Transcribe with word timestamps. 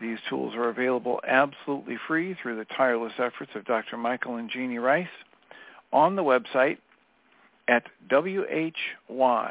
These 0.00 0.18
tools 0.28 0.54
are 0.54 0.68
available 0.68 1.20
absolutely 1.26 1.96
free 2.06 2.36
through 2.40 2.56
the 2.56 2.64
tireless 2.64 3.14
efforts 3.18 3.50
of 3.54 3.64
Dr. 3.64 3.96
Michael 3.96 4.36
and 4.36 4.48
Jeanie 4.50 4.78
Ryce 4.78 5.08
on 5.92 6.14
the 6.14 6.22
website 6.22 6.78
at 7.66 7.84
whyagain.org. 8.10 9.44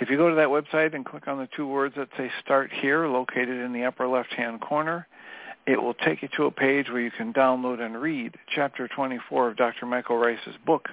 If 0.00 0.08
you 0.10 0.16
go 0.16 0.28
to 0.28 0.36
that 0.36 0.46
website 0.46 0.94
and 0.94 1.04
click 1.04 1.26
on 1.26 1.38
the 1.38 1.48
two 1.56 1.66
words 1.66 1.96
that 1.96 2.08
say 2.16 2.30
Start 2.44 2.70
Here, 2.72 3.08
located 3.08 3.48
in 3.48 3.72
the 3.72 3.84
upper 3.84 4.06
left-hand 4.06 4.60
corner, 4.60 5.08
it 5.66 5.82
will 5.82 5.94
take 5.94 6.22
you 6.22 6.28
to 6.36 6.44
a 6.44 6.52
page 6.52 6.88
where 6.88 7.00
you 7.00 7.10
can 7.10 7.32
download 7.32 7.80
and 7.80 8.00
read 8.00 8.36
Chapter 8.54 8.86
24 8.86 9.48
of 9.48 9.56
Dr. 9.56 9.86
Michael 9.86 10.16
Ryce's 10.16 10.54
book, 10.64 10.88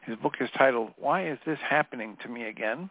his 0.00 0.16
book 0.16 0.34
is 0.40 0.48
titled, 0.56 0.90
Why 0.98 1.28
is 1.28 1.38
This 1.46 1.58
Happening 1.60 2.16
to 2.22 2.28
Me 2.28 2.44
Again? 2.44 2.90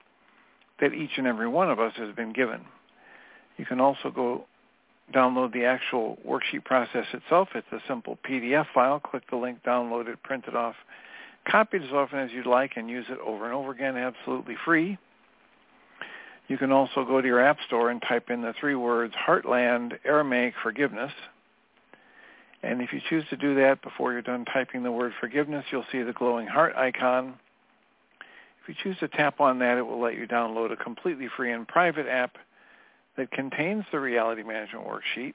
that 0.81 0.93
each 0.93 1.11
and 1.17 1.27
every 1.27 1.47
one 1.47 1.71
of 1.71 1.79
us 1.79 1.93
has 1.95 2.13
been 2.15 2.33
given. 2.33 2.61
You 3.57 3.65
can 3.65 3.79
also 3.79 4.09
go 4.09 4.45
download 5.13 5.53
the 5.53 5.65
actual 5.65 6.17
worksheet 6.27 6.65
process 6.65 7.05
itself. 7.13 7.49
It's 7.55 7.67
a 7.71 7.79
simple 7.87 8.17
PDF 8.27 8.65
file. 8.73 8.99
Click 8.99 9.23
the 9.29 9.37
link, 9.37 9.59
download 9.63 10.07
it, 10.07 10.21
print 10.23 10.45
it 10.47 10.55
off, 10.55 10.75
copy 11.47 11.77
it 11.77 11.83
as 11.83 11.91
often 11.91 12.19
as 12.19 12.31
you'd 12.31 12.45
like, 12.45 12.73
and 12.75 12.89
use 12.89 13.05
it 13.09 13.19
over 13.25 13.45
and 13.45 13.53
over 13.53 13.71
again 13.71 13.97
absolutely 13.97 14.55
free. 14.65 14.97
You 16.47 16.57
can 16.57 16.71
also 16.71 17.05
go 17.05 17.21
to 17.21 17.27
your 17.27 17.41
app 17.41 17.57
store 17.67 17.89
and 17.89 18.01
type 18.01 18.29
in 18.29 18.41
the 18.41 18.53
three 18.59 18.75
words 18.75 19.13
Heartland 19.27 19.93
Aramaic 20.03 20.53
Forgiveness. 20.61 21.11
And 22.63 22.81
if 22.81 22.93
you 22.93 22.99
choose 23.09 23.23
to 23.29 23.37
do 23.37 23.55
that 23.55 23.81
before 23.81 24.11
you're 24.11 24.21
done 24.21 24.45
typing 24.45 24.83
the 24.83 24.91
word 24.91 25.13
forgiveness, 25.19 25.65
you'll 25.71 25.85
see 25.91 26.03
the 26.03 26.13
glowing 26.13 26.47
heart 26.47 26.75
icon. 26.75 27.35
If 28.61 28.69
you 28.69 28.75
choose 28.83 28.97
to 28.99 29.07
tap 29.07 29.39
on 29.39 29.59
that, 29.59 29.77
it 29.77 29.81
will 29.81 29.99
let 29.99 30.15
you 30.15 30.27
download 30.27 30.71
a 30.71 30.75
completely 30.75 31.27
free 31.35 31.51
and 31.51 31.67
private 31.67 32.07
app 32.07 32.37
that 33.17 33.31
contains 33.31 33.85
the 33.91 33.99
reality 33.99 34.43
management 34.43 34.85
worksheet. 34.87 35.33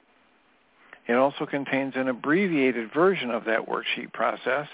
It 1.07 1.13
also 1.13 1.45
contains 1.45 1.93
an 1.95 2.07
abbreviated 2.07 2.93
version 2.93 3.31
of 3.31 3.45
that 3.45 3.67
worksheet 3.67 4.13
process, 4.13 4.67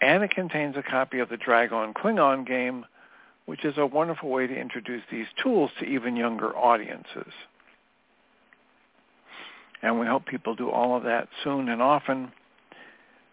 and 0.00 0.22
it 0.22 0.30
contains 0.30 0.76
a 0.76 0.82
copy 0.82 1.20
of 1.20 1.28
the 1.28 1.36
Dragon 1.36 1.94
Klingon 1.94 2.46
game, 2.46 2.84
which 3.46 3.64
is 3.64 3.78
a 3.78 3.86
wonderful 3.86 4.28
way 4.28 4.46
to 4.46 4.54
introduce 4.54 5.02
these 5.10 5.26
tools 5.42 5.70
to 5.78 5.84
even 5.84 6.16
younger 6.16 6.56
audiences. 6.56 7.32
And 9.82 10.00
we 10.00 10.06
hope 10.06 10.26
people 10.26 10.54
do 10.54 10.70
all 10.70 10.96
of 10.96 11.04
that 11.04 11.28
soon 11.44 11.68
and 11.68 11.80
often, 11.80 12.32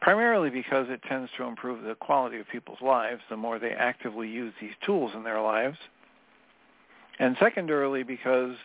primarily 0.04 0.50
because 0.50 0.88
it 0.90 1.02
tends 1.08 1.32
to 1.38 1.44
improve 1.44 1.84
the 1.84 1.96
quality 1.96 2.38
of 2.38 2.46
people's 2.52 2.82
lives 2.82 3.22
the 3.30 3.38
more 3.38 3.58
they 3.58 3.72
actively 3.72 4.28
use 4.28 4.54
these 4.60 4.74
tools 4.86 5.14
in 5.16 5.24
their 5.24 5.42
lives. 5.42 5.78
And 7.20 7.38
secondarily 7.40 8.04
because 8.04 8.58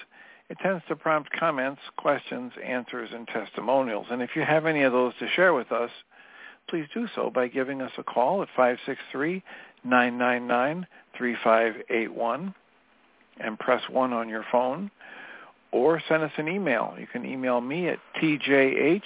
it 0.51 0.59
tends 0.61 0.83
to 0.89 0.97
prompt 0.97 1.31
comments, 1.31 1.81
questions, 1.97 2.51
answers, 2.65 3.11
and 3.15 3.29
testimonials. 3.29 4.07
And 4.11 4.21
if 4.21 4.31
you 4.35 4.43
have 4.43 4.67
any 4.67 4.83
of 4.83 4.93
those 4.93 5.13
to 5.21 5.29
share 5.29 5.55
with 5.55 5.71
us, 5.71 5.91
please 6.69 6.87
do 6.93 7.07
so 7.15 7.31
by 7.31 7.47
giving 7.47 7.83
us 7.83 7.93
a 7.99 8.03
call 8.03 8.43
at 8.43 8.49
563-999-3581 9.87 12.53
and 13.39 13.57
press 13.61 13.83
1 13.89 14.13
on 14.13 14.29
your 14.29 14.45
phone 14.51 14.91
or 15.71 16.03
send 16.09 16.25
us 16.25 16.33
an 16.37 16.49
email. 16.49 16.97
You 16.99 17.07
can 17.07 17.25
email 17.25 17.61
me 17.61 17.89
at 17.89 18.01
tjh 18.21 19.01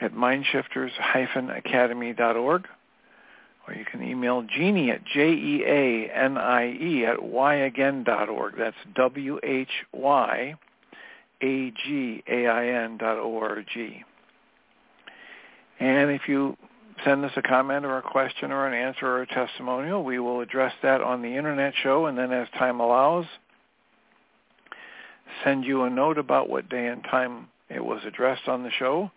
at 0.00 0.12
mindshifters-academy.org 0.12 2.66
or 3.66 3.74
you 3.74 3.84
can 3.84 4.02
email 4.02 4.42
Jeanie 4.42 4.90
at 4.90 5.04
J-E-A-N-I-E 5.04 7.06
at 7.06 7.18
whyagain.org. 7.18 8.56
That's 8.58 8.76
W-H-Y-A-G-A-I-N 8.94 10.56
dot 12.98 13.18
O-R-G. 13.18 14.04
And 15.80 16.10
if 16.10 16.28
you 16.28 16.56
send 17.04 17.24
us 17.24 17.32
a 17.36 17.42
comment 17.42 17.86
or 17.86 17.98
a 17.98 18.02
question 18.02 18.52
or 18.52 18.68
an 18.68 18.74
answer 18.74 19.06
or 19.06 19.22
a 19.22 19.26
testimonial, 19.26 20.04
we 20.04 20.18
will 20.18 20.40
address 20.40 20.74
that 20.82 21.00
on 21.00 21.22
the 21.22 21.36
Internet 21.36 21.72
show, 21.82 22.04
and 22.06 22.18
then 22.18 22.32
as 22.32 22.48
time 22.58 22.80
allows, 22.80 23.24
send 25.42 25.64
you 25.64 25.84
a 25.84 25.90
note 25.90 26.18
about 26.18 26.50
what 26.50 26.68
day 26.68 26.86
and 26.86 27.02
time 27.04 27.48
it 27.68 27.84
was 27.84 28.02
addressed 28.06 28.46
on 28.46 28.62
the 28.62 28.70
show 28.70 29.10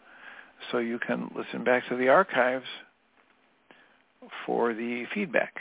so 0.71 0.79
you 0.79 0.99
can 0.99 1.31
listen 1.35 1.63
back 1.63 1.87
to 1.89 1.95
the 1.95 2.09
archives 2.09 2.65
for 4.45 4.73
the 4.73 5.05
feedback. 5.13 5.53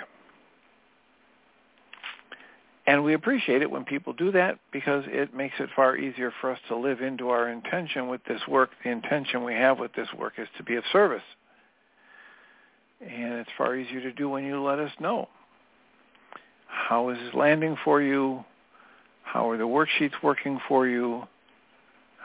And 2.86 3.02
we 3.02 3.14
appreciate 3.14 3.62
it 3.62 3.70
when 3.70 3.84
people 3.84 4.12
do 4.12 4.30
that 4.32 4.60
because 4.72 5.04
it 5.08 5.34
makes 5.34 5.56
it 5.58 5.68
far 5.74 5.96
easier 5.96 6.32
for 6.40 6.52
us 6.52 6.58
to 6.68 6.76
live 6.76 7.00
into 7.00 7.30
our 7.30 7.48
intention 7.48 8.08
with 8.08 8.22
this 8.24 8.40
work. 8.46 8.70
The 8.84 8.90
intention 8.90 9.42
we 9.42 9.54
have 9.54 9.80
with 9.80 9.92
this 9.94 10.08
work 10.16 10.34
is 10.38 10.46
to 10.56 10.62
be 10.62 10.76
of 10.76 10.84
service. 10.92 11.22
And 13.00 13.34
it's 13.34 13.50
far 13.58 13.76
easier 13.76 14.00
to 14.02 14.12
do 14.12 14.28
when 14.28 14.44
you 14.44 14.62
let 14.62 14.78
us 14.78 14.92
know. 15.00 15.28
How 16.68 17.08
is 17.08 17.18
landing 17.34 17.76
for 17.84 18.00
you? 18.00 18.44
How 19.24 19.50
are 19.50 19.58
the 19.58 19.64
worksheets 19.64 20.22
working 20.22 20.60
for 20.68 20.86
you? 20.86 21.24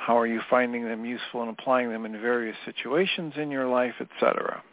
How 0.01 0.17
are 0.17 0.25
you 0.25 0.41
finding 0.49 0.85
them 0.85 1.05
useful 1.05 1.43
and 1.43 1.51
applying 1.51 1.91
them 1.91 2.07
in 2.07 2.13
various 2.13 2.55
situations 2.65 3.35
in 3.37 3.51
your 3.51 3.67
life, 3.67 3.93
etc.? 3.99 4.63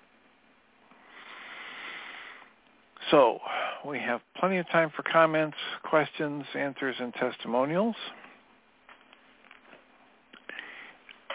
So 3.10 3.38
we 3.86 3.98
have 3.98 4.22
plenty 4.40 4.56
of 4.56 4.66
time 4.70 4.90
for 4.96 5.02
comments, 5.02 5.58
questions, 5.82 6.44
answers, 6.54 6.96
and 6.98 7.12
testimonials. 7.12 7.94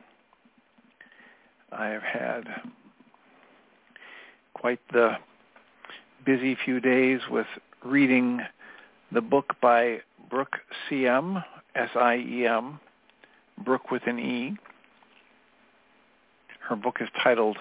I 1.72 1.88
have 1.88 2.02
had 2.02 2.44
quite 4.54 4.78
the 4.92 5.16
busy 6.24 6.56
few 6.64 6.78
days 6.78 7.18
with 7.28 7.48
reading 7.84 8.42
the 9.12 9.20
book 9.20 9.54
by 9.60 10.00
Brooke 10.30 10.58
Siem, 10.88 11.42
S-I-E-M, 11.74 12.80
Brooke 13.64 13.90
with 13.90 14.02
an 14.06 14.18
E. 14.18 14.56
Her 16.68 16.76
book 16.76 16.96
is 17.00 17.08
titled 17.22 17.56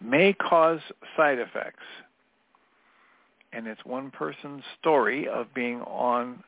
May 0.00 0.32
Cause 0.32 0.80
Side 1.16 1.38
Effects 1.38 1.84
and 3.52 3.66
it's 3.66 3.84
one 3.84 4.10
person's 4.10 4.62
story 4.78 5.28
of 5.28 5.46
being 5.54 5.80
on 5.82 6.42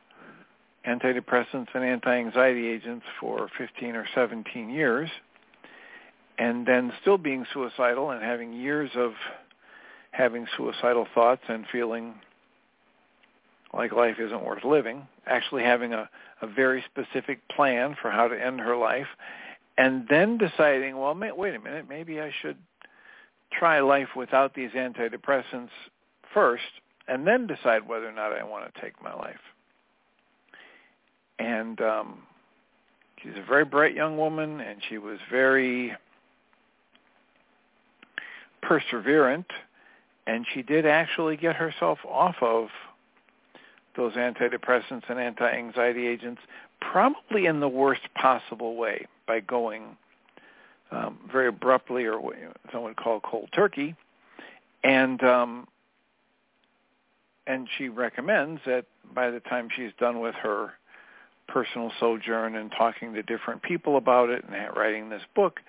antidepressants 0.87 1.69
and 1.75 1.85
anti-anxiety 1.85 2.67
agents 2.67 3.05
for 3.21 3.49
15 3.57 3.95
or 3.95 4.07
17 4.15 4.69
years 4.69 5.09
and 6.39 6.67
then 6.67 6.93
still 7.01 7.19
being 7.19 7.47
suicidal 7.53 8.11
and 8.11 8.23
having 8.23 8.53
years 8.53 8.91
of 8.97 9.13
having 10.11 10.47
suicidal 10.57 11.07
thoughts 11.15 11.43
and 11.49 11.65
feeling 11.73 12.15
like 13.73 13.93
life 13.93 14.17
isn't 14.19 14.45
worth 14.45 14.65
living, 14.65 15.07
actually 15.27 15.63
having 15.63 15.93
a, 15.93 16.09
a 16.41 16.47
very 16.47 16.85
specific 16.91 17.47
plan 17.49 17.97
for 18.01 18.11
how 18.11 18.29
to 18.29 18.35
end 18.35 18.61
her 18.61 18.77
life, 18.77 19.09
and 19.77 20.07
then 20.09 20.39
deciding, 20.39 20.99
well, 20.99 21.15
may, 21.15 21.31
wait 21.33 21.55
a 21.55 21.61
minute, 21.61 21.87
maybe 21.89 22.21
I 22.21 22.33
should 22.43 22.57
try 23.53 23.81
life 23.81 24.09
without 24.17 24.55
these 24.55 24.71
antidepressants 24.71 25.71
first 26.33 26.63
and 27.07 27.27
then 27.27 27.47
decide 27.47 27.89
whether 27.89 28.09
or 28.09 28.13
not 28.13 28.33
I 28.33 28.45
want 28.45 28.73
to 28.73 28.81
take 28.81 29.03
my 29.03 29.15
life. 29.15 29.41
And 31.39 31.81
um, 31.81 32.23
she's 33.23 33.33
a 33.37 33.47
very 33.47 33.65
bright 33.65 33.95
young 33.95 34.19
woman, 34.19 34.61
and 34.61 34.81
she 34.89 34.99
was 34.99 35.19
very 35.31 35.95
perseverant, 38.63 39.47
and 40.27 40.45
she 40.53 40.63
did 40.63 40.85
actually 40.85 41.37
get 41.37 41.57
herself 41.57 41.99
off 42.07 42.37
of 42.43 42.69
those 43.99 44.15
antidepressants 44.15 45.03
and 45.11 45.19
anti-anxiety 45.19 46.07
agents 46.07 46.41
probably 46.81 47.47
in 47.47 47.59
the 47.59 47.69
worst 47.69 48.03
possible 48.15 48.77
way 48.77 49.07
by 49.27 49.41
going 49.41 49.97
um, 50.93 51.19
very 51.31 51.49
abruptly 51.49 52.05
or 52.05 52.19
what 52.21 52.37
someone 52.73 52.91
would 52.91 52.97
call 52.97 53.21
cold 53.21 53.49
turkey. 53.53 53.95
And 54.85 55.23
um, 55.25 55.67
and 57.47 57.69
she 57.77 57.89
recommends 57.89 58.61
that 58.67 58.85
by 59.13 59.31
the 59.31 59.41
time 59.41 59.69
she's 59.75 59.91
done 59.99 60.21
with 60.21 60.35
her 60.37 60.73
personal 61.49 61.91
sojourn 61.99 62.55
and 62.55 62.71
talking 62.71 63.15
to 63.15 63.23
different 63.23 63.63
people 63.63 63.97
about 63.97 64.31
it 64.31 64.45
and 64.45 64.77
writing 64.77 65.09
this 65.09 65.23
book, 65.35 65.61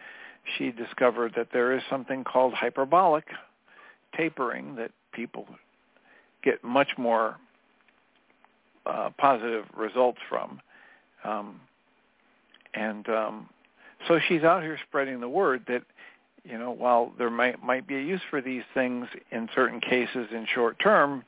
she 0.57 0.71
discovered 0.71 1.33
that 1.35 1.47
there 1.51 1.73
is 1.73 1.81
something 1.89 2.23
called 2.23 2.53
hyperbolic 2.53 3.25
tapering 4.15 4.75
that 4.75 4.91
people 5.13 5.47
get 6.43 6.63
much 6.63 6.89
more 6.97 7.37
uh, 8.85 9.09
positive 9.17 9.65
results 9.75 10.19
from. 10.29 10.61
Um, 11.23 11.59
and 12.73 13.07
um, 13.09 13.49
so 14.07 14.19
she's 14.27 14.43
out 14.43 14.63
here 14.63 14.77
spreading 14.87 15.19
the 15.19 15.29
word 15.29 15.63
that, 15.67 15.83
you 16.43 16.57
know, 16.57 16.71
while 16.71 17.11
there 17.17 17.29
might 17.29 17.63
might 17.63 17.87
be 17.87 17.95
a 17.95 18.01
use 18.01 18.21
for 18.29 18.41
these 18.41 18.63
things 18.73 19.07
in 19.31 19.49
certain 19.53 19.81
cases 19.81 20.27
in 20.31 20.47
short 20.53 20.77
term, 20.79 21.23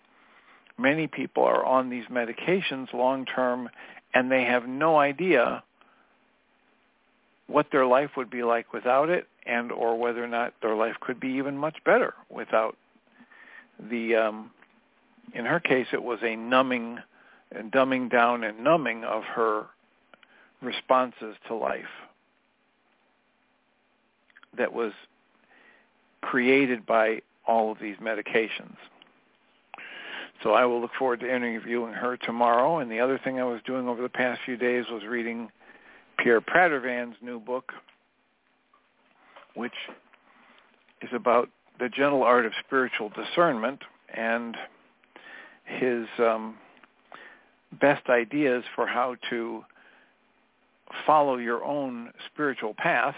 many 0.77 1.07
people 1.07 1.43
are 1.43 1.65
on 1.65 1.89
these 1.89 2.05
medications 2.05 2.93
long 2.93 3.25
term 3.25 3.69
and 4.13 4.31
they 4.31 4.43
have 4.43 4.67
no 4.67 4.97
idea 4.97 5.63
what 7.47 7.67
their 7.71 7.85
life 7.85 8.11
would 8.15 8.29
be 8.29 8.43
like 8.43 8.73
without 8.73 9.09
it 9.09 9.27
and 9.45 9.71
or 9.71 9.97
whether 9.97 10.23
or 10.23 10.27
not 10.27 10.53
their 10.61 10.75
life 10.75 10.95
could 11.01 11.19
be 11.19 11.29
even 11.29 11.57
much 11.57 11.77
better 11.83 12.13
without 12.29 12.77
the 13.89 14.15
um 14.15 14.51
in 15.33 15.45
her 15.45 15.59
case 15.59 15.87
it 15.91 16.03
was 16.03 16.19
a 16.23 16.35
numbing 16.35 16.97
and 17.51 17.71
dumbing 17.71 18.09
down 18.09 18.43
and 18.43 18.63
numbing 18.63 19.03
of 19.03 19.23
her 19.23 19.65
responses 20.61 21.35
to 21.47 21.55
life 21.55 21.85
that 24.57 24.73
was 24.73 24.93
created 26.21 26.85
by 26.85 27.21
all 27.47 27.71
of 27.71 27.79
these 27.79 27.97
medications. 27.97 28.75
So 30.43 30.53
I 30.53 30.65
will 30.65 30.81
look 30.81 30.91
forward 30.97 31.19
to 31.21 31.33
interviewing 31.33 31.93
her 31.93 32.17
tomorrow. 32.17 32.79
And 32.79 32.91
the 32.91 32.99
other 32.99 33.19
thing 33.23 33.39
I 33.39 33.43
was 33.43 33.61
doing 33.65 33.87
over 33.87 34.01
the 34.01 34.09
past 34.09 34.41
few 34.45 34.57
days 34.57 34.85
was 34.89 35.03
reading 35.03 35.49
Pierre 36.17 36.41
Pradervand's 36.41 37.17
new 37.21 37.39
book, 37.39 37.73
which 39.55 39.73
is 41.01 41.09
about 41.13 41.49
the 41.79 41.89
gentle 41.89 42.23
art 42.23 42.45
of 42.45 42.53
spiritual 42.65 43.09
discernment 43.09 43.81
and 44.13 44.55
his 45.65 46.05
um, 46.19 46.55
best 47.79 48.09
ideas 48.09 48.63
for 48.75 48.85
how 48.85 49.15
to 49.29 49.63
follow 51.05 51.37
your 51.37 51.63
own 51.63 52.11
spiritual 52.31 52.73
path 52.73 53.15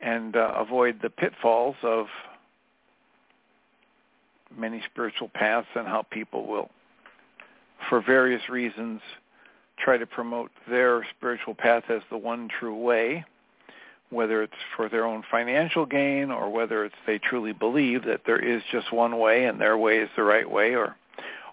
and 0.00 0.36
uh, 0.36 0.52
avoid 0.56 1.00
the 1.02 1.10
pitfalls 1.10 1.76
of 1.82 2.06
many 4.56 4.82
spiritual 4.90 5.28
paths 5.34 5.66
and 5.74 5.86
how 5.86 6.02
people 6.10 6.46
will, 6.46 6.70
for 7.88 8.00
various 8.00 8.48
reasons, 8.48 9.00
try 9.78 9.98
to 9.98 10.06
promote 10.06 10.50
their 10.68 11.06
spiritual 11.16 11.54
path 11.54 11.84
as 11.88 12.02
the 12.10 12.16
one 12.16 12.48
true 12.48 12.76
way, 12.76 13.24
whether 14.10 14.42
it's 14.42 14.52
for 14.76 14.88
their 14.88 15.04
own 15.04 15.22
financial 15.30 15.84
gain 15.84 16.30
or 16.30 16.50
whether 16.50 16.84
it's 16.84 16.94
they 17.06 17.18
truly 17.18 17.52
believe 17.52 18.04
that 18.04 18.22
there 18.24 18.38
is 18.38 18.62
just 18.70 18.92
one 18.92 19.18
way 19.18 19.44
and 19.44 19.60
their 19.60 19.76
way 19.76 19.98
is 19.98 20.08
the 20.16 20.22
right 20.22 20.48
way 20.48 20.74
or 20.74 20.96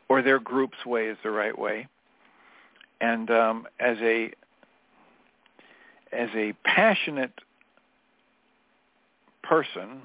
or 0.09 0.21
their 0.21 0.39
group's 0.39 0.85
way 0.85 1.07
is 1.07 1.17
the 1.23 1.31
right 1.31 1.57
way. 1.57 1.87
And 3.01 3.29
um, 3.29 3.67
as 3.79 3.97
a 4.01 4.31
as 6.11 6.29
a 6.35 6.53
passionate 6.63 7.33
person 9.41 10.01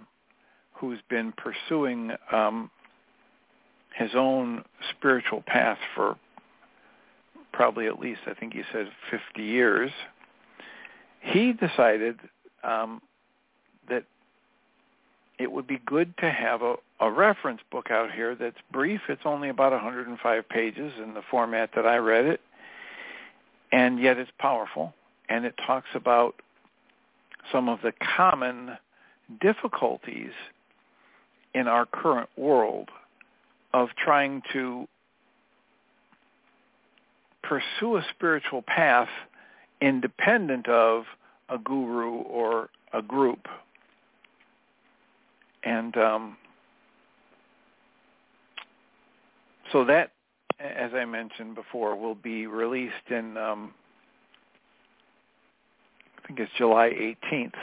who's 0.73 0.99
been 1.09 1.33
pursuing 1.33 2.13
um, 2.33 2.71
his 3.95 4.11
own 4.15 4.65
spiritual 4.91 5.43
path 5.47 5.79
for 5.95 6.17
probably 7.53 7.87
at 7.87 7.99
least, 7.99 8.21
I 8.27 8.35
think 8.35 8.55
he 8.55 8.63
said 8.73 8.89
50 9.11 9.43
years, 9.43 9.91
he 11.21 11.53
decided 11.53 12.19
um, 12.63 13.03
that 13.89 14.05
it 15.39 15.51
would 15.51 15.67
be 15.67 15.81
good 15.85 16.17
to 16.19 16.31
have 16.31 16.63
a, 16.63 16.75
a 17.01 17.11
reference 17.11 17.61
book 17.71 17.91
out 17.91 18.13
here 18.13 18.35
that's 18.35 18.57
brief. 18.73 19.03
It's 19.09 19.23
only 19.25 19.49
about 19.49 19.73
105 19.73 20.49
pages 20.49 20.93
in 21.03 21.15
the 21.15 21.23
format 21.31 21.71
that 21.77 21.87
I 21.87 21.97
read 21.97 22.27
it, 22.27 22.41
and 23.73 24.01
yet 24.01 24.19
it's 24.19 24.31
powerful, 24.39 24.95
and 25.29 25.45
it 25.45 25.55
talks 25.67 25.89
about 25.95 26.35
some 27.53 27.69
of 27.69 27.81
the 27.83 27.93
common 28.17 28.77
difficulties 29.41 30.33
in 31.55 31.69
our 31.69 31.87
current 31.87 32.29
world 32.37 32.89
of 33.73 33.91
trying 34.03 34.43
to 34.53 34.89
pursue 37.43 37.97
a 37.97 38.05
spiritual 38.15 38.63
path 38.63 39.09
independent 39.81 40.69
of 40.69 41.05
a 41.49 41.59
guru 41.59 42.11
or 42.11 42.69
a 42.93 43.01
group. 43.01 43.47
And 45.63 45.97
um, 45.97 46.37
so 49.73 49.85
that, 49.85 50.13
as 50.59 50.93
I 50.95 51.05
mentioned 51.05 51.55
before, 51.55 51.97
will 51.97 52.15
be 52.15 52.47
released 52.47 53.11
in, 53.11 53.37
um, 53.37 53.73
I 56.23 56.27
think 56.27 56.41
it's 56.41 56.53
July 56.57 56.91
18th, 56.91 57.55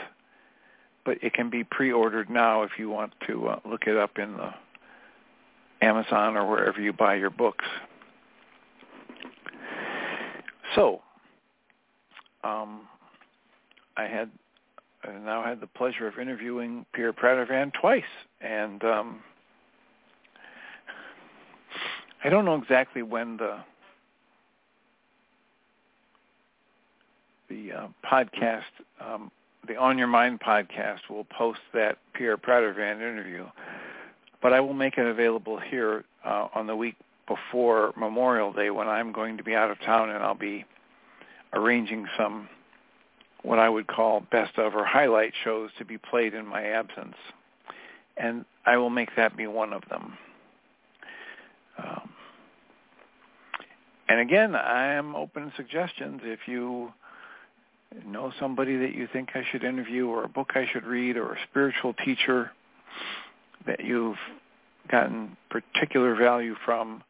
but 1.04 1.18
it 1.22 1.34
can 1.34 1.50
be 1.50 1.64
pre-ordered 1.64 2.30
now 2.30 2.62
if 2.62 2.72
you 2.78 2.88
want 2.90 3.12
to 3.26 3.48
uh, 3.48 3.60
look 3.68 3.82
it 3.86 3.96
up 3.96 4.18
in 4.18 4.36
the 4.36 4.50
Amazon 5.82 6.36
or 6.36 6.48
wherever 6.48 6.80
you 6.80 6.92
buy 6.92 7.14
your 7.14 7.30
books. 7.30 7.64
So, 10.74 11.00
um, 12.44 12.82
I 13.96 14.04
had 14.04 14.30
I 15.04 15.12
now 15.18 15.42
had 15.44 15.60
the 15.60 15.66
pleasure 15.66 16.06
of 16.06 16.18
interviewing 16.18 16.84
Pierre 16.92 17.12
Pradervand 17.12 17.72
twice, 17.74 18.02
and 18.40 18.82
um, 18.84 19.20
I 22.26 22.28
don't 22.28 22.44
know 22.44 22.56
exactly 22.56 23.02
when 23.02 23.36
the 23.36 23.58
the 27.48 27.70
uh, 27.70 27.86
podcast, 28.04 28.62
um, 29.00 29.30
the 29.68 29.76
On 29.76 29.96
Your 29.96 30.08
Mind 30.08 30.40
podcast, 30.40 31.08
will 31.08 31.22
post 31.22 31.60
that 31.72 31.98
Pierre 32.14 32.36
Pradervand 32.36 32.96
interview, 32.96 33.46
but 34.42 34.52
I 34.52 34.58
will 34.58 34.74
make 34.74 34.98
it 34.98 35.06
available 35.06 35.60
here 35.60 36.02
uh, 36.24 36.48
on 36.52 36.66
the 36.66 36.74
week 36.74 36.96
before 37.28 37.92
Memorial 37.96 38.52
Day 38.52 38.70
when 38.70 38.88
I'm 38.88 39.12
going 39.12 39.36
to 39.36 39.44
be 39.44 39.54
out 39.54 39.70
of 39.70 39.78
town 39.82 40.10
and 40.10 40.24
I'll 40.24 40.34
be 40.34 40.64
arranging 41.52 42.08
some 42.18 42.48
what 43.42 43.60
I 43.60 43.68
would 43.68 43.86
call 43.86 44.26
best 44.32 44.58
of 44.58 44.74
or 44.74 44.84
highlight 44.84 45.32
shows 45.44 45.70
to 45.78 45.84
be 45.84 45.96
played 45.96 46.34
in 46.34 46.44
my 46.44 46.64
absence. 46.64 47.14
And 48.16 48.44
I 48.64 48.78
will 48.78 48.90
make 48.90 49.14
that 49.14 49.36
be 49.36 49.46
one 49.46 49.72
of 49.72 49.82
them. 49.88 50.18
Um, 51.78 52.10
and 54.08 54.20
again, 54.20 54.54
I 54.54 54.94
am 54.94 55.16
open 55.16 55.50
to 55.50 55.56
suggestions. 55.56 56.20
If 56.24 56.40
you 56.46 56.92
know 58.06 58.32
somebody 58.38 58.76
that 58.78 58.94
you 58.94 59.08
think 59.12 59.30
I 59.34 59.42
should 59.50 59.64
interview 59.64 60.06
or 60.06 60.22
a 60.24 60.28
book 60.28 60.52
I 60.54 60.66
should 60.72 60.84
read 60.84 61.16
or 61.16 61.32
a 61.32 61.38
spiritual 61.50 61.92
teacher 62.04 62.52
that 63.66 63.84
you've 63.84 64.16
gotten 64.88 65.36
particular 65.50 66.14
value 66.14 66.54
from, 66.64 67.02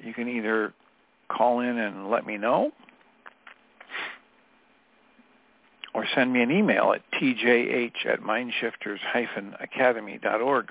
you 0.00 0.12
can 0.12 0.28
either 0.28 0.74
call 1.28 1.60
in 1.60 1.78
and 1.78 2.10
let 2.10 2.26
me 2.26 2.36
know 2.36 2.72
or 5.94 6.04
send 6.14 6.30
me 6.32 6.42
an 6.42 6.50
email 6.50 6.92
at 6.92 7.00
tjh 7.18 8.06
at 8.06 8.20
mindshifters-academy.org. 8.20 10.66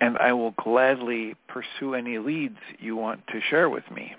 And 0.00 0.16
I 0.18 0.32
will 0.32 0.52
gladly 0.52 1.34
pursue 1.48 1.94
any 1.94 2.18
leads 2.18 2.58
you 2.78 2.96
want 2.96 3.26
to 3.28 3.40
share 3.50 3.68
with 3.68 3.84
me. 3.90 4.14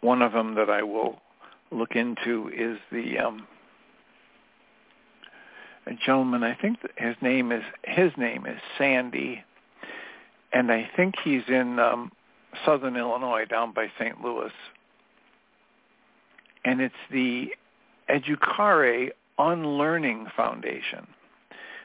One 0.00 0.22
of 0.22 0.32
them 0.32 0.54
that 0.54 0.70
I 0.70 0.82
will 0.82 1.20
look 1.70 1.94
into 1.94 2.50
is 2.56 2.78
the 2.90 3.18
um, 3.18 3.46
gentleman. 6.04 6.42
I 6.42 6.54
think 6.54 6.78
his 6.96 7.14
name 7.20 7.52
is 7.52 7.62
his 7.84 8.10
name 8.16 8.46
is 8.46 8.58
Sandy, 8.78 9.44
and 10.52 10.72
I 10.72 10.90
think 10.96 11.14
he's 11.22 11.42
in 11.48 11.78
um, 11.78 12.10
Southern 12.64 12.96
Illinois, 12.96 13.44
down 13.44 13.72
by 13.72 13.86
St. 13.98 14.20
Louis 14.22 14.52
and 16.64 16.80
it's 16.80 16.94
the 17.10 17.48
Educare 18.08 19.10
Unlearning 19.38 20.26
Foundation. 20.36 21.06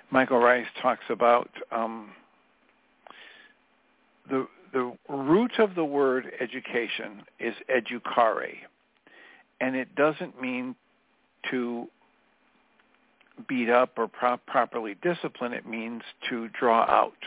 Michael 0.09 0.39
Ryce 0.39 0.67
talks 0.81 1.03
about 1.09 1.49
um, 1.71 2.11
the 4.29 4.47
the 4.73 4.93
root 5.09 5.59
of 5.59 5.75
the 5.75 5.83
word 5.83 6.31
education 6.39 7.23
is 7.39 7.55
educare, 7.69 8.55
and 9.61 9.75
it 9.75 9.95
doesn't 9.95 10.41
mean 10.41 10.75
to 11.49 11.87
beat 13.47 13.69
up 13.69 13.91
or 13.97 14.07
pro- 14.07 14.37
properly 14.37 14.95
discipline. 15.01 15.53
It 15.53 15.67
means 15.67 16.01
to 16.29 16.49
draw 16.49 16.83
out, 16.83 17.17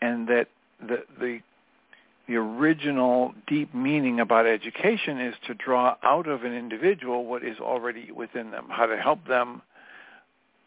and 0.00 0.28
that 0.28 0.48
the 0.80 1.04
the 1.18 1.40
the 2.28 2.36
original 2.36 3.34
deep 3.46 3.74
meaning 3.74 4.20
about 4.20 4.46
education 4.46 5.20
is 5.20 5.34
to 5.46 5.54
draw 5.54 5.96
out 6.02 6.28
of 6.28 6.44
an 6.44 6.54
individual 6.54 7.26
what 7.26 7.44
is 7.44 7.58
already 7.58 8.10
within 8.12 8.50
them, 8.52 8.66
how 8.70 8.86
to 8.86 8.96
help 8.96 9.26
them 9.26 9.60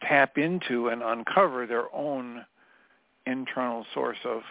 tap 0.02 0.38
into 0.38 0.88
and 0.88 1.02
uncover 1.02 1.66
their 1.66 1.94
own 1.94 2.44
internal 3.26 3.84
source 3.94 4.18
of 4.24 4.42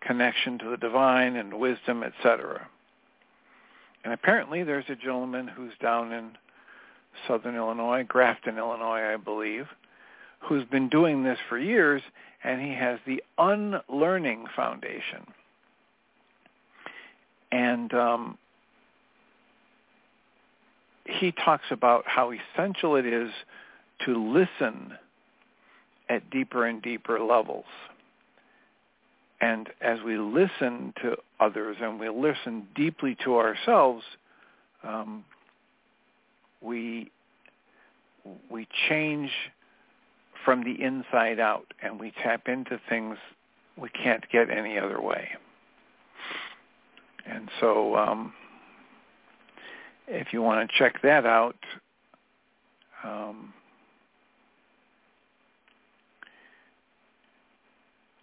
connection 0.00 0.58
to 0.58 0.70
the 0.70 0.76
divine 0.76 1.36
and 1.36 1.54
wisdom, 1.54 2.02
etc. 2.02 2.66
And 4.04 4.12
apparently 4.12 4.62
there's 4.62 4.84
a 4.88 4.96
gentleman 4.96 5.48
who's 5.48 5.72
down 5.80 6.12
in 6.12 6.30
southern 7.26 7.56
Illinois, 7.56 8.04
Grafton, 8.06 8.58
Illinois, 8.58 9.12
I 9.12 9.16
believe, 9.16 9.66
who's 10.40 10.64
been 10.64 10.88
doing 10.88 11.24
this 11.24 11.38
for 11.48 11.58
years, 11.58 12.02
and 12.44 12.60
he 12.60 12.74
has 12.74 12.98
the 13.06 13.22
Unlearning 13.38 14.44
Foundation 14.54 15.26
and 17.52 17.94
um, 17.94 18.38
he 21.04 21.32
talks 21.32 21.66
about 21.70 22.04
how 22.06 22.32
essential 22.32 22.96
it 22.96 23.06
is 23.06 23.30
to 24.04 24.32
listen 24.32 24.92
at 26.08 26.28
deeper 26.30 26.66
and 26.66 26.82
deeper 26.82 27.20
levels. 27.20 27.64
And 29.40 29.68
as 29.80 29.98
we 30.04 30.16
listen 30.16 30.94
to 31.02 31.16
others 31.40 31.76
and 31.80 32.00
we 32.00 32.08
listen 32.08 32.66
deeply 32.74 33.16
to 33.24 33.36
ourselves, 33.36 34.02
um, 34.82 35.24
we 36.60 37.10
we 38.50 38.66
change 38.88 39.30
from 40.44 40.64
the 40.64 40.82
inside 40.82 41.38
out 41.38 41.66
and 41.82 42.00
we 42.00 42.12
tap 42.22 42.48
into 42.48 42.80
things 42.88 43.16
we 43.76 43.88
can't 43.90 44.24
get 44.32 44.50
any 44.50 44.78
other 44.78 45.00
way. 45.00 45.28
And 47.26 47.48
so 47.60 47.96
um, 47.96 48.32
if 50.08 50.32
you 50.32 50.42
want 50.42 50.68
to 50.68 50.78
check 50.78 51.02
that 51.02 51.26
out, 51.26 51.56
um, 53.04 53.52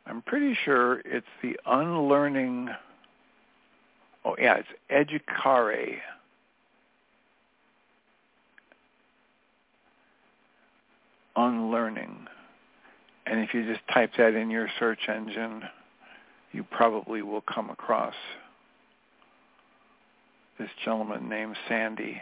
I'm 0.06 0.22
pretty 0.22 0.58
sure 0.66 1.02
it's 1.06 1.26
the 1.42 1.58
unlearning. 1.66 2.70
Oh 4.26 4.36
yeah, 4.40 4.60
it's 4.92 5.22
Educare. 5.36 5.98
Unlearning. 11.36 12.28
And 13.26 13.40
if 13.40 13.54
you 13.54 13.66
just 13.66 13.82
type 13.94 14.12
that 14.18 14.36
in 14.36 14.50
your 14.50 14.68
search 14.78 15.00
engine, 15.08 15.64
you 16.52 16.64
probably 16.64 17.22
will 17.22 17.42
come 17.42 17.70
across 17.70 18.14
this 20.60 20.70
gentleman 20.84 21.30
named 21.30 21.56
Sandy. 21.68 22.22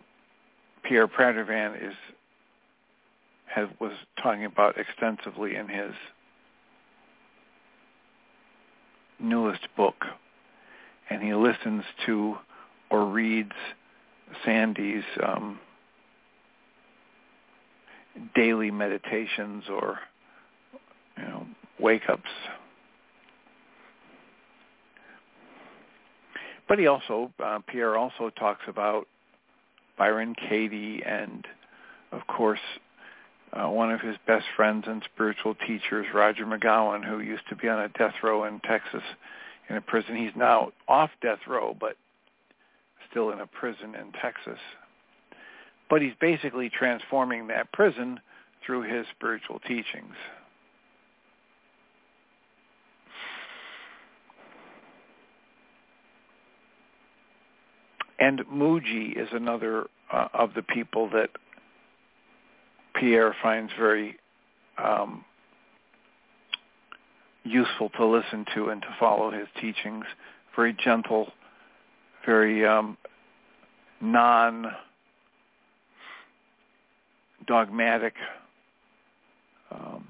Pierre 0.83 1.07
Pradervand 1.07 1.85
is 1.85 1.93
was 3.79 3.93
talking 4.21 4.45
about 4.45 4.77
extensively 4.77 5.55
in 5.55 5.67
his 5.67 5.91
newest 9.19 9.67
book, 9.75 10.05
and 11.09 11.21
he 11.21 11.33
listens 11.33 11.83
to 12.05 12.37
or 12.89 13.05
reads 13.05 13.53
Sandy's 14.45 15.03
um, 15.23 15.59
daily 18.35 18.71
meditations 18.71 19.63
or 19.69 19.99
you 21.17 21.23
know 21.23 21.47
wake 21.79 22.09
ups. 22.09 22.29
But 26.67 26.79
he 26.79 26.87
also 26.87 27.31
uh, 27.43 27.59
Pierre 27.67 27.97
also 27.97 28.29
talks 28.29 28.63
about 28.67 29.07
Byron 29.97 30.35
Katie 30.49 31.01
and 31.05 31.45
of 32.11 32.25
course 32.27 32.59
uh, 33.53 33.69
one 33.69 33.91
of 33.91 34.01
his 34.01 34.15
best 34.27 34.45
friends 34.55 34.85
and 34.87 35.01
spiritual 35.13 35.55
teachers, 35.55 36.05
Roger 36.13 36.45
McGowen, 36.45 37.05
who 37.05 37.19
used 37.19 37.47
to 37.49 37.55
be 37.55 37.67
on 37.69 37.79
a 37.79 37.89
death 37.89 38.15
row 38.21 38.43
in 38.43 38.59
Texas 38.61 39.03
in 39.69 39.77
a 39.77 39.81
prison. 39.81 40.15
He's 40.15 40.35
now 40.35 40.71
off 40.87 41.09
death 41.21 41.39
row, 41.47 41.75
but 41.79 41.95
still 43.09 43.31
in 43.31 43.39
a 43.39 43.47
prison 43.47 43.95
in 43.95 44.11
Texas. 44.21 44.59
But 45.89 46.01
he's 46.01 46.13
basically 46.19 46.69
transforming 46.69 47.47
that 47.47 47.71
prison 47.71 48.19
through 48.65 48.83
his 48.83 49.05
spiritual 49.15 49.59
teachings. 49.59 50.15
And 58.19 58.39
Mooji 58.51 59.15
is 59.15 59.29
another 59.31 59.85
uh, 60.11 60.27
of 60.33 60.53
the 60.55 60.63
people 60.63 61.09
that 61.11 61.29
Pierre 62.99 63.35
finds 63.41 63.71
very 63.77 64.17
um, 64.77 65.23
useful 67.43 67.89
to 67.97 68.05
listen 68.05 68.45
to 68.55 68.69
and 68.69 68.81
to 68.81 68.87
follow 68.99 69.31
his 69.31 69.47
teachings. 69.61 70.05
Very 70.55 70.75
gentle, 70.83 71.31
very 72.25 72.65
um, 72.65 72.97
non-dogmatic. 74.01 74.73
Um, 79.71 80.07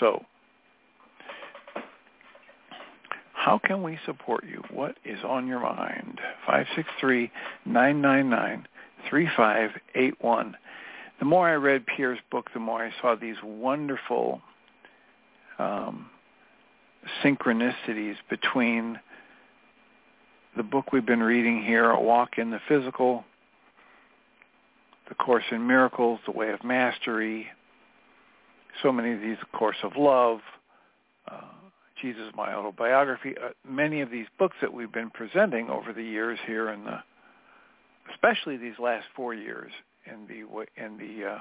so, 0.00 0.24
how 3.34 3.60
can 3.62 3.82
we 3.82 3.98
support 4.06 4.44
you? 4.44 4.62
What 4.70 4.96
is 5.04 5.18
on 5.24 5.46
your 5.46 5.60
mind? 5.60 6.18
563 6.46 7.30
999 7.66 8.66
3581. 9.08 10.56
The 11.18 11.24
more 11.24 11.48
I 11.48 11.54
read 11.54 11.86
Pierre's 11.86 12.18
book, 12.30 12.50
the 12.52 12.60
more 12.60 12.84
I 12.84 12.90
saw 13.00 13.14
these 13.14 13.36
wonderful 13.42 14.40
um, 15.58 16.10
synchronicities 17.22 18.16
between 18.28 18.98
the 20.56 20.62
book 20.62 20.92
we've 20.92 21.06
been 21.06 21.22
reading 21.22 21.62
here, 21.62 21.90
A 21.90 22.00
Walk 22.00 22.38
in 22.38 22.50
the 22.50 22.60
Physical, 22.68 23.24
The 25.08 25.14
Course 25.14 25.44
in 25.50 25.66
Miracles, 25.66 26.20
The 26.26 26.32
Way 26.32 26.50
of 26.50 26.62
Mastery, 26.62 27.48
so 28.82 28.92
many 28.92 29.12
of 29.12 29.20
these, 29.20 29.36
Course 29.52 29.76
of 29.82 29.92
Love, 29.96 30.40
uh, 31.30 31.40
Jesus, 32.00 32.30
My 32.36 32.52
Autobiography, 32.54 33.34
uh, 33.42 33.50
many 33.68 34.00
of 34.00 34.10
these 34.10 34.26
books 34.38 34.56
that 34.60 34.72
we've 34.72 34.92
been 34.92 35.10
presenting 35.10 35.70
over 35.70 35.92
the 35.92 36.02
years 36.02 36.38
here 36.46 36.70
in 36.70 36.84
the 36.84 36.98
especially 38.12 38.56
these 38.56 38.78
last 38.78 39.06
four 39.14 39.34
years 39.34 39.70
in 40.06 40.26
the 40.26 40.82
in 40.82 40.98
the 40.98 41.26
uh, 41.26 41.38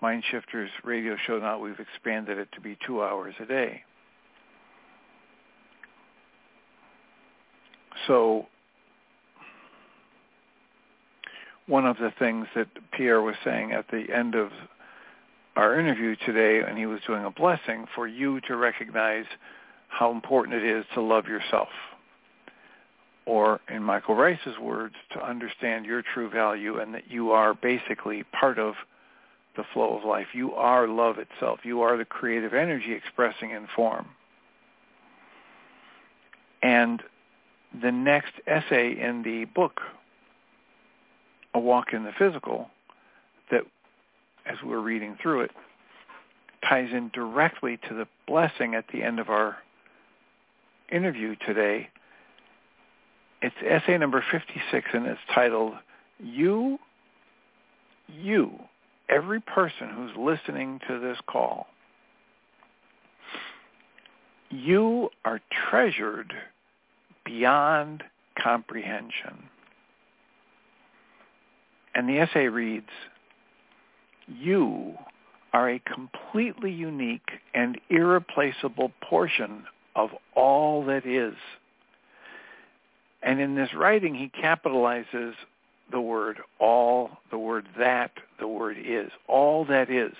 Mind 0.00 0.22
Shifters 0.30 0.70
radio 0.84 1.16
show. 1.26 1.38
Now 1.38 1.58
we've 1.58 1.78
expanded 1.78 2.38
it 2.38 2.48
to 2.52 2.60
be 2.60 2.76
two 2.86 3.02
hours 3.02 3.34
a 3.40 3.46
day. 3.46 3.82
So 8.06 8.46
one 11.66 11.84
of 11.84 11.96
the 11.98 12.12
things 12.18 12.46
that 12.54 12.68
Pierre 12.92 13.20
was 13.20 13.34
saying 13.44 13.72
at 13.72 13.86
the 13.90 14.06
end 14.14 14.34
of 14.34 14.50
our 15.56 15.78
interview 15.78 16.14
today, 16.24 16.66
and 16.66 16.78
he 16.78 16.86
was 16.86 17.00
doing 17.06 17.24
a 17.24 17.30
blessing 17.30 17.86
for 17.94 18.06
you 18.06 18.40
to 18.42 18.56
recognize 18.56 19.26
how 19.88 20.10
important 20.10 20.62
it 20.62 20.64
is 20.64 20.84
to 20.94 21.00
love 21.00 21.26
yourself 21.26 21.68
or 23.28 23.60
in 23.68 23.82
Michael 23.82 24.14
Ryce's 24.14 24.58
words, 24.58 24.94
to 25.12 25.22
understand 25.22 25.84
your 25.84 26.00
true 26.00 26.30
value 26.30 26.78
and 26.78 26.94
that 26.94 27.10
you 27.10 27.32
are 27.32 27.52
basically 27.52 28.22
part 28.22 28.58
of 28.58 28.74
the 29.54 29.64
flow 29.74 29.98
of 29.98 30.04
life. 30.04 30.28
You 30.32 30.54
are 30.54 30.88
love 30.88 31.16
itself. 31.18 31.60
You 31.62 31.82
are 31.82 31.98
the 31.98 32.06
creative 32.06 32.54
energy 32.54 32.94
expressing 32.94 33.50
in 33.50 33.68
form. 33.76 34.06
And 36.62 37.02
the 37.82 37.92
next 37.92 38.32
essay 38.46 38.98
in 38.98 39.22
the 39.22 39.44
book, 39.44 39.82
A 41.52 41.58
Walk 41.58 41.92
in 41.92 42.04
the 42.04 42.12
Physical, 42.18 42.70
that 43.50 43.64
as 44.46 44.56
we're 44.64 44.80
reading 44.80 45.18
through 45.20 45.42
it, 45.42 45.50
ties 46.66 46.88
in 46.92 47.10
directly 47.12 47.78
to 47.88 47.94
the 47.94 48.08
blessing 48.26 48.74
at 48.74 48.86
the 48.90 49.02
end 49.02 49.20
of 49.20 49.28
our 49.28 49.58
interview 50.90 51.36
today 51.46 51.90
it's 53.42 53.56
essay 53.66 53.98
number 53.98 54.24
56 54.30 54.88
and 54.92 55.06
it's 55.06 55.20
titled, 55.34 55.74
You, 56.18 56.78
You, 58.08 58.52
every 59.08 59.40
person 59.40 59.88
who's 59.94 60.12
listening 60.16 60.80
to 60.88 60.98
this 60.98 61.18
call, 61.26 61.66
you 64.50 65.10
are 65.24 65.40
treasured 65.70 66.32
beyond 67.24 68.02
comprehension. 68.42 69.48
And 71.94 72.08
the 72.08 72.20
essay 72.20 72.46
reads, 72.48 72.88
you 74.26 74.94
are 75.52 75.70
a 75.70 75.80
completely 75.80 76.70
unique 76.70 77.30
and 77.54 77.80
irreplaceable 77.88 78.92
portion 79.02 79.64
of 79.96 80.10
all 80.34 80.84
that 80.84 81.06
is. 81.06 81.34
And 83.22 83.40
in 83.40 83.54
this 83.54 83.74
writing, 83.74 84.14
he 84.14 84.30
capitalizes 84.40 85.32
the 85.90 86.00
word 86.00 86.38
all, 86.60 87.10
the 87.30 87.38
word 87.38 87.66
that, 87.78 88.12
the 88.38 88.46
word 88.46 88.76
is. 88.78 89.10
All 89.26 89.64
that 89.66 89.90
is. 89.90 90.14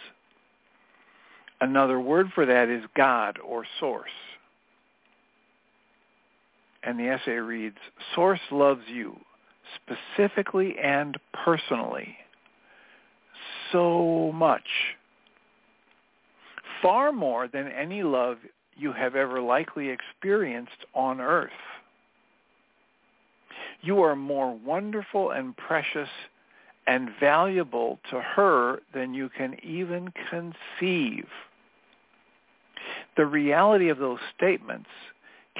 Another 1.61 2.01
word 2.01 2.29
for 2.35 2.47
that 2.47 2.69
is 2.69 2.85
God 2.97 3.39
or 3.45 3.65
source. 3.81 4.11
And 6.83 6.99
the 6.99 7.09
essay 7.09 7.33
reads, 7.33 7.77
Source 8.15 8.41
loves 8.51 8.83
you 8.89 9.17
specifically 9.77 10.77
and 10.83 11.17
personally 11.45 12.17
so 13.73 14.33
much, 14.35 14.63
far 16.81 17.13
more 17.13 17.49
than 17.49 17.69
any 17.69 18.03
love 18.03 18.39
you 18.77 18.93
have 18.93 19.17
ever 19.17 19.41
likely 19.43 19.89
experienced 19.89 20.87
on 20.95 21.21
earth. 21.21 21.51
You 23.81 24.03
are 24.03 24.17
more 24.17 24.57
wonderful 24.57 25.31
and 25.31 25.57
precious 25.57 26.09
and 26.87 27.11
valuable 27.21 27.99
to 28.11 28.21
her 28.21 28.81
than 28.95 29.15
you 29.15 29.29
can 29.29 29.57
even 29.63 30.13
conceive. 30.31 31.27
The 33.17 33.27
reality 33.27 33.89
of 33.89 33.99
those 33.99 34.19
statements 34.37 34.89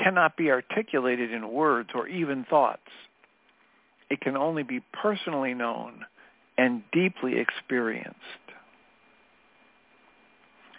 cannot 0.03 0.37
be 0.37 0.51
articulated 0.51 1.33
in 1.33 1.53
words 1.53 1.91
or 1.95 2.09
even 2.09 2.45
thoughts. 2.49 2.81
It 4.11 4.21
can 4.21 4.37
only 4.37 4.63
be 4.63 4.81
personally 4.93 5.55
known 5.55 6.05
and 6.57 6.83
deeply 6.93 7.39
experienced. 7.39 8.17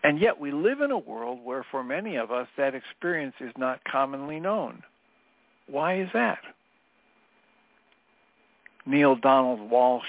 And 0.04 0.20
yet 0.20 0.40
we 0.40 0.52
live 0.52 0.82
in 0.82 0.92
a 0.92 0.98
world 0.98 1.40
where 1.44 1.66
for 1.70 1.84
many 1.84 2.16
of 2.16 2.32
us 2.32 2.48
that 2.58 2.74
experience 2.74 3.36
is 3.40 3.52
not 3.58 3.82
commonly 3.84 4.40
known. 4.40 4.82
Why 5.68 6.00
is 6.00 6.10
that? 6.14 6.40
Neale 8.90 9.16
Donald 9.16 9.70
Walsch 9.70 10.02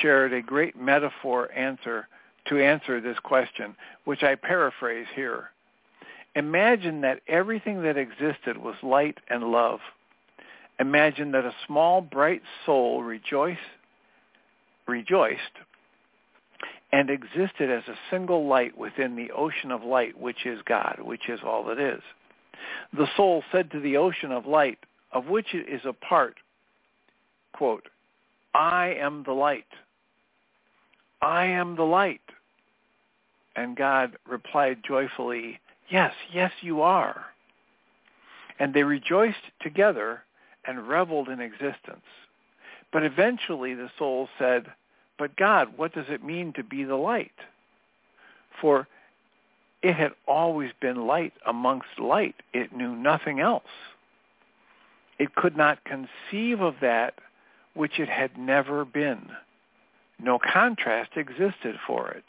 shared 0.00 0.32
a 0.32 0.40
great 0.40 0.74
metaphor 0.74 1.52
answer 1.52 2.08
to 2.48 2.58
answer 2.58 2.98
this 3.00 3.18
question, 3.22 3.76
which 4.04 4.22
I 4.22 4.36
paraphrase 4.36 5.06
here. 5.14 5.50
Imagine 6.34 7.02
that 7.02 7.20
everything 7.28 7.82
that 7.82 7.98
existed 7.98 8.56
was 8.56 8.74
light 8.82 9.18
and 9.28 9.44
love. 9.44 9.80
Imagine 10.80 11.32
that 11.32 11.44
a 11.44 11.54
small, 11.66 12.00
bright 12.00 12.42
soul 12.64 13.02
rejoiced, 13.02 13.60
rejoiced 14.86 15.40
and 16.92 17.10
existed 17.10 17.70
as 17.70 17.82
a 17.86 17.98
single 18.10 18.46
light 18.46 18.78
within 18.78 19.16
the 19.16 19.30
ocean 19.32 19.70
of 19.70 19.82
light, 19.82 20.18
which 20.18 20.46
is 20.46 20.60
God, 20.64 21.00
which 21.02 21.28
is 21.28 21.40
all 21.44 21.64
that 21.64 21.78
is. 21.78 22.02
The 22.96 23.08
soul 23.14 23.42
said 23.52 23.70
to 23.72 23.80
the 23.80 23.98
ocean 23.98 24.32
of 24.32 24.46
light, 24.46 24.78
of 25.12 25.26
which 25.26 25.52
it 25.52 25.68
is 25.68 25.82
a 25.84 25.92
part, 25.92 26.36
quote, 27.52 27.88
I 28.56 28.96
am 28.98 29.22
the 29.24 29.34
light. 29.34 29.66
I 31.20 31.44
am 31.44 31.76
the 31.76 31.84
light. 31.84 32.22
And 33.54 33.76
God 33.76 34.16
replied 34.26 34.78
joyfully, 34.86 35.60
yes, 35.90 36.14
yes, 36.32 36.52
you 36.62 36.80
are. 36.82 37.26
and 38.58 38.72
they 38.74 38.82
rejoiced 38.82 39.36
together 39.60 40.22
and 40.66 40.88
reveled 40.88 41.28
in 41.28 41.40
existence. 41.40 42.04
But 42.92 43.04
eventually 43.04 43.74
the 43.74 43.90
soul 43.98 44.28
said, 44.38 44.66
but 45.18 45.36
God, 45.36 45.76
what 45.76 45.94
does 45.94 46.06
it 46.08 46.24
mean 46.24 46.52
to 46.54 46.62
be 46.62 46.84
the 46.84 46.96
light? 46.96 47.32
For 48.60 48.86
it 49.82 49.94
had 49.94 50.12
always 50.26 50.70
been 50.80 51.06
light 51.06 51.32
amongst 51.46 51.98
light. 51.98 52.36
It 52.52 52.74
knew 52.74 52.94
nothing 52.94 53.40
else. 53.40 53.64
It 55.18 55.34
could 55.34 55.56
not 55.56 55.78
conceive 55.84 56.60
of 56.60 56.76
that 56.80 57.14
which 57.76 57.98
it 57.98 58.08
had 58.08 58.38
never 58.38 58.84
been. 58.84 59.28
No 60.18 60.38
contrast 60.38 61.10
existed 61.16 61.76
for 61.86 62.10
it. 62.10 62.24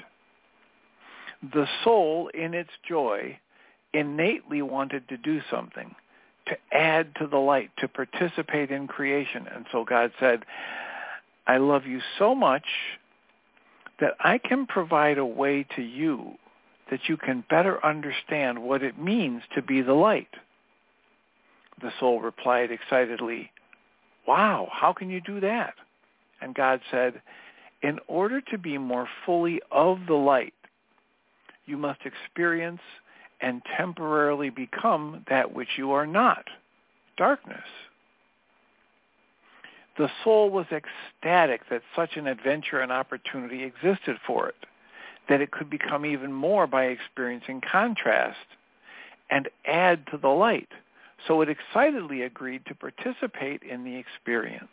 The 1.53 1.67
soul, 1.83 2.29
in 2.33 2.53
its 2.53 2.71
joy, 2.87 3.39
innately 3.93 4.61
wanted 4.61 5.07
to 5.09 5.17
do 5.17 5.41
something, 5.49 5.95
to 6.47 6.57
add 6.71 7.15
to 7.15 7.27
the 7.27 7.37
light, 7.37 7.71
to 7.77 7.87
participate 7.87 8.71
in 8.71 8.87
creation. 8.87 9.47
And 9.53 9.65
so 9.71 9.85
God 9.85 10.11
said, 10.19 10.43
I 11.45 11.57
love 11.57 11.85
you 11.85 12.01
so 12.19 12.35
much 12.35 12.65
that 13.99 14.13
I 14.19 14.37
can 14.37 14.65
provide 14.65 15.17
a 15.17 15.25
way 15.25 15.65
to 15.75 15.81
you 15.81 16.33
that 16.89 17.07
you 17.07 17.17
can 17.17 17.43
better 17.49 17.85
understand 17.85 18.61
what 18.61 18.83
it 18.83 18.97
means 18.97 19.41
to 19.55 19.61
be 19.61 19.81
the 19.81 19.93
light. 19.93 20.29
The 21.81 21.91
soul 21.99 22.21
replied 22.21 22.71
excitedly, 22.71 23.51
Wow, 24.27 24.67
how 24.71 24.93
can 24.93 25.09
you 25.09 25.21
do 25.21 25.39
that? 25.39 25.73
And 26.41 26.53
God 26.53 26.81
said, 26.91 27.21
In 27.81 27.99
order 28.07 28.41
to 28.41 28.57
be 28.57 28.77
more 28.77 29.07
fully 29.25 29.61
of 29.71 29.99
the 30.07 30.15
light, 30.15 30.53
you 31.65 31.77
must 31.77 32.01
experience 32.05 32.81
and 33.39 33.61
temporarily 33.77 34.49
become 34.49 35.25
that 35.29 35.53
which 35.53 35.77
you 35.77 35.91
are 35.91 36.07
not, 36.07 36.45
darkness. 37.17 37.63
The 39.97 40.09
soul 40.23 40.49
was 40.49 40.67
ecstatic 40.71 41.61
that 41.69 41.81
such 41.95 42.17
an 42.17 42.27
adventure 42.27 42.81
and 42.81 42.91
opportunity 42.91 43.63
existed 43.63 44.17
for 44.25 44.49
it, 44.49 44.65
that 45.29 45.41
it 45.41 45.51
could 45.51 45.69
become 45.69 46.05
even 46.05 46.31
more 46.33 46.67
by 46.67 46.85
experiencing 46.85 47.61
contrast 47.61 48.37
and 49.29 49.49
add 49.65 50.05
to 50.11 50.17
the 50.17 50.27
light. 50.29 50.69
So 51.27 51.41
it 51.41 51.49
excitedly 51.49 52.21
agreed 52.21 52.65
to 52.67 52.75
participate 52.75 53.61
in 53.63 53.83
the 53.83 53.95
experience. 53.95 54.67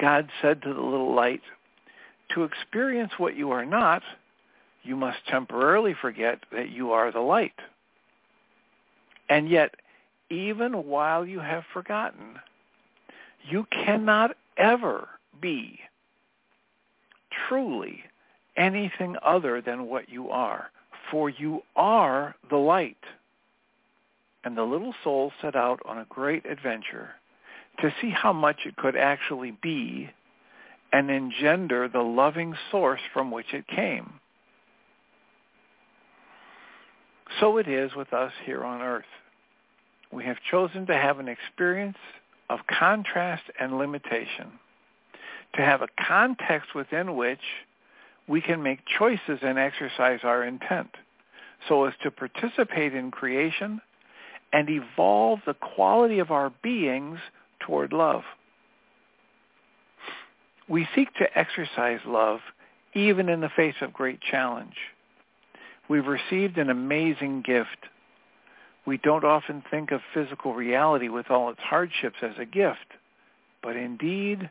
God 0.00 0.28
said 0.40 0.62
to 0.62 0.72
the 0.72 0.80
little 0.80 1.14
light, 1.14 1.42
to 2.34 2.44
experience 2.44 3.12
what 3.18 3.36
you 3.36 3.50
are 3.50 3.64
not, 3.64 4.02
you 4.82 4.96
must 4.96 5.18
temporarily 5.28 5.94
forget 6.00 6.38
that 6.52 6.70
you 6.70 6.92
are 6.92 7.12
the 7.12 7.20
light. 7.20 7.52
And 9.28 9.48
yet, 9.48 9.74
even 10.30 10.86
while 10.86 11.26
you 11.26 11.40
have 11.40 11.64
forgotten, 11.72 12.36
you 13.48 13.66
cannot 13.70 14.36
ever 14.56 15.08
be 15.40 15.78
truly 17.48 18.02
anything 18.56 19.16
other 19.24 19.60
than 19.60 19.86
what 19.86 20.08
you 20.08 20.30
are, 20.30 20.70
for 21.10 21.30
you 21.30 21.62
are 21.76 22.34
the 22.50 22.56
light. 22.56 22.96
And 24.44 24.56
the 24.56 24.64
little 24.64 24.94
soul 25.04 25.32
set 25.40 25.54
out 25.54 25.80
on 25.84 25.98
a 25.98 26.06
great 26.08 26.46
adventure 26.46 27.10
to 27.80 27.94
see 28.00 28.10
how 28.10 28.32
much 28.32 28.60
it 28.66 28.76
could 28.76 28.96
actually 28.96 29.56
be 29.62 30.10
and 30.92 31.10
engender 31.10 31.88
the 31.88 32.00
loving 32.00 32.54
source 32.70 33.00
from 33.12 33.30
which 33.30 33.54
it 33.54 33.66
came. 33.66 34.14
So 37.40 37.56
it 37.56 37.66
is 37.66 37.94
with 37.94 38.12
us 38.12 38.32
here 38.44 38.62
on 38.62 38.82
earth. 38.82 39.04
We 40.12 40.24
have 40.24 40.36
chosen 40.50 40.86
to 40.86 40.94
have 40.94 41.18
an 41.18 41.28
experience 41.28 41.96
of 42.50 42.60
contrast 42.66 43.44
and 43.58 43.78
limitation, 43.78 44.52
to 45.54 45.62
have 45.62 45.80
a 45.80 45.88
context 46.06 46.74
within 46.74 47.16
which 47.16 47.40
we 48.28 48.42
can 48.42 48.62
make 48.62 48.80
choices 48.98 49.38
and 49.40 49.58
exercise 49.58 50.20
our 50.22 50.44
intent 50.44 50.90
so 51.68 51.84
as 51.84 51.94
to 52.02 52.10
participate 52.10 52.94
in 52.94 53.10
creation 53.10 53.80
and 54.52 54.68
evolve 54.68 55.40
the 55.46 55.54
quality 55.54 56.18
of 56.18 56.30
our 56.30 56.50
beings 56.62 57.18
toward 57.60 57.92
love. 57.92 58.22
We 60.68 60.86
seek 60.94 61.12
to 61.14 61.38
exercise 61.38 62.00
love 62.06 62.40
even 62.94 63.28
in 63.28 63.40
the 63.40 63.48
face 63.48 63.74
of 63.80 63.92
great 63.92 64.20
challenge. 64.20 64.76
We've 65.88 66.06
received 66.06 66.58
an 66.58 66.70
amazing 66.70 67.42
gift. 67.42 67.68
We 68.86 68.98
don't 68.98 69.24
often 69.24 69.62
think 69.70 69.92
of 69.92 70.00
physical 70.14 70.54
reality 70.54 71.08
with 71.08 71.30
all 71.30 71.50
its 71.50 71.60
hardships 71.60 72.16
as 72.22 72.32
a 72.38 72.44
gift, 72.44 72.78
but 73.62 73.76
indeed, 73.76 74.50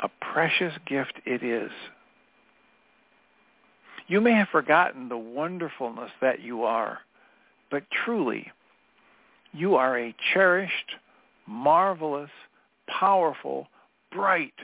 a 0.00 0.08
precious 0.20 0.72
gift 0.86 1.14
it 1.24 1.42
is. 1.42 1.70
You 4.06 4.20
may 4.20 4.32
have 4.32 4.48
forgotten 4.48 5.08
the 5.08 5.16
wonderfulness 5.16 6.10
that 6.20 6.40
you 6.40 6.64
are, 6.64 6.98
but 7.70 7.84
truly, 8.04 8.52
you 9.54 9.76
are 9.76 9.98
a 9.98 10.14
cherished, 10.32 10.96
marvelous, 11.46 12.30
powerful, 12.88 13.68
bright 14.12 14.54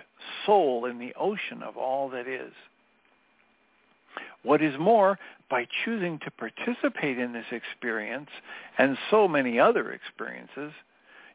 soul 0.45 0.85
in 0.85 0.99
the 0.99 1.15
ocean 1.19 1.63
of 1.63 1.77
all 1.77 2.11
that 2.11 2.27
is. 2.27 2.53
What 4.43 4.63
is 4.63 4.75
more, 4.79 5.19
by 5.49 5.67
choosing 5.85 6.19
to 6.21 6.31
participate 6.31 7.19
in 7.19 7.33
this 7.33 7.47
experience 7.53 8.31
and 8.79 8.97
so 9.11 9.29
many 9.29 9.59
other 9.59 9.93
experiences, 9.93 10.73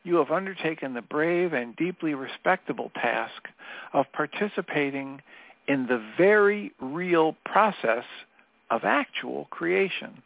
you 0.03 0.15
have 0.15 0.31
undertaken 0.31 0.93
the 0.93 1.01
brave 1.01 1.53
and 1.53 1.75
deeply 1.75 2.13
respectable 2.13 2.91
task 2.95 3.47
of 3.93 4.05
participating 4.13 5.21
in 5.67 5.87
the 5.87 6.03
very 6.17 6.71
real 6.79 7.35
process 7.45 8.05
of 8.69 8.83
actual 8.83 9.45
creation, 9.49 10.21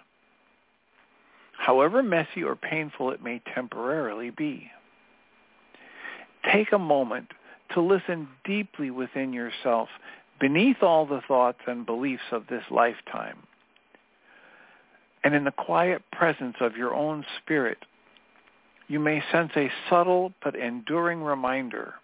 however 1.59 2.01
messy 2.01 2.41
or 2.41 2.55
painful 2.55 3.11
it 3.11 3.21
may 3.21 3.41
temporarily 3.53 4.29
be. 4.29 4.71
Take 6.51 6.71
a 6.71 6.79
moment 6.79 7.27
to 7.73 7.81
listen 7.81 8.29
deeply 8.45 8.89
within 8.89 9.33
yourself 9.33 9.89
beneath 10.39 10.81
all 10.81 11.05
the 11.05 11.21
thoughts 11.27 11.59
and 11.67 11.85
beliefs 11.85 12.23
of 12.31 12.47
this 12.47 12.63
lifetime. 12.71 13.37
And 15.21 15.35
in 15.35 15.43
the 15.43 15.51
quiet 15.51 16.01
presence 16.13 16.55
of 16.61 16.77
your 16.77 16.95
own 16.95 17.25
spirit, 17.41 17.79
you 18.87 18.99
may 19.01 19.21
sense 19.29 19.51
a 19.57 19.69
subtle 19.89 20.31
but 20.41 20.55
enduring 20.55 21.21
reminder 21.21 21.95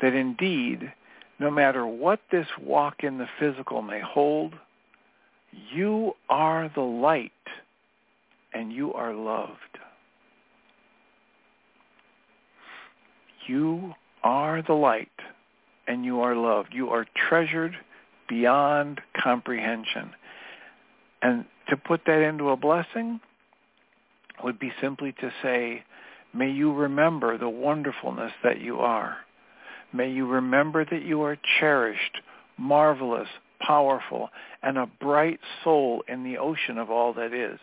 that 0.00 0.12
indeed, 0.12 0.92
no 1.38 1.52
matter 1.52 1.86
what 1.86 2.18
this 2.32 2.48
walk 2.60 3.04
in 3.04 3.18
the 3.18 3.28
physical 3.38 3.80
may 3.80 4.00
hold, 4.00 4.54
you 5.72 6.14
are 6.28 6.68
the 6.74 6.80
light 6.80 7.30
and 8.54 8.72
you 8.72 8.92
are 8.92 9.14
loved. 9.14 9.78
You 13.46 13.94
are 14.22 14.62
the 14.62 14.74
light 14.74 15.08
and 15.86 16.04
you 16.04 16.20
are 16.20 16.36
loved. 16.36 16.70
You 16.72 16.90
are 16.90 17.06
treasured 17.28 17.76
beyond 18.28 19.00
comprehension. 19.20 20.12
And 21.22 21.44
to 21.68 21.76
put 21.76 22.02
that 22.06 22.22
into 22.22 22.50
a 22.50 22.56
blessing 22.56 23.20
would 24.42 24.58
be 24.58 24.72
simply 24.80 25.12
to 25.20 25.32
say, 25.42 25.84
may 26.34 26.50
you 26.50 26.72
remember 26.72 27.36
the 27.36 27.48
wonderfulness 27.48 28.32
that 28.42 28.60
you 28.60 28.78
are. 28.78 29.16
May 29.92 30.10
you 30.10 30.26
remember 30.26 30.84
that 30.84 31.02
you 31.02 31.22
are 31.22 31.36
cherished, 31.60 32.18
marvelous, 32.56 33.28
powerful, 33.60 34.30
and 34.62 34.78
a 34.78 34.86
bright 35.00 35.40
soul 35.62 36.02
in 36.08 36.24
the 36.24 36.38
ocean 36.38 36.78
of 36.78 36.90
all 36.90 37.12
that 37.14 37.32
is. 37.32 37.58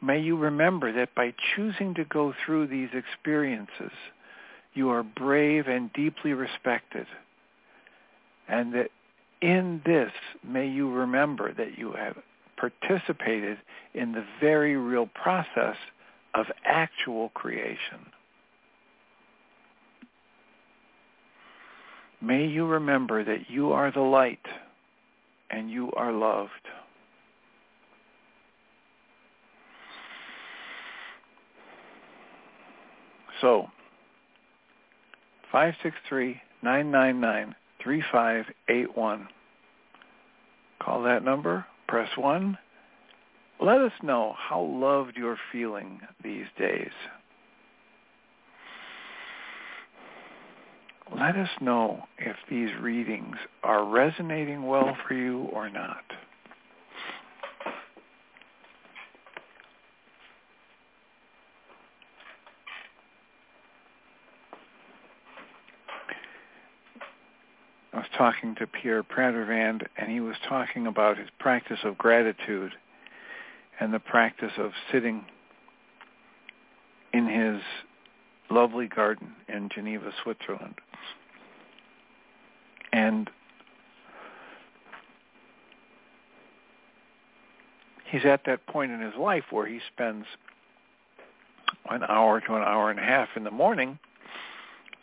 May 0.00 0.20
you 0.20 0.36
remember 0.36 0.92
that 0.92 1.14
by 1.14 1.34
choosing 1.54 1.94
to 1.94 2.04
go 2.04 2.32
through 2.44 2.68
these 2.68 2.90
experiences, 2.92 3.92
you 4.74 4.90
are 4.90 5.02
brave 5.02 5.66
and 5.66 5.92
deeply 5.92 6.32
respected. 6.32 7.06
And 8.48 8.72
that 8.74 8.90
in 9.40 9.82
this, 9.84 10.12
may 10.46 10.68
you 10.68 10.90
remember 10.90 11.52
that 11.52 11.78
you 11.78 11.92
have 11.92 12.16
participated 12.56 13.58
in 13.94 14.12
the 14.12 14.24
very 14.40 14.76
real 14.76 15.06
process 15.06 15.76
of 16.34 16.46
actual 16.64 17.30
creation. 17.30 18.06
May 22.20 22.46
you 22.46 22.66
remember 22.66 23.24
that 23.24 23.48
you 23.48 23.72
are 23.72 23.92
the 23.92 24.00
light 24.00 24.44
and 25.50 25.70
you 25.70 25.92
are 25.92 26.12
loved. 26.12 26.50
So, 33.40 33.68
563-999-3581. 36.64 39.26
Call 40.80 41.02
that 41.02 41.24
number, 41.24 41.66
press 41.86 42.08
1, 42.16 42.58
Let 43.60 43.80
us 43.80 43.92
know 44.02 44.34
how 44.38 44.62
loved 44.62 45.16
you're 45.16 45.38
feeling 45.50 46.00
these 46.22 46.46
days. 46.58 46.92
Let 51.16 51.36
us 51.36 51.48
know 51.60 52.06
if 52.18 52.36
these 52.50 52.68
readings 52.80 53.36
are 53.62 53.84
resonating 53.84 54.66
well 54.66 54.96
for 55.06 55.14
you 55.14 55.48
or 55.52 55.70
not. 55.70 56.04
I 67.98 68.02
was 68.02 68.10
talking 68.16 68.54
to 68.60 68.66
Pierre 68.68 69.02
Pradervand, 69.02 69.84
and 69.96 70.08
he 70.08 70.20
was 70.20 70.36
talking 70.48 70.86
about 70.86 71.18
his 71.18 71.26
practice 71.40 71.80
of 71.82 71.98
gratitude 71.98 72.70
and 73.80 73.92
the 73.92 73.98
practice 73.98 74.52
of 74.56 74.70
sitting 74.92 75.24
in 77.12 77.26
his 77.26 77.60
lovely 78.50 78.86
garden 78.86 79.32
in 79.48 79.68
Geneva, 79.68 80.12
Switzerland. 80.22 80.76
And 82.92 83.28
he's 88.04 88.24
at 88.24 88.42
that 88.46 88.64
point 88.68 88.92
in 88.92 89.00
his 89.00 89.16
life 89.18 89.46
where 89.50 89.66
he 89.66 89.80
spends 89.92 90.24
an 91.90 92.04
hour 92.08 92.40
to 92.42 92.54
an 92.54 92.62
hour 92.62 92.92
and 92.92 93.00
a 93.00 93.02
half 93.02 93.30
in 93.34 93.42
the 93.42 93.50
morning 93.50 93.98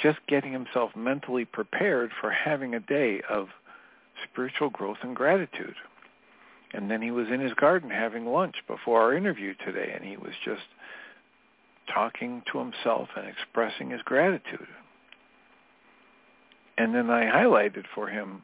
just 0.06 0.20
getting 0.28 0.54
himself 0.54 0.92
mentally 0.96 1.46
prepared 1.46 2.12
for 2.22 2.30
having 2.30 2.76
a 2.76 2.80
day 2.80 3.22
of 3.28 3.48
spiritual 4.30 4.70
growth 4.70 4.98
and 5.02 5.16
gratitude. 5.16 5.74
And 6.74 6.92
then 6.92 7.02
he 7.02 7.10
was 7.10 7.26
in 7.34 7.40
his 7.40 7.54
garden 7.56 7.90
having 7.90 8.28
lunch 8.28 8.56
before 8.68 9.02
our 9.02 9.16
interview 9.16 9.56
today, 9.66 9.94
and 9.96 10.06
he 10.08 10.16
was 10.16 10.34
just 10.44 10.62
talking 11.92 12.44
to 12.52 12.60
himself 12.60 13.10
and 13.18 13.28
expressing 13.28 13.90
his 13.90 14.02
gratitude. 14.04 14.68
And 16.78 16.94
then 16.94 17.10
I 17.10 17.24
highlighted 17.24 17.86
for 17.96 18.08
him 18.08 18.44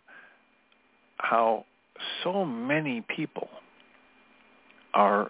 how 1.18 1.66
so 2.24 2.44
many 2.44 3.06
people 3.16 3.50
are 4.96 5.30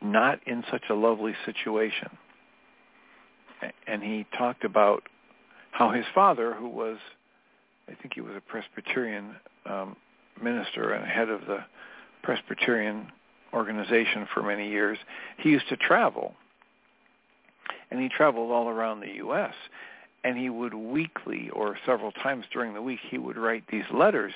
not 0.00 0.38
in 0.46 0.62
such 0.70 0.84
a 0.88 0.94
lovely 0.94 1.34
situation. 1.44 2.10
And 3.86 4.02
he 4.02 4.26
talked 4.36 4.64
about 4.64 5.02
how 5.70 5.90
his 5.90 6.04
father, 6.14 6.54
who 6.54 6.68
was, 6.68 6.98
I 7.88 7.94
think 7.94 8.14
he 8.14 8.20
was 8.20 8.34
a 8.36 8.40
Presbyterian 8.40 9.36
um, 9.66 9.96
minister 10.42 10.92
and 10.92 11.06
head 11.06 11.28
of 11.28 11.42
the 11.46 11.58
Presbyterian 12.22 13.08
organization 13.52 14.26
for 14.34 14.42
many 14.42 14.68
years, 14.68 14.98
he 15.38 15.50
used 15.50 15.68
to 15.68 15.76
travel. 15.76 16.34
And 17.90 18.00
he 18.00 18.08
traveled 18.08 18.50
all 18.50 18.68
around 18.68 19.00
the 19.00 19.14
U.S. 19.16 19.54
And 20.24 20.36
he 20.36 20.50
would 20.50 20.74
weekly 20.74 21.50
or 21.50 21.78
several 21.86 22.12
times 22.12 22.44
during 22.52 22.74
the 22.74 22.82
week, 22.82 23.00
he 23.08 23.18
would 23.18 23.38
write 23.38 23.64
these 23.70 23.84
letters, 23.92 24.32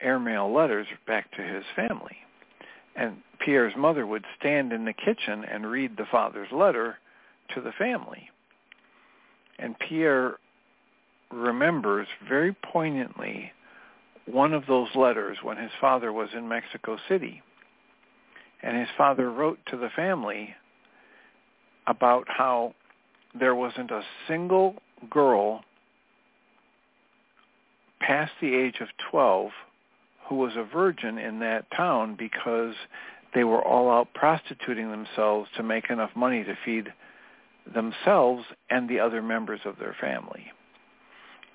airmail 0.00 0.52
letters, 0.52 0.86
back 1.06 1.30
to 1.32 1.42
his 1.42 1.64
family. 1.76 2.16
And 2.96 3.18
Pierre's 3.44 3.74
mother 3.76 4.06
would 4.06 4.24
stand 4.38 4.72
in 4.72 4.84
the 4.84 4.92
kitchen 4.92 5.44
and 5.44 5.70
read 5.70 5.96
the 5.96 6.06
father's 6.10 6.50
letter 6.50 6.98
to 7.54 7.60
the 7.60 7.72
family. 7.72 8.30
And 9.58 9.78
Pierre 9.78 10.36
remembers 11.30 12.06
very 12.28 12.54
poignantly 12.72 13.52
one 14.26 14.52
of 14.52 14.66
those 14.66 14.88
letters 14.94 15.38
when 15.42 15.56
his 15.56 15.70
father 15.80 16.12
was 16.12 16.28
in 16.34 16.48
Mexico 16.48 16.98
City. 17.08 17.42
And 18.62 18.76
his 18.76 18.88
father 18.96 19.30
wrote 19.30 19.58
to 19.70 19.76
the 19.76 19.90
family 19.94 20.54
about 21.86 22.26
how 22.28 22.74
there 23.38 23.54
wasn't 23.54 23.90
a 23.90 24.02
single 24.26 24.76
girl 25.10 25.62
past 28.00 28.32
the 28.40 28.54
age 28.54 28.76
of 28.80 28.88
12 29.10 29.50
who 30.28 30.36
was 30.36 30.52
a 30.56 30.64
virgin 30.64 31.18
in 31.18 31.38
that 31.40 31.70
town 31.74 32.16
because 32.18 32.74
they 33.34 33.44
were 33.44 33.62
all 33.62 33.90
out 33.90 34.12
prostituting 34.14 34.90
themselves 34.90 35.48
to 35.56 35.62
make 35.62 35.90
enough 35.90 36.10
money 36.14 36.44
to 36.44 36.56
feed 36.64 36.92
themselves 37.74 38.44
and 38.70 38.88
the 38.88 39.00
other 39.00 39.22
members 39.22 39.60
of 39.64 39.78
their 39.78 39.96
family. 40.00 40.46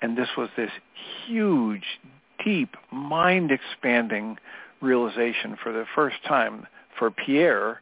And 0.02 0.16
this 0.16 0.28
was 0.36 0.48
this 0.56 0.70
huge, 1.26 1.84
deep, 2.44 2.76
mind-expanding 2.92 4.38
realization 4.80 5.56
for 5.62 5.72
the 5.72 5.86
first 5.94 6.16
time 6.26 6.66
for 6.98 7.10
Pierre 7.10 7.80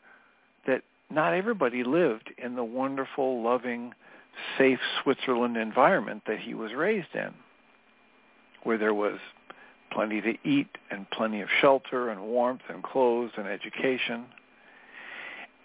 that 0.66 0.82
not 1.10 1.34
everybody 1.34 1.84
lived 1.84 2.32
in 2.38 2.54
the 2.54 2.64
wonderful, 2.64 3.42
loving, 3.42 3.92
safe 4.56 4.78
Switzerland 5.02 5.56
environment 5.56 6.22
that 6.26 6.38
he 6.38 6.54
was 6.54 6.72
raised 6.72 7.14
in, 7.14 7.34
where 8.62 8.78
there 8.78 8.94
was 8.94 9.18
plenty 9.90 10.20
to 10.20 10.34
eat 10.44 10.68
and 10.90 11.10
plenty 11.10 11.40
of 11.40 11.48
shelter 11.60 12.08
and 12.08 12.22
warmth 12.22 12.62
and 12.68 12.82
clothes 12.82 13.32
and 13.36 13.46
education. 13.46 14.24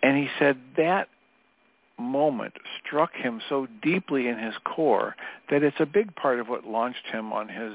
And 0.03 0.17
he 0.17 0.27
said 0.37 0.57
that 0.75 1.07
moment 1.99 2.53
struck 2.85 3.13
him 3.13 3.41
so 3.49 3.67
deeply 3.81 4.27
in 4.27 4.37
his 4.37 4.53
core 4.63 5.15
that 5.49 5.63
it's 5.63 5.79
a 5.79 5.85
big 5.85 6.15
part 6.15 6.39
of 6.39 6.47
what 6.47 6.65
launched 6.65 7.05
him 7.11 7.33
on 7.33 7.49
his 7.49 7.73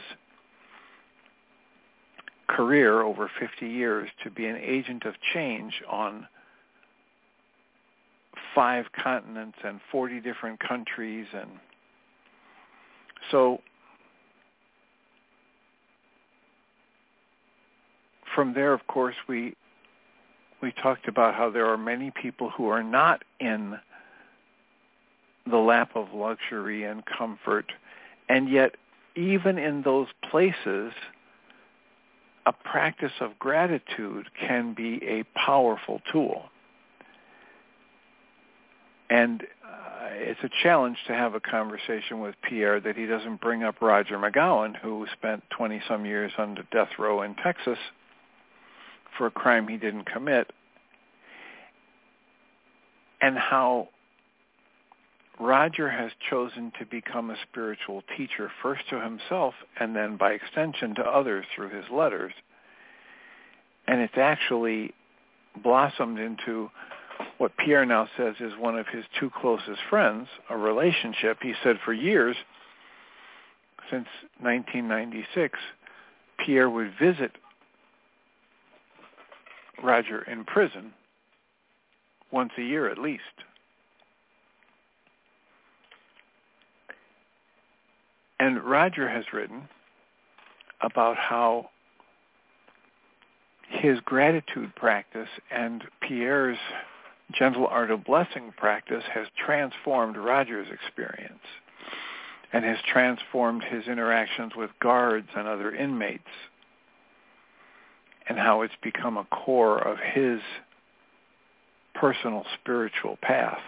career 2.48 3.02
over 3.02 3.30
50 3.40 3.66
years 3.66 4.08
to 4.22 4.30
be 4.30 4.46
an 4.46 4.56
agent 4.56 5.04
of 5.04 5.14
change 5.32 5.82
on 5.90 6.26
five 8.54 8.86
continents 8.92 9.58
and 9.64 9.80
40 9.90 10.20
different 10.20 10.60
countries. 10.60 11.26
And 11.32 11.50
so 13.30 13.60
from 18.34 18.54
there 18.54 18.72
of 18.72 18.86
course 18.86 19.16
we 19.28 19.54
we 20.62 20.72
talked 20.82 21.08
about 21.08 21.34
how 21.34 21.50
there 21.50 21.66
are 21.66 21.76
many 21.76 22.12
people 22.22 22.50
who 22.50 22.68
are 22.68 22.84
not 22.84 23.22
in 23.40 23.76
the 25.48 25.56
lap 25.56 25.90
of 25.94 26.12
luxury 26.14 26.84
and 26.84 27.02
comfort 27.06 27.72
and 28.28 28.48
yet 28.48 28.76
even 29.16 29.58
in 29.58 29.82
those 29.82 30.06
places 30.30 30.92
a 32.46 32.52
practice 32.52 33.12
of 33.20 33.38
gratitude 33.38 34.28
can 34.40 34.74
be 34.74 35.00
a 35.06 35.22
powerful 35.38 36.00
tool. 36.10 36.44
And 39.08 39.42
uh, 39.42 40.08
it's 40.12 40.40
a 40.42 40.48
challenge 40.62 40.96
to 41.06 41.12
have 41.12 41.34
a 41.34 41.40
conversation 41.40 42.20
with 42.20 42.34
Pierre 42.42 42.80
that 42.80 42.96
he 42.96 43.06
doesn't 43.06 43.40
bring 43.40 43.62
up 43.62 43.80
Roger 43.80 44.18
McGowen, 44.18 44.74
who 44.80 45.06
spent 45.12 45.44
20-some 45.58 46.06
years 46.06 46.32
under 46.38 46.64
death 46.72 46.88
row 46.98 47.22
in 47.22 47.34
Texas 47.36 47.78
for 49.16 49.26
a 49.26 49.30
crime 49.30 49.68
he 49.68 49.76
didn't 49.76 50.06
commit, 50.06 50.50
and 53.20 53.36
how 53.36 53.88
Roger 55.40 55.88
has 55.90 56.12
chosen 56.30 56.72
to 56.78 56.86
become 56.86 57.30
a 57.30 57.36
spiritual 57.50 58.02
teacher 58.16 58.50
first 58.62 58.82
to 58.90 59.00
himself 59.00 59.54
and 59.80 59.96
then 59.96 60.16
by 60.16 60.32
extension 60.32 60.94
to 60.94 61.02
others 61.02 61.44
through 61.54 61.70
his 61.70 61.84
letters. 61.90 62.32
And 63.86 64.00
it's 64.00 64.16
actually 64.16 64.94
blossomed 65.62 66.18
into 66.18 66.70
what 67.38 67.56
Pierre 67.56 67.86
now 67.86 68.08
says 68.16 68.34
is 68.40 68.52
one 68.58 68.78
of 68.78 68.86
his 68.88 69.04
two 69.18 69.30
closest 69.40 69.80
friends, 69.90 70.28
a 70.50 70.56
relationship. 70.56 71.38
He 71.42 71.54
said 71.62 71.76
for 71.84 71.92
years, 71.92 72.36
since 73.90 74.06
1996, 74.40 75.58
Pierre 76.44 76.70
would 76.70 76.92
visit 77.00 77.32
Roger 79.82 80.22
in 80.22 80.44
prison 80.44 80.92
once 82.30 82.52
a 82.58 82.62
year 82.62 82.88
at 82.88 82.98
least. 82.98 83.22
And 88.42 88.60
Roger 88.64 89.08
has 89.08 89.24
written 89.32 89.68
about 90.80 91.16
how 91.16 91.70
his 93.68 94.00
gratitude 94.00 94.74
practice 94.74 95.28
and 95.52 95.84
Pierre's 96.00 96.58
gentle 97.32 97.68
art 97.68 97.92
of 97.92 98.02
blessing 98.02 98.52
practice 98.56 99.04
has 99.14 99.28
transformed 99.36 100.16
Roger's 100.16 100.66
experience 100.72 101.44
and 102.52 102.64
has 102.64 102.78
transformed 102.92 103.62
his 103.62 103.86
interactions 103.86 104.56
with 104.56 104.70
guards 104.80 105.28
and 105.36 105.46
other 105.46 105.72
inmates 105.72 106.24
and 108.28 108.38
how 108.38 108.62
it's 108.62 108.74
become 108.82 109.18
a 109.18 109.24
core 109.26 109.78
of 109.78 109.98
his 109.98 110.40
personal 111.94 112.44
spiritual 112.60 113.18
path. 113.22 113.62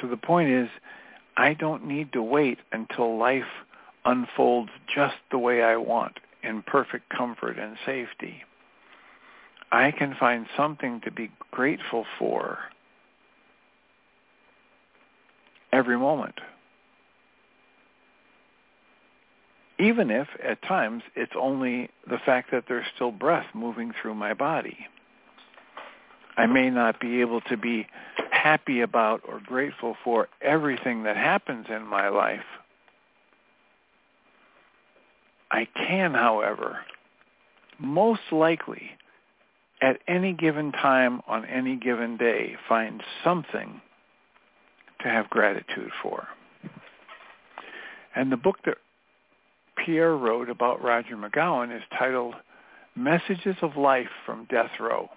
So 0.00 0.08
the 0.08 0.16
point 0.16 0.50
is, 0.50 0.68
I 1.36 1.54
don't 1.54 1.86
need 1.86 2.12
to 2.12 2.22
wait 2.22 2.58
until 2.72 3.18
life 3.18 3.44
unfolds 4.04 4.70
just 4.94 5.16
the 5.30 5.38
way 5.38 5.62
I 5.62 5.76
want 5.76 6.18
in 6.42 6.62
perfect 6.62 7.08
comfort 7.08 7.58
and 7.58 7.76
safety, 7.84 8.42
I 9.72 9.90
can 9.90 10.14
find 10.18 10.46
something 10.56 11.00
to 11.04 11.10
be 11.10 11.30
grateful 11.50 12.06
for 12.18 12.58
every 15.72 15.98
moment. 15.98 16.36
Even 19.78 20.10
if 20.10 20.28
at 20.42 20.62
times 20.62 21.02
it's 21.14 21.32
only 21.38 21.90
the 22.08 22.18
fact 22.24 22.50
that 22.52 22.64
there's 22.68 22.86
still 22.94 23.10
breath 23.10 23.46
moving 23.54 23.92
through 24.00 24.14
my 24.14 24.32
body. 24.32 24.78
I 26.38 26.46
may 26.46 26.70
not 26.70 27.00
be 27.00 27.20
able 27.20 27.40
to 27.42 27.56
be 27.56 27.86
happy 28.46 28.80
about 28.80 29.22
or 29.26 29.40
grateful 29.44 29.96
for 30.04 30.28
everything 30.40 31.02
that 31.02 31.16
happens 31.16 31.66
in 31.68 31.84
my 31.84 32.08
life. 32.08 32.46
I 35.50 35.66
can, 35.74 36.14
however, 36.14 36.78
most 37.80 38.20
likely 38.30 38.90
at 39.82 39.98
any 40.06 40.32
given 40.32 40.70
time 40.70 41.22
on 41.26 41.44
any 41.44 41.74
given 41.74 42.16
day 42.16 42.54
find 42.68 43.02
something 43.24 43.80
to 45.02 45.08
have 45.08 45.28
gratitude 45.28 45.90
for. 46.00 46.28
And 48.14 48.30
the 48.30 48.36
book 48.36 48.58
that 48.64 48.76
Pierre 49.84 50.16
wrote 50.16 50.48
about 50.48 50.84
Roger 50.84 51.16
McGowen 51.16 51.76
is 51.76 51.82
titled 51.98 52.36
Messages 52.94 53.56
of 53.60 53.76
Life 53.76 54.14
from 54.24 54.46
Death 54.48 54.70
Row. 54.78 55.10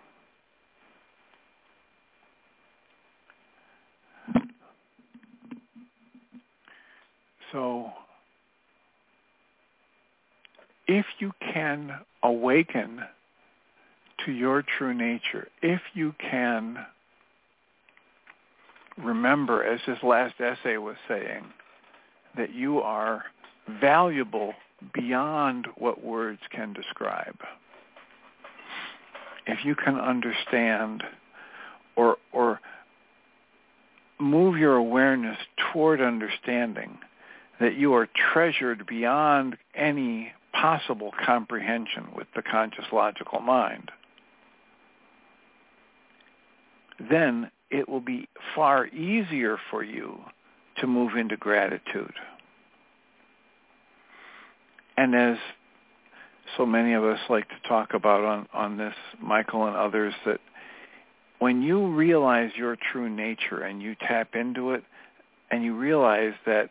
So 7.52 7.92
if 10.88 11.06
you 11.20 11.32
can 11.54 12.00
awaken 12.24 13.02
to 14.26 14.32
your 14.32 14.64
true 14.78 14.94
nature, 14.94 15.48
if 15.62 15.82
you 15.94 16.14
can 16.20 16.86
remember, 18.98 19.64
as 19.64 19.80
this 19.88 20.00
last 20.04 20.36
essay 20.40 20.78
was 20.78 20.98
saying, 21.08 21.46
that 22.36 22.54
you 22.54 22.80
are 22.80 23.24
valuable 23.82 24.54
beyond 24.94 25.68
what 25.78 26.04
words 26.04 26.42
can 26.52 26.74
describe. 26.74 27.38
If 29.48 29.66
you 29.66 29.76
can 29.76 29.96
understand 29.96 31.04
or, 31.96 32.18
or 32.32 32.60
move 34.20 34.58
your 34.58 34.76
awareness 34.76 35.38
toward 35.72 36.02
understanding 36.02 36.98
that 37.60 37.76
you 37.76 37.94
are 37.94 38.08
treasured 38.34 38.86
beyond 38.88 39.58
any 39.76 40.32
possible 40.54 41.12
comprehension 41.26 42.08
with 42.16 42.28
the 42.36 42.42
conscious 42.42 42.86
logical 42.92 43.40
mind, 43.40 43.92
then 47.10 47.52
it 47.70 47.88
will 47.88 48.02
be 48.02 48.28
far 48.56 48.88
easier 48.88 49.58
for 49.70 49.84
you 49.84 50.20
to 50.78 50.88
move 50.88 51.16
into 51.16 51.38
gratitude. 51.38 52.14
And 54.98 55.16
as 55.16 55.38
so 56.58 56.66
many 56.66 56.94
of 56.94 57.04
us 57.04 57.20
like 57.30 57.48
to 57.50 57.68
talk 57.68 57.94
about 57.94 58.24
on, 58.24 58.48
on 58.54 58.78
this, 58.78 58.96
Michael 59.22 59.66
and 59.66 59.76
others, 59.76 60.14
that 60.26 60.40
when 61.40 61.62
you 61.62 61.88
realize 61.88 62.52
your 62.58 62.76
true 62.92 63.10
nature 63.10 63.62
and 63.62 63.82
you 63.82 63.96
tap 63.96 64.36
into 64.36 64.72
it 64.72 64.84
and 65.52 65.64
you 65.64 65.76
realize 65.76 66.34
that 66.46 66.70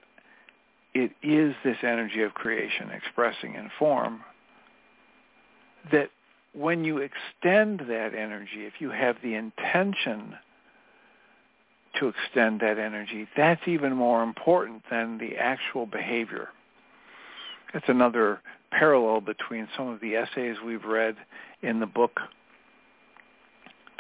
it 0.98 1.12
is 1.22 1.54
this 1.64 1.76
energy 1.82 2.22
of 2.22 2.34
creation 2.34 2.90
expressing 2.90 3.54
in 3.54 3.70
form, 3.78 4.20
that 5.92 6.11
when 6.52 6.84
you 6.84 6.98
extend 6.98 7.80
that 7.88 8.14
energy, 8.14 8.66
if 8.66 8.80
you 8.80 8.90
have 8.90 9.16
the 9.22 9.34
intention 9.34 10.34
to 12.00 12.08
extend 12.08 12.61
that 12.61 12.78
energy, 12.78 13.28
that's 13.37 13.66
even 13.66 13.94
more 13.94 14.22
important 14.22 14.82
than 14.90 15.18
the 15.18 15.37
actual 15.37 15.87
behavior. 15.87 16.48
That's 17.72 17.88
another 17.88 18.40
parallel 18.72 19.20
between 19.20 19.68
some 19.76 19.88
of 19.88 20.00
the 20.00 20.16
essays 20.16 20.56
we've 20.64 20.84
read 20.84 21.16
in 21.62 21.80
the 21.80 21.87
book 21.87 22.20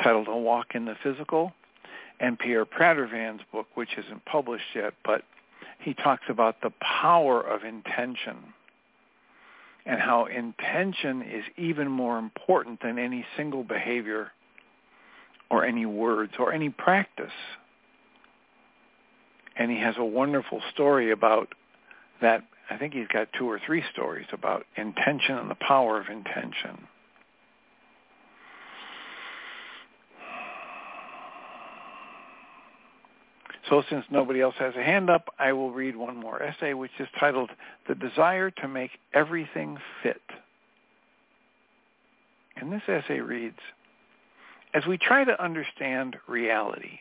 titled 0.02 0.28
A 0.28 0.36
Walk 0.36 0.74
in 0.74 0.84
the 0.84 0.96
Physical 1.02 1.52
and 2.18 2.38
Pierre 2.38 2.66
Pradervand's 2.66 3.42
book, 3.52 3.66
which 3.74 3.90
isn't 3.96 4.24
published 4.24 4.74
yet, 4.74 4.94
but 5.04 5.22
he 5.78 5.94
talks 5.94 6.24
about 6.28 6.60
the 6.60 6.72
power 6.80 7.40
of 7.40 7.64
intention 7.64 8.36
and 9.86 10.00
how 10.00 10.26
intention 10.26 11.22
is 11.22 11.44
even 11.56 11.88
more 11.88 12.18
important 12.18 12.80
than 12.82 12.98
any 12.98 13.24
single 13.36 13.64
behavior 13.64 14.32
or 15.50 15.64
any 15.64 15.86
words 15.86 16.32
or 16.38 16.52
any 16.52 16.68
practice. 16.68 17.32
And 19.56 19.70
he 19.70 19.78
has 19.78 19.94
a 19.98 20.04
wonderful 20.04 20.60
story 20.74 21.10
about 21.10 21.48
that. 22.20 22.44
I 22.70 22.76
think 22.76 22.92
he's 22.92 23.08
got 23.08 23.28
two 23.32 23.48
or 23.50 23.58
three 23.64 23.82
stories 23.92 24.26
about 24.30 24.66
intention 24.76 25.38
and 25.38 25.50
the 25.50 25.56
power 25.56 25.98
of 25.98 26.08
intention. 26.08 26.86
So 33.68 33.82
since 33.90 34.04
nobody 34.10 34.40
else 34.40 34.54
has 34.58 34.74
a 34.76 34.82
hand 34.82 35.10
up, 35.10 35.28
I 35.38 35.52
will 35.52 35.72
read 35.72 35.94
one 35.94 36.16
more 36.16 36.42
essay, 36.42 36.72
which 36.74 36.92
is 36.98 37.08
titled 37.20 37.50
The 37.86 37.94
Desire 37.94 38.50
to 38.50 38.68
Make 38.68 38.92
Everything 39.12 39.76
Fit. 40.02 40.22
And 42.56 42.72
this 42.72 42.82
essay 42.88 43.20
reads, 43.20 43.58
as 44.74 44.86
we 44.86 44.98
try 44.98 45.24
to 45.24 45.42
understand 45.42 46.16
reality, 46.26 46.98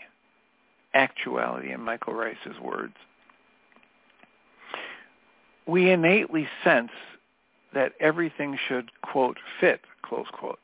actuality 0.94 1.72
in 1.72 1.82
Michael 1.82 2.14
Ryce's 2.14 2.60
words, 2.62 2.94
we 5.66 5.90
innately 5.92 6.48
sense 6.64 6.92
that 7.74 7.94
everything 8.00 8.58
should, 8.68 8.90
quote, 9.02 9.38
fit, 9.60 9.82
close 10.02 10.28
quotes. 10.32 10.62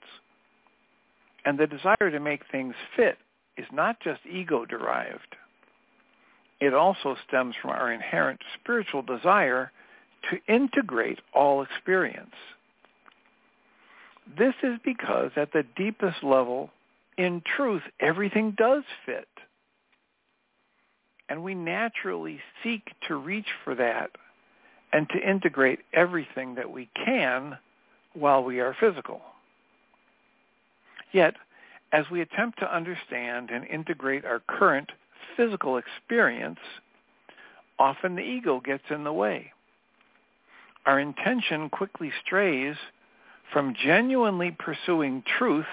And 1.46 1.58
the 1.58 1.68
desire 1.68 2.10
to 2.10 2.20
make 2.20 2.42
things 2.52 2.74
fit 2.96 3.18
is 3.58 3.66
not 3.72 4.00
just 4.00 4.22
ego-derived 4.26 5.36
it 6.64 6.74
also 6.74 7.18
stems 7.28 7.56
from 7.62 7.72
our 7.72 7.92
inherent 7.92 8.40
spiritual 8.58 9.02
desire 9.02 9.70
to 10.32 10.54
integrate 10.54 11.20
all 11.34 11.62
experience. 11.62 12.36
This 14.38 14.54
is 14.64 14.80
because 14.86 15.32
at 15.36 15.52
the 15.52 15.66
deepest 15.76 16.24
level, 16.24 16.70
in 17.18 17.42
truth, 17.58 17.82
everything 18.00 18.52
does 18.58 18.84
fit. 19.06 19.28
And 21.28 21.44
we 21.44 21.54
naturally 21.54 22.40
seek 22.64 22.92
to 23.10 23.16
reach 23.16 23.50
for 23.66 23.76
that 23.76 24.12
and 24.94 25.10
to 25.10 25.30
integrate 25.30 25.80
everything 25.92 26.56
that 26.56 26.72
we 26.72 26.90
can 27.06 27.58
while 28.14 28.42
we 28.42 28.62
are 28.62 28.76
physical. 28.80 29.22
Yet, 31.12 31.36
as 31.92 32.06
we 32.10 32.22
attempt 32.22 32.60
to 32.60 32.74
understand 32.74 33.50
and 33.50 33.68
integrate 33.68 34.24
our 34.24 34.42
current 34.48 34.90
physical 35.36 35.78
experience, 35.78 36.60
often 37.80 38.16
the 38.16 38.22
ego 38.22 38.60
gets 38.60 38.84
in 38.90 39.04
the 39.04 39.14
way. 39.14 39.52
Our 40.86 41.00
intention 41.00 41.70
quickly 41.70 42.12
strays 42.26 42.76
from 43.52 43.76
genuinely 43.82 44.56
pursuing 44.58 45.24
truth, 45.38 45.66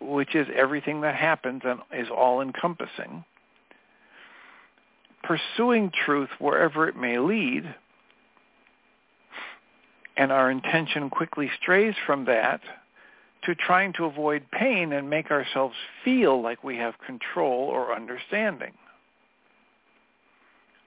which 0.00 0.34
is 0.34 0.46
everything 0.54 1.00
that 1.00 1.14
happens 1.14 1.62
and 1.64 1.80
is 1.92 2.08
all-encompassing, 2.14 3.24
pursuing 5.22 5.90
truth 6.04 6.28
wherever 6.38 6.88
it 6.88 6.96
may 6.96 7.18
lead, 7.18 7.74
and 10.16 10.30
our 10.30 10.50
intention 10.50 11.10
quickly 11.10 11.50
strays 11.60 11.94
from 12.06 12.26
that 12.26 12.60
to 13.44 13.54
trying 13.54 13.92
to 13.94 14.04
avoid 14.04 14.50
pain 14.50 14.92
and 14.92 15.10
make 15.10 15.30
ourselves 15.30 15.74
feel 16.04 16.42
like 16.42 16.64
we 16.64 16.76
have 16.76 16.94
control 17.06 17.68
or 17.68 17.94
understanding. 17.94 18.72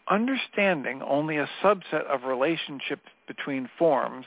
Understanding 0.10 1.02
only 1.02 1.38
a 1.38 1.50
subset 1.64 2.06
of 2.06 2.24
relationships 2.24 3.10
between 3.28 3.70
forms 3.78 4.26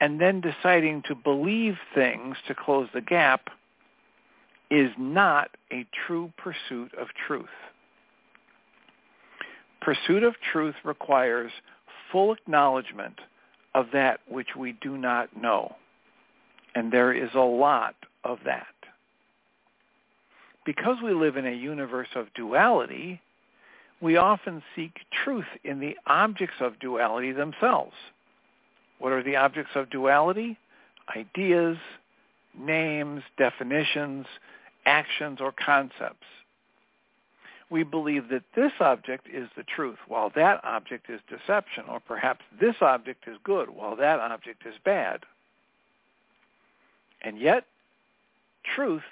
and 0.00 0.20
then 0.20 0.40
deciding 0.40 1.02
to 1.08 1.14
believe 1.14 1.76
things 1.94 2.36
to 2.48 2.54
close 2.54 2.88
the 2.92 3.00
gap 3.00 3.48
is 4.70 4.90
not 4.98 5.50
a 5.72 5.86
true 6.06 6.32
pursuit 6.36 6.92
of 6.98 7.08
truth. 7.26 7.46
Pursuit 9.80 10.22
of 10.22 10.34
truth 10.52 10.74
requires 10.84 11.52
full 12.10 12.32
acknowledgement 12.32 13.20
of 13.74 13.86
that 13.92 14.20
which 14.28 14.48
we 14.56 14.72
do 14.82 14.98
not 14.98 15.34
know. 15.40 15.76
And 16.76 16.92
there 16.92 17.12
is 17.12 17.30
a 17.34 17.40
lot 17.40 17.94
of 18.22 18.38
that. 18.44 18.66
Because 20.66 20.98
we 21.02 21.14
live 21.14 21.38
in 21.38 21.46
a 21.46 21.52
universe 21.52 22.10
of 22.14 22.26
duality, 22.34 23.22
we 24.02 24.18
often 24.18 24.62
seek 24.74 24.92
truth 25.24 25.46
in 25.64 25.80
the 25.80 25.96
objects 26.06 26.56
of 26.60 26.78
duality 26.78 27.32
themselves. 27.32 27.94
What 28.98 29.12
are 29.12 29.22
the 29.22 29.36
objects 29.36 29.72
of 29.74 29.88
duality? 29.88 30.58
Ideas, 31.16 31.78
names, 32.58 33.22
definitions, 33.38 34.26
actions, 34.84 35.38
or 35.40 35.52
concepts. 35.52 36.26
We 37.70 37.84
believe 37.84 38.28
that 38.28 38.44
this 38.54 38.72
object 38.80 39.28
is 39.32 39.48
the 39.56 39.64
truth, 39.64 39.98
while 40.08 40.30
that 40.34 40.60
object 40.62 41.08
is 41.08 41.20
deception, 41.26 41.84
or 41.88 42.00
perhaps 42.00 42.44
this 42.60 42.76
object 42.82 43.26
is 43.26 43.38
good, 43.44 43.70
while 43.70 43.96
that 43.96 44.20
object 44.20 44.66
is 44.66 44.74
bad. 44.84 45.20
And 47.26 47.40
yet, 47.40 47.64
truth 48.76 49.02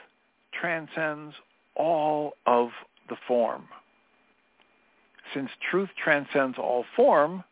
transcends 0.52 1.34
all 1.74 2.34
of 2.46 2.68
the 3.08 3.16
form. 3.26 3.64
Since 5.34 5.50
truth 5.68 5.88
transcends 6.02 6.56
all 6.56 6.84
form, 6.94 7.42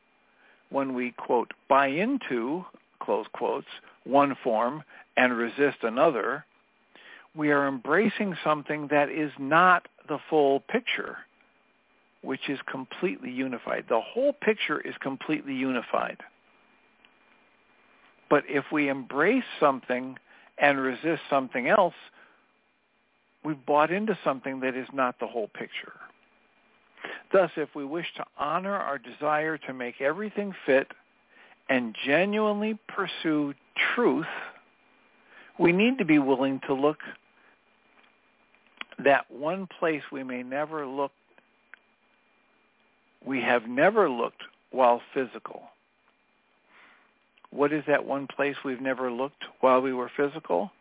when 0.71 0.95
we, 0.95 1.11
quote, 1.11 1.53
buy 1.69 1.89
into, 1.89 2.65
close 3.01 3.27
quotes, 3.33 3.67
one 4.05 4.37
form 4.45 4.85
and 5.17 5.37
resist 5.37 5.79
another, 5.83 6.45
we 7.35 7.51
are 7.51 7.67
embracing 7.67 8.37
something 8.45 8.87
that 8.87 9.09
is 9.11 9.33
not 9.41 9.89
the 10.09 10.19
full 10.31 10.61
picture, 10.61 11.17
which 12.23 12.49
is 12.49 12.61
completely 12.71 13.33
unified. 13.33 13.87
The 13.89 14.01
whole 14.01 14.33
picture 14.33 14.81
is 14.81 14.95
completely 15.01 15.55
unified. 15.55 16.19
But 18.31 18.45
if 18.49 18.65
we 18.71 18.89
embrace 18.89 19.45
something 19.59 20.17
and 20.59 20.81
resist 20.81 21.23
something 21.29 21.69
else, 21.69 21.95
we've 23.45 23.65
bought 23.67 23.91
into 23.91 24.17
something 24.25 24.61
that 24.61 24.77
is 24.77 24.89
not 24.93 25.19
the 25.19 25.27
whole 25.27 25.49
picture. 25.49 25.95
Thus, 27.33 27.51
if 27.57 27.75
we 27.75 27.85
wish 27.85 28.07
to 28.17 28.25
honor 28.39 28.75
our 28.75 28.99
desire 28.99 29.59
to 29.59 29.73
make 29.73 30.01
everything 30.01 30.55
fit 30.67 30.87
and 31.69 31.97
genuinely 32.07 32.79
pursue 32.89 33.55
truth, 33.95 34.27
we 35.59 35.73
need 35.73 35.99
to 35.99 36.05
be 36.05 36.19
willing 36.19 36.61
to 36.67 36.75
look 36.75 36.99
that 39.05 39.31
one 39.31 39.67
place 39.79 40.03
we 40.13 40.23
may 40.23 40.43
never 40.43 40.87
look, 40.87 41.13
we 43.25 43.41
have 43.41 43.67
never 43.67 44.09
looked 44.11 44.43
while 44.71 45.01
physical. 45.15 45.63
What 47.53 47.73
is 47.73 47.85
that 47.87 48.07
one 48.07 48.27
place 48.27 48.57
we've 48.65 48.81
never 48.81 49.13
looked 49.13 49.45
while 49.61 49.81
we 49.81 49.93
were 49.93 50.11
physical? 50.17 50.73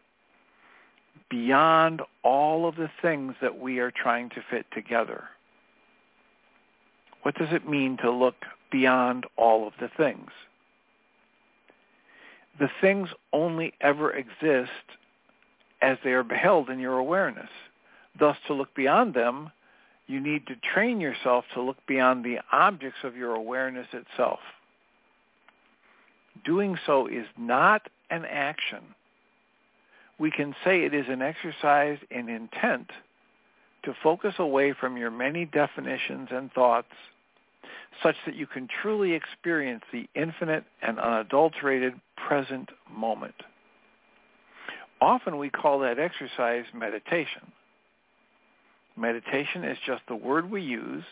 Beyond 1.29 2.01
all 2.23 2.67
of 2.67 2.75
the 2.75 2.89
things 3.01 3.35
that 3.41 3.59
we 3.59 3.79
are 3.79 3.91
trying 3.91 4.29
to 4.29 4.43
fit 4.49 4.65
together. 4.73 5.25
What 7.23 7.35
does 7.35 7.49
it 7.51 7.69
mean 7.69 7.97
to 7.97 8.09
look 8.09 8.35
beyond 8.71 9.25
all 9.37 9.67
of 9.67 9.73
the 9.79 9.89
things? 9.97 10.29
The 12.57 12.69
things 12.79 13.09
only 13.33 13.73
ever 13.81 14.11
exist 14.11 14.71
as 15.81 15.97
they 16.03 16.11
are 16.11 16.23
beheld 16.23 16.69
in 16.69 16.79
your 16.79 16.97
awareness. 16.97 17.49
Thus, 18.17 18.37
to 18.47 18.53
look 18.53 18.73
beyond 18.75 19.13
them, 19.13 19.51
you 20.07 20.19
need 20.21 20.47
to 20.47 20.55
train 20.55 21.01
yourself 21.01 21.45
to 21.53 21.61
look 21.61 21.77
beyond 21.85 22.23
the 22.23 22.39
objects 22.51 22.99
of 23.03 23.15
your 23.15 23.35
awareness 23.35 23.87
itself. 23.93 24.39
Doing 26.45 26.77
so 26.85 27.07
is 27.07 27.25
not 27.37 27.87
an 28.09 28.25
action. 28.25 28.79
We 30.19 30.31
can 30.31 30.55
say 30.63 30.83
it 30.83 30.93
is 30.93 31.05
an 31.09 31.21
exercise 31.21 31.97
in 32.09 32.29
intent 32.29 32.91
to 33.83 33.95
focus 34.03 34.35
away 34.37 34.73
from 34.79 34.97
your 34.97 35.11
many 35.11 35.45
definitions 35.45 36.29
and 36.31 36.51
thoughts 36.51 36.93
such 38.03 38.15
that 38.25 38.35
you 38.35 38.47
can 38.47 38.67
truly 38.81 39.13
experience 39.13 39.83
the 39.91 40.07
infinite 40.15 40.63
and 40.81 40.99
unadulterated 40.99 41.93
present 42.15 42.69
moment. 42.89 43.35
Often 45.01 45.37
we 45.37 45.49
call 45.49 45.79
that 45.79 45.99
exercise 45.99 46.65
meditation. 46.73 47.51
Meditation 48.95 49.63
is 49.63 49.77
just 49.85 50.03
the 50.07 50.15
word 50.15 50.49
we 50.49 50.61
use 50.61 51.03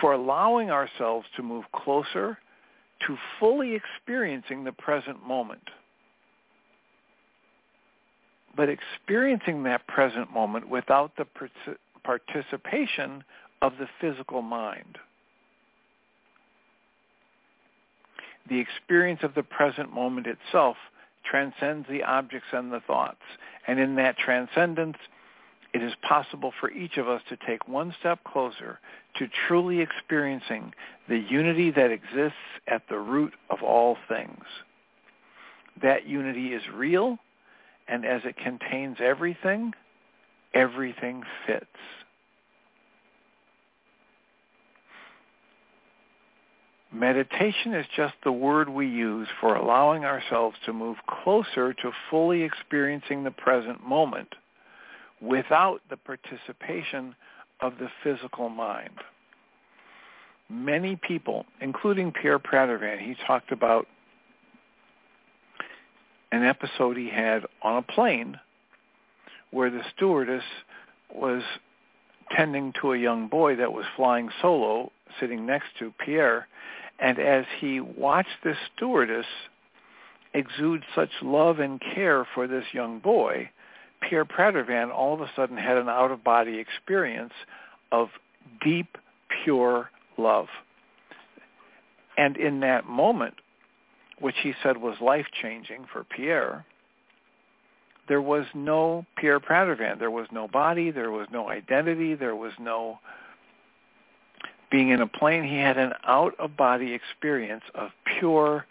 for 0.00 0.12
allowing 0.12 0.70
ourselves 0.70 1.26
to 1.36 1.42
move 1.42 1.64
closer 1.74 2.38
to 3.06 3.16
fully 3.38 3.74
experiencing 3.74 4.64
the 4.64 4.72
present 4.72 5.26
moment. 5.26 5.70
But 8.56 8.68
experiencing 8.68 9.62
that 9.64 9.86
present 9.86 10.32
moment 10.32 10.68
without 10.68 11.12
the 11.16 11.26
participation 12.04 13.24
of 13.62 13.72
the 13.78 13.88
physical 14.00 14.42
mind. 14.42 14.98
The 18.48 18.58
experience 18.58 19.20
of 19.22 19.34
the 19.34 19.42
present 19.42 19.92
moment 19.92 20.26
itself 20.26 20.76
transcends 21.24 21.86
the 21.88 22.02
objects 22.02 22.48
and 22.52 22.72
the 22.72 22.80
thoughts. 22.80 23.22
And 23.66 23.78
in 23.78 23.94
that 23.94 24.18
transcendence, 24.18 24.96
it 25.74 25.82
is 25.82 25.92
possible 26.06 26.52
for 26.60 26.70
each 26.70 26.98
of 26.98 27.08
us 27.08 27.22
to 27.28 27.36
take 27.46 27.66
one 27.66 27.94
step 28.00 28.22
closer 28.24 28.78
to 29.16 29.28
truly 29.48 29.80
experiencing 29.80 30.72
the 31.08 31.18
unity 31.18 31.70
that 31.70 31.90
exists 31.90 32.36
at 32.66 32.82
the 32.88 32.98
root 32.98 33.32
of 33.48 33.62
all 33.62 33.96
things. 34.08 34.44
That 35.80 36.06
unity 36.06 36.52
is 36.52 36.62
real, 36.74 37.18
and 37.88 38.04
as 38.04 38.20
it 38.24 38.36
contains 38.36 38.98
everything, 39.00 39.72
everything 40.52 41.22
fits. 41.46 41.66
Meditation 46.92 47.72
is 47.72 47.86
just 47.96 48.12
the 48.22 48.32
word 48.32 48.68
we 48.68 48.86
use 48.86 49.26
for 49.40 49.54
allowing 49.54 50.04
ourselves 50.04 50.56
to 50.66 50.74
move 50.74 50.98
closer 51.08 51.72
to 51.72 51.90
fully 52.10 52.42
experiencing 52.42 53.24
the 53.24 53.30
present 53.30 53.82
moment 53.82 54.28
without 55.22 55.80
the 55.88 55.96
participation 55.96 57.14
of 57.60 57.74
the 57.78 57.88
physical 58.02 58.48
mind. 58.48 58.90
Many 60.50 60.96
people, 60.96 61.46
including 61.60 62.12
Pierre 62.12 62.38
Pradervand, 62.38 63.00
he 63.00 63.16
talked 63.26 63.52
about 63.52 63.86
an 66.32 66.42
episode 66.44 66.96
he 66.96 67.08
had 67.08 67.44
on 67.62 67.76
a 67.76 67.82
plane 67.82 68.38
where 69.50 69.70
the 69.70 69.82
stewardess 69.94 70.42
was 71.14 71.42
tending 72.36 72.72
to 72.80 72.92
a 72.92 72.98
young 72.98 73.28
boy 73.28 73.54
that 73.56 73.72
was 73.72 73.84
flying 73.96 74.30
solo 74.40 74.90
sitting 75.20 75.46
next 75.46 75.68
to 75.78 75.92
Pierre. 76.04 76.48
And 76.98 77.18
as 77.18 77.44
he 77.60 77.80
watched 77.80 78.42
this 78.42 78.56
stewardess 78.74 79.26
exude 80.34 80.82
such 80.94 81.10
love 81.20 81.58
and 81.58 81.80
care 81.94 82.26
for 82.34 82.46
this 82.46 82.64
young 82.72 82.98
boy, 82.98 83.50
Pierre 84.02 84.24
Pradervand 84.24 84.92
all 84.92 85.14
of 85.14 85.20
a 85.20 85.30
sudden 85.34 85.56
had 85.56 85.76
an 85.76 85.88
out-of-body 85.88 86.58
experience 86.58 87.32
of 87.90 88.08
deep, 88.64 88.98
pure 89.44 89.90
love. 90.18 90.46
And 92.16 92.36
in 92.36 92.60
that 92.60 92.86
moment, 92.86 93.34
which 94.18 94.36
he 94.42 94.52
said 94.62 94.76
was 94.76 94.96
life-changing 95.00 95.86
for 95.92 96.04
Pierre, 96.04 96.64
there 98.08 98.20
was 98.20 98.44
no 98.54 99.06
Pierre 99.16 99.40
Pradervand. 99.40 99.98
There 99.98 100.10
was 100.10 100.26
no 100.32 100.48
body. 100.48 100.90
There 100.90 101.10
was 101.10 101.28
no 101.32 101.48
identity. 101.48 102.14
There 102.14 102.36
was 102.36 102.52
no 102.58 102.98
being 104.70 104.90
in 104.90 105.00
a 105.00 105.06
plane. 105.06 105.44
He 105.44 105.58
had 105.58 105.78
an 105.78 105.92
out-of-body 106.04 106.92
experience 106.92 107.62
of 107.74 107.90
pure, 108.18 108.66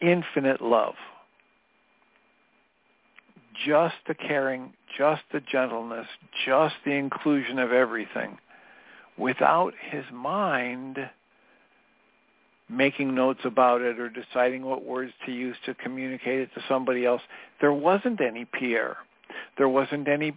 infinite 0.00 0.60
love 0.60 0.94
just 3.64 3.94
the 4.06 4.14
caring, 4.14 4.72
just 4.98 5.22
the 5.32 5.40
gentleness, 5.40 6.06
just 6.44 6.74
the 6.84 6.92
inclusion 6.92 7.58
of 7.58 7.72
everything, 7.72 8.38
without 9.16 9.72
his 9.90 10.04
mind 10.12 10.98
making 12.68 13.14
notes 13.14 13.40
about 13.44 13.80
it 13.80 13.98
or 14.00 14.08
deciding 14.08 14.64
what 14.64 14.84
words 14.84 15.12
to 15.24 15.32
use 15.32 15.56
to 15.64 15.74
communicate 15.74 16.40
it 16.40 16.50
to 16.54 16.60
somebody 16.68 17.06
else. 17.06 17.22
There 17.60 17.72
wasn't 17.72 18.20
any 18.20 18.44
Pierre. 18.44 18.96
There 19.56 19.68
wasn't 19.68 20.08
any 20.08 20.36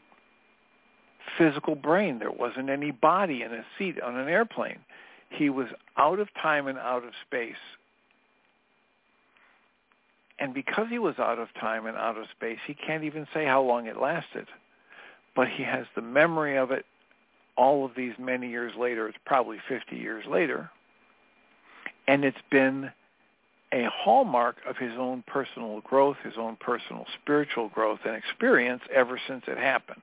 physical 1.38 1.76
brain. 1.76 2.20
There 2.20 2.32
wasn't 2.32 2.70
any 2.70 2.92
body 2.92 3.42
in 3.42 3.52
a 3.52 3.66
seat 3.78 4.02
on 4.02 4.16
an 4.16 4.30
airplane. 4.30 4.80
He 5.30 5.50
was 5.50 5.68
out 5.98 6.20
of 6.20 6.28
time 6.42 6.68
and 6.68 6.78
out 6.78 7.04
of 7.04 7.12
space 7.26 7.56
and 10.40 10.54
because 10.54 10.88
he 10.90 11.00
was 11.00 11.16
out 11.20 11.38
of 11.38 11.50
time 11.60 11.86
and 11.86 11.98
out 11.98 12.18
of 12.18 12.26
space, 12.36 12.60
he 12.66 12.74
can't 12.74 13.04
even 13.04 13.28
say 13.34 13.46
how 13.46 13.62
long 13.62 13.88
it 13.88 14.00
lasted. 14.00 14.48
But 15.36 15.50
he 15.50 15.64
has 15.64 15.86
the 15.96 16.02
memory 16.02 16.58
of 16.58 16.72
it 16.72 16.86
all 17.58 17.86
of 17.86 17.92
these 17.96 18.14
many 18.18 18.50
years 18.50 18.74
later. 18.80 19.08
It's 19.08 19.18
probably 19.26 19.58
50 19.68 19.96
years 19.98 20.26
later. 20.26 20.72
And 22.08 22.24
it's 22.24 22.38
been 22.50 22.92
a 23.74 23.86
hallmark 23.92 24.58
of 24.68 24.78
his 24.78 24.94
own 24.98 25.24
personal 25.28 25.82
growth, 25.82 26.18
his 26.24 26.34
own 26.38 26.58
personal 26.60 27.06
spiritual 27.22 27.70
growth 27.70 28.00
and 28.06 28.16
experience 28.16 28.82
ever 28.94 29.20
since 29.28 29.44
it 29.48 29.58
happened. 29.58 30.02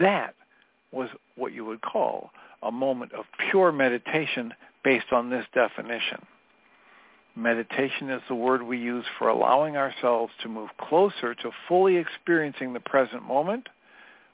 That 0.00 0.34
was 0.90 1.08
what 1.36 1.52
you 1.52 1.64
would 1.64 1.80
call 1.80 2.30
a 2.62 2.72
moment 2.72 3.12
of 3.12 3.24
pure 3.50 3.72
meditation 3.72 4.52
based 4.84 5.12
on 5.12 5.30
this 5.30 5.46
definition. 5.54 6.26
Meditation 7.34 8.10
is 8.10 8.20
the 8.28 8.34
word 8.34 8.62
we 8.62 8.78
use 8.78 9.06
for 9.18 9.28
allowing 9.28 9.76
ourselves 9.76 10.32
to 10.42 10.48
move 10.48 10.70
closer 10.78 11.34
to 11.34 11.50
fully 11.66 11.96
experiencing 11.96 12.72
the 12.72 12.80
present 12.80 13.22
moment 13.22 13.68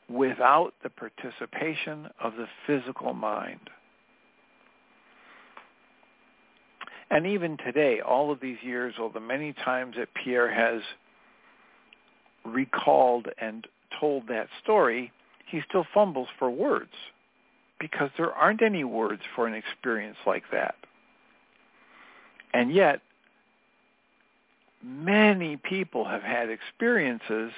without 0.09 0.73
the 0.83 0.91
participation 0.91 2.09
of 2.21 2.35
the 2.35 2.49
physical 2.67 3.15
mind. 3.15 3.71
And 7.11 7.27
even 7.27 7.57
today, 7.57 8.01
all 8.01 8.31
of 8.33 8.41
these 8.41 8.59
years, 8.63 8.95
all 9.01 9.11
the 9.11 9.21
many 9.21 9.53
times 9.53 9.95
that 9.97 10.09
Pierre 10.15 10.53
has 10.53 10.83
recalled 12.45 13.29
and 13.41 13.67
told 14.01 14.29
that 14.29 14.49
story, 14.63 15.13
he 15.47 15.61
still 15.69 15.87
fumbles 15.95 16.29
for 16.39 16.51
words 16.51 16.93
because 17.81 18.11
there 18.19 18.33
aren't 18.33 18.63
any 18.63 18.85
words 18.85 19.23
for 19.35 19.47
an 19.47 19.55
experience 19.55 20.19
like 20.27 20.45
that. 20.53 20.75
And 22.53 22.73
yet, 22.73 23.01
many 24.83 25.57
people 25.57 26.05
have 26.05 26.23
had 26.23 26.49
experiences 26.51 27.53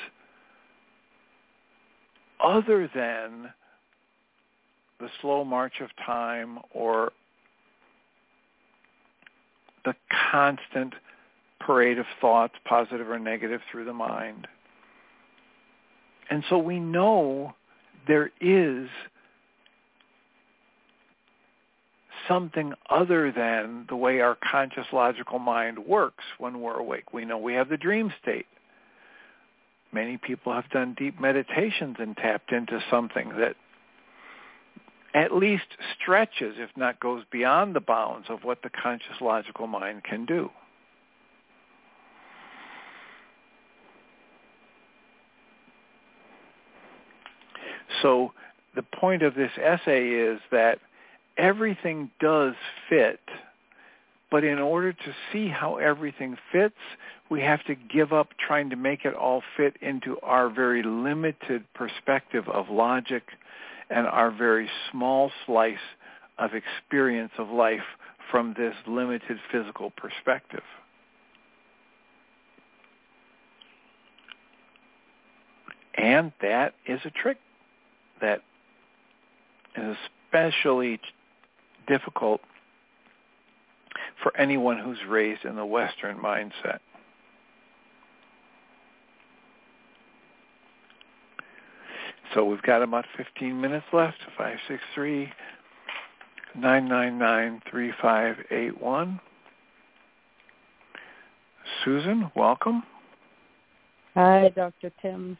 other 2.43 2.91
than 2.95 3.53
the 4.99 5.09
slow 5.21 5.45
march 5.45 5.75
of 5.81 5.89
time 6.05 6.59
or 6.73 7.13
the 9.85 9.95
constant 10.31 10.95
parade 11.61 11.99
of 11.99 12.07
thoughts, 12.21 12.55
positive 12.67 13.09
or 13.09 13.19
negative, 13.19 13.61
through 13.71 13.85
the 13.85 13.93
mind. 13.93 14.47
And 16.31 16.45
so 16.49 16.59
we 16.59 16.79
know 16.79 17.55
there 18.07 18.31
is 18.41 18.89
something 22.31 22.73
other 22.89 23.33
than 23.33 23.87
the 23.89 23.97
way 23.97 24.21
our 24.21 24.37
conscious 24.51 24.87
logical 24.93 25.41
mind 25.41 25.79
works 25.81 26.23
when 26.39 26.61
we're 26.61 26.79
awake. 26.79 27.13
We 27.13 27.25
know 27.25 27.39
we 27.39 27.55
have 27.55 27.69
the 27.69 27.77
dream 27.77 28.13
state. 28.23 28.47
Many 29.93 30.17
people 30.17 30.53
have 30.53 30.71
done 30.71 30.95
deep 30.97 31.21
meditations 31.21 31.97
and 31.99 32.17
tapped 32.17 32.53
into 32.53 32.81
something 32.89 33.31
that 33.31 33.57
at 35.13 35.35
least 35.35 35.65
stretches, 36.01 36.55
if 36.59 36.71
not 36.77 37.01
goes 37.01 37.25
beyond 37.33 37.75
the 37.75 37.81
bounds 37.81 38.29
of 38.31 38.45
what 38.45 38.63
the 38.63 38.71
conscious 38.71 39.21
logical 39.21 39.67
mind 39.67 40.05
can 40.05 40.25
do. 40.25 40.51
So 48.03 48.33
the 48.77 48.83
point 48.83 49.23
of 49.23 49.35
this 49.35 49.51
essay 49.61 50.11
is 50.11 50.41
that 50.53 50.79
everything 51.41 52.11
does 52.21 52.55
fit, 52.89 53.21
but 54.31 54.45
in 54.45 54.59
order 54.59 54.93
to 54.93 55.15
see 55.33 55.49
how 55.49 55.77
everything 55.77 56.37
fits, 56.53 56.77
we 57.31 57.41
have 57.41 57.65
to 57.65 57.75
give 57.75 58.13
up 58.13 58.29
trying 58.47 58.71
to 58.71 58.77
make 58.77 59.05
it 59.05 59.15
all 59.15 59.43
fit 59.57 59.77
into 59.81 60.19
our 60.21 60.51
very 60.51 60.83
limited 60.83 61.65
perspective 61.75 62.47
of 62.49 62.69
logic 62.69 63.23
and 63.89 64.07
our 64.07 64.31
very 64.31 64.69
small 64.91 65.33
slice 65.47 65.79
of 66.39 66.51
experience 66.55 67.33
of 67.39 67.49
life 67.49 67.81
from 68.31 68.55
this 68.57 68.75
limited 68.87 69.39
physical 69.51 69.91
perspective. 69.91 70.63
And 75.95 76.33
that 76.41 76.75
is 76.87 77.01
a 77.05 77.11
trick 77.11 77.39
that 78.21 78.43
is 79.77 79.97
especially 80.33 81.01
difficult 81.91 82.41
for 84.23 84.37
anyone 84.37 84.79
who's 84.79 84.99
raised 85.09 85.45
in 85.45 85.57
the 85.57 85.65
Western 85.65 86.17
mindset. 86.17 86.79
So 92.33 92.45
we've 92.45 92.63
got 92.63 92.81
about 92.83 93.07
15 93.17 93.61
minutes 93.61 93.87
left. 93.93 94.19
563 94.39 95.33
999 96.55 97.61
3581. 97.69 99.21
Susan, 101.85 102.31
welcome. 102.37 102.85
Hi, 104.15 104.53
Dr. 104.55 104.93
Tim. 105.03 105.37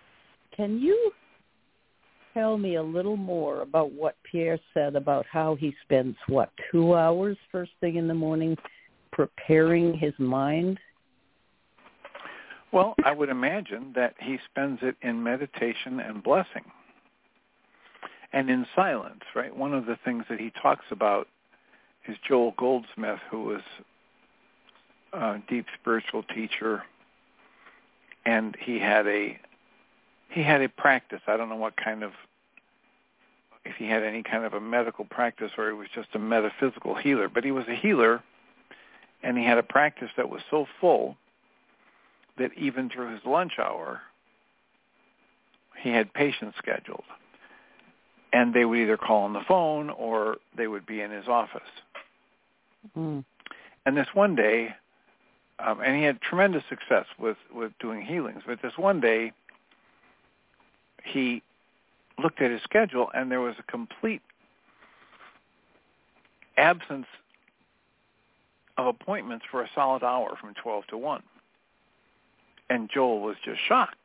Can 0.57 0.81
you 0.81 1.13
tell 2.35 2.57
me 2.57 2.77
a 2.77 2.83
little 2.83 3.17
more 3.17 3.63
about 3.63 3.93
what 3.93 4.17
Pierre 4.31 4.59
said 4.75 4.97
about 4.97 5.27
how 5.31 5.55
he 5.55 5.75
spends, 5.83 6.17
what, 6.29 6.51
two 6.71 6.95
hours 6.95 7.37
first 7.51 7.73
thing 7.81 7.97
in 7.97 8.09
the 8.09 8.15
morning 8.15 8.57
preparing 9.13 9.95
his 9.95 10.15
mind? 10.19 10.79
Well, 12.73 12.95
I 13.05 13.13
would 13.13 13.29
imagine 13.29 13.93
that 13.97 14.15
he 14.21 14.39
spends 14.51 14.79
it 14.83 14.97
in 15.03 15.23
meditation 15.23 16.01
and 16.01 16.23
blessing 16.23 16.65
and 18.33 18.49
in 18.49 18.65
silence, 18.77 19.23
right? 19.35 19.55
One 19.55 19.75
of 19.75 19.87
the 19.87 19.99
things 20.05 20.25
that 20.31 20.39
he 20.39 20.53
talks 20.63 20.85
about 20.91 21.27
is 22.07 22.17
Joel 22.27 22.55
Goldsmith, 22.57 23.19
who 23.31 23.43
was 23.43 23.61
a 25.13 25.39
deep 25.49 25.67
spiritual 25.81 26.23
teacher, 26.23 26.85
and 28.25 28.57
he 28.61 28.79
had 28.79 29.07
a 29.09 29.39
he 30.31 30.43
had 30.43 30.63
a 30.63 30.69
practice. 30.69 31.21
I 31.27 31.37
don't 31.37 31.49
know 31.49 31.57
what 31.57 31.77
kind 31.77 32.03
of 32.03 32.13
if 33.65 33.77
he 33.77 33.87
had 33.87 34.03
any 34.03 34.23
kind 34.23 34.45
of 34.45 34.55
a 34.55 34.61
medical 34.61 35.05
practice 35.05 35.51
or 35.59 35.69
he 35.69 35.77
was 35.77 35.89
just 35.95 36.09
a 36.15 36.19
metaphysical 36.19 36.95
healer, 36.95 37.29
but 37.29 37.45
he 37.45 37.51
was 37.51 37.67
a 37.69 37.75
healer 37.75 38.23
and 39.23 39.37
he 39.37 39.45
had 39.45 39.59
a 39.59 39.63
practice 39.63 40.09
that 40.17 40.31
was 40.31 40.41
so 40.51 40.67
full 40.81 41.17
that 42.39 42.51
even 42.57 42.89
through 42.89 43.13
his 43.13 43.21
lunch 43.27 43.53
hour 43.59 44.01
he 45.83 45.91
had 45.91 46.13
patients 46.15 46.57
scheduled 46.57 47.05
and 48.33 48.55
they 48.55 48.65
would 48.65 48.79
either 48.79 48.97
call 48.97 49.23
on 49.23 49.33
the 49.33 49.43
phone 49.47 49.91
or 49.91 50.39
they 50.57 50.67
would 50.67 50.87
be 50.87 51.01
in 51.01 51.11
his 51.11 51.29
office. 51.29 51.61
Mm. 52.97 53.25
And 53.85 53.97
this 53.97 54.09
one 54.15 54.35
day, 54.35 54.75
um, 55.59 55.81
and 55.81 55.97
he 55.97 56.03
had 56.03 56.21
tremendous 56.21 56.63
success 56.69 57.07
with 57.19 57.37
with 57.53 57.73
doing 57.81 58.03
healings. 58.03 58.43
But 58.47 58.63
this 58.63 58.73
one 58.77 59.01
day, 59.01 59.33
he 61.05 61.43
looked 62.23 62.41
at 62.41 62.51
his 62.51 62.63
schedule, 62.63 63.11
and 63.15 63.31
there 63.31 63.41
was 63.41 63.55
a 63.59 63.71
complete 63.71 64.23
absence 66.57 67.07
of 68.77 68.87
appointments 68.87 69.45
for 69.51 69.63
a 69.63 69.71
solid 69.75 70.03
hour 70.03 70.37
from 70.41 70.55
12 70.63 70.87
to 70.89 70.99
1. 70.99 71.23
And 72.69 72.91
Joel 72.93 73.21
was 73.21 73.37
just 73.45 73.61
shocked. 73.67 73.97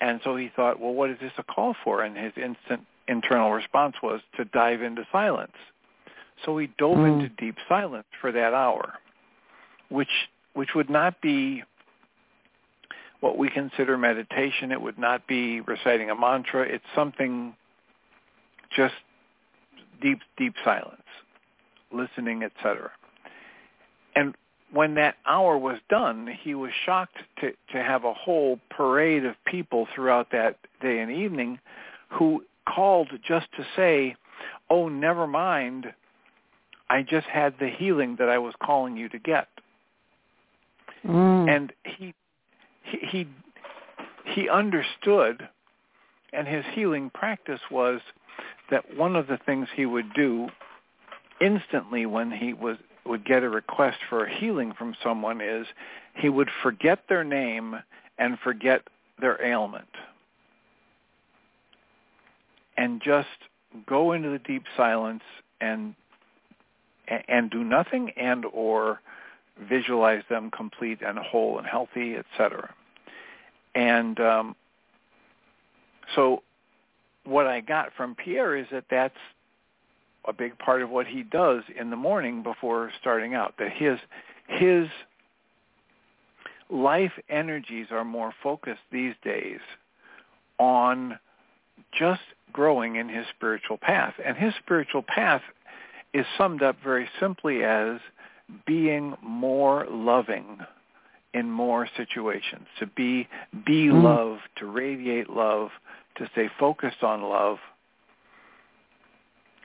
And 0.00 0.20
so 0.22 0.36
he 0.36 0.50
thought, 0.54 0.80
well, 0.80 0.92
what 0.92 1.10
is 1.10 1.18
this 1.20 1.32
a 1.38 1.42
call 1.42 1.74
for? 1.84 2.02
And 2.02 2.16
his 2.16 2.32
instant 2.36 2.86
internal 3.08 3.52
response 3.52 3.96
was 4.02 4.20
to 4.36 4.44
dive 4.44 4.82
into 4.82 5.06
silence. 5.10 5.56
So 6.44 6.56
he 6.58 6.68
dove 6.78 6.98
mm. 6.98 7.14
into 7.14 7.28
deep 7.30 7.56
silence 7.68 8.06
for 8.20 8.30
that 8.30 8.54
hour, 8.54 8.94
which 9.88 10.28
which 10.54 10.74
would 10.74 10.90
not 10.90 11.20
be 11.20 11.64
what 13.20 13.38
we 13.38 13.50
consider 13.50 13.98
meditation. 13.98 14.72
It 14.72 14.80
would 14.80 14.98
not 14.98 15.26
be 15.26 15.60
reciting 15.60 16.10
a 16.10 16.14
mantra. 16.14 16.62
It's 16.62 16.84
something 16.94 17.54
just 18.74 18.94
deep, 20.00 20.20
deep 20.36 20.54
silence, 20.64 21.02
listening, 21.92 22.42
etc. 22.42 22.90
And 24.14 24.34
when 24.72 24.94
that 24.94 25.16
hour 25.26 25.56
was 25.56 25.78
done, 25.88 26.28
he 26.42 26.54
was 26.54 26.70
shocked 26.84 27.16
to, 27.40 27.52
to 27.72 27.82
have 27.82 28.04
a 28.04 28.12
whole 28.12 28.60
parade 28.70 29.24
of 29.24 29.34
people 29.46 29.88
throughout 29.94 30.30
that 30.32 30.56
day 30.80 31.00
and 31.00 31.10
evening 31.10 31.58
who 32.10 32.44
called 32.68 33.08
just 33.26 33.46
to 33.56 33.64
say, 33.76 34.14
oh, 34.70 34.88
never 34.88 35.26
mind, 35.26 35.92
I 36.90 37.02
just 37.02 37.26
had 37.26 37.54
the 37.58 37.68
healing 37.68 38.16
that 38.18 38.28
I 38.28 38.38
was 38.38 38.54
calling 38.62 38.96
you 38.96 39.08
to 39.08 39.18
get. 39.18 39.48
Mm. 41.06 41.54
And 41.54 41.72
he, 41.84 42.14
he 42.90 43.26
he 44.24 44.48
understood 44.48 45.48
and 46.32 46.46
his 46.46 46.64
healing 46.74 47.10
practice 47.10 47.60
was 47.70 48.00
that 48.70 48.96
one 48.96 49.16
of 49.16 49.26
the 49.26 49.38
things 49.46 49.68
he 49.74 49.86
would 49.86 50.12
do 50.14 50.48
instantly 51.40 52.06
when 52.06 52.30
he 52.30 52.52
was 52.52 52.76
would 53.06 53.24
get 53.24 53.42
a 53.42 53.48
request 53.48 53.98
for 54.08 54.26
a 54.26 54.38
healing 54.38 54.72
from 54.76 54.94
someone 55.02 55.40
is 55.40 55.66
he 56.14 56.28
would 56.28 56.50
forget 56.62 57.04
their 57.08 57.24
name 57.24 57.76
and 58.18 58.38
forget 58.40 58.82
their 59.20 59.42
ailment 59.42 59.88
and 62.76 63.02
just 63.02 63.28
go 63.86 64.12
into 64.12 64.30
the 64.30 64.38
deep 64.38 64.64
silence 64.76 65.22
and 65.60 65.94
and 67.28 67.50
do 67.50 67.64
nothing 67.64 68.10
and 68.16 68.44
or 68.52 69.00
visualize 69.68 70.22
them 70.28 70.50
complete 70.50 71.00
and 71.02 71.18
whole 71.18 71.58
and 71.58 71.66
healthy, 71.66 72.16
etc. 72.16 72.72
And 73.74 74.18
um, 74.20 74.56
so 76.14 76.42
what 77.24 77.46
I 77.46 77.60
got 77.60 77.92
from 77.96 78.14
Pierre 78.14 78.56
is 78.56 78.66
that 78.72 78.84
that's 78.90 79.14
a 80.24 80.32
big 80.32 80.58
part 80.58 80.82
of 80.82 80.90
what 80.90 81.06
he 81.06 81.22
does 81.22 81.62
in 81.78 81.90
the 81.90 81.96
morning 81.96 82.42
before 82.42 82.90
starting 83.00 83.34
out. 83.34 83.54
That 83.58 83.72
his 83.72 83.98
his 84.46 84.88
life 86.70 87.12
energies 87.28 87.86
are 87.90 88.04
more 88.04 88.32
focused 88.42 88.80
these 88.90 89.14
days 89.22 89.60
on 90.58 91.18
just 91.98 92.20
growing 92.52 92.96
in 92.96 93.08
his 93.08 93.26
spiritual 93.34 93.78
path. 93.78 94.14
And 94.24 94.36
his 94.36 94.54
spiritual 94.62 95.02
path 95.02 95.42
is 96.12 96.26
summed 96.36 96.62
up 96.62 96.76
very 96.82 97.08
simply 97.20 97.62
as 97.64 98.00
being 98.66 99.14
more 99.22 99.86
loving 99.90 100.58
in 101.34 101.50
more 101.50 101.88
situations, 101.96 102.66
to 102.78 102.86
be 102.86 103.28
be 103.66 103.86
mm. 103.86 104.02
love, 104.02 104.38
to 104.56 104.66
radiate 104.66 105.30
love, 105.30 105.70
to 106.16 106.28
stay 106.32 106.48
focused 106.58 107.02
on 107.02 107.22
love. 107.22 107.58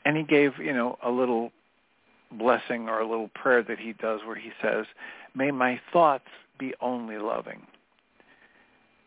And 0.06 0.18
he 0.18 0.24
gave, 0.24 0.58
you 0.60 0.74
know, 0.74 0.98
a 1.04 1.10
little 1.10 1.52
blessing 2.32 2.90
or 2.90 3.00
a 3.00 3.08
little 3.08 3.30
prayer 3.30 3.64
that 3.64 3.80
he 3.80 3.94
does 3.94 4.20
where 4.26 4.36
he 4.36 4.52
says, 4.62 4.86
"May 5.36 5.52
my 5.52 5.80
thoughts 5.92 6.28
be 6.60 6.74
only 6.82 7.18
loving. 7.18 7.62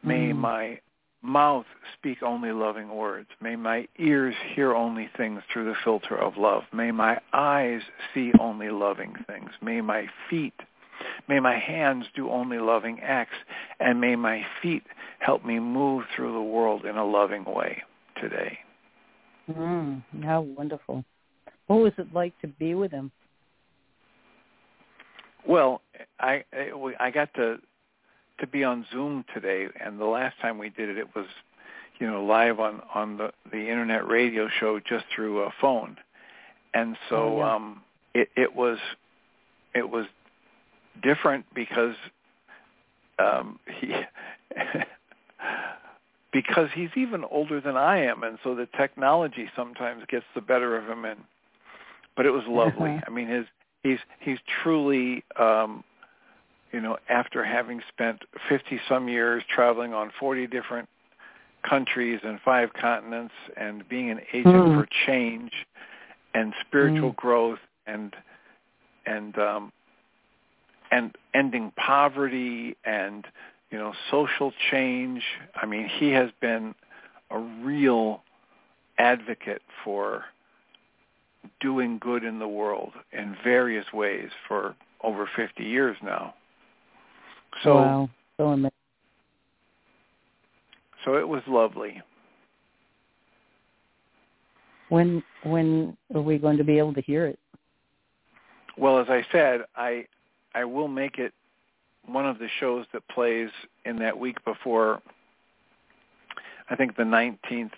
May 0.02 0.30
mm. 0.30 0.36
my 0.36 0.80
mouth 1.22 1.66
speak 1.98 2.22
only 2.22 2.52
loving 2.52 2.88
words. 2.94 3.28
May 3.40 3.56
my 3.56 3.88
ears 3.98 4.34
hear 4.54 4.74
only 4.74 5.08
things 5.16 5.42
through 5.52 5.64
the 5.64 5.76
filter 5.84 6.16
of 6.16 6.36
love. 6.36 6.62
May 6.72 6.92
my 6.92 7.18
eyes 7.32 7.80
see 8.14 8.32
only 8.40 8.70
loving 8.70 9.14
things. 9.26 9.50
May 9.60 9.80
my 9.80 10.06
feet, 10.30 10.54
may 11.28 11.40
my 11.40 11.58
hands 11.58 12.06
do 12.14 12.30
only 12.30 12.58
loving 12.58 13.00
acts. 13.00 13.36
And 13.80 14.00
may 14.00 14.16
my 14.16 14.44
feet 14.62 14.84
help 15.18 15.44
me 15.44 15.58
move 15.58 16.04
through 16.14 16.32
the 16.32 16.42
world 16.42 16.84
in 16.84 16.96
a 16.96 17.04
loving 17.04 17.44
way 17.44 17.82
today. 18.20 18.58
Mm, 19.50 20.02
how 20.24 20.40
wonderful. 20.40 21.04
What 21.66 21.80
was 21.80 21.92
it 21.98 22.12
like 22.12 22.38
to 22.40 22.48
be 22.48 22.74
with 22.74 22.90
him? 22.90 23.10
Well, 25.46 25.82
I 26.18 26.44
I 26.98 27.10
got 27.10 27.32
to 27.34 27.58
to 28.40 28.46
be 28.46 28.64
on 28.64 28.84
Zoom 28.92 29.24
today, 29.32 29.68
and 29.82 29.98
the 29.98 30.04
last 30.04 30.36
time 30.40 30.58
we 30.58 30.70
did 30.70 30.88
it, 30.88 30.98
it 30.98 31.14
was, 31.14 31.26
you 31.98 32.06
know, 32.06 32.24
live 32.24 32.58
on 32.58 32.82
on 32.94 33.16
the 33.16 33.30
the 33.50 33.58
internet 33.58 34.06
radio 34.08 34.48
show 34.60 34.80
just 34.80 35.04
through 35.14 35.42
a 35.42 35.50
phone, 35.60 35.96
and 36.74 36.96
so 37.08 37.16
oh, 37.16 37.38
yeah. 37.38 37.54
um, 37.54 37.82
it 38.14 38.28
it 38.36 38.54
was 38.54 38.78
it 39.74 39.88
was 39.88 40.06
different 41.02 41.46
because 41.54 41.94
um, 43.18 43.58
he. 43.80 43.92
because 46.32 46.68
he's 46.74 46.90
even 46.96 47.24
older 47.30 47.60
than 47.62 47.76
I 47.78 48.04
am, 48.04 48.22
and 48.22 48.38
so 48.44 48.54
the 48.54 48.68
technology 48.76 49.48
sometimes 49.56 50.02
gets 50.08 50.26
the 50.34 50.42
better 50.42 50.76
of 50.76 50.86
him. 50.86 51.06
And 51.06 51.20
but 52.14 52.26
it 52.26 52.30
was 52.30 52.42
lovely. 52.46 52.90
Uh-huh. 52.90 53.00
I 53.06 53.10
mean, 53.10 53.28
his 53.28 53.46
he's 53.82 53.98
he's 54.20 54.38
truly 54.62 55.24
um, 55.38 55.82
you 56.72 56.80
know, 56.82 56.98
after 57.08 57.44
having 57.44 57.80
spent 57.88 58.22
50 58.48 58.78
some 58.86 59.08
years 59.08 59.42
traveling 59.48 59.94
on 59.94 60.10
40 60.20 60.46
different 60.48 60.88
countries 61.66 62.20
and 62.22 62.38
five 62.44 62.72
continents 62.74 63.34
and 63.56 63.88
being 63.88 64.10
an 64.10 64.20
agent 64.32 64.54
mm. 64.54 64.78
for 64.78 64.86
change 65.06 65.52
and 66.34 66.52
spiritual 66.66 67.12
mm. 67.12 67.16
growth 67.16 67.58
and 67.86 68.14
and 69.06 69.38
um 69.38 69.72
and 70.96 71.16
ending 71.34 71.72
poverty 71.76 72.76
and 72.84 73.26
you 73.70 73.78
know 73.78 73.92
social 74.10 74.52
change 74.70 75.22
i 75.54 75.66
mean 75.66 75.88
he 75.98 76.10
has 76.10 76.30
been 76.40 76.74
a 77.30 77.38
real 77.38 78.22
advocate 78.98 79.62
for 79.84 80.24
doing 81.60 81.98
good 81.98 82.24
in 82.24 82.38
the 82.38 82.48
world 82.48 82.92
in 83.12 83.36
various 83.44 83.86
ways 83.92 84.30
for 84.48 84.74
over 85.02 85.28
50 85.36 85.62
years 85.62 85.96
now 86.02 86.34
so, 87.62 87.74
wow. 87.74 88.10
So 88.36 88.46
amazing. 88.48 88.70
So 91.04 91.16
it 91.16 91.26
was 91.26 91.42
lovely. 91.46 92.02
When 94.88 95.22
when 95.42 95.96
are 96.14 96.20
we 96.20 96.38
going 96.38 96.56
to 96.58 96.64
be 96.64 96.78
able 96.78 96.94
to 96.94 97.02
hear 97.02 97.26
it? 97.26 97.38
Well, 98.76 98.98
as 98.98 99.06
I 99.08 99.24
said, 99.32 99.62
I 99.74 100.06
I 100.56 100.64
will 100.64 100.88
make 100.88 101.18
it 101.18 101.34
one 102.06 102.26
of 102.26 102.38
the 102.38 102.48
shows 102.58 102.86
that 102.94 103.06
plays 103.08 103.50
in 103.84 103.98
that 103.98 104.18
week 104.18 104.42
before. 104.44 105.02
I 106.70 106.76
think 106.76 106.96
the 106.96 107.04
nineteenth 107.04 107.72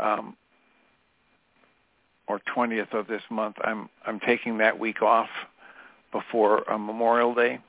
um, 0.00 0.36
or 2.26 2.40
twentieth 2.52 2.92
of 2.94 3.06
this 3.06 3.22
month. 3.30 3.56
I'm 3.62 3.90
I'm 4.06 4.18
taking 4.20 4.58
that 4.58 4.78
week 4.78 5.02
off 5.02 5.28
before 6.12 6.68
uh, 6.70 6.78
Memorial 6.78 7.34
Day, 7.34 7.60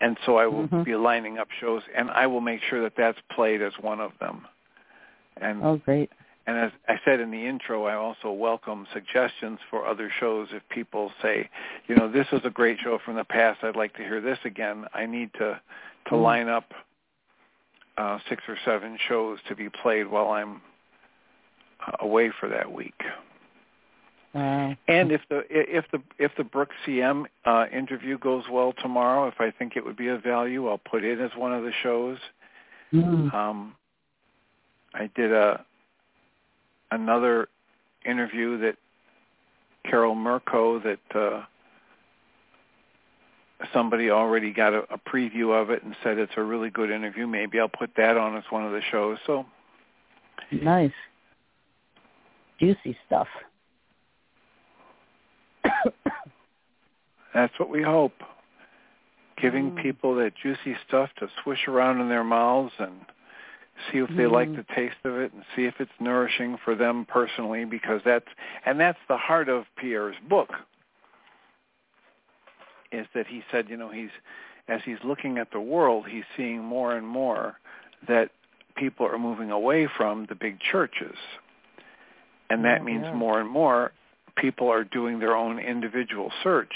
and 0.00 0.18
so 0.26 0.36
I 0.36 0.46
will 0.46 0.66
mm-hmm. 0.66 0.82
be 0.82 0.96
lining 0.96 1.38
up 1.38 1.48
shows, 1.60 1.82
and 1.96 2.10
I 2.10 2.26
will 2.26 2.40
make 2.40 2.60
sure 2.68 2.82
that 2.82 2.94
that's 2.96 3.18
played 3.34 3.62
as 3.62 3.72
one 3.80 4.00
of 4.00 4.10
them. 4.20 4.46
And 5.40 5.62
oh, 5.62 5.76
great! 5.76 6.10
And 6.46 6.58
as 6.58 6.72
I 6.88 6.98
said 7.04 7.20
in 7.20 7.30
the 7.30 7.46
intro, 7.46 7.84
I 7.84 7.94
also 7.94 8.32
welcome 8.32 8.86
suggestions 8.92 9.60
for 9.70 9.86
other 9.86 10.10
shows. 10.18 10.48
If 10.50 10.62
people 10.68 11.12
say, 11.22 11.48
you 11.86 11.94
know, 11.94 12.10
this 12.10 12.26
was 12.32 12.42
a 12.44 12.50
great 12.50 12.78
show 12.80 12.98
from 13.04 13.14
the 13.14 13.24
past, 13.24 13.62
I'd 13.62 13.76
like 13.76 13.94
to 13.94 14.02
hear 14.02 14.20
this 14.20 14.38
again. 14.44 14.86
I 14.92 15.06
need 15.06 15.32
to 15.34 15.60
to 16.06 16.10
mm-hmm. 16.10 16.16
line 16.16 16.48
up 16.48 16.72
uh, 17.96 18.18
six 18.28 18.42
or 18.48 18.56
seven 18.64 18.98
shows 19.08 19.38
to 19.48 19.54
be 19.54 19.68
played 19.68 20.08
while 20.08 20.30
I'm 20.30 20.60
uh, 21.86 21.92
away 22.00 22.32
for 22.40 22.48
that 22.48 22.72
week. 22.72 23.00
Wow. 24.34 24.74
And 24.88 25.12
if 25.12 25.20
the 25.28 25.44
if 25.48 25.84
the 25.92 26.02
if 26.18 26.32
the 26.36 26.44
Brooks 26.44 26.74
Siem 26.86 27.26
uh, 27.44 27.66
interview 27.72 28.18
goes 28.18 28.44
well 28.50 28.72
tomorrow, 28.72 29.28
if 29.28 29.40
I 29.40 29.50
think 29.50 29.76
it 29.76 29.84
would 29.84 29.96
be 29.96 30.08
of 30.08 30.22
value, 30.22 30.68
I'll 30.68 30.78
put 30.78 31.04
it 31.04 31.20
as 31.20 31.30
one 31.36 31.52
of 31.52 31.62
the 31.62 31.72
shows. 31.82 32.18
Mm. 32.92 33.32
Um, 33.32 33.74
I 34.94 35.10
did 35.14 35.32
a 35.32 35.64
another 36.92 37.48
interview 38.04 38.58
that 38.58 38.76
Carol 39.88 40.14
Merko 40.14 40.82
that 40.82 40.98
uh, 41.18 41.42
somebody 43.72 44.10
already 44.10 44.52
got 44.52 44.72
a, 44.72 44.82
a 44.90 44.98
preview 44.98 45.60
of 45.60 45.70
it 45.70 45.82
and 45.82 45.96
said 46.02 46.18
it's 46.18 46.32
a 46.36 46.42
really 46.42 46.70
good 46.70 46.90
interview. 46.90 47.26
Maybe 47.26 47.58
I'll 47.58 47.68
put 47.68 47.90
that 47.96 48.16
on 48.16 48.36
as 48.36 48.44
one 48.50 48.64
of 48.64 48.72
the 48.72 48.80
shows. 48.90 49.18
So 49.26 49.46
nice, 50.50 50.92
juicy 52.60 52.96
stuff. 53.06 53.28
That's 57.34 57.58
what 57.58 57.70
we 57.70 57.82
hope. 57.82 58.12
Giving 59.40 59.72
mm. 59.72 59.82
people 59.82 60.14
that 60.16 60.34
juicy 60.40 60.76
stuff 60.86 61.10
to 61.18 61.28
swish 61.42 61.66
around 61.66 62.00
in 62.00 62.08
their 62.08 62.22
mouths 62.22 62.72
and 62.78 62.92
see 63.90 63.98
if 63.98 64.08
they 64.10 64.24
mm. 64.24 64.32
like 64.32 64.54
the 64.54 64.64
taste 64.74 64.96
of 65.04 65.16
it 65.16 65.32
and 65.32 65.42
see 65.56 65.64
if 65.64 65.74
it's 65.78 65.90
nourishing 66.00 66.58
for 66.64 66.74
them 66.74 67.06
personally 67.08 67.64
because 67.64 68.00
that's 68.04 68.26
and 68.66 68.78
that's 68.78 68.98
the 69.08 69.16
heart 69.16 69.48
of 69.48 69.64
Pierre's 69.76 70.16
book 70.28 70.50
is 72.92 73.06
that 73.14 73.26
he 73.26 73.42
said, 73.50 73.68
you 73.68 73.76
know, 73.76 73.90
he's 73.90 74.10
as 74.68 74.80
he's 74.84 74.98
looking 75.04 75.38
at 75.38 75.50
the 75.50 75.60
world, 75.60 76.06
he's 76.08 76.24
seeing 76.36 76.62
more 76.62 76.96
and 76.96 77.06
more 77.06 77.58
that 78.08 78.30
people 78.76 79.06
are 79.06 79.18
moving 79.18 79.50
away 79.50 79.88
from 79.96 80.26
the 80.28 80.34
big 80.34 80.58
churches. 80.60 81.16
And 82.48 82.64
that 82.64 82.80
oh, 82.80 82.84
means 82.84 83.04
yeah. 83.04 83.14
more 83.14 83.40
and 83.40 83.48
more 83.48 83.92
people 84.36 84.68
are 84.68 84.84
doing 84.84 85.18
their 85.18 85.36
own 85.36 85.58
individual 85.58 86.30
search 86.42 86.74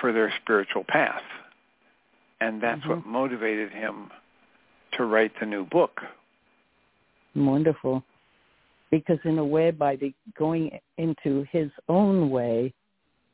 for 0.00 0.12
their 0.12 0.32
spiritual 0.42 0.84
path. 0.86 1.22
And 2.40 2.62
that's 2.62 2.80
mm-hmm. 2.80 2.90
what 2.90 3.06
motivated 3.06 3.70
him 3.70 4.10
to 4.96 5.04
write 5.04 5.32
the 5.40 5.46
new 5.46 5.64
book. 5.64 6.00
Wonderful. 7.34 8.02
Because 8.90 9.18
in 9.24 9.38
a 9.38 9.44
way, 9.44 9.70
by 9.70 9.96
the, 9.96 10.14
going 10.38 10.78
into 10.98 11.44
his 11.50 11.70
own 11.88 12.30
way, 12.30 12.72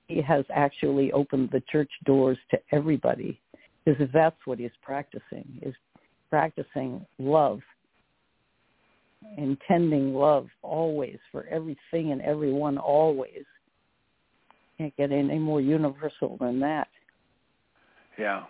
he 0.09 0.23
has 0.23 0.45
actually 0.53 1.13
opened 1.13 1.51
the 1.53 1.63
church 1.71 1.91
doors 2.05 2.39
to 2.51 2.59
everybody. 2.73 3.41
Because 3.85 4.09
that's 4.13 4.37
what 4.45 4.59
he's 4.59 4.71
practicing, 4.83 5.47
is 5.63 5.75
practicing 6.31 7.05
love 7.19 7.61
intending 9.37 10.15
love 10.15 10.49
always 10.63 11.19
for 11.31 11.47
everything 11.47 12.13
and 12.13 12.21
everyone 12.23 12.79
always. 12.79 13.45
Can't 14.79 14.97
get 14.97 15.13
any 15.13 15.39
more 15.39 15.61
universal 15.61 16.37
than 16.41 16.61
that. 16.61 16.89
Yeah. 18.19 18.45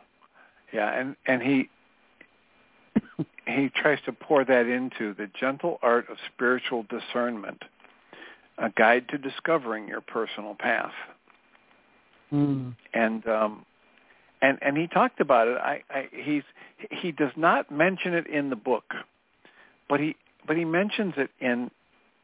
Yeah, 0.73 0.93
and 0.93 1.17
and 1.27 1.43
he 1.43 1.69
he 3.47 3.71
tries 3.71 3.99
to 4.07 4.13
pour 4.13 4.45
that 4.45 4.67
into 4.67 5.15
the 5.15 5.29
gentle 5.39 5.79
art 5.83 6.09
of 6.11 6.17
spiritual 6.33 6.85
discernment, 6.85 7.63
a 8.59 8.71
guide 8.71 9.09
to 9.09 9.19
discovering 9.19 9.89
your 9.89 10.01
personal 10.01 10.55
path. 10.55 10.93
Mm. 12.33 12.77
And 12.95 13.27
um 13.27 13.67
and 14.43 14.59
and 14.63 14.77
he 14.77 14.87
talked 14.87 15.21
about 15.21 15.49
it. 15.49 15.57
I, 15.59 15.83
I 15.91 16.09
he's 16.13 16.45
he 16.91 17.13
does 17.13 17.33
not 17.37 17.71
mention 17.71 18.15
it 18.15 18.27
in 18.27 18.51
the 18.51 18.57
book, 18.57 18.95
but 19.89 20.01
he 20.01 20.17
but 20.47 20.57
he 20.57 20.65
mentions 20.65 21.15
it 21.17 21.31
in 21.41 21.71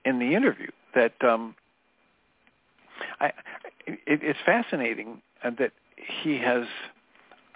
in 0.04 0.18
the 0.18 0.34
interview 0.34 0.70
that 0.94 1.12
um, 1.22 1.54
I, 3.20 3.26
it, 3.86 4.20
it's 4.22 4.38
fascinating 4.46 5.20
that 5.42 5.72
he 6.22 6.38
has. 6.38 6.66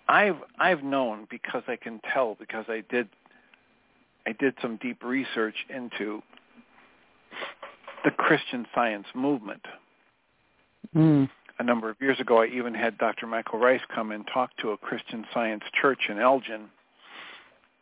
I've 0.08 0.36
I've 0.58 0.82
known 0.82 1.26
because 1.30 1.62
I 1.68 1.76
can 1.76 2.00
tell 2.12 2.36
because 2.38 2.66
I 2.68 2.82
did 2.90 3.08
I 4.26 4.32
did 4.32 4.54
some 4.60 4.76
deep 4.76 5.02
research 5.02 5.54
into 5.68 6.22
the 8.04 8.10
Christian 8.10 8.66
Science 8.74 9.06
movement. 9.14 9.64
Mm. 10.94 11.28
A 11.58 11.62
number 11.62 11.90
of 11.90 11.96
years 12.00 12.18
ago, 12.20 12.42
I 12.42 12.46
even 12.46 12.74
had 12.74 12.96
Dr. 12.98 13.26
Michael 13.26 13.58
Ryce 13.58 13.82
come 13.94 14.12
and 14.12 14.26
talk 14.26 14.56
to 14.58 14.70
a 14.70 14.76
Christian 14.78 15.26
Science 15.32 15.62
church 15.80 16.08
in 16.08 16.18
Elgin, 16.18 16.70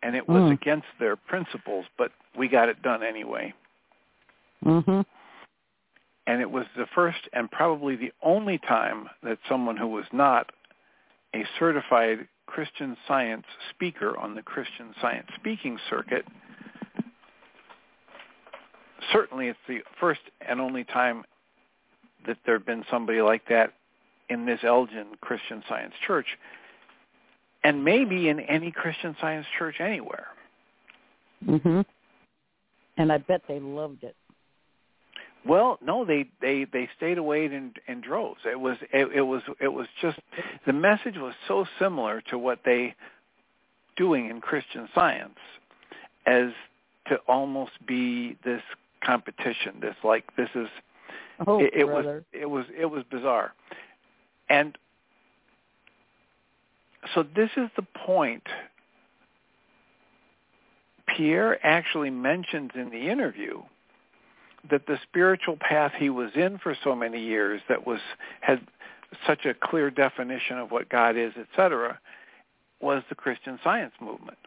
and 0.03 0.17
it 0.17 0.29
was 0.29 0.43
Mm. 0.43 0.53
against 0.53 0.89
their 0.99 1.17
principles, 1.17 1.87
but 1.97 2.13
we 2.35 2.49
got 2.49 2.69
it 2.69 2.83
done 2.83 3.03
anyway. 3.03 3.53
Mhm. 4.65 5.07
And 6.27 6.41
it 6.41 6.51
was 6.51 6.67
the 6.77 6.87
first 6.87 7.29
and 7.33 7.51
probably 7.51 7.97
the 7.97 8.13
only 8.23 8.59
time 8.59 9.09
that 9.23 9.39
someone 9.49 9.77
who 9.77 9.87
was 9.87 10.13
not 10.13 10.51
a 11.35 11.45
certified 11.59 12.29
Christian 12.49 12.97
Science 13.07 13.45
speaker 13.71 14.17
on 14.19 14.35
the 14.35 14.43
Christian 14.43 14.95
Science 15.01 15.29
speaking 15.39 15.79
circuit 15.89 16.25
certainly 19.13 19.49
it's 19.49 19.59
the 19.67 19.81
first 20.01 20.21
and 20.47 20.61
only 20.61 20.85
time 20.85 21.25
that 22.27 22.37
there 22.45 22.57
had 22.57 22.67
been 22.67 22.85
somebody 22.91 23.21
like 23.21 23.47
that 23.49 23.73
in 24.29 24.45
this 24.45 24.61
Elgin 24.63 25.07
Christian 25.21 25.63
Science 25.69 25.95
Church, 26.07 26.27
and 27.65 27.85
maybe 27.85 28.29
in 28.29 28.41
any 28.41 28.71
Christian 28.71 29.17
Science 29.21 29.47
church 29.59 29.77
anywhere. 29.81 30.29
Mhm. 31.45 31.85
And 32.97 33.13
I 33.13 33.19
bet 33.19 33.47
they 33.47 33.61
loved 33.61 34.05
it. 34.05 34.17
Well, 35.49 35.79
no, 35.83 36.05
they 36.05 36.29
they 36.43 36.67
they 36.71 36.89
stayed 36.97 37.17
away 37.17 37.47
in 37.47 37.73
in 37.89 38.03
droves. 38.03 38.41
It 38.45 38.61
was 38.61 38.77
it, 38.93 39.09
it 39.15 39.23
was 39.23 39.43
it 39.61 39.69
was 39.69 39.87
just 40.03 40.19
the 40.67 40.75
message 40.75 41.17
was 41.17 41.35
so 41.49 41.65
similar 41.79 42.21
to 42.31 42.37
what 42.37 42.61
they 42.67 42.95
doing 43.97 44.29
in 44.29 44.43
Christian 44.43 44.89
Science 44.95 45.39
as 46.27 46.51
to 47.09 47.17
almost 47.27 47.73
be 47.87 48.37
this 48.45 48.63
competition. 49.03 49.81
This 49.81 49.97
like 50.05 50.25
this 50.37 50.51
is 50.55 50.69
Oh, 51.47 51.61
it, 51.61 51.71
it 51.75 51.85
was 51.85 52.23
it 52.33 52.47
was 52.47 52.67
it 52.77 52.87
was 52.87 53.05
bizarre, 53.11 53.55
and 54.51 54.77
so 57.15 57.23
this 57.23 57.51
is 57.57 57.69
the 57.77 57.87
point. 58.05 58.43
Pierre 61.17 61.65
actually 61.65 62.11
mentions 62.11 62.73
in 62.75 62.91
the 62.91 63.09
interview 63.09 63.63
that 64.71 64.87
the 64.87 64.99
spiritual 65.03 65.57
path 65.57 65.93
he 65.97 66.11
was 66.11 66.31
in 66.35 66.59
for 66.59 66.77
so 66.83 66.95
many 66.95 67.21
years 67.21 67.61
that 67.69 67.87
was 67.87 68.01
had 68.41 68.61
such 69.27 69.47
a 69.47 69.55
clear 69.55 69.91
definition 69.91 70.59
of 70.59 70.71
what 70.71 70.89
God 70.89 71.17
is, 71.17 71.33
etc., 71.37 71.99
was 72.81 73.03
the 73.09 73.15
Christian 73.15 73.59
Science 73.65 73.95
movement. 74.01 74.39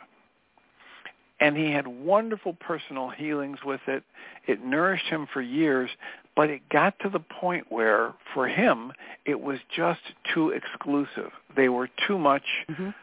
And 1.39 1.57
he 1.57 1.71
had 1.71 1.87
wonderful 1.87 2.53
personal 2.53 3.09
healings 3.09 3.59
with 3.65 3.81
it. 3.87 4.03
It 4.45 4.63
nourished 4.63 5.07
him 5.07 5.27
for 5.33 5.41
years, 5.41 5.89
but 6.35 6.49
it 6.49 6.69
got 6.69 6.99
to 6.99 7.09
the 7.09 7.19
point 7.19 7.71
where, 7.71 8.13
for 8.33 8.47
him, 8.47 8.93
it 9.25 9.41
was 9.41 9.57
just 9.75 10.01
too 10.33 10.49
exclusive. 10.49 11.31
They 11.55 11.67
were 11.67 11.89
too 12.07 12.19
much, 12.19 12.45
Mhm. 12.69 12.93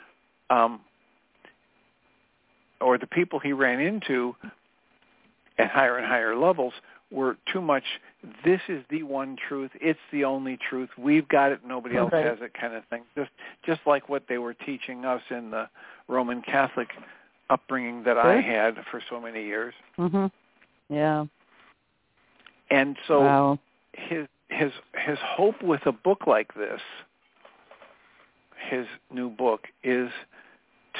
um, 0.51 0.81
or 2.81 2.97
the 2.97 3.09
people 3.09 3.41
he 3.41 3.53
ran 3.53 3.81
into 3.81 4.37
at 5.59 5.71
higher 5.71 5.97
and 5.97 6.07
higher 6.07 6.37
levels 6.37 6.75
were 7.11 7.37
too 7.51 7.61
much. 7.61 7.85
This 8.45 8.61
is 8.69 8.85
the 8.91 9.03
one 9.03 9.37
truth. 9.49 9.71
It's 9.81 9.99
the 10.13 10.25
only 10.25 10.57
truth. 10.57 10.91
We've 10.99 11.27
got 11.29 11.53
it. 11.53 11.61
Nobody 11.65 11.97
else 11.97 12.13
Right. 12.13 12.25
has 12.25 12.41
it, 12.43 12.53
kind 12.55 12.75
of 12.75 12.85
thing. 12.87 13.03
Just 13.17 13.31
just 13.63 13.81
like 13.87 14.09
what 14.09 14.27
they 14.29 14.39
were 14.39 14.55
teaching 14.55 15.05
us 15.05 15.23
in 15.31 15.51
the 15.51 15.69
Roman 16.09 16.43
Catholic 16.43 16.89
upbringing 17.51 18.03
that 18.05 18.19
I 18.19 18.41
had 18.41 18.85
for 18.91 19.01
so 19.09 19.21
many 19.21 19.45
years. 19.45 19.75
Mhm. 19.97 20.31
Yeah. 20.89 21.27
And 22.71 22.99
so 23.07 23.21
wow. 23.23 23.59
his 23.95 24.29
his 24.51 24.73
his 24.95 25.19
hope 25.21 25.63
with 25.63 25.87
a 25.87 25.93
book 25.93 26.27
like 26.27 26.53
this, 26.55 26.81
his 28.69 28.87
new 29.11 29.31
book, 29.31 29.69
is 29.83 30.11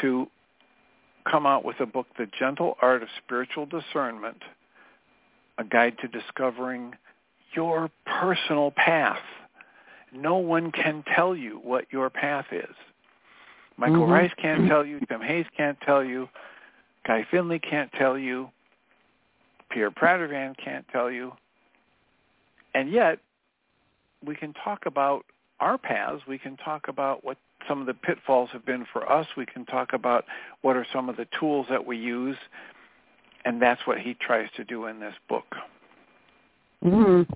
to 0.01 0.31
come 1.31 1.45
out 1.45 1.65
with 1.65 1.81
a 1.81 1.87
book, 1.87 2.07
The 2.17 2.27
Gentle 2.27 2.79
Art 2.81 3.03
of 3.03 3.09
Spiritual 3.19 3.67
Discernment, 3.67 4.43
a 5.59 5.65
guide 5.65 5.99
to 5.99 6.09
discovering 6.09 6.95
your 7.53 7.91
personal 8.07 8.71
path. 8.71 9.21
No 10.13 10.37
one 10.37 10.73
can 10.73 11.05
tell 11.15 11.37
you 11.37 11.61
what 11.63 11.87
your 11.91 12.09
path 12.09 12.47
is. 12.53 12.75
Michael 13.77 14.07
Mhm. 14.07 14.13
Ryce 14.13 14.35
can't 14.35 14.69
tell 14.69 14.85
you, 14.85 15.01
Tim 15.01 15.21
Hayes 15.21 15.47
can't 15.57 15.81
tell 15.83 16.03
you, 16.03 16.29
Guy 17.05 17.25
Finley 17.25 17.59
can't 17.59 17.93
tell 17.93 18.19
you, 18.19 18.51
Pierre 19.69 19.91
Pradervand 19.91 20.57
can't 20.57 20.87
tell 20.89 21.11
you. 21.11 21.37
And 22.75 22.91
yet, 22.91 23.19
we 24.25 24.35
can 24.35 24.53
talk 24.53 24.87
about 24.87 25.25
our 25.61 25.79
paths. 25.79 26.27
We 26.27 26.39
can 26.39 26.57
talk 26.57 26.89
about 26.89 27.25
what 27.25 27.39
some 27.67 27.81
of 27.81 27.87
the 27.87 27.95
pitfalls 27.95 28.51
have 28.51 28.65
been 28.65 28.85
for 28.93 29.11
us. 29.11 29.27
We 29.37 29.47
can 29.47 29.65
talk 29.65 29.93
about 29.93 30.25
what 30.63 30.77
are 30.77 30.87
some 30.93 31.09
of 31.09 31.17
the 31.17 31.27
tools 31.27 31.67
that 31.69 31.85
we 31.85 31.97
use. 31.97 32.37
And 33.45 33.63
that's 33.63 33.87
what 33.87 33.99
he 33.99 34.15
tries 34.15 34.49
to 34.57 34.65
do 34.65 34.87
in 34.87 35.01
this 35.01 35.15
book. 35.29 35.57
Mhm. 36.85 37.27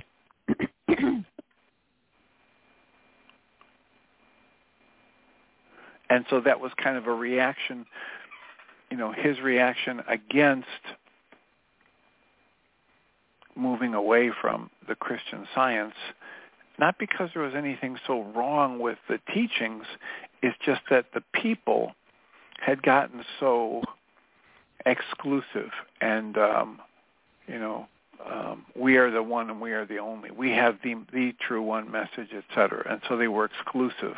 And 6.11 6.27
so 6.29 6.41
that 6.41 6.61
was 6.61 6.73
kind 6.75 6.99
of 6.99 7.07
a 7.07 7.15
reaction, 7.15 7.87
you 8.91 8.99
know, 8.99 9.13
his 9.13 9.41
reaction 9.41 10.03
against 10.09 10.69
moving 13.57 13.95
away 13.95 14.31
from 14.31 14.71
the 14.87 14.95
Christian 14.95 15.49
science, 15.55 15.95
not 16.79 16.99
because 16.99 17.31
there 17.33 17.43
was 17.43 17.55
anything 17.55 17.99
so 18.07 18.23
wrong 18.35 18.79
with 18.79 18.99
the 19.09 19.19
teachings, 19.33 19.87
it's 20.43 20.57
just 20.65 20.83
that 20.91 21.07
the 21.15 21.23
people 21.33 21.95
had 22.59 22.83
gotten 22.83 23.25
so 23.41 23.83
exclusive 24.87 25.71
and, 26.01 26.37
um, 26.39 26.81
you 27.47 27.59
know, 27.59 27.87
um, 28.25 28.65
we 28.77 28.97
are 28.97 29.11
the 29.11 29.23
one 29.23 29.51
and 29.51 29.61
we 29.61 29.73
are 29.73 29.85
the 29.85 29.99
only. 29.99 30.31
We 30.31 30.51
have 30.51 30.79
the 30.85 30.95
the 31.13 31.35
true 31.47 31.63
one 31.63 31.91
message, 31.91 32.29
et 32.33 32.45
cetera. 32.55 32.87
And 32.89 33.01
so 33.09 33.17
they 33.17 33.27
were 33.27 33.47
exclusive. 33.47 34.15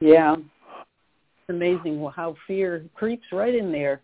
Yeah. 0.00 0.36
It's 0.36 1.48
amazing 1.48 2.08
how 2.14 2.36
fear 2.46 2.84
creeps 2.94 3.26
right 3.32 3.54
in 3.54 3.72
there. 3.72 4.00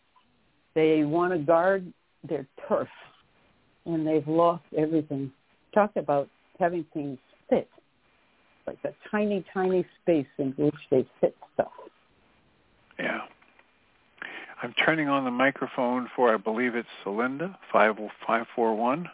They 0.74 1.05
want 1.05 1.32
to 1.32 1.38
guard 1.38 1.92
their 2.28 2.46
turf, 2.66 2.88
and 3.84 4.07
they've 4.07 4.26
lost 4.26 4.64
everything. 4.76 5.30
Talk 5.74 5.92
about 5.96 6.28
having 6.59 6.84
things 6.94 7.18
fit, 7.50 7.68
like 8.66 8.78
a 8.84 8.92
tiny, 9.11 9.44
tiny 9.53 9.84
space 10.03 10.26
in 10.38 10.53
which 10.57 10.74
they 10.90 11.07
fit 11.20 11.36
stuff. 11.55 11.72
Yeah. 12.98 13.22
I'm 14.62 14.72
turning 14.74 15.08
on 15.08 15.24
the 15.24 15.30
microphone 15.30 16.08
for, 16.14 16.32
I 16.32 16.36
believe 16.36 16.76
it's 16.76 16.88
Celinda, 17.04 17.56
50541. 17.72 19.08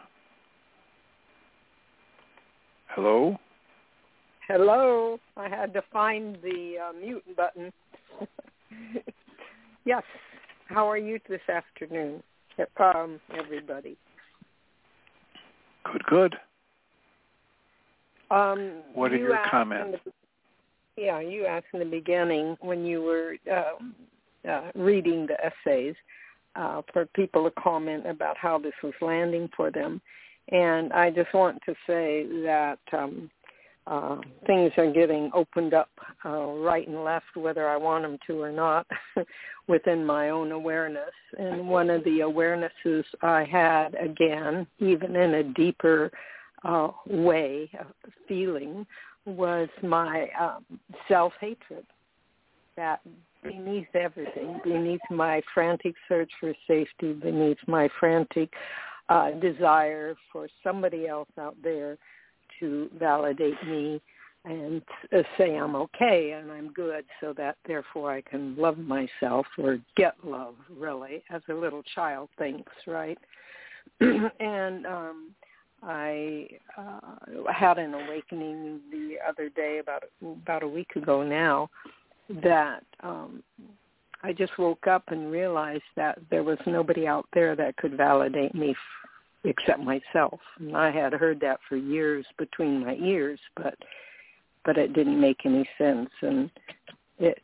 Hello? 2.89 3.39
Hello. 4.47 5.19
I 5.35 5.49
had 5.49 5.73
to 5.73 5.81
find 5.91 6.37
the 6.43 6.75
uh, 6.89 6.93
mute 6.93 7.23
button. 7.35 7.73
yes. 9.85 10.03
How 10.67 10.87
are 10.87 10.97
you 10.97 11.19
this 11.27 11.41
afternoon, 11.51 12.21
um, 12.79 13.19
everybody? 13.35 13.97
Good, 15.91 16.03
good. 16.05 16.35
Um, 18.29 18.83
What 18.93 19.11
are 19.11 19.17
you 19.17 19.29
your 19.29 19.39
comments? 19.49 19.99
the- 20.05 20.11
yeah, 20.95 21.21
you 21.21 21.45
asked 21.45 21.67
in 21.73 21.79
the 21.79 21.85
beginning 21.85 22.57
when 22.59 22.85
you 22.85 23.01
were 23.01 23.35
uh, 23.51 23.81
uh, 24.47 24.71
reading 24.75 25.27
the 25.27 25.37
essays 25.43 25.95
uh, 26.55 26.81
for 26.91 27.05
people 27.07 27.43
to 27.43 27.61
comment 27.61 28.05
about 28.07 28.37
how 28.37 28.57
this 28.57 28.73
was 28.83 28.93
landing 29.01 29.49
for 29.55 29.71
them. 29.71 30.01
And 30.51 30.91
I 30.93 31.09
just 31.11 31.33
want 31.33 31.59
to 31.65 31.73
say 31.85 32.25
that 32.43 32.79
um, 32.91 33.29
uh, 33.87 34.17
things 34.45 34.71
are 34.77 34.91
getting 34.91 35.31
opened 35.33 35.73
up 35.73 35.89
uh, 36.25 36.45
right 36.45 36.87
and 36.87 37.03
left, 37.03 37.35
whether 37.35 37.67
I 37.67 37.77
want 37.77 38.03
them 38.03 38.17
to 38.27 38.41
or 38.41 38.51
not, 38.51 38.87
within 39.67 40.05
my 40.05 40.29
own 40.29 40.51
awareness. 40.51 41.13
And 41.37 41.67
one 41.67 41.89
of 41.89 42.03
the 42.03 42.19
awarenesses 42.19 43.03
I 43.21 43.43
had, 43.43 43.95
again, 43.95 44.67
even 44.79 45.15
in 45.15 45.35
a 45.35 45.43
deeper 45.43 46.11
uh, 46.63 46.89
way 47.07 47.69
of 47.79 47.87
feeling, 48.27 48.85
was 49.25 49.69
my 49.83 50.27
um, 50.39 50.79
self-hatred. 51.07 51.85
That 52.75 53.01
beneath 53.43 53.87
everything, 53.93 54.59
beneath 54.63 55.01
my 55.09 55.41
frantic 55.53 55.95
search 56.07 56.31
for 56.39 56.53
safety, 56.67 57.13
beneath 57.13 57.57
my 57.67 57.89
frantic 57.99 58.53
uh, 59.09 59.31
desire 59.31 60.15
for 60.31 60.47
somebody 60.63 61.07
else 61.07 61.29
out 61.39 61.55
there 61.63 61.97
to 62.59 62.89
validate 62.99 63.61
me 63.65 64.01
and 64.45 64.81
uh, 65.13 65.21
say 65.37 65.55
I'm 65.55 65.75
okay 65.75 66.31
and 66.39 66.51
I'm 66.51 66.71
good 66.71 67.05
so 67.19 67.33
that 67.37 67.57
therefore 67.67 68.11
I 68.11 68.21
can 68.21 68.55
love 68.55 68.77
myself 68.77 69.45
or 69.57 69.79
get 69.97 70.15
love 70.23 70.55
really 70.77 71.23
as 71.29 71.41
a 71.49 71.53
little 71.53 71.83
child 71.95 72.29
thinks, 72.37 72.71
right? 72.87 73.17
and 74.01 74.85
um 74.85 75.31
I 75.81 76.47
uh, 76.77 77.51
had 77.53 77.77
an 77.77 77.93
awakening 77.93 78.81
the 78.91 79.15
other 79.27 79.49
day 79.49 79.79
about 79.79 80.03
about 80.21 80.63
a 80.63 80.67
week 80.67 80.95
ago 80.95 81.23
now 81.23 81.69
that 82.43 82.83
um 83.01 83.43
I 84.21 84.33
just 84.33 84.57
woke 84.57 84.85
up 84.87 85.03
and 85.07 85.31
realized 85.31 85.83
that 85.95 86.19
there 86.29 86.43
was 86.43 86.57
nobody 86.65 87.07
out 87.07 87.25
there 87.33 87.55
that 87.55 87.77
could 87.77 87.95
validate 87.95 88.53
me 88.53 88.71
f- 88.71 88.77
except 89.45 89.79
myself. 89.79 90.39
And 90.59 90.75
I 90.75 90.91
had 90.91 91.13
heard 91.13 91.39
that 91.39 91.61
for 91.69 91.77
years 91.77 92.25
between 92.37 92.85
my 92.85 92.95
ears, 92.95 93.39
but 93.55 93.75
but 94.65 94.77
it 94.77 94.93
didn't 94.93 95.19
make 95.19 95.45
any 95.45 95.67
sense 95.77 96.09
and 96.21 96.51
it 97.17 97.41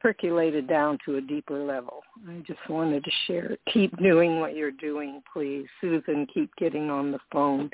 percolated 0.00 0.66
down 0.66 0.98
to 1.04 1.16
a 1.16 1.20
deeper 1.20 1.62
level. 1.62 2.02
I 2.28 2.42
just 2.46 2.58
wanted 2.68 3.04
to 3.04 3.10
share. 3.26 3.56
Keep 3.72 3.96
doing 3.98 4.40
what 4.40 4.56
you're 4.56 4.72
doing, 4.72 5.22
please. 5.32 5.66
Susan, 5.80 6.26
keep 6.32 6.50
getting 6.56 6.90
on 6.90 7.12
the 7.12 7.20
phone. 7.30 7.70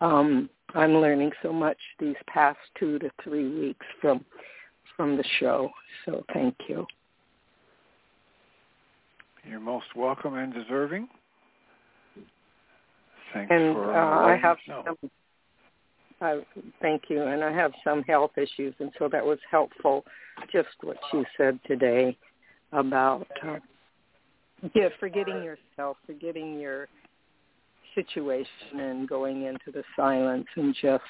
Um, 0.00 0.48
I'm 0.74 0.94
learning 0.94 1.32
so 1.42 1.52
much 1.52 1.76
these 1.98 2.16
past 2.26 2.58
two 2.78 2.98
to 3.00 3.10
three 3.22 3.48
weeks 3.60 3.86
from 4.00 4.24
from 4.96 5.16
the 5.16 5.24
show. 5.38 5.70
So 6.04 6.24
thank 6.32 6.54
you. 6.68 6.86
You're 9.48 9.60
most 9.60 9.86
welcome 9.94 10.34
and 10.34 10.52
deserving. 10.52 11.08
Thanks 13.32 13.50
and 13.50 13.74
for 13.74 13.94
uh, 13.94 14.34
I 14.34 14.36
have 14.36 14.56
no. 14.68 14.82
some 14.84 15.10
uh, 16.20 16.36
thank 16.80 17.02
you. 17.08 17.22
And 17.22 17.44
I 17.44 17.52
have 17.52 17.72
some 17.84 18.02
health 18.02 18.32
issues, 18.36 18.74
and 18.78 18.90
so 18.98 19.08
that 19.12 19.24
was 19.24 19.38
helpful. 19.50 20.04
Just 20.52 20.68
what 20.82 20.96
you 21.12 21.24
said 21.36 21.58
today 21.66 22.16
about 22.72 23.26
uh, 23.46 23.58
yeah, 24.74 24.88
forgetting 24.98 25.42
yourself, 25.42 25.96
forgetting 26.06 26.58
your 26.58 26.88
situation, 27.94 28.80
and 28.80 29.08
going 29.08 29.42
into 29.44 29.70
the 29.72 29.82
silence, 29.94 30.46
and 30.56 30.74
just 30.80 31.02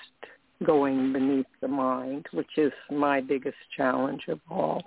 going 0.64 1.12
beneath 1.12 1.46
the 1.60 1.68
mind, 1.68 2.26
which 2.32 2.56
is 2.56 2.72
my 2.90 3.20
biggest 3.20 3.56
challenge 3.76 4.24
of 4.28 4.40
all. 4.50 4.82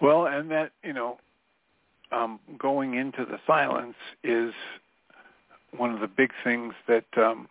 Well, 0.00 0.26
and 0.26 0.50
that 0.50 0.72
you 0.82 0.92
know, 0.92 1.18
um, 2.10 2.40
going 2.58 2.94
into 2.94 3.24
the 3.24 3.38
silence 3.46 3.94
is 4.24 4.52
one 5.76 5.92
of 5.94 6.00
the 6.00 6.08
big 6.08 6.30
things 6.42 6.74
that 6.88 7.04
um, 7.16 7.48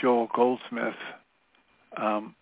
Joel 0.00 0.28
Goldsmith 0.34 0.94
um, 1.96 2.34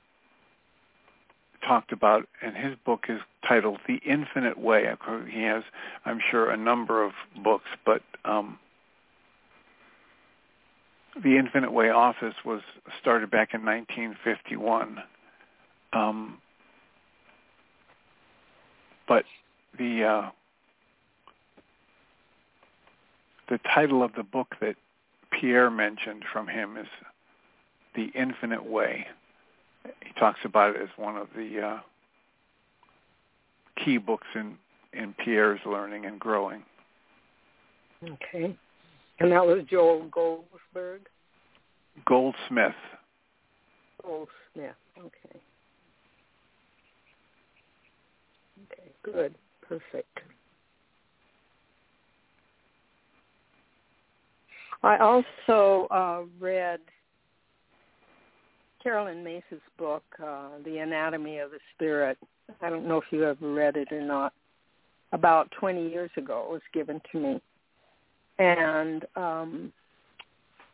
talked 1.67 1.93
about, 1.93 2.29
and 2.43 2.57
his 2.57 2.75
book 2.85 3.05
is 3.09 3.21
titled 3.47 3.79
"The 3.87 4.01
Infinite 4.05 4.59
Way." 4.59 4.87
He 5.31 5.43
has, 5.43 5.63
I'm 6.05 6.21
sure, 6.31 6.51
a 6.51 6.57
number 6.57 7.05
of 7.05 7.13
books, 7.43 7.69
but 7.87 8.03
um, 8.25 8.59
the 11.23 11.37
Infinite 11.37 11.73
Way 11.73 11.91
office 11.91 12.35
was 12.45 12.61
started 13.01 13.31
back 13.31 13.55
in 13.55 13.65
1951. 13.65 14.99
Um, 15.93 16.39
but 19.07 19.25
the 19.79 20.05
uh, 20.05 20.31
the 23.49 23.59
title 23.75 24.03
of 24.03 24.13
the 24.15 24.23
book 24.23 24.55
that 24.61 24.77
Pierre 25.31 25.71
mentioned 25.71 26.25
from 26.33 26.49
him 26.49 26.77
is 26.77 26.87
The 27.95 28.11
Infinite 28.15 28.65
Way. 28.65 29.07
He 29.85 30.13
talks 30.19 30.41
about 30.45 30.77
it 30.77 30.83
as 30.83 30.89
one 30.97 31.17
of 31.17 31.29
the 31.37 31.61
uh, 31.61 31.81
key 33.85 33.99
books 33.99 34.27
in, 34.35 34.57
in 34.93 35.15
Pierre's 35.15 35.61
learning 35.67 36.07
and 36.07 36.19
growing. 36.19 36.63
Okay. 38.03 38.57
And 39.21 39.31
that 39.33 39.47
was 39.47 39.65
Joel 39.71 40.09
Goldsberg? 40.11 41.01
Goldsmith. 42.07 42.73
Goldsmith, 44.03 44.77
okay. 44.99 45.41
Okay, 48.73 48.91
good. 49.03 49.35
Perfect. 49.63 50.21
I 54.83 54.99
also 54.99 55.87
uh, 55.91 56.23
read 56.39 56.81
Caroline 58.83 59.25
Myss's 59.25 59.63
book, 59.79 60.03
uh, 60.23 60.49
The 60.63 60.79
Anatomy 60.79 61.39
of 61.39 61.53
the 61.53 61.59
Spirit. 61.75 62.19
I 62.61 62.69
don't 62.69 62.87
know 62.87 62.99
if 62.99 63.05
you 63.11 63.25
ever 63.25 63.53
read 63.53 63.77
it 63.77 63.91
or 63.91 64.03
not. 64.03 64.35
About 65.13 65.51
20 65.59 65.89
years 65.89 66.11
ago, 66.19 66.45
it 66.47 66.53
was 66.53 66.61
given 66.75 67.01
to 67.13 67.19
me. 67.19 67.41
And 68.39 69.05
um, 69.17 69.73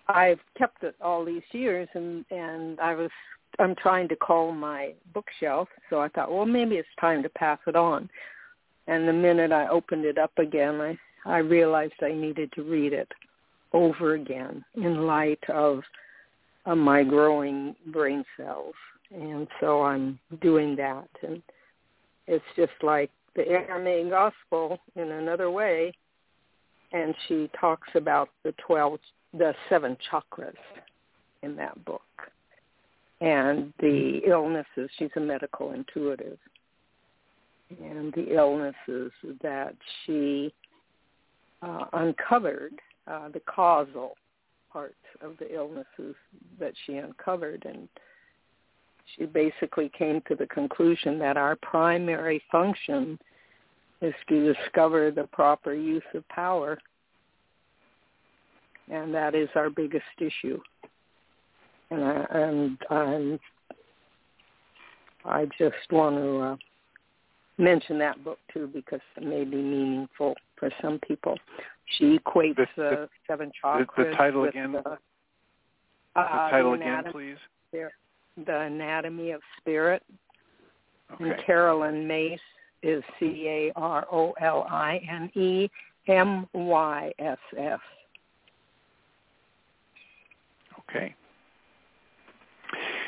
I've 0.09 0.41
kept 0.57 0.83
it 0.83 0.95
all 1.01 1.25
these 1.25 1.43
years, 1.53 1.89
and, 1.95 2.25
and 2.31 2.81
I 2.81 2.95
was 2.95 3.11
I'm 3.59 3.75
trying 3.75 4.09
to 4.09 4.17
call 4.17 4.53
my 4.53 4.95
bookshelf, 5.13 5.69
so 5.91 6.01
I 6.01 6.09
thought, 6.09 6.33
well, 6.33 6.47
maybe 6.47 6.77
it's 6.77 6.89
time 7.01 7.23
to 7.25 7.29
pass 7.29 7.59
it 7.67 7.77
on. 7.77 8.09
And 8.87 9.07
the 9.07 9.13
minute 9.13 9.53
I 9.53 9.69
opened 9.69 10.05
it 10.05 10.19
up 10.19 10.33
again, 10.39 10.81
I 10.81 10.99
I 11.25 11.39
realized 11.39 11.95
I 12.03 12.13
needed 12.13 12.53
to 12.53 12.63
read 12.63 12.93
it 12.93 13.09
over 13.73 14.15
again 14.15 14.65
in 14.75 15.07
light 15.07 15.43
of, 15.49 15.83
of 16.67 16.79
my 16.79 17.03
growing 17.03 17.75
brain 17.87 18.25
cells. 18.37 18.75
And 19.15 19.47
so 19.61 19.83
I'm 19.83 20.19
doing 20.41 20.77
that. 20.77 21.09
And 21.23 21.43
it's 22.27 22.45
just 22.57 22.73
like 22.83 23.11
the 23.37 23.47
Aramaic 23.47 24.11
gospel 24.11 24.79
in 24.97 25.11
another 25.11 25.51
way. 25.51 25.93
And 26.93 27.15
she 27.29 27.49
talks 27.59 27.89
about 27.95 28.31
the 28.45 28.53
12, 28.67 28.99
the 29.33 29.55
seven 29.69 29.97
chakras 30.11 30.55
in 31.43 31.57
that 31.57 31.85
book. 31.85 32.03
And 33.21 33.73
the 33.81 34.23
illnesses, 34.27 34.91
she's 34.99 35.11
a 35.17 35.21
medical 35.21 35.73
intuitive. 35.73 36.39
And 37.83 38.13
the 38.15 38.35
illnesses 38.35 39.13
that 39.43 39.77
she 40.05 40.53
uh, 41.63 41.85
uncovered 41.93 42.73
uh, 43.07 43.29
the 43.29 43.41
causal 43.41 44.17
parts 44.73 44.95
of 45.21 45.37
the 45.39 45.55
illnesses 45.55 46.15
that 46.59 46.73
she 46.87 46.97
uncovered 46.97 47.65
and 47.69 47.89
she 49.17 49.27
basically 49.27 49.91
came 49.97 50.23
to 50.29 50.37
the 50.37 50.47
conclusion 50.47 51.19
that 51.19 51.37
our 51.37 51.57
primary 51.57 52.43
function 52.51 53.19
is 54.03 54.15
to 54.29 54.55
discover 54.55 55.11
the 55.11 55.25
proper 55.25 55.75
use 55.75 56.03
of 56.15 56.27
power 56.29 56.79
and 58.91 59.15
that 59.15 59.35
is 59.35 59.49
our 59.55 59.71
biggest 59.71 60.05
issue 60.21 60.59
and 61.91 62.05
I, 62.05 62.27
and 62.31 62.79
I'm, 62.91 63.41
I 65.25 65.47
just 65.59 65.75
want 65.91 66.17
to 66.17 66.39
uh, 66.39 66.57
mention 67.59 67.99
that 67.99 68.23
book 68.25 68.39
too 68.53 68.71
because 68.73 69.01
it 69.17 69.25
may 69.25 69.45
be 69.45 69.57
meaningful 69.57 70.35
for 70.57 70.71
some 70.81 71.01
people. 71.07 71.37
She 71.99 72.19
equates 72.19 72.57
the, 72.57 72.67
the, 72.77 72.89
uh, 72.89 73.07
seven 73.27 73.51
chakras. 73.63 73.87
The, 73.97 74.05
the 74.05 74.11
title 74.13 74.45
again. 74.45 74.73
The, 74.73 74.79
uh, 74.79 74.97
the 76.15 76.51
title 76.51 76.75
again, 76.75 77.05
please. 77.11 77.37
The 77.73 78.61
Anatomy 78.61 79.33
of 79.33 79.41
Spirit. 79.59 80.03
Okay. 81.15 81.25
And 81.25 81.35
Caroline 81.45 82.07
Myss 82.07 82.41
is 82.83 83.03
C 83.19 83.47
A 83.47 83.73
R 83.77 84.07
O 84.11 84.33
L 84.41 84.67
I 84.69 85.01
N 85.11 85.31
E 85.35 85.69
M 86.09 86.47
Y 86.55 87.13
S 87.19 87.39
S. 87.57 87.81
Okay. 90.81 91.15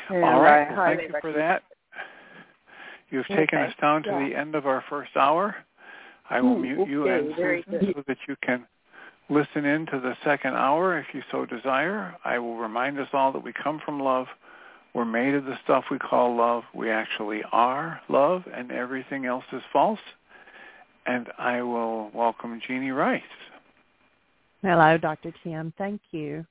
And 0.09 0.23
All 0.23 0.41
right. 0.41 0.69
Well, 0.69 0.85
thank 0.85 1.01
you 1.09 1.15
for 1.21 1.31
that. 1.33 1.63
You've 3.09 3.27
taken 3.27 3.59
Okay. 3.59 3.67
us 3.67 3.75
down 3.79 4.03
to 4.03 4.09
Yeah. 4.09 4.27
the 4.27 4.35
end 4.35 4.55
of 4.55 4.65
our 4.65 4.81
first 4.89 5.15
hour. 5.15 5.55
I 6.29 6.41
will 6.41 6.55
Ooh, 6.55 6.59
mute 6.59 6.87
you 6.87 7.07
and 7.07 7.35
Susan 7.35 7.93
so 7.93 8.03
that 8.07 8.17
you 8.27 8.35
can 8.41 8.65
listen 9.29 9.65
in 9.65 9.85
to 9.87 9.99
the 9.99 10.15
second 10.23 10.55
hour 10.55 10.97
if 10.97 11.13
you 11.13 11.21
so 11.31 11.45
desire. 11.45 12.15
I 12.23 12.39
will 12.39 12.57
remind 12.57 12.99
us 12.99 13.09
all 13.13 13.31
that 13.31 13.43
we 13.43 13.53
come 13.53 13.79
from 13.85 13.99
love. 13.99 14.27
We're 14.93 15.05
made 15.05 15.33
of 15.33 15.45
the 15.45 15.57
stuff 15.63 15.85
we 15.89 15.97
call 15.97 16.35
love. 16.37 16.63
We 16.73 16.91
actually 16.91 17.41
are 17.51 17.99
love, 18.09 18.43
and 18.53 18.71
everything 18.71 19.25
else 19.25 19.45
is 19.51 19.63
false. 19.71 19.99
And 21.07 21.27
I 21.37 21.61
will 21.63 22.11
welcome 22.13 22.61
Jeanie 22.67 22.91
Ryce. 22.91 23.21
Hello, 24.61 24.97
Dr. 24.97 25.33
Tim. 25.43 25.73
Thank 25.77 25.99
you. 26.11 26.45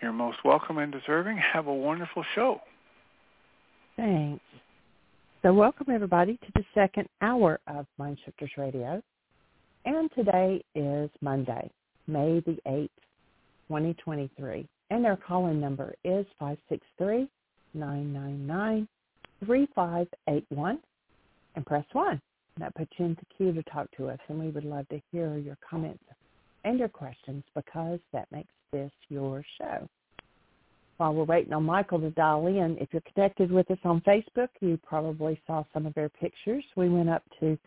You're 0.00 0.12
most 0.12 0.38
welcome 0.44 0.78
and 0.78 0.92
deserving. 0.92 1.38
Have 1.38 1.66
a 1.66 1.74
wonderful 1.74 2.24
show. 2.34 2.60
Thanks. 3.96 4.42
So 5.42 5.52
welcome 5.52 5.88
everybody 5.90 6.38
to 6.38 6.46
the 6.54 6.64
second 6.72 7.08
hour 7.20 7.60
of 7.66 7.86
Mind 7.98 8.18
Shifters 8.24 8.52
Radio. 8.56 9.02
And 9.84 10.10
today 10.14 10.64
is 10.74 11.10
Monday. 11.20 11.70
May 12.06 12.40
the 12.40 12.56
8th, 12.66 12.88
2023. 13.68 14.66
And 14.90 15.04
their 15.04 15.16
calling 15.16 15.60
number 15.60 15.94
is 16.04 16.26
563-999-3581 17.76 18.86
and 21.56 21.66
press 21.66 21.84
1. 21.92 22.20
That 22.58 22.74
puts 22.74 22.92
you 22.98 23.06
in 23.06 23.14
the 23.14 23.26
queue 23.36 23.52
to 23.52 23.62
talk 23.64 23.88
to 23.96 24.08
us, 24.08 24.18
and 24.28 24.38
we 24.38 24.50
would 24.50 24.64
love 24.64 24.88
to 24.88 25.00
hear 25.10 25.36
your 25.38 25.58
comments 25.68 26.04
and 26.64 26.78
your 26.78 26.88
questions 26.88 27.42
because 27.54 27.98
that 28.12 28.30
makes 28.30 28.52
this 28.72 28.92
your 29.08 29.44
show. 29.58 29.88
While 30.96 31.14
we're 31.14 31.24
waiting 31.24 31.52
on 31.52 31.64
Michael 31.64 31.98
to 32.00 32.10
dial 32.10 32.46
in, 32.46 32.78
if 32.80 32.88
you're 32.92 33.02
connected 33.12 33.50
with 33.50 33.68
us 33.70 33.78
on 33.84 34.00
Facebook, 34.02 34.48
you 34.60 34.78
probably 34.86 35.40
saw 35.46 35.64
some 35.72 35.86
of 35.86 35.98
our 35.98 36.08
pictures. 36.08 36.64
We 36.76 36.88
went 36.88 37.10
up 37.10 37.24
to 37.40 37.58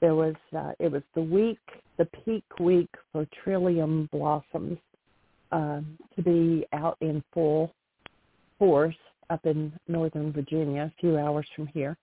there 0.00 0.16
was 0.16 0.34
uh, 0.56 0.72
it 0.80 0.90
was 0.90 1.02
the 1.14 1.22
week, 1.22 1.60
the 1.96 2.06
peak 2.24 2.42
week 2.58 2.90
for 3.12 3.24
trillium 3.44 4.08
blossoms 4.10 4.78
um, 5.52 5.98
to 6.16 6.22
be 6.22 6.66
out 6.72 6.96
in 7.00 7.22
full 7.32 7.72
force 8.58 8.96
up 9.30 9.44
in 9.46 9.72
Northern 9.88 10.32
Virginia, 10.32 10.82
a 10.82 11.00
few 11.00 11.18
hours 11.18 11.46
from 11.54 11.66
here. 11.68 11.96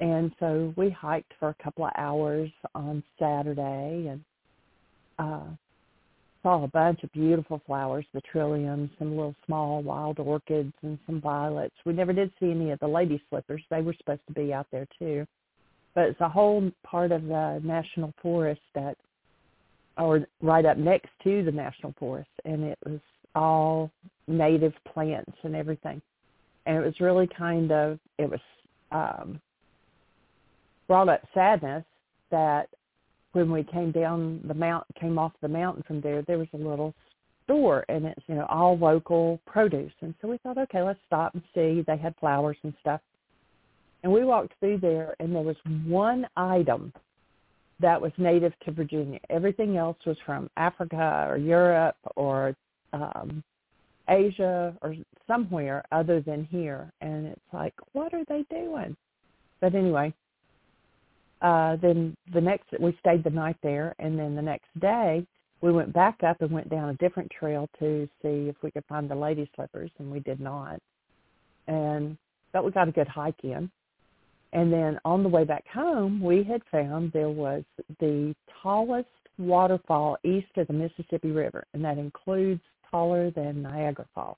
And 0.00 0.32
so 0.40 0.74
we 0.76 0.90
hiked 0.90 1.32
for 1.38 1.50
a 1.50 1.62
couple 1.62 1.84
of 1.84 1.92
hours 1.96 2.50
on 2.74 3.02
Saturday 3.18 4.08
and 4.10 4.24
uh, 5.18 5.46
saw 6.42 6.64
a 6.64 6.68
bunch 6.68 7.02
of 7.04 7.12
beautiful 7.12 7.62
flowers, 7.64 8.04
the 8.12 8.20
trilliums, 8.32 8.90
some 8.98 9.10
little 9.10 9.36
small 9.46 9.82
wild 9.82 10.18
orchids, 10.18 10.72
and 10.82 10.98
some 11.06 11.20
violets. 11.20 11.74
We 11.86 11.92
never 11.92 12.12
did 12.12 12.32
see 12.40 12.50
any 12.50 12.72
of 12.72 12.80
the 12.80 12.88
lady 12.88 13.22
slippers. 13.30 13.62
They 13.70 13.80
were 13.80 13.94
supposed 13.94 14.26
to 14.26 14.34
be 14.34 14.52
out 14.52 14.66
there 14.72 14.86
too 14.98 15.26
but 15.94 16.08
it's 16.08 16.20
a 16.20 16.28
whole 16.28 16.70
part 16.84 17.12
of 17.12 17.24
the 17.24 17.60
national 17.62 18.12
forest 18.20 18.60
that, 18.74 18.96
or 19.98 20.26
right 20.42 20.64
up 20.64 20.76
next 20.76 21.10
to 21.22 21.44
the 21.44 21.52
national 21.52 21.94
forest, 21.98 22.30
and 22.44 22.64
it 22.64 22.78
was 22.84 23.00
all 23.34 23.90
native 24.26 24.72
plants 24.92 25.32
and 25.42 25.54
everything, 25.54 26.00
and 26.66 26.76
it 26.76 26.84
was 26.84 27.00
really 27.00 27.28
kind 27.36 27.72
of 27.72 27.98
it 28.18 28.28
was 28.28 28.40
um, 28.92 29.40
brought 30.86 31.08
up 31.08 31.22
sadness 31.32 31.84
that 32.30 32.68
when 33.32 33.50
we 33.50 33.64
came 33.64 33.90
down 33.90 34.40
the 34.46 34.54
mount 34.54 34.84
came 35.00 35.18
off 35.18 35.32
the 35.40 35.48
mountain 35.48 35.82
from 35.86 36.00
there 36.00 36.22
there 36.22 36.38
was 36.38 36.46
a 36.54 36.56
little 36.56 36.94
store 37.44 37.84
and 37.88 38.04
it's 38.06 38.22
you 38.26 38.34
know 38.34 38.46
all 38.48 38.76
local 38.76 39.40
produce. 39.46 39.92
And 40.00 40.14
so 40.20 40.28
we 40.28 40.38
thought 40.38 40.58
okay 40.58 40.82
let's 40.82 40.98
stop 41.06 41.34
and 41.34 41.42
see. 41.54 41.84
They 41.86 41.96
had 41.96 42.14
flowers 42.18 42.56
and 42.62 42.74
stuff. 42.80 43.00
And 44.02 44.12
we 44.12 44.22
walked 44.22 44.52
through 44.60 44.78
there, 44.78 45.16
and 45.18 45.34
there 45.34 45.42
was 45.42 45.56
one 45.86 46.26
item 46.36 46.92
that 47.80 48.00
was 48.00 48.12
native 48.18 48.52
to 48.64 48.72
Virginia. 48.72 49.18
Everything 49.30 49.76
else 49.76 49.96
was 50.06 50.16
from 50.24 50.48
Africa 50.56 51.26
or 51.28 51.36
Europe 51.36 51.96
or 52.16 52.54
um, 52.92 53.42
Asia 54.08 54.74
or 54.82 54.94
somewhere 55.26 55.84
other 55.90 56.20
than 56.20 56.44
here. 56.44 56.92
And 57.00 57.26
it's 57.26 57.40
like, 57.52 57.74
what 57.92 58.14
are 58.14 58.24
they 58.28 58.44
doing? 58.50 58.96
But 59.60 59.74
anyway, 59.74 60.12
uh, 61.42 61.76
then 61.76 62.16
the 62.32 62.40
next, 62.40 62.66
we 62.80 62.96
stayed 63.00 63.24
the 63.24 63.30
night 63.30 63.56
there, 63.62 63.94
and 63.98 64.18
then 64.18 64.34
the 64.34 64.42
next 64.42 64.68
day 64.80 65.26
we 65.60 65.72
went 65.72 65.92
back 65.92 66.22
up 66.22 66.40
and 66.42 66.50
went 66.50 66.70
down 66.70 66.90
a 66.90 66.94
different 66.94 67.30
trail 67.30 67.68
to 67.78 68.08
see 68.22 68.48
if 68.48 68.56
we 68.62 68.70
could 68.70 68.84
find 68.86 69.10
the 69.10 69.14
lady 69.14 69.50
slippers, 69.54 69.90
and 69.98 70.10
we 70.10 70.20
did 70.20 70.40
not. 70.40 70.78
And 71.66 72.16
but 72.52 72.64
we 72.64 72.70
got 72.70 72.88
a 72.88 72.92
good 72.92 73.08
hike 73.08 73.42
in. 73.42 73.70
And 74.54 74.72
then 74.72 75.00
on 75.04 75.24
the 75.24 75.28
way 75.28 75.42
back 75.42 75.66
home, 75.66 76.20
we 76.22 76.44
had 76.44 76.62
found 76.70 77.12
there 77.12 77.28
was 77.28 77.64
the 77.98 78.34
tallest 78.62 79.08
waterfall 79.36 80.16
east 80.22 80.46
of 80.56 80.68
the 80.68 80.72
Mississippi 80.72 81.32
River, 81.32 81.64
and 81.74 81.84
that 81.84 81.98
includes 81.98 82.60
taller 82.88 83.32
than 83.32 83.62
Niagara 83.62 84.06
Falls, 84.14 84.36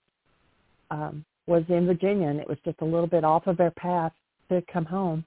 um, 0.90 1.22
was 1.46 1.64
in 1.68 1.86
Virginia, 1.86 2.28
and 2.28 2.40
it 2.40 2.48
was 2.48 2.56
just 2.64 2.80
a 2.80 2.84
little 2.84 3.06
bit 3.06 3.24
off 3.24 3.46
of 3.46 3.60
our 3.60 3.70
path 3.72 4.12
to 4.48 4.62
come 4.72 4.86
home. 4.86 5.22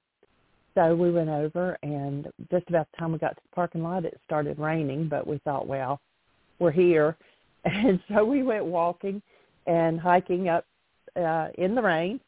So 0.74 0.96
we 0.96 1.12
went 1.12 1.28
over, 1.28 1.78
and 1.84 2.26
just 2.50 2.68
about 2.68 2.88
the 2.90 2.98
time 2.98 3.12
we 3.12 3.18
got 3.18 3.36
to 3.36 3.42
the 3.42 3.54
parking 3.54 3.84
lot, 3.84 4.04
it 4.04 4.20
started 4.24 4.58
raining, 4.58 5.08
but 5.08 5.24
we 5.24 5.38
thought, 5.44 5.68
well, 5.68 6.00
we're 6.58 6.72
here. 6.72 7.16
And 7.62 8.00
so 8.08 8.24
we 8.24 8.42
went 8.42 8.64
walking 8.64 9.20
and 9.66 10.00
hiking 10.00 10.48
up 10.48 10.64
uh, 11.14 11.48
in 11.58 11.74
the 11.74 11.82
rain 11.82 12.18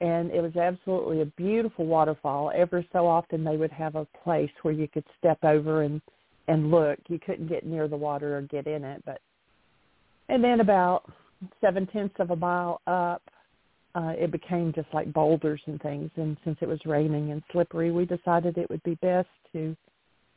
and 0.00 0.30
it 0.30 0.40
was 0.40 0.56
absolutely 0.56 1.22
a 1.22 1.26
beautiful 1.26 1.86
waterfall. 1.86 2.52
Ever 2.54 2.84
so 2.92 3.06
often 3.06 3.44
they 3.44 3.56
would 3.56 3.72
have 3.72 3.96
a 3.96 4.06
place 4.22 4.50
where 4.62 4.74
you 4.74 4.88
could 4.88 5.04
step 5.18 5.38
over 5.42 5.82
and 5.82 6.00
and 6.46 6.70
look. 6.70 6.98
You 7.08 7.18
couldn't 7.18 7.48
get 7.48 7.66
near 7.66 7.88
the 7.88 7.96
water 7.96 8.38
or 8.38 8.42
get 8.42 8.66
in 8.66 8.84
it, 8.84 9.02
but 9.04 9.20
and 10.28 10.42
then 10.42 10.60
about 10.60 11.10
seven 11.60 11.86
tenths 11.86 12.16
of 12.18 12.30
a 12.30 12.36
mile 12.36 12.80
up, 12.86 13.22
uh, 13.94 14.12
it 14.16 14.30
became 14.30 14.72
just 14.72 14.88
like 14.92 15.12
boulders 15.12 15.60
and 15.66 15.80
things. 15.80 16.10
And 16.16 16.36
since 16.44 16.58
it 16.60 16.68
was 16.68 16.80
raining 16.84 17.32
and 17.32 17.42
slippery, 17.52 17.90
we 17.90 18.04
decided 18.04 18.56
it 18.58 18.70
would 18.70 18.82
be 18.82 18.96
best 18.96 19.28
to 19.52 19.76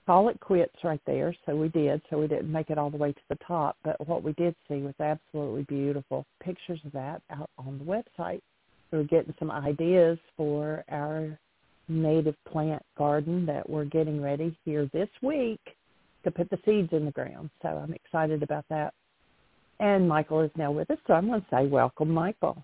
call 0.06 0.30
it 0.30 0.40
quits 0.40 0.76
right 0.84 1.02
there. 1.06 1.36
So 1.46 1.56
we 1.56 1.70
did. 1.70 2.02
So 2.10 2.20
we 2.20 2.28
didn't 2.28 2.52
make 2.52 2.70
it 2.70 2.78
all 2.78 2.90
the 2.90 2.98
way 2.98 3.12
to 3.12 3.22
the 3.30 3.38
top, 3.48 3.78
but 3.84 4.08
what 4.08 4.24
we 4.24 4.34
did 4.34 4.56
see 4.68 4.82
was 4.82 4.96
absolutely 5.00 5.64
beautiful 5.64 6.26
pictures 6.42 6.80
of 6.86 6.92
that 6.94 7.22
out 7.30 7.50
on 7.58 7.78
the 7.78 7.84
website 7.84 8.42
we're 8.92 9.04
getting 9.04 9.34
some 9.40 9.52
ideas 9.52 10.18
for 10.36 10.84
our 10.92 11.38
native 11.88 12.36
plant 12.46 12.82
garden 12.98 13.46
that 13.46 13.68
we're 13.70 13.86
getting 13.86 14.22
ready 14.22 14.58
here 14.66 14.90
this 14.94 15.10
week 15.22 15.62
to 16.24 16.32
put 16.32 16.50
the 16.50 16.60
seeds 16.66 16.90
in 16.92 17.06
the 17.06 17.12
ground. 17.12 17.50
So 17.62 17.70
I'm 17.70 17.94
excited 17.94 18.44
about 18.44 18.66
that. 18.70 18.94
And 19.80 20.08
Michael 20.08 20.42
is 20.42 20.52
now 20.56 20.72
with 20.72 20.92
us, 20.92 21.00
so 21.08 21.14
I'm 21.14 21.28
going 21.28 21.42
to 21.42 21.48
say 21.50 21.66
welcome, 21.66 22.10
Michael. 22.10 22.64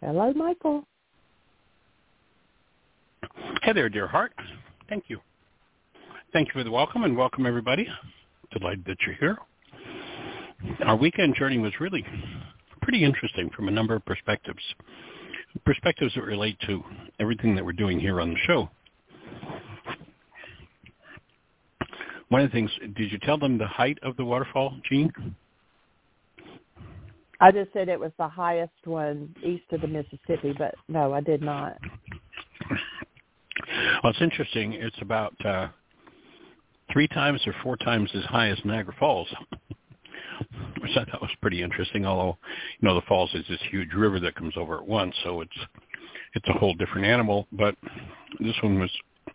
Hello, 0.00 0.32
Michael. 0.32 0.84
Hey 3.62 3.72
there, 3.74 3.88
dear 3.88 4.06
heart. 4.06 4.32
Thank 4.88 5.04
you. 5.08 5.18
Thank 6.32 6.48
you 6.48 6.52
for 6.54 6.64
the 6.64 6.70
welcome, 6.70 7.02
and 7.02 7.16
welcome 7.16 7.44
everybody. 7.44 7.86
Delighted 8.52 8.84
that 8.86 8.96
you're 9.04 9.16
here 9.16 9.38
our 10.84 10.96
weekend 10.96 11.34
journey 11.34 11.58
was 11.58 11.72
really 11.80 12.04
pretty 12.82 13.04
interesting 13.04 13.50
from 13.54 13.68
a 13.68 13.70
number 13.70 13.94
of 13.94 14.04
perspectives. 14.04 14.62
Perspectives 15.64 16.14
that 16.14 16.24
relate 16.24 16.58
to 16.66 16.82
everything 17.20 17.54
that 17.54 17.64
we're 17.64 17.72
doing 17.72 17.98
here 17.98 18.20
on 18.20 18.30
the 18.30 18.38
show. 18.46 18.68
One 22.28 22.42
of 22.42 22.50
the 22.50 22.52
things, 22.52 22.70
did 22.96 23.10
you 23.10 23.18
tell 23.18 23.38
them 23.38 23.56
the 23.56 23.66
height 23.66 23.98
of 24.02 24.16
the 24.16 24.24
waterfall, 24.24 24.74
Jean? 24.88 25.12
I 27.40 27.52
just 27.52 27.72
said 27.72 27.88
it 27.88 27.98
was 27.98 28.12
the 28.18 28.28
highest 28.28 28.72
one 28.84 29.34
east 29.44 29.64
of 29.72 29.80
the 29.80 29.86
Mississippi, 29.86 30.54
but 30.56 30.74
no, 30.88 31.14
I 31.14 31.20
did 31.20 31.40
not. 31.40 31.78
Well, 34.02 34.12
it's 34.12 34.20
interesting. 34.20 34.74
It's 34.74 34.96
about 35.00 35.34
uh, 35.44 35.68
three 36.92 37.08
times 37.08 37.40
or 37.46 37.54
four 37.62 37.76
times 37.76 38.10
as 38.14 38.24
high 38.24 38.48
as 38.48 38.58
Niagara 38.64 38.94
Falls 38.98 39.28
which 40.80 40.96
I 40.96 41.04
thought 41.04 41.20
was 41.20 41.30
pretty 41.40 41.62
interesting. 41.62 42.06
Although, 42.06 42.38
you 42.80 42.88
know, 42.88 42.94
the 42.94 43.06
falls 43.06 43.30
is 43.34 43.44
this 43.48 43.60
huge 43.70 43.92
river 43.92 44.20
that 44.20 44.34
comes 44.34 44.54
over 44.56 44.76
at 44.78 44.86
once, 44.86 45.14
so 45.24 45.40
it's 45.40 45.58
it's 46.34 46.48
a 46.48 46.52
whole 46.52 46.74
different 46.74 47.06
animal. 47.06 47.46
But 47.52 47.74
this 48.40 48.56
one 48.62 48.78
was 48.78 48.90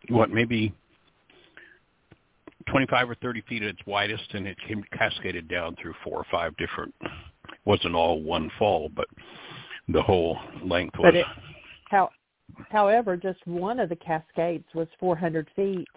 what 0.09 0.29
maybe 0.29 0.73
25 2.67 3.09
or 3.09 3.15
30 3.15 3.41
feet 3.41 3.63
at 3.63 3.69
its 3.69 3.85
widest, 3.85 4.33
and 4.33 4.47
it 4.47 4.57
came 4.67 4.83
cascaded 4.97 5.47
down 5.47 5.75
through 5.81 5.93
four 6.03 6.17
or 6.17 6.25
five 6.31 6.55
different. 6.57 6.93
wasn't 7.65 7.95
all 7.95 8.21
one 8.21 8.49
fall, 8.57 8.89
but 8.95 9.07
the 9.89 10.01
whole 10.01 10.37
length 10.63 10.97
was. 10.97 11.07
But 11.07 11.15
it, 11.15 11.25
how, 11.89 12.09
however, 12.69 13.17
just 13.17 13.45
one 13.45 13.79
of 13.79 13.89
the 13.89 13.95
cascades 13.95 14.65
was 14.73 14.87
400 14.99 15.49
feet, 15.55 15.87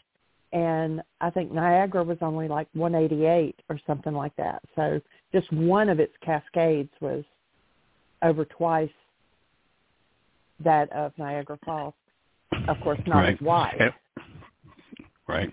and 0.52 1.02
I 1.20 1.30
think 1.30 1.52
Niagara 1.52 2.04
was 2.04 2.18
only 2.20 2.48
like 2.48 2.68
188 2.74 3.56
or 3.68 3.80
something 3.86 4.14
like 4.14 4.34
that. 4.36 4.62
So 4.74 5.00
just 5.32 5.50
one 5.52 5.88
of 5.88 6.00
its 6.00 6.12
cascades 6.24 6.90
was 7.00 7.24
over 8.22 8.44
twice 8.44 8.90
that 10.64 10.90
of 10.92 11.12
Niagara 11.18 11.58
Falls. 11.64 11.94
Of 12.68 12.80
course, 12.80 13.00
not 13.06 13.16
right. 13.16 13.34
as 13.34 13.40
wide. 13.40 13.94
Right. 15.28 15.52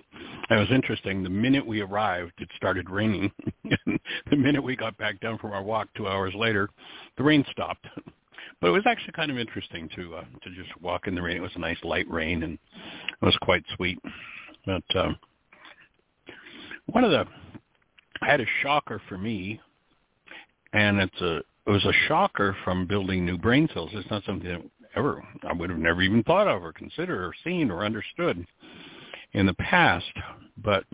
It 0.50 0.56
was 0.56 0.68
interesting. 0.72 1.24
The 1.24 1.30
minute 1.30 1.66
we 1.66 1.82
arrived, 1.82 2.34
it 2.38 2.50
started 2.56 2.89
raining. 2.89 3.32
the 3.64 4.36
minute 4.36 4.64
we 4.64 4.76
got 4.76 4.96
back 4.98 5.20
down 5.20 5.39
from 5.39 5.52
our 5.52 5.64
walk 5.64 5.88
two 5.96 6.08
hours 6.08 6.34
later, 6.36 6.70
the 7.18 7.24
rain 7.24 7.44
stopped. 7.52 7.88
But 8.62 8.68
it 8.68 8.72
was 8.72 8.84
actually 8.86 9.14
kind 9.14 9.32
of 9.32 9.38
interesting 9.38 9.89
to 9.96 10.16
uh, 10.16 10.24
to 10.44 10.50
just 10.52 10.70
walk 10.80 11.08
in 11.08 11.16
the 11.16 11.22
rain. 11.22 11.38
It 11.38 11.41
was 11.41 11.52
a 11.56 11.60
nice 11.60 11.78
light 11.84 12.10
rain, 12.10 12.44
and 12.44 12.54
it 12.54 13.26
was 13.26 13.36
quite 13.41 13.64
sweet. 13.76 14.00
But 14.66 14.84
um, 14.95 15.18
one 16.88 17.03
of 17.03 17.11
the 17.11 17.26
I 18.22 18.26
had 18.32 18.41
a 18.41 18.45
shocker 18.61 19.01
for 19.09 19.18
me, 19.18 19.59
and 20.72 20.99
it's 20.99 21.22
a 21.22 21.38
it 21.38 21.72
was 21.72 21.86
a 21.86 22.07
shocker 22.07 22.55
from 22.64 22.88
building 22.88 23.26
new 23.26 23.38
brain 23.38 23.68
cells. 23.74 23.89
It's 23.93 24.09
not 24.09 24.24
something 24.26 24.49
that 24.49 24.61
ever 24.95 25.24
I 25.47 25.53
would 25.53 25.70
have 25.70 25.80
never 25.80 26.01
even 26.01 26.24
thought 26.24 26.47
of 26.47 26.64
or 26.64 26.74
considered 26.74 27.24
or 27.24 27.34
seen 27.43 27.72
or 27.72 27.86
understood 27.86 28.45
in 29.34 29.45
the 29.45 29.53
past. 29.55 30.05
But 30.57 30.86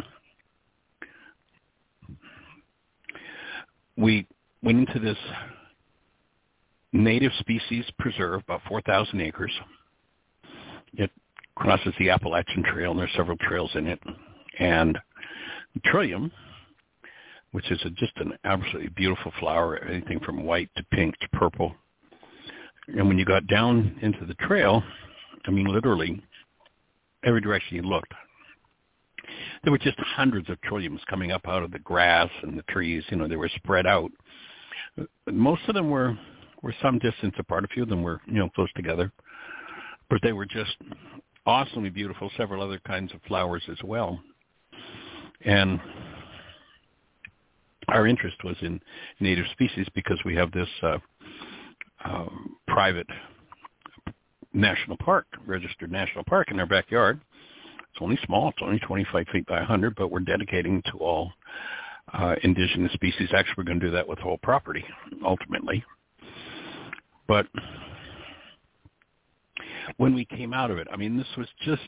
we 3.98 4.26
went 4.64 4.88
into 4.88 5.00
this 5.00 5.18
native 6.94 7.32
species 7.40 7.86
preserve, 8.00 8.42
about 8.44 8.62
4,000 8.68 9.22
acres. 9.22 9.52
It 10.94 11.12
crosses 11.60 11.94
the 12.00 12.10
Appalachian 12.10 12.64
Trail, 12.64 12.92
and 12.92 13.00
there's 13.00 13.12
several 13.16 13.38
trails 13.38 13.70
in 13.76 13.88
it. 13.88 14.00
And 14.60 14.98
trillium, 15.86 16.32
which 17.52 17.70
is 17.70 17.80
a, 17.86 17.90
just 17.92 18.14
an 18.18 18.34
absolutely 18.44 18.90
beautiful 18.96 19.32
flower, 19.40 19.78
anything 19.78 20.20
from 20.22 20.44
white 20.44 20.70
to 20.78 20.84
pink 20.92 21.18
to 21.20 21.30
purple. 21.30 21.76
And 22.88 23.08
when 23.08 23.20
you 23.20 23.26
got 23.26 23.46
down 23.48 23.98
into 24.02 24.26
the 24.26 24.34
trail, 24.36 24.82
I 25.46 25.52
mean, 25.52 25.66
literally, 25.66 26.22
every 27.24 27.42
direction 27.42 27.76
you 27.76 27.84
looked, 27.84 28.14
there 29.64 29.72
were 29.72 29.78
just 29.78 30.00
hundreds 30.00 30.50
of 30.50 30.58
trilliums 30.62 31.00
coming 31.10 31.32
up 31.32 31.48
out 31.48 31.64
of 31.64 31.72
the 31.72 31.80
grass 31.80 32.30
and 32.42 32.58
the 32.58 32.64
trees. 32.64 33.04
You 33.10 33.18
know, 33.18 33.28
they 33.28 33.36
were 33.36 33.50
spread 33.56 33.86
out. 33.86 34.12
Most 35.28 35.62
of 35.68 35.76
them 35.76 35.90
were 35.90 36.18
were 36.62 36.76
some 36.82 37.00
distance 37.00 37.36
apart. 37.38 37.64
A 37.64 37.70
few 37.70 37.84
of 37.84 37.90
them 37.90 38.02
were, 38.02 38.20
you 38.26 38.34
know, 38.34 38.50
close 38.50 38.72
together, 38.76 39.14
but 40.10 40.20
they 40.22 40.34
were 40.34 40.46
just 40.46 40.76
awesomely 41.50 41.90
beautiful. 41.90 42.32
Several 42.38 42.62
other 42.64 42.80
kinds 42.86 43.14
of 43.14 43.22
flowers 43.28 43.64
as 43.70 43.78
well, 43.84 44.20
and 45.46 45.80
our 47.88 48.08
interest 48.08 48.38
was 48.44 48.56
in 48.62 48.80
native 49.20 49.46
species 49.52 49.88
because 49.96 50.20
we 50.26 50.36
have 50.36 50.52
this 50.52 50.70
uh, 50.84 50.98
uh, 52.06 52.26
private 52.68 53.08
national 54.54 54.98
park, 54.98 55.26
registered 55.46 55.92
national 55.92 56.24
park 56.24 56.52
in 56.52 56.60
our 56.60 56.66
backyard. 56.66 57.20
It's 57.92 58.02
only 58.02 58.20
small. 58.26 58.50
It's 58.50 58.60
only 58.62 58.80
25 58.80 59.28
feet 59.32 59.46
by 59.48 59.60
100, 59.60 59.96
but 59.96 60.12
we're 60.12 60.20
dedicating 60.20 60.82
to 60.92 60.98
all 61.00 61.32
uh, 62.14 62.36
indigenous 62.44 62.92
species. 62.94 63.30
Actually, 63.34 63.56
we're 63.58 63.64
going 63.64 63.80
to 63.80 63.86
do 63.88 63.92
that 63.92 64.08
with 64.08 64.18
the 64.20 64.24
whole 64.24 64.40
property 64.42 64.84
ultimately. 65.26 65.84
But 67.28 67.48
when 69.98 70.16
we 70.16 70.26
came 70.26 70.54
out 70.54 70.72
of 70.72 70.78
it, 70.78 70.88
I 70.92 70.98
mean, 70.98 71.18
this 71.18 71.28
was 71.38 71.48
just, 71.66 71.88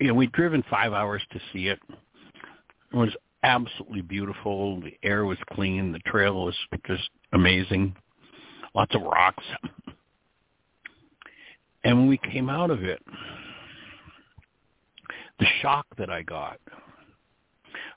you 0.00 0.08
know, 0.08 0.14
we'd 0.14 0.32
driven 0.32 0.64
five 0.70 0.92
hours 0.92 1.22
to 1.32 1.40
see 1.52 1.68
it. 1.68 1.78
It 2.92 2.96
was 2.96 3.14
absolutely 3.42 4.02
beautiful. 4.02 4.80
The 4.80 4.96
air 5.02 5.24
was 5.24 5.38
clean. 5.52 5.92
The 5.92 5.98
trail 6.00 6.44
was 6.44 6.56
just 6.86 7.08
amazing. 7.32 7.94
Lots 8.74 8.94
of 8.94 9.02
rocks. 9.02 9.44
And 11.84 11.98
when 11.98 12.08
we 12.08 12.18
came 12.18 12.48
out 12.48 12.70
of 12.70 12.84
it, 12.84 13.02
the 15.38 15.46
shock 15.60 15.86
that 15.98 16.10
I 16.10 16.22
got 16.22 16.60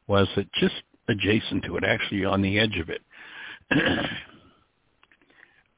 was 0.07 0.28
that 0.36 0.51
just 0.53 0.76
adjacent 1.07 1.63
to 1.66 1.78
it, 1.78 1.84
actually 1.84 2.26
on 2.26 2.41
the 2.41 2.57
edge 2.57 2.78
of 2.78 2.89
it, 2.89 3.01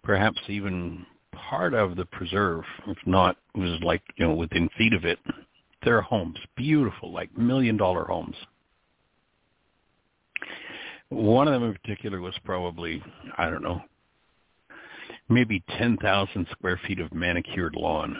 perhaps 0.03 0.39
even 0.47 1.05
part 1.49 1.73
of 1.73 1.95
the 1.95 2.05
preserve, 2.05 2.63
if 2.87 2.97
not, 3.05 3.37
was 3.55 3.79
like, 3.81 4.01
you 4.17 4.27
know, 4.27 4.33
within 4.33 4.69
feet 4.77 4.93
of 4.93 5.05
it, 5.05 5.19
there 5.83 5.97
are 5.97 6.01
homes, 6.01 6.37
beautiful, 6.55 7.11
like 7.11 7.35
million 7.37 7.77
dollar 7.77 8.05
homes. 8.05 8.35
One 11.09 11.47
of 11.47 11.53
them 11.53 11.63
in 11.63 11.73
particular 11.73 12.19
was 12.19 12.35
probably, 12.43 13.01
I 13.37 13.49
don't 13.49 13.63
know, 13.63 13.81
maybe 15.29 15.63
10,000 15.77 16.47
square 16.51 16.79
feet 16.85 16.99
of 16.99 17.13
manicured 17.13 17.75
lawn. 17.75 18.17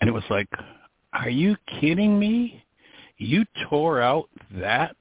And 0.00 0.08
it 0.08 0.12
was 0.12 0.24
like, 0.30 0.48
are 1.12 1.30
you 1.30 1.56
kidding 1.80 2.18
me? 2.18 2.64
You 3.18 3.44
tore 3.68 4.00
out 4.00 4.28
that 4.56 4.96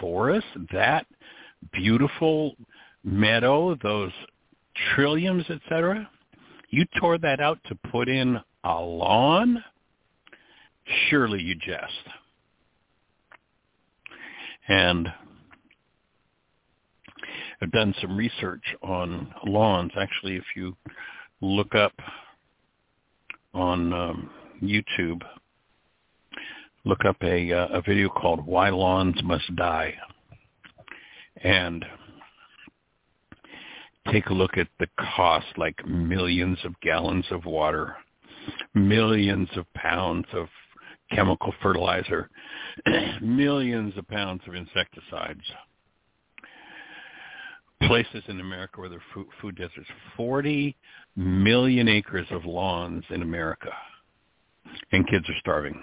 forest, 0.00 0.46
that 0.72 1.06
beautiful 1.72 2.54
meadow, 3.04 3.76
those 3.82 4.12
trilliums, 4.94 5.48
etc. 5.50 6.08
You 6.70 6.84
tore 7.00 7.18
that 7.18 7.40
out 7.40 7.58
to 7.66 7.74
put 7.90 8.08
in 8.08 8.38
a 8.64 8.80
lawn? 8.80 9.62
Surely 11.08 11.40
you 11.40 11.54
jest. 11.54 11.92
And 14.68 15.08
I've 17.60 17.72
done 17.72 17.94
some 18.00 18.16
research 18.16 18.62
on 18.82 19.34
lawns. 19.46 19.92
Actually, 19.98 20.36
if 20.36 20.44
you 20.54 20.76
look 21.40 21.74
up 21.74 21.92
on 23.54 23.92
um, 23.92 24.30
YouTube, 24.62 25.22
look 26.84 27.04
up 27.04 27.16
a, 27.22 27.52
uh, 27.52 27.68
a 27.68 27.82
video 27.82 28.08
called 28.08 28.46
"Why 28.46 28.70
Lawns 28.70 29.20
Must 29.24 29.56
Die," 29.56 29.94
and 31.42 31.84
take 34.12 34.26
a 34.26 34.34
look 34.34 34.56
at 34.56 34.68
the 34.78 34.88
cost, 34.98 35.46
like 35.56 35.86
millions 35.86 36.58
of 36.64 36.78
gallons 36.80 37.26
of 37.30 37.44
water, 37.44 37.96
millions 38.74 39.48
of 39.56 39.72
pounds 39.74 40.26
of 40.32 40.48
chemical 41.12 41.54
fertilizer, 41.62 42.28
millions 43.20 43.96
of 43.96 44.06
pounds 44.08 44.42
of 44.46 44.54
insecticides. 44.54 45.40
Places 47.82 48.24
in 48.26 48.40
America 48.40 48.80
where 48.80 48.88
there 48.88 48.98
are 48.98 49.24
food, 49.40 49.56
deserts, 49.56 49.88
40 50.16 50.76
million 51.16 51.88
acres 51.88 52.26
of 52.30 52.44
lawns 52.44 53.04
in 53.10 53.22
America, 53.22 53.72
and 54.90 55.08
kids 55.08 55.28
are 55.28 55.38
starving. 55.38 55.80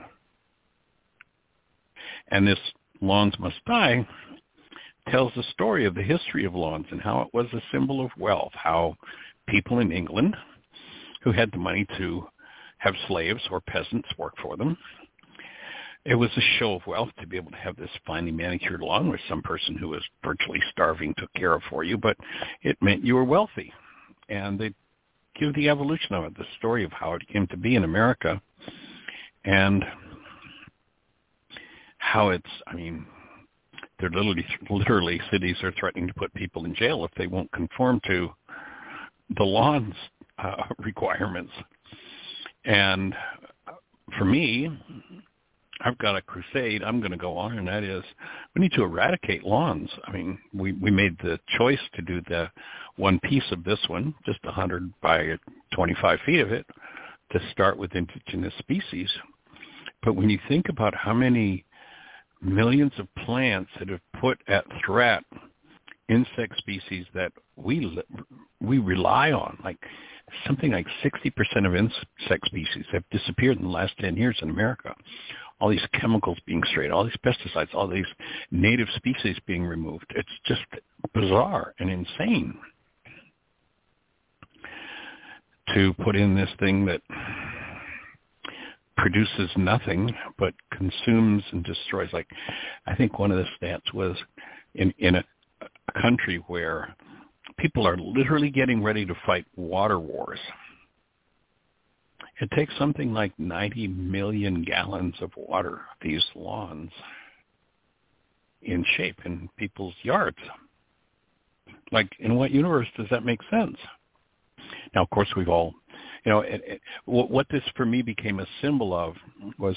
And 2.29 2.45
this 2.45 2.59
Lawns 3.01 3.37
Must 3.39 3.63
Die 3.65 4.05
tells 5.09 5.31
the 5.35 5.43
story 5.51 5.85
of 5.85 5.95
the 5.95 6.03
history 6.03 6.45
of 6.45 6.55
lawns 6.55 6.87
and 6.91 7.01
how 7.01 7.21
it 7.21 7.33
was 7.33 7.47
a 7.53 7.61
symbol 7.71 8.03
of 8.03 8.11
wealth, 8.17 8.51
how 8.53 8.95
people 9.47 9.79
in 9.79 9.91
England 9.91 10.35
who 11.21 11.31
had 11.31 11.51
the 11.51 11.57
money 11.57 11.85
to 11.97 12.27
have 12.77 12.93
slaves 13.07 13.41
or 13.51 13.61
peasants 13.61 14.09
work 14.17 14.33
for 14.41 14.57
them, 14.57 14.77
it 16.05 16.15
was 16.15 16.29
a 16.37 16.59
show 16.59 16.73
of 16.75 16.85
wealth 16.85 17.09
to 17.19 17.27
be 17.27 17.35
able 17.35 17.51
to 17.51 17.57
have 17.57 17.75
this 17.75 17.89
finely 18.05 18.31
manicured 18.31 18.81
lawn 18.81 19.09
which 19.09 19.21
some 19.27 19.41
person 19.41 19.75
who 19.75 19.89
was 19.89 20.03
virtually 20.23 20.61
starving 20.71 21.13
took 21.17 21.33
care 21.33 21.53
of 21.53 21.63
for 21.69 21.83
you, 21.83 21.97
but 21.97 22.15
it 22.61 22.77
meant 22.81 23.03
you 23.03 23.15
were 23.15 23.23
wealthy. 23.23 23.73
And 24.29 24.59
they 24.59 24.73
give 25.35 25.53
the 25.55 25.69
evolution 25.69 26.13
of 26.15 26.23
it, 26.25 26.37
the 26.37 26.45
story 26.57 26.83
of 26.83 26.91
how 26.91 27.13
it 27.13 27.27
came 27.27 27.47
to 27.47 27.57
be 27.57 27.75
in 27.75 27.83
America 27.83 28.39
and 29.43 29.83
how 31.97 32.29
it's, 32.29 32.43
I 32.67 32.75
mean, 32.75 33.05
they're 33.99 34.09
literally 34.09 34.45
literally 34.69 35.21
cities 35.31 35.57
are 35.63 35.73
threatening 35.79 36.07
to 36.07 36.13
put 36.13 36.33
people 36.33 36.65
in 36.65 36.75
jail 36.75 37.05
if 37.05 37.11
they 37.17 37.27
won't 37.27 37.51
conform 37.51 37.99
to 38.07 38.29
the 39.37 39.43
law's 39.43 39.83
uh, 40.37 40.63
requirements. 40.79 41.51
And 42.65 43.15
for 44.17 44.25
me, 44.25 44.69
I've 45.81 45.97
got 45.97 46.15
a 46.15 46.21
crusade 46.21 46.83
I'm 46.83 46.99
going 46.99 47.11
to 47.11 47.17
go 47.17 47.37
on, 47.37 47.57
and 47.57 47.67
that 47.67 47.83
is 47.83 48.03
we 48.55 48.61
need 48.61 48.71
to 48.73 48.83
eradicate 48.83 49.43
lawns. 49.43 49.89
I 50.05 50.11
mean, 50.11 50.39
we 50.53 50.73
we 50.73 50.91
made 50.91 51.17
the 51.19 51.39
choice 51.57 51.79
to 51.95 52.01
do 52.01 52.21
the 52.27 52.49
one 52.97 53.19
piece 53.19 53.43
of 53.51 53.63
this 53.63 53.79
one, 53.87 54.13
just 54.25 54.43
100 54.45 54.91
by 55.01 55.37
25 55.73 56.19
feet 56.25 56.39
of 56.39 56.51
it, 56.51 56.65
to 57.31 57.39
start 57.51 57.77
with 57.77 57.93
indigenous 57.93 58.53
species. 58.59 59.09
But 60.01 60.15
when 60.15 60.29
you 60.29 60.39
think 60.47 60.69
about 60.69 60.95
how 60.95 61.13
many 61.13 61.65
millions 62.41 62.93
of 62.97 63.07
plants 63.25 63.71
that 63.79 63.89
have 63.89 64.01
put 64.19 64.39
at 64.47 64.65
threat 64.85 65.23
insect 66.09 66.57
species 66.57 67.05
that 67.13 67.31
we 67.55 68.01
we 68.61 68.77
rely 68.77 69.31
on. 69.31 69.57
Like 69.63 69.77
something 70.45 70.71
like 70.71 70.87
60% 71.03 71.65
of 71.65 71.75
insect 71.75 72.45
species 72.45 72.85
have 72.91 73.03
disappeared 73.11 73.57
in 73.57 73.63
the 73.63 73.69
last 73.69 73.93
10 73.99 74.15
years 74.17 74.37
in 74.41 74.49
America. 74.49 74.93
All 75.59 75.69
these 75.69 75.85
chemicals 75.93 76.37
being 76.45 76.61
sprayed, 76.71 76.91
all 76.91 77.05
these 77.05 77.13
pesticides, 77.25 77.73
all 77.73 77.87
these 77.87 78.05
native 78.51 78.89
species 78.95 79.37
being 79.45 79.63
removed. 79.63 80.05
It's 80.15 80.27
just 80.45 80.61
bizarre 81.13 81.73
and 81.79 81.89
insane 81.89 82.57
to 85.73 85.93
put 85.95 86.15
in 86.15 86.35
this 86.35 86.49
thing 86.59 86.85
that 86.85 87.01
produces 88.97 89.49
nothing 89.57 90.13
but 90.37 90.53
consumes 90.71 91.43
and 91.51 91.63
destroys. 91.63 92.09
Like 92.13 92.27
I 92.87 92.95
think 92.95 93.19
one 93.19 93.31
of 93.31 93.37
the 93.37 93.45
stats 93.59 93.93
was 93.93 94.15
in 94.75 94.93
in 94.99 95.15
a, 95.15 95.23
a 95.61 96.01
country 96.01 96.43
where 96.47 96.95
people 97.57 97.87
are 97.87 97.97
literally 97.97 98.49
getting 98.49 98.83
ready 98.83 99.05
to 99.05 99.15
fight 99.25 99.45
water 99.55 99.99
wars. 99.99 100.39
It 102.41 102.49
takes 102.51 102.73
something 102.77 103.13
like 103.13 103.31
90 103.37 103.87
million 103.87 104.63
gallons 104.63 105.15
of 105.21 105.31
water, 105.37 105.81
these 106.01 106.23
lawns, 106.35 106.91
in 108.61 108.83
shape 108.97 109.19
in 109.25 109.49
people's 109.57 109.93
yards. 110.03 110.37
Like, 111.91 112.09
in 112.19 112.35
what 112.35 112.51
universe 112.51 112.87
does 112.97 113.07
that 113.11 113.23
make 113.23 113.39
sense? 113.49 113.77
Now, 114.93 115.03
of 115.03 115.09
course, 115.11 115.29
we've 115.37 115.49
all, 115.49 115.73
you 116.25 116.31
know, 116.31 116.39
it, 116.39 116.61
it, 116.65 116.81
what 117.05 117.47
this 117.49 117.63
for 117.75 117.85
me 117.85 118.01
became 118.01 118.39
a 118.39 118.47
symbol 118.61 118.93
of 118.93 119.15
was 119.57 119.75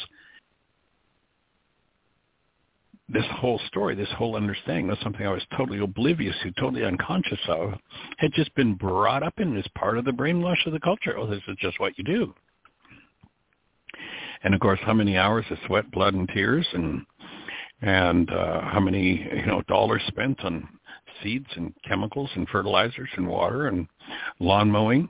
this 3.10 3.24
whole 3.36 3.60
story, 3.68 3.94
this 3.94 4.08
whole 4.16 4.36
understanding 4.36 4.88
was 4.88 4.98
something 5.02 5.26
I 5.26 5.32
was 5.32 5.42
totally 5.56 5.78
oblivious 5.78 6.34
to, 6.42 6.52
totally 6.52 6.84
unconscious 6.84 7.38
of, 7.48 7.74
had 8.18 8.32
just 8.34 8.54
been 8.54 8.74
brought 8.74 9.22
up 9.22 9.34
in 9.38 9.56
as 9.56 9.66
part 9.74 9.98
of 9.98 10.04
the 10.04 10.10
brainwash 10.10 10.66
of 10.66 10.72
the 10.72 10.80
culture. 10.80 11.16
Oh, 11.16 11.26
this 11.26 11.42
is 11.48 11.56
just 11.60 11.80
what 11.80 11.96
you 11.96 12.04
do. 12.04 12.34
And 14.42 14.54
of 14.54 14.60
course, 14.60 14.78
how 14.82 14.94
many 14.94 15.16
hours 15.16 15.44
of 15.50 15.58
sweat, 15.66 15.90
blood, 15.90 16.14
and 16.14 16.28
tears, 16.28 16.66
and 16.72 17.04
and 17.80 18.30
uh, 18.30 18.60
how 18.62 18.80
many 18.80 19.28
you 19.34 19.46
know 19.46 19.62
dollars 19.68 20.02
spent 20.08 20.44
on 20.44 20.68
seeds 21.22 21.46
and 21.56 21.72
chemicals 21.86 22.30
and 22.34 22.48
fertilizers 22.48 23.08
and 23.16 23.26
water 23.26 23.68
and 23.68 23.86
lawn 24.40 24.70
mowing. 24.70 25.08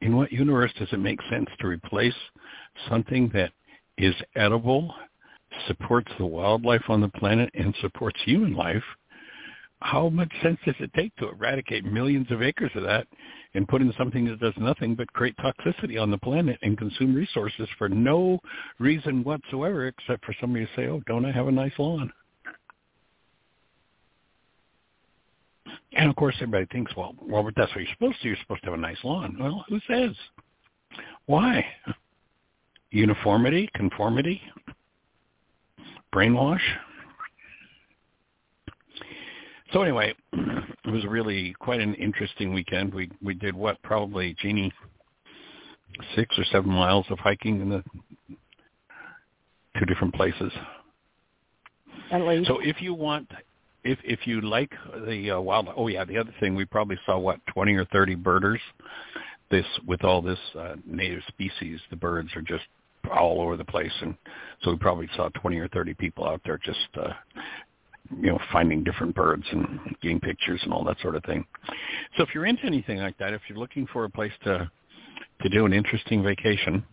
In 0.00 0.16
what 0.16 0.32
universe 0.32 0.72
does 0.78 0.88
it 0.92 0.98
make 0.98 1.20
sense 1.30 1.48
to 1.60 1.66
replace 1.66 2.14
something 2.88 3.30
that 3.34 3.52
is 3.98 4.14
edible, 4.34 4.94
supports 5.66 6.10
the 6.18 6.26
wildlife 6.26 6.88
on 6.88 7.00
the 7.00 7.08
planet, 7.08 7.50
and 7.54 7.74
supports 7.80 8.18
human 8.24 8.54
life, 8.54 8.82
how 9.82 10.08
much 10.08 10.32
sense 10.42 10.58
does 10.64 10.74
it 10.78 10.92
take 10.94 11.14
to 11.16 11.28
eradicate 11.28 11.84
millions 11.84 12.30
of 12.30 12.42
acres 12.42 12.70
of 12.74 12.82
that 12.82 13.06
and 13.54 13.66
put 13.68 13.82
in 13.82 13.92
something 13.98 14.26
that 14.26 14.40
does 14.40 14.54
nothing 14.58 14.94
but 14.94 15.12
create 15.12 15.36
toxicity 15.38 16.00
on 16.00 16.10
the 16.10 16.18
planet 16.18 16.58
and 16.62 16.78
consume 16.78 17.14
resources 17.14 17.68
for 17.78 17.88
no 17.88 18.38
reason 18.78 19.24
whatsoever 19.24 19.86
except 19.86 20.24
for 20.24 20.34
somebody 20.40 20.66
to 20.66 20.72
say, 20.76 20.86
oh, 20.86 21.02
don't 21.06 21.24
I 21.24 21.32
have 21.32 21.48
a 21.48 21.52
nice 21.52 21.72
lawn? 21.78 22.12
And 25.92 26.08
of 26.08 26.16
course, 26.16 26.34
everybody 26.36 26.66
thinks, 26.66 26.94
well, 26.96 27.14
Robert, 27.22 27.54
that's 27.56 27.70
what 27.74 27.80
you're 27.80 27.94
supposed 27.94 28.20
to. 28.22 28.28
You're 28.28 28.36
supposed 28.42 28.62
to 28.62 28.70
have 28.70 28.78
a 28.78 28.82
nice 28.82 28.98
lawn. 29.02 29.36
Well, 29.38 29.64
who 29.68 29.80
says? 29.88 30.14
Why? 31.26 31.64
uniformity, 32.90 33.70
conformity, 33.74 34.40
brainwash. 36.14 36.60
So 39.72 39.82
anyway, 39.82 40.14
it 40.32 40.90
was 40.90 41.04
really 41.06 41.54
quite 41.60 41.80
an 41.80 41.94
interesting 41.94 42.52
weekend. 42.52 42.92
We 42.92 43.10
we 43.22 43.34
did 43.34 43.54
what 43.54 43.80
probably 43.82 44.34
Jeannie 44.40 44.72
six 46.16 46.36
or 46.38 46.44
seven 46.44 46.70
miles 46.70 47.06
of 47.10 47.18
hiking 47.18 47.60
in 47.60 47.68
the 47.68 47.84
two 49.78 49.84
different 49.86 50.14
places. 50.14 50.52
At 52.10 52.22
least. 52.22 52.48
So 52.48 52.58
if 52.60 52.82
you 52.82 52.94
want, 52.94 53.30
if 53.84 53.98
if 54.04 54.26
you 54.26 54.40
like 54.40 54.72
the 55.06 55.32
uh, 55.32 55.40
wildlife, 55.40 55.74
oh 55.76 55.88
yeah, 55.88 56.04
the 56.04 56.18
other 56.18 56.34
thing 56.40 56.54
we 56.54 56.64
probably 56.64 56.98
saw 57.06 57.18
what 57.18 57.44
twenty 57.46 57.74
or 57.74 57.84
thirty 57.86 58.14
birders. 58.14 58.60
This 59.50 59.66
with 59.86 60.04
all 60.04 60.22
this 60.22 60.38
uh, 60.56 60.76
native 60.86 61.22
species, 61.28 61.80
the 61.90 61.96
birds 61.96 62.30
are 62.36 62.42
just 62.42 62.64
all 63.12 63.40
over 63.40 63.56
the 63.56 63.64
place, 63.64 63.92
and 64.02 64.14
so 64.62 64.70
we 64.70 64.76
probably 64.76 65.08
saw 65.16 65.28
20 65.30 65.58
or 65.58 65.68
30 65.68 65.94
people 65.94 66.26
out 66.26 66.40
there 66.44 66.58
just 66.58 66.78
uh, 66.96 67.12
you 68.16 68.28
know 68.28 68.38
finding 68.52 68.84
different 68.84 69.14
birds 69.14 69.44
and 69.50 69.80
getting 70.02 70.20
pictures 70.20 70.60
and 70.64 70.72
all 70.72 70.84
that 70.84 71.00
sort 71.00 71.16
of 71.16 71.24
thing. 71.24 71.44
So 72.16 72.22
if 72.22 72.30
you're 72.34 72.46
into 72.46 72.64
anything 72.64 72.98
like 72.98 73.16
that, 73.18 73.32
if 73.32 73.42
you're 73.48 73.58
looking 73.58 73.86
for 73.92 74.04
a 74.04 74.10
place 74.10 74.32
to 74.44 74.70
to 75.42 75.48
do 75.48 75.64
an 75.64 75.72
interesting 75.72 76.22
vacation 76.22 76.84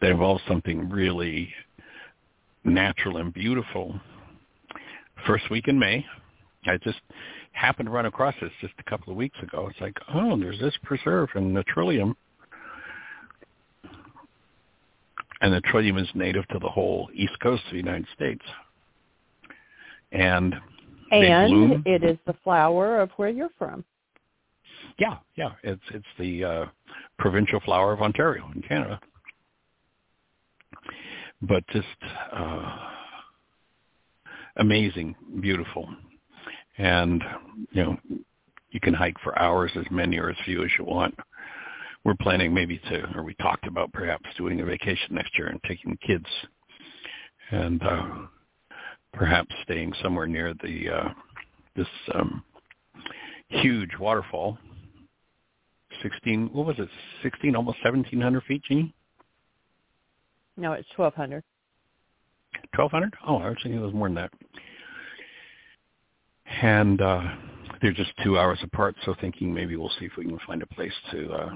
that 0.00 0.10
involves 0.10 0.42
something 0.48 0.88
really 0.90 1.52
natural 2.64 3.18
and 3.18 3.32
beautiful, 3.32 3.98
first 5.26 5.50
week 5.50 5.68
in 5.68 5.78
May, 5.78 6.04
I 6.66 6.76
just 6.78 7.00
happened 7.52 7.86
to 7.86 7.92
run 7.92 8.06
across 8.06 8.34
this 8.40 8.50
just 8.60 8.74
a 8.78 8.90
couple 8.90 9.12
of 9.12 9.16
weeks 9.16 9.38
ago. 9.42 9.68
It's 9.70 9.80
like, 9.80 9.96
oh, 10.14 10.38
there's 10.38 10.60
this 10.60 10.74
preserve 10.82 11.28
in 11.34 11.54
the 11.54 11.64
Trillium 11.64 12.16
and 15.40 15.52
the 15.52 15.60
trillium 15.62 15.98
is 15.98 16.08
native 16.14 16.46
to 16.48 16.58
the 16.58 16.68
whole 16.68 17.08
east 17.14 17.38
coast 17.40 17.62
of 17.66 17.72
the 17.72 17.78
United 17.78 18.06
States. 18.14 18.44
And 20.12 20.54
and 21.12 21.86
it 21.86 22.02
is 22.02 22.18
the 22.26 22.34
flower 22.42 23.00
of 23.00 23.10
where 23.16 23.28
you're 23.28 23.50
from. 23.58 23.84
Yeah, 24.98 25.18
yeah, 25.36 25.52
it's 25.62 25.82
it's 25.92 26.06
the 26.18 26.44
uh, 26.44 26.66
provincial 27.18 27.60
flower 27.60 27.92
of 27.92 28.02
Ontario 28.02 28.50
in 28.54 28.62
Canada. 28.62 29.00
But 31.42 31.66
just 31.68 31.86
uh, 32.32 32.78
amazing, 34.58 35.14
beautiful, 35.40 35.88
and 36.78 37.22
you 37.72 37.82
know 37.82 37.96
you 38.70 38.80
can 38.80 38.94
hike 38.94 39.18
for 39.22 39.38
hours, 39.38 39.70
as 39.76 39.86
many 39.90 40.18
or 40.18 40.30
as 40.30 40.36
few 40.44 40.64
as 40.64 40.70
you 40.78 40.84
want 40.84 41.14
we're 42.06 42.14
planning 42.14 42.54
maybe 42.54 42.78
to, 42.88 43.04
or 43.16 43.24
we 43.24 43.34
talked 43.34 43.66
about 43.66 43.92
perhaps 43.92 44.24
doing 44.38 44.60
a 44.60 44.64
vacation 44.64 45.16
next 45.16 45.36
year 45.36 45.48
and 45.48 45.60
taking 45.66 45.90
the 45.90 46.06
kids 46.06 46.26
and 47.50 47.82
uh, 47.82 48.06
perhaps 49.12 49.52
staying 49.64 49.92
somewhere 50.00 50.28
near 50.28 50.54
the 50.62 50.88
uh, 50.88 51.08
this 51.74 51.88
um, 52.14 52.44
huge 53.48 53.90
waterfall. 53.98 54.56
Sixteen, 56.00 56.48
what 56.52 56.64
was 56.64 56.76
it? 56.78 56.88
Sixteen, 57.24 57.56
almost 57.56 57.78
seventeen 57.82 58.20
hundred 58.20 58.44
feet, 58.44 58.62
Jeannie. 58.62 58.94
No, 60.56 60.74
it's 60.74 60.88
twelve 60.94 61.14
hundred. 61.14 61.42
Twelve 62.74 62.90
hundred? 62.90 63.14
Oh, 63.26 63.36
I 63.36 63.48
was 63.48 63.58
thinking 63.62 63.80
it 63.80 63.84
was 63.84 63.94
more 63.94 64.08
than 64.08 64.16
that. 64.16 64.32
And 66.62 67.00
uh, 67.00 67.22
they're 67.82 67.92
just 67.92 68.12
two 68.22 68.38
hours 68.38 68.58
apart, 68.62 68.96
so 69.04 69.14
thinking 69.20 69.52
maybe 69.52 69.76
we'll 69.76 69.90
see 69.98 70.06
if 70.06 70.12
we 70.16 70.24
can 70.24 70.38
find 70.46 70.62
a 70.62 70.66
place 70.66 70.92
to 71.10 71.32
uh, 71.32 71.50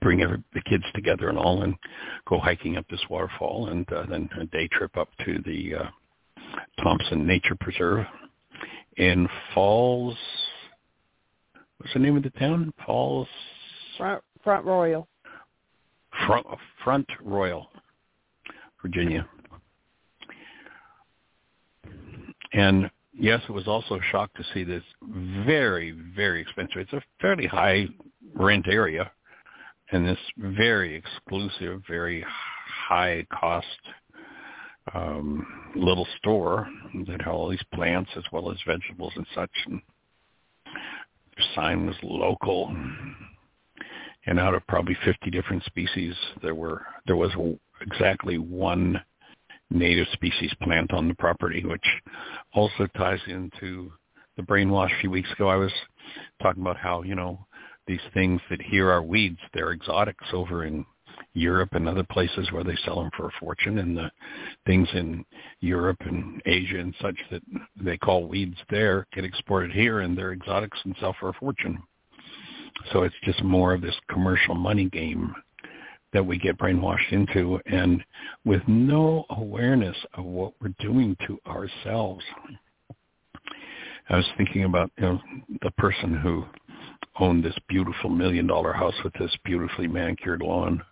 bring 0.00 0.22
every, 0.22 0.42
the 0.54 0.60
kids 0.62 0.84
together 0.94 1.28
and 1.28 1.38
all 1.38 1.62
and 1.62 1.74
go 2.28 2.38
hiking 2.38 2.76
up 2.76 2.86
this 2.88 3.00
waterfall 3.08 3.68
and 3.68 3.90
uh, 3.92 4.04
then 4.08 4.28
a 4.38 4.44
day 4.46 4.68
trip 4.72 4.96
up 4.96 5.08
to 5.24 5.38
the 5.44 5.74
uh, 5.74 5.88
Thompson 6.82 7.26
Nature 7.26 7.56
Preserve 7.60 8.06
in 8.96 9.28
Falls. 9.54 10.16
What's 11.78 11.92
the 11.94 11.98
name 11.98 12.16
of 12.16 12.22
the 12.22 12.30
town? 12.30 12.72
Falls. 12.84 13.28
Front, 13.96 14.22
Front 14.44 14.64
Royal. 14.66 15.08
Front, 16.26 16.46
Front 16.84 17.06
Royal, 17.22 17.68
Virginia. 18.82 19.26
And 22.52 22.90
yes, 23.12 23.40
it 23.48 23.52
was 23.52 23.68
also 23.68 23.96
a 23.96 24.02
shock 24.10 24.32
to 24.34 24.44
see 24.52 24.64
this 24.64 24.82
very, 25.02 25.92
very 26.14 26.40
expensive. 26.40 26.78
It's 26.78 26.92
a 26.92 27.02
fairly 27.20 27.46
high 27.46 27.86
rent 28.34 28.66
area 28.68 29.10
in 29.92 30.04
this 30.04 30.18
very 30.36 30.94
exclusive, 30.94 31.82
very 31.88 32.24
high 32.88 33.26
cost 33.32 33.66
um, 34.94 35.46
little 35.76 36.06
store 36.18 36.68
that 37.06 37.20
had 37.20 37.28
all 37.30 37.48
these 37.48 37.62
plants 37.74 38.10
as 38.16 38.24
well 38.32 38.50
as 38.50 38.58
vegetables 38.66 39.12
and 39.16 39.26
such. 39.34 39.50
And 39.66 39.80
their 41.36 41.46
sign 41.54 41.86
was 41.86 41.96
local. 42.02 42.74
And 44.26 44.38
out 44.38 44.54
of 44.54 44.66
probably 44.66 44.96
50 45.04 45.30
different 45.30 45.64
species, 45.64 46.14
there 46.42 46.54
were 46.54 46.82
there 47.06 47.16
was 47.16 47.32
exactly 47.80 48.38
one 48.38 49.00
native 49.70 50.06
species 50.12 50.52
plant 50.62 50.92
on 50.92 51.08
the 51.08 51.14
property, 51.14 51.64
which 51.64 51.86
also 52.54 52.86
ties 52.96 53.20
into 53.26 53.92
the 54.36 54.42
brainwash 54.42 54.96
a 54.96 55.00
few 55.00 55.10
weeks 55.10 55.30
ago. 55.32 55.48
I 55.48 55.56
was 55.56 55.72
talking 56.42 56.62
about 56.62 56.76
how, 56.76 57.02
you 57.02 57.14
know, 57.14 57.46
these 57.86 58.00
things 58.14 58.40
that 58.50 58.60
here 58.62 58.90
are 58.90 59.02
weeds. 59.02 59.38
They're 59.52 59.72
exotics 59.72 60.26
over 60.32 60.64
in 60.64 60.84
Europe 61.34 61.70
and 61.72 61.88
other 61.88 62.04
places 62.04 62.50
where 62.50 62.64
they 62.64 62.76
sell 62.84 62.96
them 62.96 63.10
for 63.16 63.26
a 63.26 63.32
fortune, 63.38 63.78
and 63.78 63.96
the 63.96 64.10
things 64.66 64.88
in 64.94 65.24
Europe 65.60 65.98
and 66.00 66.40
Asia 66.46 66.78
and 66.78 66.94
such 67.00 67.16
that 67.30 67.42
they 67.80 67.96
call 67.96 68.26
weeds 68.26 68.56
there 68.70 69.06
get 69.12 69.24
exported 69.24 69.70
here, 69.70 70.00
and 70.00 70.16
they're 70.16 70.32
exotics 70.32 70.78
and 70.84 70.96
sell 71.00 71.14
for 71.20 71.28
a 71.28 71.34
fortune. 71.34 71.82
So 72.92 73.02
it's 73.02 73.14
just 73.24 73.42
more 73.44 73.74
of 73.74 73.82
this 73.82 73.94
commercial 74.08 74.54
money 74.54 74.88
game 74.88 75.34
that 76.12 76.24
we 76.24 76.38
get 76.38 76.58
brainwashed 76.58 77.12
into, 77.12 77.60
and 77.66 78.02
with 78.44 78.62
no 78.66 79.24
awareness 79.30 79.96
of 80.14 80.24
what 80.24 80.52
we're 80.60 80.74
doing 80.80 81.16
to 81.26 81.38
ourselves. 81.46 82.24
I 84.08 84.16
was 84.16 84.26
thinking 84.36 84.64
about 84.64 84.90
you 84.98 85.04
know 85.04 85.20
the 85.62 85.70
person 85.72 86.14
who 86.14 86.44
owned 87.18 87.44
this 87.44 87.56
beautiful 87.68 88.10
million 88.10 88.46
dollar 88.46 88.72
house 88.72 88.94
with 89.04 89.12
this 89.14 89.34
beautifully 89.44 89.86
manicured 89.86 90.42
lawn. 90.42 90.82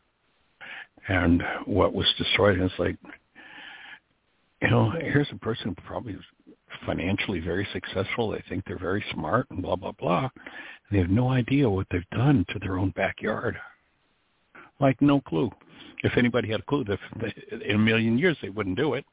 And 1.09 1.43
what 1.65 1.95
was 1.95 2.07
destroyed, 2.19 2.59
and 2.59 2.71
it's 2.71 2.79
like, 2.79 2.97
you 4.61 4.69
know, 4.69 4.91
here's 4.91 5.29
a 5.33 5.39
person 5.39 5.69
who 5.69 5.87
probably 5.87 6.13
is 6.15 6.25
financially 6.85 7.41
very 7.41 7.67
successful. 7.73 8.31
They 8.31 8.45
think 8.49 8.65
they're 8.67 8.79
very 8.79 9.05
smart 9.13 9.47
and 9.51 9.63
blah, 9.63 9.77
blah, 9.77 9.93
blah. 9.93 10.29
And 10.29 10.31
they 10.93 10.99
have 10.99 11.11
no 11.11 11.31
idea 11.31 11.69
what 11.69 11.87
they've 11.91 12.09
done 12.11 12.45
to 12.51 12.59
their 12.59 12.79
own 12.79 12.91
backyard. 12.91 13.57
Like 14.81 15.01
no 15.03 15.21
clue. 15.21 15.51
If 16.05 16.17
anybody 16.17 16.51
had 16.51 16.61
a 16.61 16.65
clue, 16.65 16.85
if 16.87 17.01
in 17.63 17.75
a 17.75 17.79
million 17.79 18.19
years 18.19 18.37
they 18.41 18.51
wouldn't 18.51 18.77
do 18.77 18.95
it. 18.95 19.05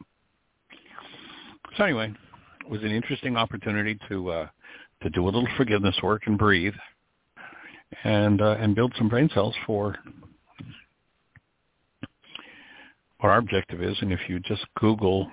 So 1.77 1.83
anyway, 1.83 2.13
it 2.61 2.69
was 2.69 2.81
an 2.83 2.91
interesting 2.91 3.35
opportunity 3.35 3.97
to 4.07 4.31
uh, 4.31 4.47
to 5.01 5.09
do 5.09 5.23
a 5.23 5.25
little 5.25 5.47
forgiveness 5.57 5.95
work 6.03 6.23
and 6.27 6.37
breathe, 6.37 6.75
and 8.03 8.41
uh, 8.41 8.57
and 8.59 8.75
build 8.75 8.93
some 8.97 9.09
brain 9.09 9.29
cells 9.33 9.55
for 9.65 9.95
what 13.19 13.29
our 13.29 13.39
objective 13.39 13.81
is. 13.81 13.97
And 14.01 14.13
if 14.13 14.19
you 14.27 14.39
just 14.39 14.65
Google 14.79 15.29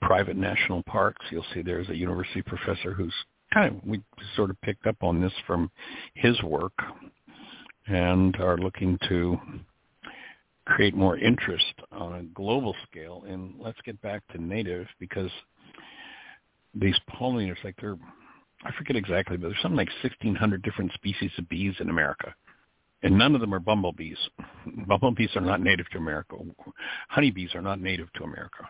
private 0.00 0.36
national 0.36 0.82
parks, 0.84 1.24
you'll 1.30 1.44
see 1.52 1.62
there's 1.62 1.88
a 1.90 1.96
university 1.96 2.42
professor 2.42 2.92
who's 2.92 3.14
kind 3.52 3.76
of 3.76 3.84
we 3.84 4.02
sort 4.36 4.50
of 4.50 4.60
picked 4.62 4.86
up 4.86 4.96
on 5.02 5.20
this 5.20 5.32
from 5.46 5.70
his 6.14 6.42
work 6.42 6.72
and 7.88 8.36
are 8.36 8.58
looking 8.58 8.98
to 9.08 9.38
create 10.66 10.94
more 10.94 11.16
interest 11.16 11.74
on 11.92 12.14
a 12.14 12.22
global 12.34 12.74
scale. 12.90 13.24
And 13.26 13.54
let's 13.58 13.80
get 13.84 14.00
back 14.02 14.22
to 14.32 14.42
native 14.42 14.86
because 15.00 15.30
these 16.74 16.96
pollinators, 17.10 17.62
like 17.64 17.76
they're, 17.80 17.96
I 18.64 18.70
forget 18.76 18.96
exactly, 18.96 19.36
but 19.36 19.48
there's 19.48 19.62
something 19.62 19.76
like 19.76 19.88
1,600 20.02 20.62
different 20.62 20.92
species 20.92 21.30
of 21.38 21.48
bees 21.48 21.74
in 21.80 21.88
America. 21.88 22.34
And 23.02 23.16
none 23.16 23.34
of 23.34 23.40
them 23.40 23.54
are 23.54 23.60
bumblebees. 23.60 24.18
Bumblebees 24.86 25.30
are 25.36 25.40
not 25.40 25.62
native 25.62 25.88
to 25.90 25.98
America. 25.98 26.36
Honeybees 27.08 27.54
are 27.54 27.62
not 27.62 27.80
native 27.80 28.12
to 28.14 28.24
America. 28.24 28.68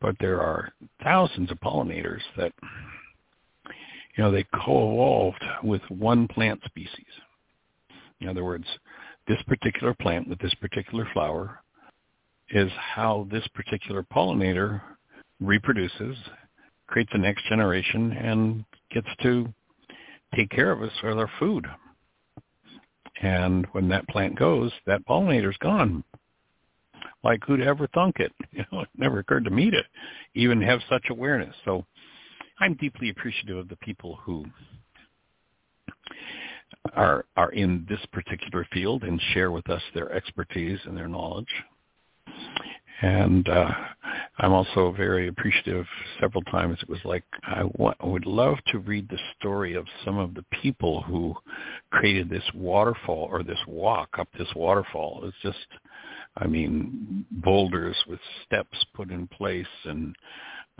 But 0.00 0.16
there 0.18 0.42
are 0.42 0.72
thousands 1.02 1.50
of 1.50 1.60
pollinators 1.60 2.20
that, 2.36 2.52
you 4.16 4.24
know, 4.24 4.32
they 4.32 4.44
co-evolved 4.52 5.44
with 5.62 5.82
one 5.88 6.26
plant 6.26 6.60
species. 6.64 7.06
In 8.20 8.28
other 8.28 8.44
words, 8.44 8.66
this 9.26 9.42
particular 9.46 9.94
plant 9.94 10.28
with 10.28 10.38
this 10.38 10.54
particular 10.54 11.06
flower 11.12 11.60
is 12.50 12.70
how 12.78 13.26
this 13.30 13.46
particular 13.54 14.02
pollinator 14.02 14.80
reproduces, 15.40 16.16
creates 16.86 17.10
the 17.12 17.18
next 17.18 17.46
generation, 17.48 18.12
and 18.12 18.64
gets 18.92 19.08
to 19.22 19.52
take 20.34 20.50
care 20.50 20.70
of 20.72 20.82
us 20.82 20.92
for 21.00 21.18
our 21.18 21.30
food. 21.38 21.66
And 23.22 23.66
when 23.72 23.88
that 23.88 24.08
plant 24.08 24.38
goes, 24.38 24.72
that 24.86 25.06
pollinator's 25.06 25.56
gone. 25.58 26.04
Like 27.22 27.40
who'd 27.46 27.62
ever 27.62 27.86
thunk 27.88 28.16
it? 28.20 28.32
You 28.52 28.64
know, 28.70 28.82
it 28.82 28.88
never 28.96 29.18
occurred 29.18 29.44
to 29.44 29.50
me 29.50 29.70
to 29.70 29.82
even 30.34 30.62
have 30.62 30.78
such 30.88 31.06
awareness. 31.10 31.54
So 31.64 31.84
I'm 32.60 32.74
deeply 32.74 33.10
appreciative 33.10 33.56
of 33.56 33.68
the 33.68 33.76
people 33.76 34.16
who 34.22 34.44
are 36.92 37.24
are 37.36 37.52
in 37.52 37.86
this 37.88 38.04
particular 38.12 38.66
field 38.72 39.02
and 39.04 39.20
share 39.32 39.50
with 39.50 39.68
us 39.70 39.82
their 39.94 40.12
expertise 40.12 40.78
and 40.84 40.96
their 40.96 41.08
knowledge. 41.08 41.48
And 43.02 43.48
uh, 43.48 43.70
I'm 44.38 44.52
also 44.52 44.92
very 44.92 45.28
appreciative. 45.28 45.86
Several 46.20 46.42
times 46.44 46.78
it 46.80 46.88
was 46.88 47.00
like 47.04 47.24
I, 47.42 47.64
would 48.02 48.26
love 48.26 48.56
to 48.68 48.78
read 48.78 49.08
the 49.08 49.18
story 49.38 49.74
of 49.74 49.86
some 50.04 50.18
of 50.18 50.34
the 50.34 50.44
people 50.62 51.02
who 51.02 51.34
created 51.90 52.30
this 52.30 52.44
waterfall 52.54 53.28
or 53.30 53.42
this 53.42 53.58
walk 53.66 54.10
up 54.18 54.28
this 54.38 54.48
waterfall. 54.54 55.22
It's 55.24 55.36
just, 55.42 55.66
I 56.36 56.46
mean, 56.46 57.26
boulders 57.30 57.96
with 58.08 58.20
steps 58.46 58.84
put 58.94 59.10
in 59.10 59.26
place 59.26 59.66
and 59.84 60.14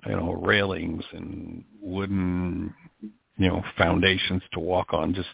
you 0.07 0.13
know 0.17 0.33
railings 0.33 1.05
and 1.13 1.65
wooden 1.81 2.75
you 3.37 3.49
know 3.49 3.63
foundations 3.77 4.43
to 4.53 4.61
walk 4.61 4.93
on. 4.93 5.15
Just 5.15 5.29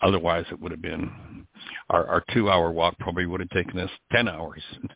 otherwise 0.00 0.44
it 0.50 0.60
would 0.60 0.72
have 0.72 0.82
been 0.82 1.46
our 1.90 2.06
our 2.06 2.24
two 2.32 2.50
hour 2.50 2.70
walk 2.70 2.98
probably 2.98 3.26
would 3.26 3.40
have 3.40 3.50
taken 3.50 3.78
us 3.78 3.90
ten 4.10 4.28
hours. 4.28 4.62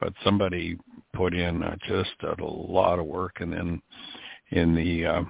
But 0.00 0.12
somebody 0.22 0.78
put 1.12 1.34
in 1.34 1.60
uh, 1.60 1.74
just 1.88 2.12
a 2.22 2.44
lot 2.44 3.00
of 3.00 3.06
work 3.06 3.38
and 3.40 3.52
then 3.52 3.82
in 4.50 4.72
the 4.72 5.04
uh, 5.04 5.22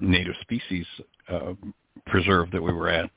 native 0.00 0.34
species 0.40 0.86
uh, 1.28 1.52
preserve 2.06 2.50
that 2.50 2.62
we 2.62 2.72
were 2.72 2.88
at 2.88 3.08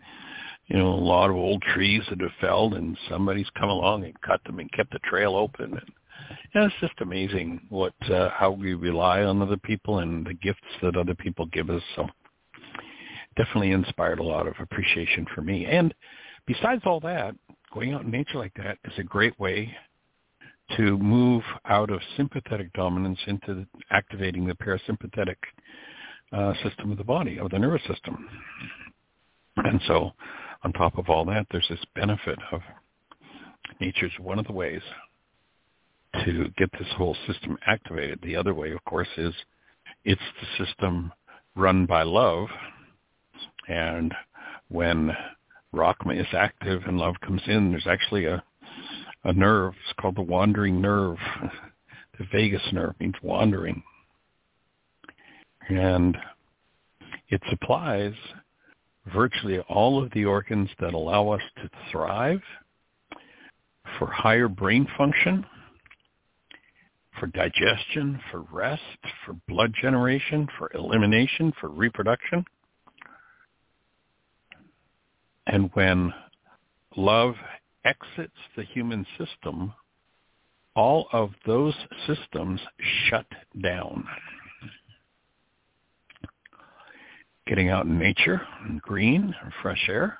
you 0.68 0.78
know 0.78 0.90
a 0.90 0.96
lot 0.96 1.30
of 1.30 1.36
old 1.36 1.62
trees 1.74 2.04
that 2.10 2.22
have 2.22 2.32
felled 2.40 2.76
and 2.76 2.96
somebody's 3.10 3.50
come 3.58 3.70
along 3.70 4.04
and 4.04 4.22
cut 4.22 4.44
them 4.44 4.60
and 4.60 4.72
kept 4.74 4.92
the 4.92 5.00
trail 5.00 5.36
open. 5.36 5.74
And 5.74 5.92
yeah, 6.54 6.66
it's 6.66 6.76
just 6.80 7.02
amazing 7.02 7.62
what 7.70 7.94
uh, 8.10 8.30
how 8.30 8.52
we 8.52 8.74
rely 8.74 9.24
on 9.24 9.42
other 9.42 9.58
people 9.58 10.00
and 10.00 10.26
the 10.26 10.34
gifts 10.34 10.62
that 10.82 10.96
other 10.96 11.16
people 11.16 11.46
give 11.48 11.70
us. 11.70 11.82
So 11.96 12.08
definitely 13.36 13.72
inspired 13.72 14.20
a 14.20 14.24
lot 14.24 14.48
of 14.48 14.53
appreciation 14.60 15.26
for 15.34 15.41
me. 15.41 15.66
And 15.66 15.94
besides 16.45 16.82
all 16.86 16.99
that, 17.02 17.36
going 17.74 17.94
out 17.94 18.03
in 18.03 18.12
nature 18.12 18.38
like 18.38 18.53
that 18.56 18.78
is 18.86 18.94
a 18.98 19.03
great 19.03 19.40
way 19.40 19.74
to 20.78 20.98
move 20.98 21.44
out 21.66 21.90
of 21.90 21.99
sympathetic 22.16 22.72
dominance 22.74 23.20
into 23.28 23.66
activating 23.90 24.45
the 24.45 24.53
parasympathetic 24.53 25.36
uh, 26.32 26.53
system 26.64 26.91
of 26.91 26.98
the 26.98 27.03
body, 27.03 27.40
of 27.40 27.52
the 27.52 27.60
nervous 27.60 27.82
system. 27.88 28.28
And 29.58 29.82
so 29.88 30.12
on 30.64 30.74
top 30.74 30.98
of 30.98 31.10
all 31.10 31.26
that, 31.26 31.45
there's 31.52 31.68
this 31.70 31.84
benefit 31.94 32.40
of 32.52 32.62
nature's 33.80 34.14
one 34.20 34.40
of 34.40 34.48
the 34.48 34.53
ways 34.53 34.82
to 36.26 36.49
get 36.58 36.72
this 36.74 36.88
whole 36.98 37.16
system 37.28 37.58
activated. 37.66 38.20
The 38.22 38.36
other 38.36 38.53
way, 38.53 38.72
of 38.72 38.84
course, 38.86 39.08
is 39.18 39.34
it's 40.06 40.22
the 40.40 40.66
system 40.66 41.12
run 41.56 41.86
by 41.86 42.03
love 42.03 42.48
and 43.68 44.14
when 44.70 45.12
Rachma 45.74 46.20
is 46.20 46.28
active 46.34 46.84
and 46.86 46.98
love 46.98 47.16
comes 47.22 47.42
in, 47.48 47.72
there's 47.72 47.88
actually 47.88 48.26
a, 48.26 48.44
a 49.24 49.34
nerve. 49.34 49.74
It's 49.84 50.00
called 50.00 50.18
the 50.18 50.22
wandering 50.22 50.82
nerve. 50.82 51.18
The 52.20 52.28
vagus 52.32 52.62
nerve 52.72 52.94
means 53.00 53.16
wandering. 53.24 53.82
And 55.70 56.16
it 57.30 57.42
supplies 57.50 58.14
virtually 59.12 59.60
all 59.62 60.04
of 60.04 60.12
the 60.12 60.26
organs 60.26 60.70
that 60.80 60.94
allow 60.94 61.30
us 61.30 61.42
to 61.58 61.70
thrive 61.92 62.42
for 63.98 64.08
higher 64.08 64.48
brain 64.48 64.88
function, 64.98 65.46
for 67.20 67.28
digestion, 67.28 68.20
for 68.32 68.42
rest, 68.52 68.82
for 69.26 69.34
blood 69.48 69.74
generation, 69.82 70.48
for 70.58 70.72
elimination, 70.74 71.54
for 71.60 71.70
reproduction. 71.70 72.46
And 75.48 75.70
when 75.74 76.14
love 76.96 77.36
exits 77.84 78.38
the 78.56 78.64
human 78.64 79.06
system, 79.18 79.74
all 80.76 81.08
of 81.12 81.32
those 81.46 81.74
systems 82.08 82.60
shut 83.10 83.26
down. 83.62 84.06
Getting 87.48 87.70
out 87.70 87.86
in 87.86 87.98
nature, 87.98 88.42
green, 88.82 89.36
fresh 89.62 89.90
air 89.90 90.20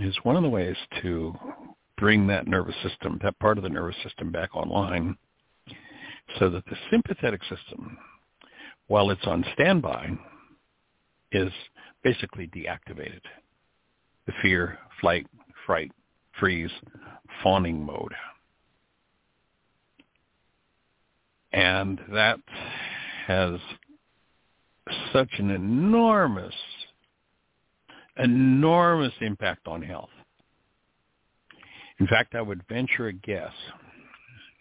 is 0.00 0.16
one 0.22 0.36
of 0.36 0.42
the 0.42 0.48
ways 0.48 0.76
to 1.02 1.34
bring 1.96 2.26
that 2.26 2.48
nervous 2.48 2.74
system, 2.82 3.18
that 3.22 3.38
part 3.38 3.58
of 3.58 3.62
the 3.62 3.70
nervous 3.70 3.96
system 4.02 4.32
back 4.32 4.54
online 4.54 5.16
so 6.38 6.50
that 6.50 6.64
the 6.66 6.76
sympathetic 6.90 7.40
system, 7.42 7.96
while 8.88 9.10
it's 9.10 9.26
on 9.26 9.44
standby, 9.54 10.10
is 11.32 11.52
basically 12.02 12.48
deactivated. 12.48 13.20
The 14.26 14.32
fear, 14.42 14.78
flight, 15.00 15.26
fright, 15.66 15.92
freeze, 16.38 16.70
fawning 17.42 17.84
mode. 17.84 18.12
And 21.52 22.00
that 22.12 22.38
has 23.26 23.58
such 25.12 25.30
an 25.38 25.50
enormous, 25.50 26.54
enormous 28.16 29.12
impact 29.20 29.66
on 29.66 29.82
health. 29.82 30.10
In 31.98 32.06
fact, 32.06 32.34
I 32.34 32.42
would 32.42 32.62
venture 32.68 33.08
a 33.08 33.12
guess 33.12 33.52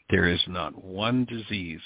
there 0.10 0.28
is 0.28 0.41
not 0.48 0.84
one 0.84 1.26
disease 1.26 1.82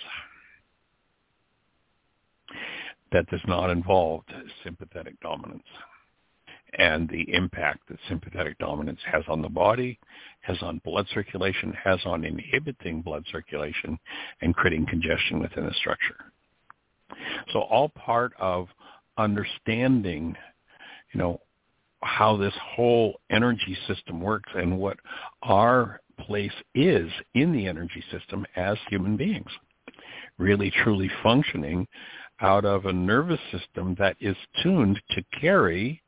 that 3.12 3.28
does 3.30 3.42
not 3.48 3.70
involve 3.70 4.22
sympathetic 4.64 5.20
dominance 5.22 5.64
and 6.78 7.10
the 7.10 7.26
impact 7.34 7.88
that 7.90 7.98
sympathetic 8.08 8.58
dominance 8.60 9.00
has 9.12 9.24
on 9.28 9.42
the 9.42 9.50
body, 9.50 9.98
has 10.42 10.58
on 10.62 10.82
blood 10.84 11.08
circulation, 11.14 11.74
has 11.84 12.00
on 12.06 12.24
inhibiting 12.24 13.02
blood 13.02 13.26
circulation 13.32 13.98
and 14.42 14.56
creating 14.56 14.86
congestion 14.86 15.40
within 15.40 15.66
the 15.66 15.74
structure. 15.74 16.18
So 17.52 17.62
all 17.62 17.90
part 17.90 18.34
of 18.40 18.68
understanding, 19.18 20.36
you 21.14 21.20
know, 21.20 21.42
how 22.02 22.38
this 22.38 22.54
whole 22.76 23.20
energy 23.30 23.78
system 23.88 24.22
works 24.22 24.52
and 24.56 24.78
what 24.78 24.98
our 25.42 26.00
place 26.20 26.54
is 26.76 27.10
in 27.34 27.52
the 27.52 27.68
energy 27.68 28.04
system 28.12 28.46
as 28.56 28.78
human 28.90 29.18
beings. 29.18 29.50
Really 30.38 30.72
truly 30.84 31.10
functioning 31.24 31.88
out 32.42 32.66
of 32.66 32.86
a 32.86 32.94
nervous 32.94 33.40
system 33.52 33.96
that 34.00 34.16
is 34.20 34.36
tuned 34.64 35.02
to 35.12 35.24
carry 35.40 36.02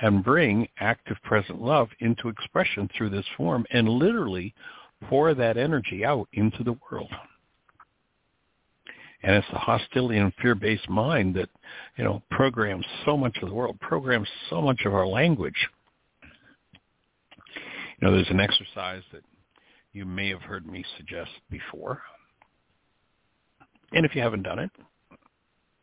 and 0.00 0.24
bring 0.24 0.66
active 0.80 1.16
present 1.22 1.60
love 1.60 1.88
into 2.00 2.28
expression 2.28 2.88
through 2.96 3.10
this 3.10 3.26
form 3.36 3.64
and 3.70 3.88
literally 3.88 4.54
pour 5.08 5.34
that 5.34 5.56
energy 5.56 6.04
out 6.04 6.28
into 6.32 6.64
the 6.64 6.76
world. 6.90 7.10
And 9.22 9.36
it's 9.36 9.46
the 9.50 9.58
hostility 9.58 10.18
and 10.18 10.32
fear-based 10.42 10.88
mind 10.88 11.34
that, 11.36 11.48
you 11.96 12.04
know, 12.04 12.22
programs 12.30 12.84
so 13.06 13.16
much 13.16 13.36
of 13.40 13.48
the 13.48 13.54
world, 13.54 13.80
programs 13.80 14.28
so 14.50 14.60
much 14.60 14.82
of 14.84 14.94
our 14.94 15.06
language. 15.06 15.68
You 18.00 18.08
know, 18.08 18.12
there's 18.12 18.28
an 18.28 18.40
exercise 18.40 19.02
that 19.12 19.22
you 19.92 20.04
may 20.04 20.28
have 20.28 20.42
heard 20.42 20.66
me 20.66 20.84
suggest 20.98 21.30
before. 21.50 22.02
And 23.92 24.04
if 24.04 24.14
you 24.14 24.20
haven't 24.20 24.42
done 24.42 24.58
it, 24.58 24.70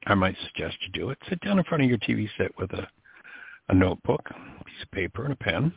I 0.07 0.15
might 0.15 0.35
suggest 0.47 0.77
you 0.81 0.91
do 0.93 1.09
it. 1.11 1.17
Sit 1.29 1.39
down 1.41 1.59
in 1.59 1.63
front 1.65 1.83
of 1.83 1.89
your 1.89 1.99
TV 1.99 2.27
set 2.37 2.57
with 2.57 2.71
a, 2.71 2.87
a 3.69 3.73
notebook, 3.73 4.21
a 4.29 4.63
piece 4.63 4.83
of 4.83 4.91
paper, 4.91 5.23
and 5.23 5.33
a 5.33 5.35
pen, 5.35 5.73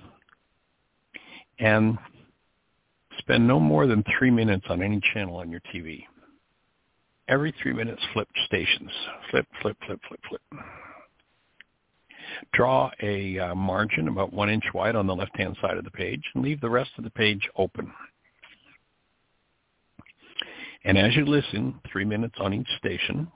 and 1.59 1.99
spend 3.19 3.47
no 3.47 3.61
more 3.61 3.87
than 3.87 4.03
three 4.19 4.31
minutes 4.31 4.65
on 4.69 4.83
any 4.83 5.01
channel 5.13 5.37
on 5.37 5.51
your 5.51 5.61
TV. 5.75 6.05
Every 7.29 7.55
three 7.63 7.73
minutes, 7.73 8.03
flip 8.13 8.29
stations. 8.47 8.91
Flip, 9.31 9.47
flip, 9.63 9.77
flip, 9.87 10.01
flip, 10.09 10.21
flip. 10.29 10.43
Draw 12.53 12.91
a 13.03 13.39
uh, 13.39 13.55
margin 13.55 14.09
about 14.09 14.33
one 14.33 14.51
inch 14.51 14.65
wide 14.75 14.97
on 14.97 15.07
the 15.07 15.15
left-hand 15.15 15.57
side 15.61 15.77
of 15.77 15.85
the 15.85 15.91
page 15.91 16.23
and 16.35 16.45
leave 16.45 16.61
the 16.61 16.71
rest 16.71 16.91
of 16.99 17.05
the 17.05 17.11
page 17.11 17.49
open. 17.57 17.93
And 20.85 20.99
as 20.99 21.15
you 21.17 21.25
listen, 21.25 21.81
three 21.91 22.05
minutes 22.05 22.35
on 22.39 22.53
each 22.53 22.69
station, 22.79 23.29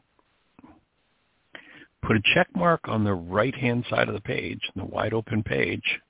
put 2.02 2.16
a 2.16 2.22
check 2.34 2.48
mark 2.54 2.80
on 2.84 3.04
the 3.04 3.14
right-hand 3.14 3.84
side 3.90 4.08
of 4.08 4.14
the 4.14 4.20
page, 4.20 4.60
the 4.76 4.84
wide 4.84 5.12
open 5.12 5.42
page, 5.42 6.00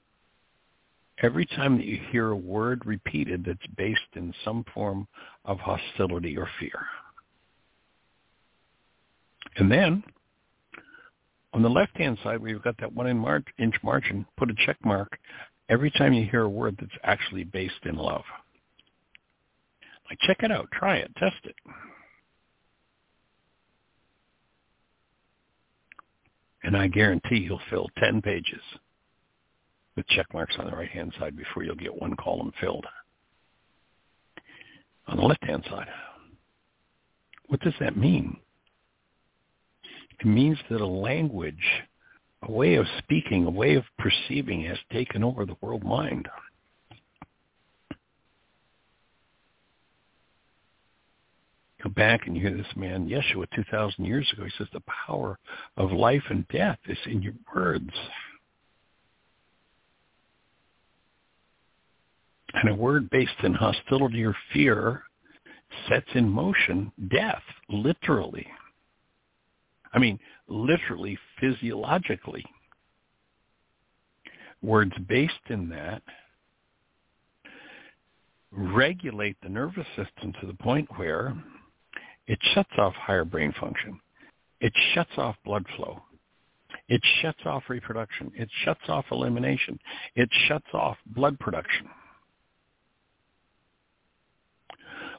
every 1.23 1.47
time 1.47 1.77
that 1.77 1.87
you 1.87 1.99
hear 2.11 2.29
a 2.29 2.37
word 2.37 2.85
repeated 2.87 3.45
that's 3.45 3.67
based 3.77 4.01
in 4.15 4.33
some 4.45 4.65
form 4.75 5.07
of 5.45 5.59
hostility 5.59 6.37
or 6.37 6.49
fear. 6.61 6.87
And 9.57 9.71
then 9.71 10.05
on 11.53 11.63
the 11.63 11.71
left-hand 11.71 12.19
side 12.23 12.41
where 12.41 12.51
you've 12.51 12.63
got 12.63 12.79
that 12.79 12.93
one 12.93 13.09
inch 13.59 13.75
margin, 13.83 14.27
put 14.37 14.51
a 14.51 14.55
check 14.67 14.77
mark 14.85 15.19
every 15.69 15.91
time 15.91 16.13
you 16.13 16.25
hear 16.25 16.43
a 16.43 16.49
word 16.49 16.77
that's 16.79 16.93
actually 17.03 17.45
based 17.45 17.85
in 17.85 17.97
love. 17.97 18.23
Like, 20.09 20.19
check 20.21 20.39
it 20.43 20.53
out. 20.53 20.69
Try 20.73 20.97
it. 20.97 21.11
Test 21.17 21.37
it. 21.45 21.55
And 26.69 26.77
I 26.77 26.87
guarantee 26.87 27.39
you'll 27.39 27.63
fill 27.71 27.89
10 27.97 28.21
pages 28.21 28.61
with 29.97 30.07
check 30.09 30.27
marks 30.35 30.55
on 30.59 30.67
the 30.67 30.77
right-hand 30.77 31.15
side 31.19 31.35
before 31.35 31.65
you'll 31.65 31.75
get 31.75 31.99
one 31.99 32.15
column 32.17 32.53
filled. 32.61 32.85
On 35.07 35.17
the 35.17 35.23
left-hand 35.23 35.65
side, 35.71 35.89
what 37.47 37.61
does 37.61 37.73
that 37.81 37.97
mean? 37.97 38.37
It 40.21 40.27
means 40.27 40.59
that 40.69 40.83
a 40.83 40.87
language, 40.87 41.57
a 42.43 42.53
way 42.53 42.75
of 42.75 42.85
speaking, 42.99 43.47
a 43.47 43.51
way 43.51 43.77
of 43.77 43.85
perceiving 43.99 44.63
has 44.65 44.77
taken 44.93 45.25
over 45.25 45.47
the 45.47 45.57
world 45.63 45.85
mind. 45.85 46.29
Go 51.83 51.91
back 51.91 52.27
and 52.27 52.37
you 52.37 52.43
hear 52.43 52.57
this 52.57 52.67
man, 52.77 53.09
Yeshua, 53.09 53.47
2,000 53.55 54.05
years 54.05 54.29
ago. 54.33 54.45
He 54.45 54.51
says 54.59 54.67
the 54.73 54.83
power 55.07 55.39
of 55.77 55.93
life 55.93 56.25
and 56.29 56.47
death 56.49 56.79
is 56.89 56.99
in 57.07 57.23
your 57.23 57.35
words. 57.55 57.91
And 62.55 62.69
a 62.69 62.75
word 62.75 63.09
based 63.11 63.31
in 63.45 63.55
hostility 63.55 64.25
or 64.25 64.35
fear 64.53 65.03
sets 65.89 66.09
in 66.15 66.29
motion 66.29 66.91
death, 67.09 67.43
literally. 67.69 68.47
I 69.93 69.99
mean, 69.99 70.19
literally, 70.49 71.17
physiologically. 71.39 72.45
Words 74.63 74.93
based 75.09 75.35
in 75.49 75.69
that 75.69 76.03
regulate 78.51 79.37
the 79.43 79.49
nervous 79.49 79.87
system 79.95 80.33
to 80.41 80.47
the 80.47 80.55
point 80.55 80.89
where 80.97 81.35
it 82.29 82.39
shuts 82.55 82.71
off 82.77 82.95
higher 82.95 83.25
brain 83.25 83.53
function. 83.59 83.99
It 84.61 84.73
shuts 84.95 85.11
off 85.17 85.35
blood 85.45 85.65
flow. 85.77 86.03
It 86.89 87.01
shuts 87.23 87.41
off 87.47 87.65
reproduction. 87.69 88.31
It 88.37 88.49
shuts 88.65 88.83
off 88.89 89.07
elimination. 89.11 89.79
It 90.15 90.29
shuts 90.47 90.67
off 90.75 90.99
blood 91.07 91.39
production. 91.41 91.89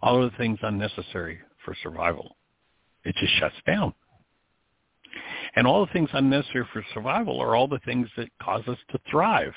All 0.02 0.23
of 0.23 0.31
the 0.31 0.38
things 0.38 0.60
unnecessary 0.61 1.40
for 1.65 1.76
survival. 1.81 2.38
It 3.03 3.15
just 3.19 3.34
shuts 3.40 3.56
down. 3.65 3.94
And 5.56 5.65
all 5.65 5.86
the 5.86 5.91
things 5.91 6.10
unnecessary 6.14 6.65
for 6.72 6.86
survival 6.94 7.41
are 7.41 7.56
all 7.56 7.68
the 7.68 7.80
things 7.80 8.07
that 8.18 8.30
cause 8.41 8.64
us 8.68 8.77
to 8.91 8.99
thrive. 9.10 9.53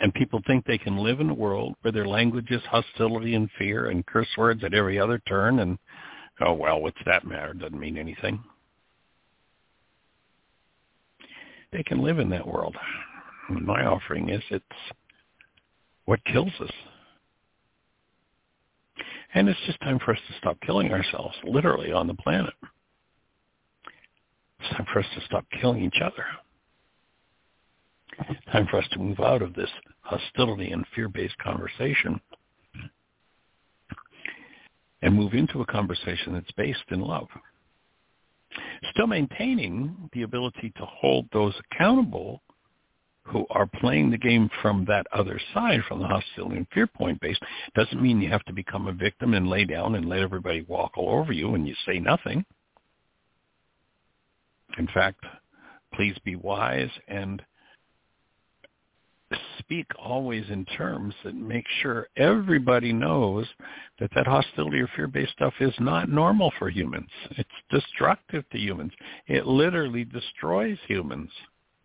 And 0.00 0.14
people 0.14 0.40
think 0.46 0.64
they 0.64 0.78
can 0.78 0.96
live 0.96 1.20
in 1.20 1.28
a 1.28 1.34
world 1.34 1.74
where 1.82 1.92
their 1.92 2.06
language 2.06 2.50
is 2.50 2.62
hostility 2.70 3.34
and 3.34 3.50
fear 3.58 3.90
and 3.90 4.06
curse 4.06 4.28
words 4.38 4.64
at 4.64 4.72
every 4.72 4.98
other 4.98 5.18
turn 5.28 5.60
and, 5.60 5.78
oh, 6.40 6.54
well, 6.54 6.80
what's 6.80 6.96
that 7.04 7.26
matter? 7.26 7.52
Doesn't 7.52 7.78
mean 7.78 7.98
anything. 7.98 8.42
They 11.70 11.82
can 11.82 12.02
live 12.02 12.18
in 12.18 12.30
that 12.30 12.46
world. 12.46 12.76
My 13.50 13.84
offering 13.84 14.30
is 14.30 14.42
it's 14.50 14.64
what 16.06 16.24
kills 16.24 16.52
us. 16.60 16.72
And 19.34 19.48
it's 19.48 19.60
just 19.66 19.80
time 19.80 19.98
for 20.04 20.12
us 20.12 20.20
to 20.28 20.38
stop 20.38 20.58
killing 20.66 20.92
ourselves, 20.92 21.36
literally, 21.44 21.92
on 21.92 22.06
the 22.06 22.14
planet. 22.14 22.54
It's 24.60 24.70
time 24.70 24.86
for 24.92 25.00
us 25.00 25.06
to 25.14 25.24
stop 25.26 25.44
killing 25.60 25.84
each 25.84 26.00
other. 26.02 26.24
Time 28.52 28.66
for 28.70 28.78
us 28.78 28.88
to 28.92 28.98
move 28.98 29.20
out 29.20 29.42
of 29.42 29.54
this 29.54 29.70
hostility 30.02 30.72
and 30.72 30.84
fear-based 30.94 31.38
conversation 31.38 32.20
and 35.02 35.14
move 35.14 35.34
into 35.34 35.60
a 35.62 35.66
conversation 35.66 36.34
that's 36.34 36.50
based 36.52 36.84
in 36.90 37.00
love. 37.00 37.28
Still 38.92 39.06
maintaining 39.06 40.10
the 40.12 40.22
ability 40.22 40.72
to 40.76 40.84
hold 40.84 41.26
those 41.32 41.54
accountable 41.70 42.42
who 43.22 43.46
are 43.50 43.66
playing 43.66 44.10
the 44.10 44.18
game 44.18 44.50
from 44.60 44.84
that 44.86 45.06
other 45.12 45.40
side, 45.54 45.80
from 45.86 46.00
the 46.00 46.06
hostility 46.06 46.56
and 46.56 46.66
fear 46.74 46.86
point 46.86 47.20
base, 47.20 47.38
doesn't 47.74 48.02
mean 48.02 48.20
you 48.20 48.28
have 48.28 48.44
to 48.44 48.52
become 48.52 48.88
a 48.88 48.92
victim 48.92 49.34
and 49.34 49.48
lay 49.48 49.64
down 49.64 49.94
and 49.94 50.08
let 50.08 50.20
everybody 50.20 50.62
walk 50.62 50.96
all 50.96 51.20
over 51.20 51.32
you 51.32 51.54
and 51.54 51.68
you 51.68 51.74
say 51.86 51.98
nothing. 51.98 52.44
In 54.78 54.88
fact, 54.88 55.24
please 55.94 56.16
be 56.24 56.36
wise 56.36 56.90
and 57.08 57.42
speak 59.58 59.86
always 59.98 60.44
in 60.50 60.64
terms 60.64 61.14
that 61.24 61.34
make 61.34 61.64
sure 61.82 62.08
everybody 62.16 62.92
knows 62.92 63.46
that 63.98 64.10
that 64.14 64.26
hostility 64.26 64.80
or 64.80 64.88
fear-based 64.96 65.32
stuff 65.32 65.54
is 65.60 65.74
not 65.78 66.08
normal 66.08 66.52
for 66.58 66.68
humans. 66.68 67.08
It's 67.36 67.48
destructive 67.70 68.48
to 68.50 68.58
humans. 68.58 68.92
It 69.26 69.46
literally 69.46 70.04
destroys 70.04 70.78
humans 70.88 71.30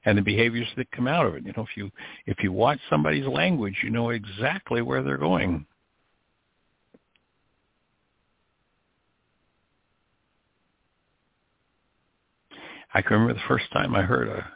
and 0.06 0.18
the 0.18 0.22
behaviors 0.22 0.68
that 0.78 0.92
come 0.92 1.08
out 1.08 1.26
of 1.26 1.36
it. 1.36 1.46
You 1.46 1.54
know, 1.56 1.64
if 1.64 1.76
you 1.78 1.92
if 2.26 2.38
you 2.42 2.52
watch 2.52 2.80
somebody's 2.90 3.28
language, 3.28 3.76
you 3.84 3.90
know 3.90 4.10
exactly 4.10 4.82
where 4.82 5.04
they're 5.04 5.18
going. 5.18 5.66
I 12.94 13.02
can 13.02 13.14
remember 13.14 13.34
the 13.34 13.48
first 13.48 13.66
time 13.74 13.94
I 13.94 14.04
heard 14.04 14.30
a 14.30 14.48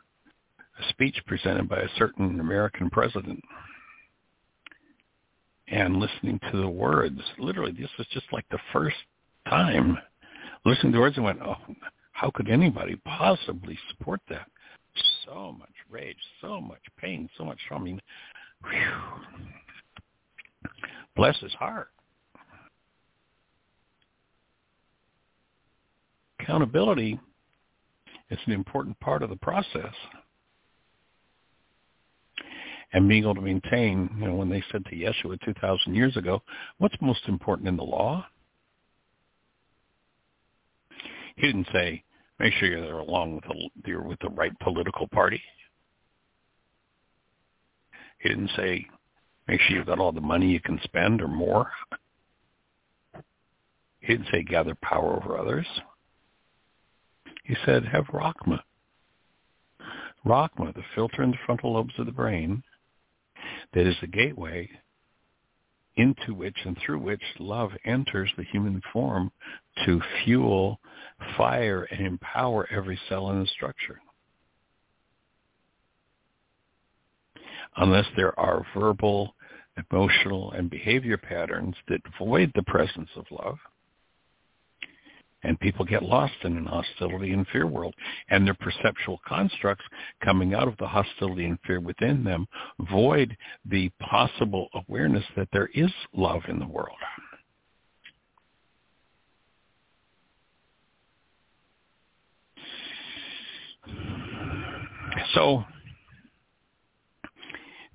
a 0.79 0.89
speech 0.89 1.17
presented 1.27 1.67
by 1.67 1.79
a 1.79 1.89
certain 1.97 2.39
American 2.39 2.89
president 2.89 3.43
and 5.67 5.97
listening 5.97 6.39
to 6.51 6.57
the 6.57 6.69
words. 6.69 7.19
Literally, 7.37 7.71
this 7.71 7.89
was 7.97 8.07
just 8.11 8.25
like 8.31 8.45
the 8.49 8.59
first 8.73 8.95
time 9.47 9.97
listening 10.65 10.93
to 10.93 10.97
the 10.97 11.01
words 11.01 11.17
and 11.17 11.25
went, 11.25 11.41
oh, 11.41 11.55
how 12.11 12.31
could 12.33 12.49
anybody 12.49 12.95
possibly 13.05 13.77
support 13.89 14.21
that? 14.29 14.47
So 15.25 15.55
much 15.57 15.69
rage, 15.89 16.17
so 16.41 16.59
much 16.59 16.81
pain, 16.97 17.29
so 17.37 17.45
much. 17.45 17.59
I 17.71 17.77
mean, 17.77 18.01
whew. 18.63 20.71
bless 21.15 21.37
his 21.39 21.53
heart. 21.53 21.89
Accountability 26.39 27.19
is 28.31 28.39
an 28.45 28.53
important 28.53 28.99
part 28.99 29.23
of 29.23 29.29
the 29.29 29.35
process 29.35 29.93
and 32.93 33.07
being 33.07 33.23
able 33.23 33.35
to 33.35 33.41
maintain, 33.41 34.09
you 34.19 34.27
know, 34.27 34.35
when 34.35 34.49
they 34.49 34.63
said 34.71 34.83
to 34.85 34.95
Yeshua 34.95 35.39
2,000 35.43 35.93
years 35.93 36.17
ago, 36.17 36.41
what's 36.79 36.95
most 37.01 37.21
important 37.27 37.67
in 37.67 37.77
the 37.77 37.83
law? 37.83 38.25
He 41.35 41.47
didn't 41.47 41.67
say, 41.71 42.03
make 42.39 42.53
sure 42.53 42.67
you're 42.67 42.99
along 42.99 43.35
with 43.35 43.43
the, 43.43 43.89
you're 43.89 44.03
with 44.03 44.19
the 44.19 44.29
right 44.29 44.57
political 44.59 45.07
party. 45.07 45.41
He 48.19 48.29
didn't 48.29 48.51
say, 48.57 48.85
make 49.47 49.61
sure 49.61 49.77
you've 49.77 49.85
got 49.85 49.99
all 49.99 50.11
the 50.11 50.19
money 50.19 50.47
you 50.51 50.59
can 50.59 50.79
spend 50.83 51.21
or 51.21 51.27
more. 51.27 51.69
He 54.01 54.07
didn't 54.07 54.27
say 54.31 54.43
gather 54.43 54.75
power 54.81 55.15
over 55.15 55.37
others. 55.37 55.67
He 57.43 57.55
said 57.65 57.85
have 57.85 58.05
Rachma. 58.05 58.59
Rachma, 60.25 60.73
the 60.73 60.83
filter 60.95 61.23
in 61.23 61.31
the 61.31 61.37
frontal 61.45 61.73
lobes 61.73 61.93
of 61.97 62.05
the 62.05 62.11
brain, 62.11 62.63
that 63.73 63.87
is 63.87 63.95
the 64.01 64.07
gateway 64.07 64.69
into 65.95 66.33
which 66.33 66.55
and 66.65 66.77
through 66.85 66.99
which 66.99 67.21
love 67.39 67.71
enters 67.85 68.31
the 68.37 68.43
human 68.43 68.81
form 68.93 69.31
to 69.85 70.01
fuel, 70.23 70.79
fire, 71.37 71.83
and 71.91 72.05
empower 72.05 72.67
every 72.71 72.99
cell 73.09 73.31
in 73.31 73.39
the 73.41 73.47
structure. 73.47 73.99
Unless 77.77 78.05
there 78.15 78.37
are 78.39 78.65
verbal, 78.75 79.35
emotional, 79.91 80.51
and 80.51 80.69
behavior 80.69 81.17
patterns 81.17 81.75
that 81.87 82.01
void 82.17 82.51
the 82.55 82.63
presence 82.63 83.09
of 83.15 83.25
love, 83.31 83.57
and 85.43 85.59
people 85.59 85.85
get 85.85 86.03
lost 86.03 86.33
in 86.43 86.57
an 86.57 86.65
hostility 86.65 87.31
and 87.31 87.47
fear 87.47 87.67
world. 87.67 87.93
And 88.29 88.45
their 88.45 88.55
perceptual 88.55 89.19
constructs 89.27 89.85
coming 90.23 90.53
out 90.53 90.67
of 90.67 90.77
the 90.77 90.87
hostility 90.87 91.45
and 91.45 91.59
fear 91.65 91.79
within 91.79 92.23
them 92.23 92.47
void 92.89 93.35
the 93.65 93.89
possible 93.99 94.67
awareness 94.73 95.23
that 95.35 95.49
there 95.53 95.69
is 95.73 95.91
love 96.13 96.41
in 96.47 96.59
the 96.59 96.67
world. 96.67 96.97
So 105.33 105.63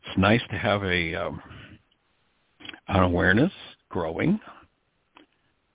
it's 0.07 0.19
nice 0.19 0.43
to 0.51 0.59
have 0.59 0.83
a 0.85 1.15
um, 1.15 1.43
an 2.89 3.03
awareness 3.03 3.53
growing 3.89 4.39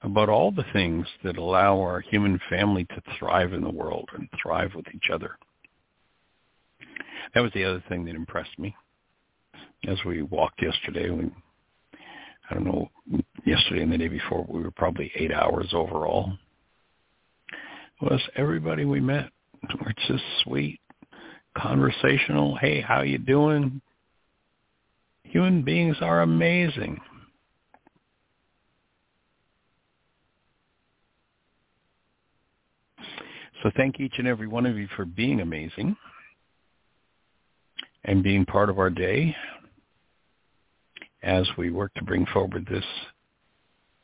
about 0.01 0.29
all 0.29 0.51
the 0.51 0.65
things 0.71 1.05
that 1.23 1.37
allow 1.37 1.79
our 1.79 1.99
human 1.99 2.39
family 2.49 2.85
to 2.85 3.01
thrive 3.17 3.53
in 3.53 3.61
the 3.61 3.69
world 3.69 4.09
and 4.13 4.29
thrive 4.41 4.71
with 4.75 4.85
each 4.93 5.09
other. 5.11 5.37
That 7.33 7.41
was 7.41 7.51
the 7.53 7.65
other 7.65 7.83
thing 7.89 8.05
that 8.05 8.15
impressed 8.15 8.57
me 8.57 8.75
as 9.87 9.97
we 10.05 10.21
walked 10.21 10.61
yesterday. 10.61 11.09
We, 11.09 11.29
I 12.49 12.53
don't 12.53 12.65
know, 12.65 12.89
yesterday 13.45 13.83
and 13.83 13.91
the 13.91 13.97
day 13.97 14.07
before, 14.07 14.45
we 14.49 14.61
were 14.61 14.71
probably 14.71 15.11
eight 15.15 15.31
hours 15.31 15.69
overall. 15.73 16.33
Was 18.01 18.21
everybody 18.35 18.85
we 18.85 19.01
met 19.01 19.29
were 19.81 19.93
just 20.07 20.23
sweet, 20.43 20.79
conversational. 21.57 22.55
Hey, 22.55 22.81
how 22.81 23.01
you 23.01 23.17
doing? 23.17 23.81
Human 25.23 25.61
beings 25.61 25.97
are 26.01 26.21
amazing. 26.21 26.99
So 33.63 33.71
thank 33.75 33.99
each 33.99 34.13
and 34.17 34.27
every 34.27 34.47
one 34.47 34.65
of 34.65 34.77
you 34.77 34.87
for 34.95 35.05
being 35.05 35.41
amazing 35.41 35.95
and 38.05 38.23
being 38.23 38.45
part 38.45 38.69
of 38.69 38.79
our 38.79 38.89
day 38.89 39.35
as 41.21 41.47
we 41.57 41.69
work 41.69 41.93
to 41.95 42.03
bring 42.03 42.25
forward 42.27 42.65
this 42.69 42.85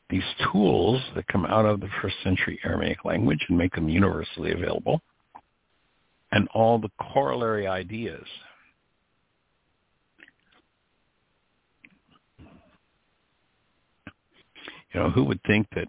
these 0.10 0.24
tools 0.52 1.02
that 1.16 1.28
come 1.28 1.46
out 1.46 1.66
of 1.66 1.80
the 1.80 1.90
first 2.02 2.16
century 2.24 2.60
Aramaic 2.64 3.06
language 3.06 3.44
and 3.50 3.58
make 3.58 3.74
them 3.74 3.90
universally 3.90 4.52
available 4.52 5.02
and 6.32 6.48
all 6.54 6.78
the 6.78 6.92
corollary 7.14 7.66
ideas 7.66 8.26
you 14.94 15.00
know 15.00 15.10
who 15.10 15.24
would 15.24 15.40
think 15.48 15.68
that 15.76 15.88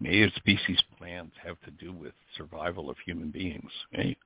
native 0.00 0.32
species 0.36 0.80
plants 0.98 1.34
have 1.44 1.60
to 1.62 1.70
do 1.72 1.92
with 1.92 2.12
survival 2.36 2.90
of 2.90 2.96
human 3.04 3.30
beings. 3.30 3.70
Hey, 3.92 4.16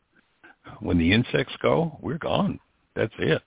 when 0.80 0.98
the 0.98 1.12
insects 1.12 1.54
go, 1.60 1.98
we're 2.00 2.18
gone. 2.18 2.58
That's 2.94 3.14
it. 3.18 3.42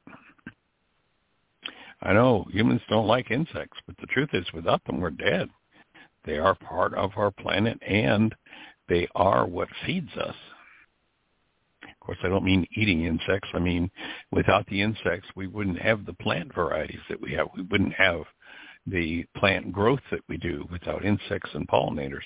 I 2.01 2.13
know 2.13 2.45
humans 2.51 2.81
don't 2.89 3.07
like 3.07 3.31
insects, 3.31 3.79
but 3.87 3.97
the 3.97 4.07
truth 4.07 4.29
is 4.33 4.45
without 4.53 4.83
them, 4.85 4.99
we're 4.99 5.09
dead. 5.09 5.49
They 6.25 6.37
are 6.37 6.55
part 6.55 6.93
of 6.93 7.11
our 7.15 7.31
planet 7.31 7.79
and 7.81 8.35
they 8.89 9.07
are 9.15 9.47
what 9.47 9.69
feeds 9.85 10.11
us. 10.17 10.35
Of 11.83 11.99
course, 11.99 12.17
I 12.23 12.29
don't 12.29 12.43
mean 12.43 12.67
eating 12.75 13.05
insects. 13.05 13.49
I 13.53 13.59
mean, 13.59 13.89
without 14.31 14.65
the 14.67 14.81
insects, 14.81 15.27
we 15.35 15.47
wouldn't 15.47 15.79
have 15.79 16.05
the 16.05 16.13
plant 16.13 16.53
varieties 16.53 16.99
that 17.09 17.19
we 17.19 17.33
have. 17.33 17.47
We 17.55 17.63
wouldn't 17.63 17.93
have 17.93 18.23
the 18.87 19.25
plant 19.35 19.71
growth 19.71 19.99
that 20.11 20.21
we 20.29 20.37
do 20.37 20.65
without 20.71 21.05
insects 21.05 21.49
and 21.53 21.67
pollinators. 21.67 22.25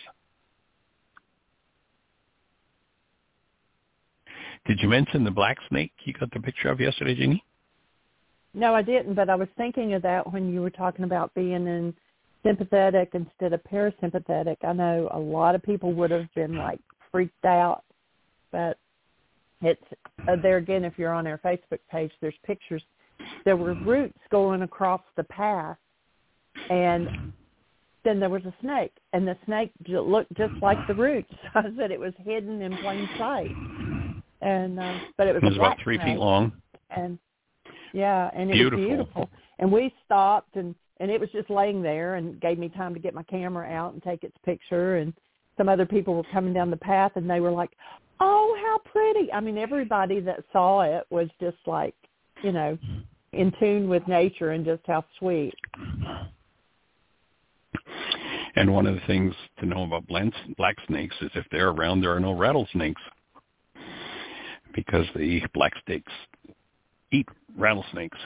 Did 4.68 4.80
you 4.80 4.88
mention 4.88 5.24
the 5.24 5.32
black 5.32 5.58
snake 5.70 5.92
you 6.04 6.14
got 6.14 6.32
the 6.32 6.40
picture 6.40 6.70
of 6.70 6.80
yesterday, 6.80 7.16
Jeannie? 7.16 7.44
No, 8.54 8.76
I 8.76 8.84
didn't, 8.84 9.16
but 9.16 9.30
I 9.30 9.36
was 9.36 9.48
thinking 9.58 9.94
of 9.94 10.02
that 10.04 10.32
when 10.32 10.54
you 10.54 10.62
were 10.62 10.70
talking 10.70 11.04
about 11.04 11.34
being 11.34 11.68
in 11.68 11.96
sympathetic 12.44 13.12
instead 13.14 13.54
of 13.54 13.62
parasympathetic. 13.64 14.58
I 14.64 14.74
know 14.74 15.10
a 15.12 15.20
lot 15.20 15.56
of 15.56 15.64
people 15.64 15.94
would 15.94 16.12
have 16.12 16.32
been 16.36 16.58
like 16.58 16.80
freaked 17.12 17.46
out, 17.46 17.84
but 18.52 18.78
it's 19.62 19.82
uh, 20.28 20.36
there 20.42 20.58
again. 20.58 20.84
If 20.84 20.94
you're 20.98 21.14
on 21.14 21.28
our 21.28 21.38
Facebook 21.40 21.80
page, 21.90 22.12
there's 22.20 22.36
pictures. 22.46 22.84
There 23.46 23.58
were 23.58 23.74
roots 23.74 24.18
going 24.30 24.64
across 24.64 25.02
the 25.16 25.24
path 25.24 25.78
and 26.70 27.34
then 28.04 28.20
there 28.20 28.30
was 28.30 28.44
a 28.46 28.54
snake, 28.62 28.94
and 29.14 29.28
the 29.28 29.38
snake 29.46 29.72
looked 29.88 30.34
just 30.36 30.54
like 30.62 30.78
the 30.88 30.94
roots. 30.94 31.32
I 31.56 31.64
said 31.78 31.92
it 31.92 32.00
was 32.00 32.14
hidden 32.20 32.62
in 32.62 32.76
plain 32.78 33.08
sight, 33.18 33.52
and 34.42 34.80
uh, 34.80 35.00
but 35.18 35.28
it 35.28 35.34
was, 35.34 35.44
it 35.44 35.46
was 35.48 35.56
about 35.58 35.78
three 35.84 35.98
feet 36.00 36.18
long. 36.18 36.52
And 36.90 37.20
yeah, 37.94 38.30
and 38.34 38.50
it 38.50 38.54
beautiful. 38.54 38.80
was 38.80 38.88
beautiful. 38.88 39.30
And 39.60 39.72
we 39.72 39.94
stopped, 40.06 40.56
and 40.56 40.74
and 41.00 41.12
it 41.12 41.20
was 41.20 41.30
just 41.32 41.50
laying 41.50 41.82
there, 41.82 42.16
and 42.16 42.40
gave 42.42 42.58
me 42.58 42.70
time 42.70 42.94
to 42.94 43.00
get 43.00 43.14
my 43.14 43.24
camera 43.24 43.68
out 43.68 43.94
and 43.94 44.02
take 44.02 44.24
its 44.24 44.36
picture. 44.44 44.98
And 44.98 45.14
some 45.58 45.70
other 45.70 45.86
people 45.86 46.16
were 46.16 46.26
coming 46.32 46.54
down 46.54 46.72
the 46.72 46.78
path, 46.78 47.12
and 47.16 47.30
they 47.30 47.40
were 47.40 47.52
like, 47.52 47.72
"Oh, 48.20 48.58
how 48.62 48.92
pretty!" 48.92 49.32
I 49.32 49.40
mean, 49.40 49.58
everybody 49.58 50.20
that 50.22 50.44
saw 50.52 50.82
it 50.82 51.06
was 51.12 51.30
just 51.40 51.58
like, 51.68 51.96
you 52.44 52.52
know, 52.52 52.78
in 53.34 53.54
tune 53.60 53.88
with 53.88 54.08
nature 54.08 54.52
and 54.52 54.66
just 54.66 54.82
how 54.88 55.06
sweet. 55.20 55.54
And 58.56 58.74
one 58.74 58.86
of 58.86 58.96
the 58.96 59.02
things 59.08 59.34
to 59.60 59.66
know 59.66 59.84
about 59.84 60.08
black 60.08 60.76
snakes 60.88 61.16
is 61.22 61.32
if 61.36 61.46
they're 61.52 61.70
around, 61.70 62.02
there 62.02 62.16
are 62.16 62.20
no 62.20 62.34
rattlesnakes 62.34 63.02
because 64.74 65.06
the 65.16 65.42
black 65.54 65.74
snakes 65.86 66.12
eat 67.12 67.28
rattlesnakes. 67.58 68.18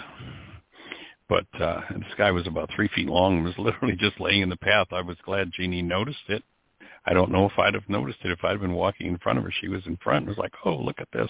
But 1.27 1.45
uh, 1.60 1.81
this 1.89 2.14
guy 2.18 2.31
was 2.31 2.47
about 2.47 2.69
three 2.76 2.89
feet 2.93 3.07
long 3.07 3.38
and 3.38 3.45
was 3.45 3.56
literally 3.60 3.95
just 3.95 4.19
laying 4.19 4.41
in 4.41 4.49
the 4.49 4.57
path. 4.57 4.88
I 4.91 5.02
was 5.02 5.18
glad 5.26 5.52
Jeannie 5.53 5.81
noticed 5.81 6.30
it. 6.30 6.43
I 7.07 7.14
don't 7.14 7.31
know 7.31 7.45
if 7.45 7.60
I'd 7.60 7.76
have 7.76 7.88
noticed 7.88 8.19
it 8.23 8.31
if 8.31 8.43
I'd 8.43 8.60
been 8.60 8.73
walking 8.73 9.07
in 9.07 9.19
front 9.19 9.38
of 9.38 9.45
her. 9.45 9.53
She 9.61 9.68
was 9.68 9.85
in 9.85 9.97
front 9.97 10.26
and 10.26 10.30
was 10.30 10.39
like, 10.39 10.53
oh, 10.65 10.76
look 10.76 10.99
at 10.99 11.07
this. 11.14 11.30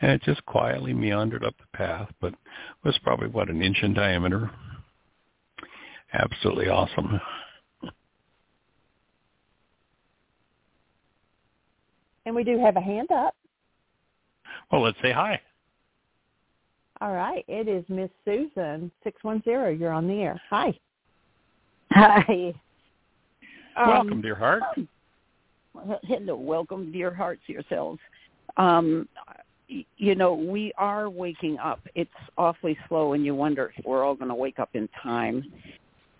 And 0.00 0.12
it 0.12 0.22
just 0.22 0.44
quietly 0.46 0.94
meandered 0.94 1.44
up 1.44 1.54
the 1.58 1.76
path, 1.76 2.08
but 2.22 2.34
was 2.84 2.98
probably, 3.02 3.28
what, 3.28 3.50
an 3.50 3.60
inch 3.60 3.78
in 3.82 3.92
diameter. 3.92 4.50
Absolutely 6.14 6.68
awesome. 6.68 7.20
And 12.26 12.34
we 12.34 12.44
do 12.44 12.58
have 12.58 12.76
a 12.76 12.80
hand 12.80 13.10
up. 13.10 13.34
Well, 14.72 14.82
let's 14.82 14.96
say 15.02 15.12
hi. 15.12 15.40
All 17.00 17.12
right. 17.12 17.44
It 17.48 17.68
is 17.68 17.84
Miss 17.88 18.10
Susan, 18.24 18.90
610. 19.02 19.78
You're 19.78 19.92
on 19.92 20.06
the 20.08 20.14
air. 20.14 20.40
Hi. 20.50 20.72
Hi. 21.92 22.54
Welcome, 23.76 24.12
Um, 24.14 24.22
dear 24.22 24.36
heart. 24.36 24.62
hello, 26.04 26.36
welcome, 26.36 26.92
dear 26.92 27.12
hearts 27.12 27.42
yourselves. 27.46 28.00
Um, 28.56 29.08
you 29.68 30.14
know, 30.14 30.34
we 30.34 30.72
are 30.78 31.10
waking 31.10 31.58
up. 31.58 31.80
It's 31.94 32.10
awfully 32.38 32.78
slow, 32.88 33.14
and 33.14 33.24
you 33.24 33.34
wonder 33.34 33.72
if 33.76 33.84
we're 33.84 34.04
all 34.04 34.14
going 34.14 34.28
to 34.28 34.34
wake 34.34 34.58
up 34.58 34.70
in 34.74 34.88
time. 35.02 35.52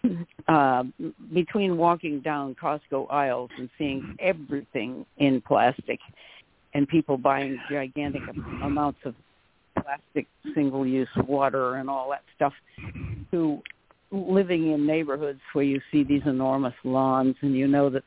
Uh, 0.46 0.84
between 1.32 1.78
walking 1.78 2.20
down 2.20 2.54
Costco 2.62 3.10
aisles 3.10 3.48
and 3.56 3.70
seeing 3.78 4.14
everything 4.18 5.06
in 5.16 5.40
plastic, 5.40 5.98
and 6.74 6.86
people 6.86 7.16
buying 7.16 7.58
gigantic 7.70 8.20
am- 8.28 8.60
amounts 8.62 8.98
of 9.06 9.14
plastic 9.82 10.26
single-use 10.54 11.08
water 11.26 11.76
and 11.76 11.88
all 11.88 12.10
that 12.10 12.22
stuff, 12.36 12.52
to 13.30 13.62
living 14.10 14.72
in 14.72 14.86
neighborhoods 14.86 15.40
where 15.54 15.64
you 15.64 15.80
see 15.90 16.04
these 16.04 16.22
enormous 16.26 16.74
lawns 16.84 17.36
and 17.40 17.54
you 17.54 17.66
know 17.66 17.88
that 17.88 18.04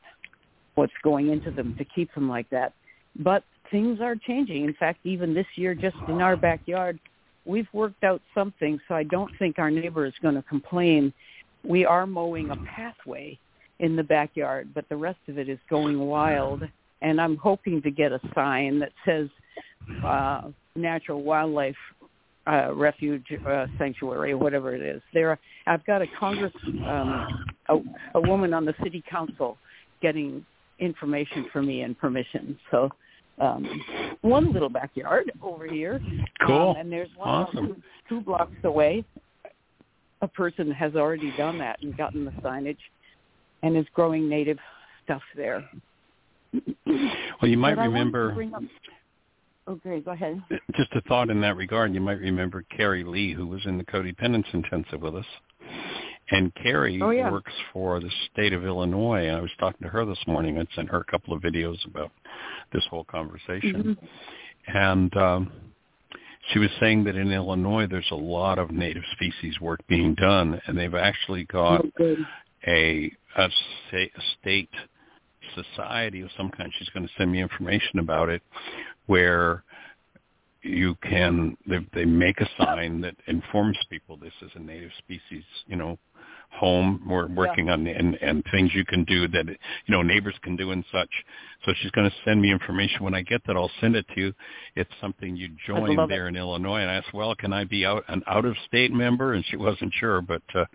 what's 0.76 0.94
going 1.04 1.30
into 1.30 1.50
them 1.50 1.76
to 1.78 1.86
keep 1.86 2.14
them 2.14 2.30
like 2.30 2.48
that. 2.52 2.72
But 3.16 3.44
things 3.72 4.00
are 4.00 4.16
changing. 4.16 4.64
In 4.64 4.74
fact, 4.76 5.00
even 5.06 5.34
this 5.34 5.48
year, 5.56 5.74
just 5.74 5.98
in 6.08 6.22
our 6.22 6.38
backyard, 6.38 7.00
we've 7.46 7.68
worked 7.74 8.04
out 8.04 8.22
something, 8.36 8.80
so 8.88 8.96
I 8.96 9.04
don't 9.04 9.32
think 9.40 9.58
our 9.58 9.72
neighbor 9.72 10.06
is 10.06 10.14
going 10.22 10.36
to 10.36 10.44
complain. 10.44 11.14
We 11.68 11.86
are 11.86 12.08
mowing 12.08 12.50
a 12.52 12.56
pathway 12.56 13.38
in 13.80 13.96
the 13.96 14.04
backyard, 14.04 14.70
but 14.74 14.88
the 14.90 14.96
rest 14.96 15.20
of 15.28 15.38
it 15.38 15.50
is 15.50 15.60
going 15.70 16.00
wild. 16.00 16.64
And 17.02 17.22
I'm 17.22 17.38
hoping 17.38 17.82
to 17.84 17.92
get 17.92 18.12
a 18.12 18.20
sign 18.34 18.80
that 18.80 18.92
says 19.06 19.30
uh, 20.04 20.50
natural 20.76 21.22
wildlife 21.22 21.76
uh, 22.48 22.74
refuge 22.74 23.26
uh, 23.48 23.68
sanctuary 23.78 24.32
or 24.32 24.38
whatever 24.38 24.74
it 24.74 24.82
is. 24.82 25.02
There, 25.14 25.38
I've 25.66 25.86
got 25.86 26.02
a 26.02 26.08
Congress, 26.20 26.54
um, 26.66 27.46
a, 27.70 27.78
a 28.16 28.22
woman 28.22 28.54
on 28.54 28.66
the 28.66 28.74
city 28.82 29.04
council 29.10 29.58
getting 30.02 30.46
information 30.80 31.46
for 31.52 31.62
me 31.62 31.82
and 31.82 31.98
permission. 31.98 32.58
So 32.72 32.90
um, 33.40 33.68
one 34.22 34.54
little 34.54 34.70
backyard 34.70 35.32
over 35.42 35.68
here. 35.68 36.02
Cool. 36.46 36.72
Um, 36.72 36.78
and 36.78 36.92
there's 36.92 37.10
one 37.16 37.28
awesome. 37.28 37.68
two, 37.68 37.82
two 38.10 38.22
blocks 38.22 38.54
away. 38.64 39.04
A 40.22 40.28
person 40.28 40.72
has 40.72 40.96
already 40.96 41.32
done 41.38 41.58
that 41.60 41.82
and 41.82 41.96
gotten 41.96 42.26
the 42.26 42.32
signage 42.32 42.78
and 43.64 43.78
is 43.78 43.86
growing 43.94 44.28
native 44.28 44.58
stuff 45.04 45.22
there. 45.36 45.64
Well, 46.86 47.50
you 47.52 47.58
might 47.58 47.76
But 47.76 47.84
I 47.84 47.88
wanted 47.88 48.12
to 48.12 48.20
remember, 48.20 48.68
Okay, 49.68 50.00
go 50.00 50.12
ahead. 50.12 50.42
just 50.76 50.92
a 50.94 51.02
thought 51.02 51.30
in 51.30 51.42
that 51.42 51.56
regard, 51.58 51.94
you 51.94 52.00
might 52.02 52.20
remember 52.20 52.64
Carrie 52.76 53.04
Lee, 53.04 53.34
who 53.34 53.46
was 53.46 53.66
in 53.66 53.78
the 53.78 53.84
codependence 53.84 54.52
intensive 54.54 55.02
with 55.02 55.16
us. 55.16 55.26
And 56.32 56.54
Carrie 56.56 57.00
Oh, 57.02 57.10
yeah. 57.12 57.32
works 57.32 57.54
for 57.72 58.00
the 58.00 58.10
state 58.32 58.54
of 58.54 58.66
Illinois. 58.66 59.28
And 59.28 59.38
I 59.38 59.42
was 59.42 59.52
talking 59.60 59.84
to 59.84 59.90
her 59.90 60.04
this 60.06 60.20
morning. 60.26 60.58
I 60.58 60.66
sent 60.76 60.90
her 60.90 61.00
a 61.00 61.04
couple 61.06 61.34
of 61.34 61.42
videos 61.42 61.86
about 61.86 62.12
this 62.74 62.84
whole 62.90 63.04
conversation. 63.06 63.96
Mhm. 63.96 64.08
And 64.68 65.18
um, 65.18 65.52
she 66.52 66.60
was 66.60 66.70
saying 66.80 67.04
that 67.06 67.16
in 67.16 67.32
Illinois 67.32 67.88
there's 67.88 68.12
a 68.12 68.16
lot 68.16 68.60
of 68.60 68.72
native 68.72 69.04
species 69.14 69.60
work 69.60 69.80
being 69.88 70.16
done, 70.16 70.60
and 70.68 70.78
they've 70.78 70.96
actually 70.96 71.44
got 71.46 71.86
Oh, 72.00 72.16
a, 72.66 73.12
a, 73.38 73.50
a 73.94 74.10
state 74.40 74.70
society 75.56 76.22
of 76.22 76.30
some 76.38 76.50
kind. 76.50 76.72
She's 76.78 76.90
going 76.90 77.08
to 77.08 77.14
send 77.18 77.32
me 77.32 77.42
information 77.42 78.00
about 78.00 78.30
it, 78.30 78.42
where 79.06 79.64
you 80.62 80.96
can 81.04 81.56
they, 81.68 81.86
they 81.94 82.06
make 82.06 82.42
a 82.42 82.50
sign 82.60 83.02
that 83.02 83.16
informs 83.28 83.78
people 83.90 84.18
this 84.18 84.34
is 84.42 84.52
a 84.56 84.60
native 84.60 84.92
species, 84.98 85.44
you 85.68 85.76
know, 85.76 85.98
home. 86.52 87.04
We're 87.08 87.28
working 87.28 87.70
on 87.70 87.86
and 87.88 88.16
and 88.16 88.44
things 88.52 88.72
you 88.74 88.84
can 88.86 89.04
do 89.04 89.28
that 89.28 89.48
you 89.48 89.56
know 89.90 90.02
neighbors 90.02 90.36
can 90.42 90.56
do 90.56 90.72
and 90.72 90.84
such. 90.92 91.10
So 91.66 91.74
she's 91.82 91.92
going 91.92 92.10
to 92.10 92.16
send 92.26 92.42
me 92.42 92.52
information. 92.52 93.04
When 93.04 93.14
I 93.14 93.22
get 93.22 93.42
that, 93.48 93.56
I'll 93.56 93.72
send 93.82 93.96
it 93.96 94.06
to 94.16 94.22
you. 94.22 94.34
It's 94.76 94.90
something 95.02 95.36
you 95.36 95.50
join 95.66 96.08
there 96.08 96.28
in 96.28 96.36
Illinois. 96.36 96.82
And 96.82 96.90
I 96.90 96.96
asked, 96.96 97.14
well, 97.14 97.36
can 97.36 97.52
I 97.54 97.64
be 97.64 97.86
out 97.86 98.04
an 98.08 98.24
out 98.28 98.46
of 98.46 98.56
state 98.68 98.92
member? 98.92 99.34
And 99.34 99.44
she 99.50 99.58
wasn't 99.58 99.94
sure, 100.00 100.22
but 100.22 100.42
uh, 100.56 100.66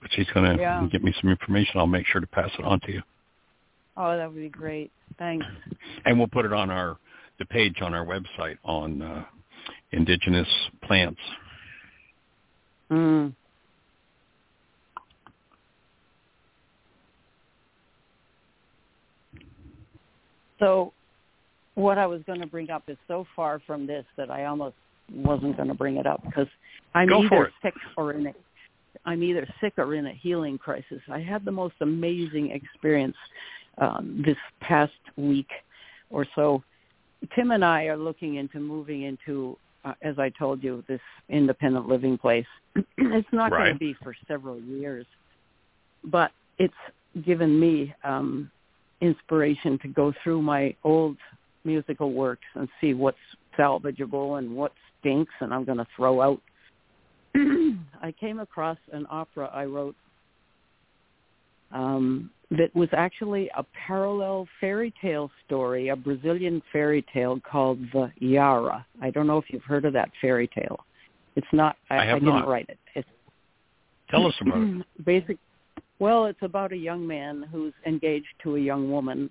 but 0.00 0.10
she's 0.12 0.28
going 0.34 0.56
to 0.56 0.62
Yeah. 0.62 0.86
get 0.90 1.02
me 1.02 1.14
some 1.20 1.30
information. 1.30 1.72
I'll 1.78 1.86
make 1.86 2.06
sure 2.06 2.20
to 2.20 2.26
pass 2.26 2.50
it 2.58 2.64
on 2.64 2.80
to 2.80 2.92
you, 2.92 3.02
Oh, 3.96 4.16
that 4.16 4.32
would 4.32 4.40
be 4.40 4.48
great. 4.48 4.90
Thanks. 5.18 5.46
and 6.06 6.18
we'll 6.18 6.28
put 6.28 6.44
it 6.44 6.52
on 6.52 6.70
our 6.70 6.96
the 7.38 7.44
page 7.46 7.80
on 7.82 7.94
our 7.94 8.04
website 8.04 8.58
on 8.64 9.02
uh, 9.02 9.24
indigenous 9.92 10.48
plants. 10.82 11.20
Mm. 12.90 13.34
So 20.60 20.92
what 21.74 21.98
I 21.98 22.06
was 22.06 22.22
going 22.26 22.40
to 22.40 22.46
bring 22.46 22.70
up 22.70 22.84
is 22.88 22.96
so 23.08 23.26
far 23.34 23.60
from 23.66 23.86
this 23.86 24.04
that 24.16 24.30
I 24.30 24.44
almost 24.44 24.76
wasn't 25.12 25.56
going 25.56 25.68
to 25.68 25.74
bring 25.74 25.96
it 25.96 26.06
up 26.06 26.22
because 26.24 26.46
I'm 26.94 27.08
Go 27.08 27.24
either 27.24 27.52
sick 27.62 27.74
or 27.96 28.12
in 28.12 28.28
a 28.28 28.34
I'm 29.04 29.22
either 29.22 29.46
sick 29.60 29.74
or 29.78 29.94
in 29.94 30.06
a 30.06 30.12
healing 30.12 30.58
crisis. 30.58 31.00
I 31.10 31.20
had 31.20 31.44
the 31.44 31.52
most 31.52 31.74
amazing 31.80 32.50
experience 32.50 33.16
um, 33.78 34.22
this 34.24 34.36
past 34.60 34.92
week 35.16 35.48
or 36.10 36.26
so. 36.34 36.62
Tim 37.34 37.50
and 37.50 37.64
I 37.64 37.84
are 37.84 37.96
looking 37.96 38.36
into 38.36 38.58
moving 38.60 39.02
into, 39.02 39.56
uh, 39.84 39.94
as 40.02 40.18
I 40.18 40.30
told 40.30 40.62
you, 40.62 40.84
this 40.88 41.00
independent 41.28 41.88
living 41.88 42.18
place. 42.18 42.46
it's 42.98 43.28
not 43.32 43.50
going 43.50 43.72
to 43.72 43.78
be 43.78 43.94
for 44.02 44.14
several 44.26 44.58
years, 44.60 45.06
but 46.04 46.32
it's 46.58 46.74
given 47.24 47.58
me 47.58 47.94
um, 48.04 48.50
inspiration 49.00 49.78
to 49.80 49.88
go 49.88 50.12
through 50.22 50.42
my 50.42 50.74
old 50.84 51.16
musical 51.64 52.12
works 52.12 52.46
and 52.54 52.68
see 52.80 52.94
what's 52.94 53.18
salvageable 53.58 54.38
and 54.38 54.54
what 54.54 54.72
stinks 54.98 55.32
and 55.40 55.52
I'm 55.52 55.64
going 55.64 55.78
to 55.78 55.86
throw 55.96 56.20
out. 56.20 56.40
I 57.34 58.12
came 58.18 58.40
across 58.40 58.78
an 58.92 59.06
opera 59.10 59.50
I 59.52 59.64
wrote 59.64 59.96
um, 61.72 62.30
that 62.50 62.74
was 62.74 62.88
actually 62.92 63.48
a 63.56 63.64
parallel 63.86 64.48
fairy 64.60 64.92
tale 65.00 65.30
story, 65.46 65.88
a 65.88 65.96
Brazilian 65.96 66.60
fairy 66.72 67.04
tale 67.12 67.38
called 67.48 67.78
the 67.92 68.10
Yara. 68.18 68.84
I 69.00 69.10
don't 69.10 69.28
know 69.28 69.38
if 69.38 69.44
you've 69.50 69.62
heard 69.62 69.84
of 69.84 69.92
that 69.92 70.10
fairy 70.20 70.48
tale. 70.48 70.84
It's 71.36 71.46
not. 71.52 71.76
I, 71.90 71.98
I 71.98 72.04
have 72.06 72.20
didn't 72.20 72.34
not. 72.34 72.48
write 72.48 72.68
it. 72.68 72.78
It's 72.96 73.08
Tell 74.10 74.26
us 74.26 74.34
about 74.40 74.58
it. 74.58 74.86
Basic. 75.04 75.38
Well, 76.00 76.24
it's 76.24 76.42
about 76.42 76.72
a 76.72 76.76
young 76.76 77.06
man 77.06 77.46
who's 77.52 77.74
engaged 77.86 78.34
to 78.42 78.56
a 78.56 78.60
young 78.60 78.90
woman, 78.90 79.28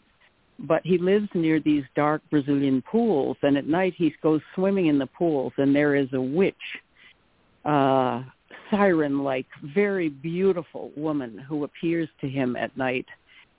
but 0.59 0.85
he 0.85 0.99
lives 0.99 1.27
near 1.33 1.59
these 1.59 1.83
dark 1.95 2.21
Brazilian 2.29 2.83
pools, 2.83 3.37
and 3.41 3.57
at 3.57 3.65
night 3.65 3.95
he 3.97 4.13
goes 4.21 4.39
swimming 4.53 4.85
in 4.85 4.99
the 4.99 5.07
pools, 5.07 5.51
and 5.57 5.75
there 5.75 5.95
is 5.95 6.07
a 6.13 6.21
witch, 6.21 6.55
uh, 7.65 8.21
siren-like, 8.69 9.47
very 9.73 10.09
beautiful 10.09 10.91
woman 10.95 11.39
who 11.39 11.63
appears 11.63 12.07
to 12.21 12.29
him 12.29 12.55
at 12.55 12.77
night. 12.77 13.07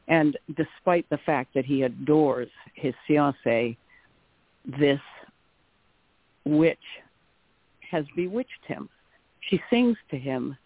And 0.06 0.36
despite 0.56 1.08
the 1.10 1.18
fact 1.18 1.52
that 1.54 1.64
he 1.64 1.82
adores 1.82 2.48
his 2.74 2.94
fiancée, 3.08 3.76
this 4.78 5.00
witch 6.44 6.78
has 7.90 8.04
bewitched 8.14 8.64
him. 8.68 8.88
She 9.40 9.60
sings 9.68 9.96
to 10.12 10.16
him 10.16 10.56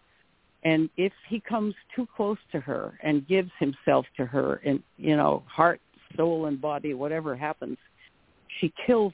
and 0.65 0.89
if 0.97 1.13
he 1.29 1.39
comes 1.39 1.73
too 1.95 2.07
close 2.17 2.37
to 2.51 2.59
her 2.59 2.99
and 3.01 3.27
gives 3.27 3.51
himself 3.59 4.05
to 4.17 4.25
her 4.25 4.61
and 4.65 4.83
you 4.97 5.15
know 5.15 5.43
heart 5.47 5.79
soul 6.17 6.47
and 6.47 6.59
body 6.59 6.93
whatever 6.93 7.35
happens 7.35 7.77
she 8.59 8.73
kills 8.85 9.13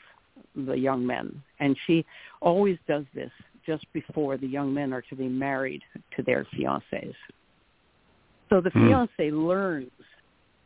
the 0.56 0.78
young 0.78 1.06
men. 1.06 1.42
And 1.60 1.78
she 1.86 2.06
always 2.42 2.78
does 2.88 3.06
this 3.14 3.32
just 3.66 3.86
before 3.94 4.38
the 4.38 4.48
young 4.48 4.74
men 4.74 4.94
are 4.94 5.04
to 5.04 5.16
be 5.16 5.28
married 5.28 5.82
to 6.16 6.24
their 6.24 6.46
fiancés. 6.56 7.16
So 8.50 8.60
the 8.60 8.70
Hmm. 8.72 8.88
fiancé 8.88 9.32
learns 9.32 9.92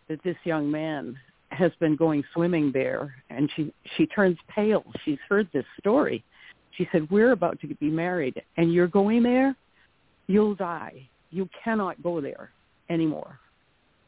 that 0.08 0.22
this 0.24 0.38
young 0.46 0.72
man 0.72 1.20
has 1.52 1.74
been 1.76 1.96
going 1.96 2.24
swimming 2.34 2.72
there 2.72 3.16
and 3.30 3.52
she 3.52 3.74
she 3.96 4.08
turns 4.08 4.38
pale. 4.48 4.86
She's 5.04 5.20
heard 5.30 5.50
this 5.52 5.66
story. 5.80 6.24
She 6.72 6.88
said 6.92 7.10
we're 7.10 7.32
about 7.32 7.60
to 7.62 7.68
be 7.68 7.90
married 7.90 8.42
and 8.58 8.74
you're 8.74 8.88
going 8.88 9.24
there 9.24 9.56
you'll 10.28 10.56
die. 10.56 11.08
You 11.32 11.50
cannot 11.64 12.02
go 12.02 12.22
there 12.22 12.52
anymore. 12.90 13.40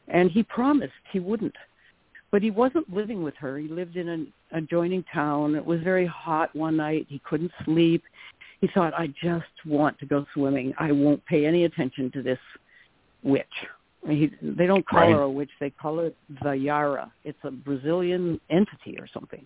And 0.08 0.30
he 0.30 0.42
promised 0.42 0.92
he 1.12 1.20
wouldn't. 1.20 1.54
But 2.30 2.42
he 2.42 2.50
wasn't 2.50 2.92
living 2.92 3.22
with 3.22 3.34
her. 3.36 3.58
He 3.58 3.68
lived 3.68 3.96
in 3.96 4.08
an 4.08 4.32
adjoining 4.52 5.04
town. 5.12 5.54
It 5.54 5.64
was 5.64 5.80
very 5.80 6.06
hot 6.06 6.54
one 6.54 6.76
night. 6.76 7.06
He 7.08 7.20
couldn't 7.24 7.52
sleep. 7.64 8.02
He 8.60 8.68
thought, 8.74 8.92
I 8.94 9.08
just 9.22 9.46
want 9.64 9.98
to 10.00 10.06
go 10.06 10.26
swimming. 10.34 10.74
I 10.78 10.92
won't 10.92 11.24
pay 11.26 11.46
any 11.46 11.64
attention 11.64 12.10
to 12.12 12.22
this 12.22 12.38
witch. 13.22 13.46
He, 14.06 14.30
they 14.42 14.66
don't 14.66 14.86
call 14.86 15.00
Right. 15.00 15.12
her 15.12 15.22
a 15.22 15.30
witch. 15.30 15.50
They 15.58 15.70
call 15.70 16.00
it 16.00 16.16
the 16.42 16.52
Yara. 16.52 17.10
It's 17.24 17.38
a 17.44 17.50
Brazilian 17.50 18.40
entity 18.50 18.98
or 18.98 19.06
something. 19.06 19.44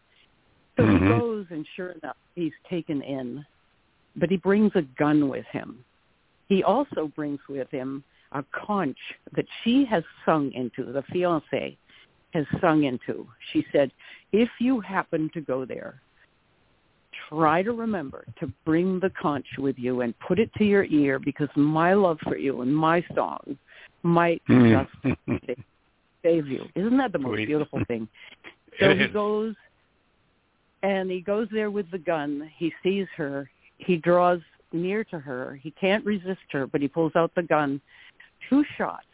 So 0.77 0.87
he 0.87 0.97
Mhm. 0.97 1.09
goes, 1.09 1.47
and 1.51 1.67
sure 1.77 1.91
enough, 1.91 2.17
he's 2.35 2.53
taken 2.69 3.03
in. 3.03 3.45
But 4.17 4.31
he 4.31 4.37
brings 4.37 4.75
a 4.75 4.83
gun 4.83 5.29
with 5.29 5.47
him. 5.47 5.85
He 6.53 6.63
also 6.63 7.11
brings 7.17 7.41
with 7.49 7.71
him 7.71 8.05
a 8.33 8.45
conch 8.53 8.99
that 9.35 9.47
she 9.65 9.87
has 9.87 10.05
sung 10.27 10.53
into, 10.53 10.93
the 10.93 11.03
fiance 11.11 11.79
has 12.35 12.45
sung 12.61 12.85
into. 12.85 13.27
She 13.53 13.65
said, 13.73 13.91
if 14.33 14.51
you 14.61 14.79
happen 14.79 15.31
to 15.33 15.41
go 15.41 15.65
there, 15.65 16.03
try 17.31 17.63
to 17.63 17.73
remember 17.73 18.27
to 18.41 18.53
bring 18.67 19.01
the 19.01 19.09
conch 19.19 19.47
with 19.57 19.79
you 19.79 20.03
and 20.03 20.13
put 20.21 20.39
it 20.39 20.53
to 20.59 20.65
your 20.65 20.85
ear 20.85 21.19
because 21.19 21.49
my 21.57 21.95
love 21.95 22.19
for 22.23 22.37
you 22.37 22.61
and 22.61 22.77
my 22.77 23.03
song 23.15 23.57
might 24.03 24.43
hmm. 24.47 24.73
just 24.73 25.17
save 26.23 26.49
you. 26.49 26.67
Isn't 26.75 26.99
that 26.99 27.13
the 27.13 27.19
most 27.19 27.37
Sweet. 27.37 27.47
beautiful 27.47 27.81
thing? 27.89 28.07
So 28.81 28.95
he 28.95 29.07
goes 29.07 29.55
and 30.83 31.11
he 31.11 31.21
goes 31.21 31.47
there 31.53 31.71
with 31.71 31.91
the 31.91 31.99
gun. 31.99 32.51
He 32.57 32.73
sees 32.83 33.07
her. 33.19 33.51
He 33.77 33.99
draws 33.99 34.41
near 34.73 35.05
to 35.05 35.19
her. 35.19 35.59
He 35.63 35.71
can't 35.73 36.05
resist 36.05 36.41
her, 36.51 36.67
but 36.67 36.81
he 36.81 36.89
pulls 36.89 37.13
out 37.17 37.35
the 37.35 37.43
gun. 37.43 37.81
Two 38.49 38.65
shots. 38.77 39.07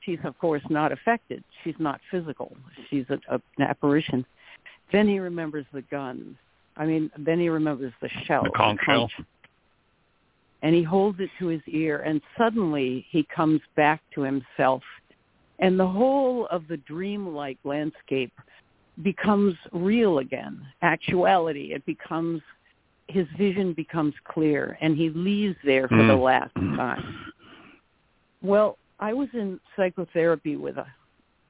She's 0.00 0.18
of 0.24 0.38
course 0.38 0.62
not 0.70 0.92
affected. 0.92 1.44
She's 1.62 1.74
not 1.78 2.00
physical. 2.10 2.56
She's 2.88 3.04
a, 3.10 3.18
a, 3.34 3.40
an 3.58 3.64
apparition. 3.64 4.24
Then 4.92 5.06
he 5.06 5.18
remembers 5.18 5.66
the 5.72 5.82
gun. 5.82 6.36
I 6.76 6.86
mean, 6.86 7.10
then 7.18 7.38
he 7.38 7.48
remembers 7.48 7.92
the 8.00 8.08
shell. 8.24 8.44
The 8.44 8.50
conch 8.50 8.80
shell. 8.86 9.10
And 10.62 10.74
he 10.74 10.82
holds 10.82 11.20
it 11.20 11.30
to 11.38 11.46
his 11.48 11.60
ear, 11.68 12.00
and 12.00 12.20
suddenly 12.36 13.06
he 13.10 13.26
comes 13.34 13.60
back 13.76 14.00
to 14.14 14.22
himself, 14.22 14.82
and 15.60 15.78
the 15.78 15.86
whole 15.86 16.46
of 16.48 16.66
the 16.68 16.78
dreamlike 16.78 17.58
landscape 17.64 18.32
becomes 19.02 19.54
real 19.72 20.18
again, 20.18 20.60
actuality. 20.82 21.72
It 21.72 21.86
becomes 21.86 22.42
his 23.08 23.26
vision 23.36 23.72
becomes 23.72 24.14
clear, 24.24 24.78
and 24.80 24.96
he 24.96 25.10
leaves 25.10 25.56
there 25.64 25.88
for 25.88 25.96
mm. 25.96 26.08
the 26.08 26.16
last 26.16 26.54
time. 26.54 27.32
Well, 28.42 28.78
I 29.00 29.12
was 29.12 29.28
in 29.32 29.58
psychotherapy 29.76 30.56
with 30.56 30.76
a 30.76 30.86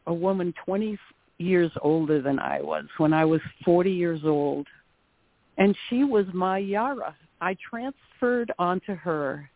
a 0.09 0.14
woman 0.14 0.52
20 0.64 0.98
years 1.36 1.70
older 1.82 2.20
than 2.20 2.39
I 2.39 2.60
was 2.60 2.86
when 2.97 3.12
I 3.12 3.24
was 3.24 3.40
40 3.64 3.93
years 3.93 4.20
old, 4.24 4.66
and 5.59 5.76
she 5.89 6.02
was 6.02 6.26
my 6.32 6.59
Yara. 6.59 7.14
I 7.40 7.56
transferred 7.70 8.51
onto 8.59 8.94
her 8.94 9.48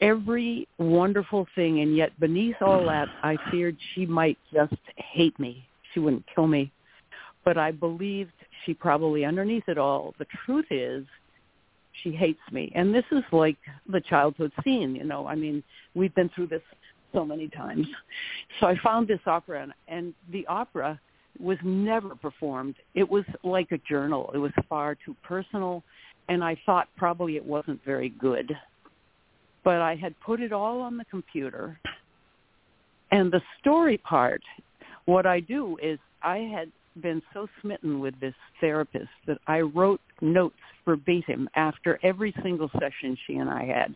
every 0.00 0.68
wonderful 0.78 1.46
thing, 1.54 1.80
and 1.80 1.96
yet 1.96 2.18
beneath 2.20 2.56
all 2.60 2.84
that, 2.86 3.08
I 3.22 3.36
feared 3.50 3.76
she 3.94 4.06
might 4.06 4.38
just 4.52 4.74
hate 4.96 5.38
me. 5.40 5.66
She 5.92 6.00
wouldn't 6.00 6.24
kill 6.32 6.46
me, 6.46 6.70
but 7.44 7.56
I 7.58 7.70
believed 7.70 8.32
she 8.64 8.74
probably 8.74 9.24
underneath 9.24 9.68
it 9.68 9.78
all. 9.78 10.14
The 10.18 10.26
truth 10.44 10.66
is, 10.70 11.04
she 12.02 12.12
hates 12.12 12.40
me, 12.52 12.72
and 12.74 12.94
this 12.94 13.04
is 13.10 13.22
like 13.32 13.56
the 13.90 14.00
childhood 14.00 14.52
scene. 14.64 14.94
You 14.94 15.04
know, 15.04 15.26
I 15.26 15.34
mean, 15.34 15.62
we've 15.94 16.14
been 16.14 16.30
through 16.34 16.48
this 16.48 16.62
so 17.12 17.24
many 17.24 17.48
times. 17.48 17.86
So 18.58 18.66
I 18.66 18.76
found 18.82 19.08
this 19.08 19.20
opera, 19.26 19.62
and, 19.62 19.72
and 19.88 20.14
the 20.32 20.46
opera 20.46 21.00
was 21.38 21.58
never 21.62 22.14
performed. 22.14 22.76
It 22.94 23.08
was 23.08 23.24
like 23.42 23.72
a 23.72 23.78
journal. 23.78 24.30
It 24.34 24.38
was 24.38 24.52
far 24.68 24.96
too 25.04 25.16
personal, 25.22 25.82
and 26.28 26.44
I 26.44 26.56
thought 26.66 26.88
probably 26.96 27.36
it 27.36 27.44
wasn't 27.44 27.80
very 27.84 28.10
good 28.10 28.56
but 29.64 29.80
I 29.80 29.94
had 29.94 30.18
put 30.20 30.40
it 30.40 30.52
all 30.52 30.80
on 30.80 30.96
the 30.96 31.04
computer. 31.06 31.78
And 33.10 33.32
the 33.32 33.40
story 33.60 33.98
part, 33.98 34.42
what 35.04 35.26
I 35.26 35.40
do 35.40 35.76
is 35.82 35.98
I 36.22 36.38
had 36.38 36.70
been 37.02 37.22
so 37.32 37.46
smitten 37.60 38.00
with 38.00 38.18
this 38.20 38.34
therapist 38.60 39.08
that 39.26 39.38
I 39.46 39.60
wrote 39.60 40.00
notes 40.20 40.56
verbatim 40.84 41.48
after 41.54 41.98
every 42.02 42.34
single 42.42 42.70
session 42.78 43.16
she 43.26 43.36
and 43.36 43.48
I 43.48 43.64
had. 43.64 43.94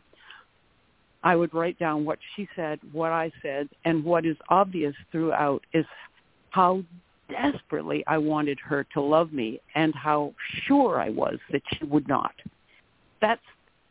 I 1.23 1.37
would 1.37 1.55
write 1.55 1.79
down 1.79 2.05
what 2.05 2.19
she 2.35 2.47
said, 2.55 2.79
what 2.93 3.11
I 3.11 3.33
said, 3.43 3.69
and 3.85 4.05
what 4.05 4.27
is 4.27 4.37
obvious 4.51 4.95
throughout 5.11 5.65
is 5.73 5.87
how 6.51 6.83
desperately 7.31 8.05
I 8.07 8.19
wanted 8.19 8.59
her 8.61 8.85
to 8.93 9.01
love 9.01 9.33
me 9.33 9.61
and 9.75 9.95
how 9.95 10.35
sure 10.67 11.01
I 11.01 11.09
was 11.09 11.39
that 11.51 11.63
she 11.73 11.85
would 11.87 12.07
not. 12.07 12.35
That's 13.21 13.41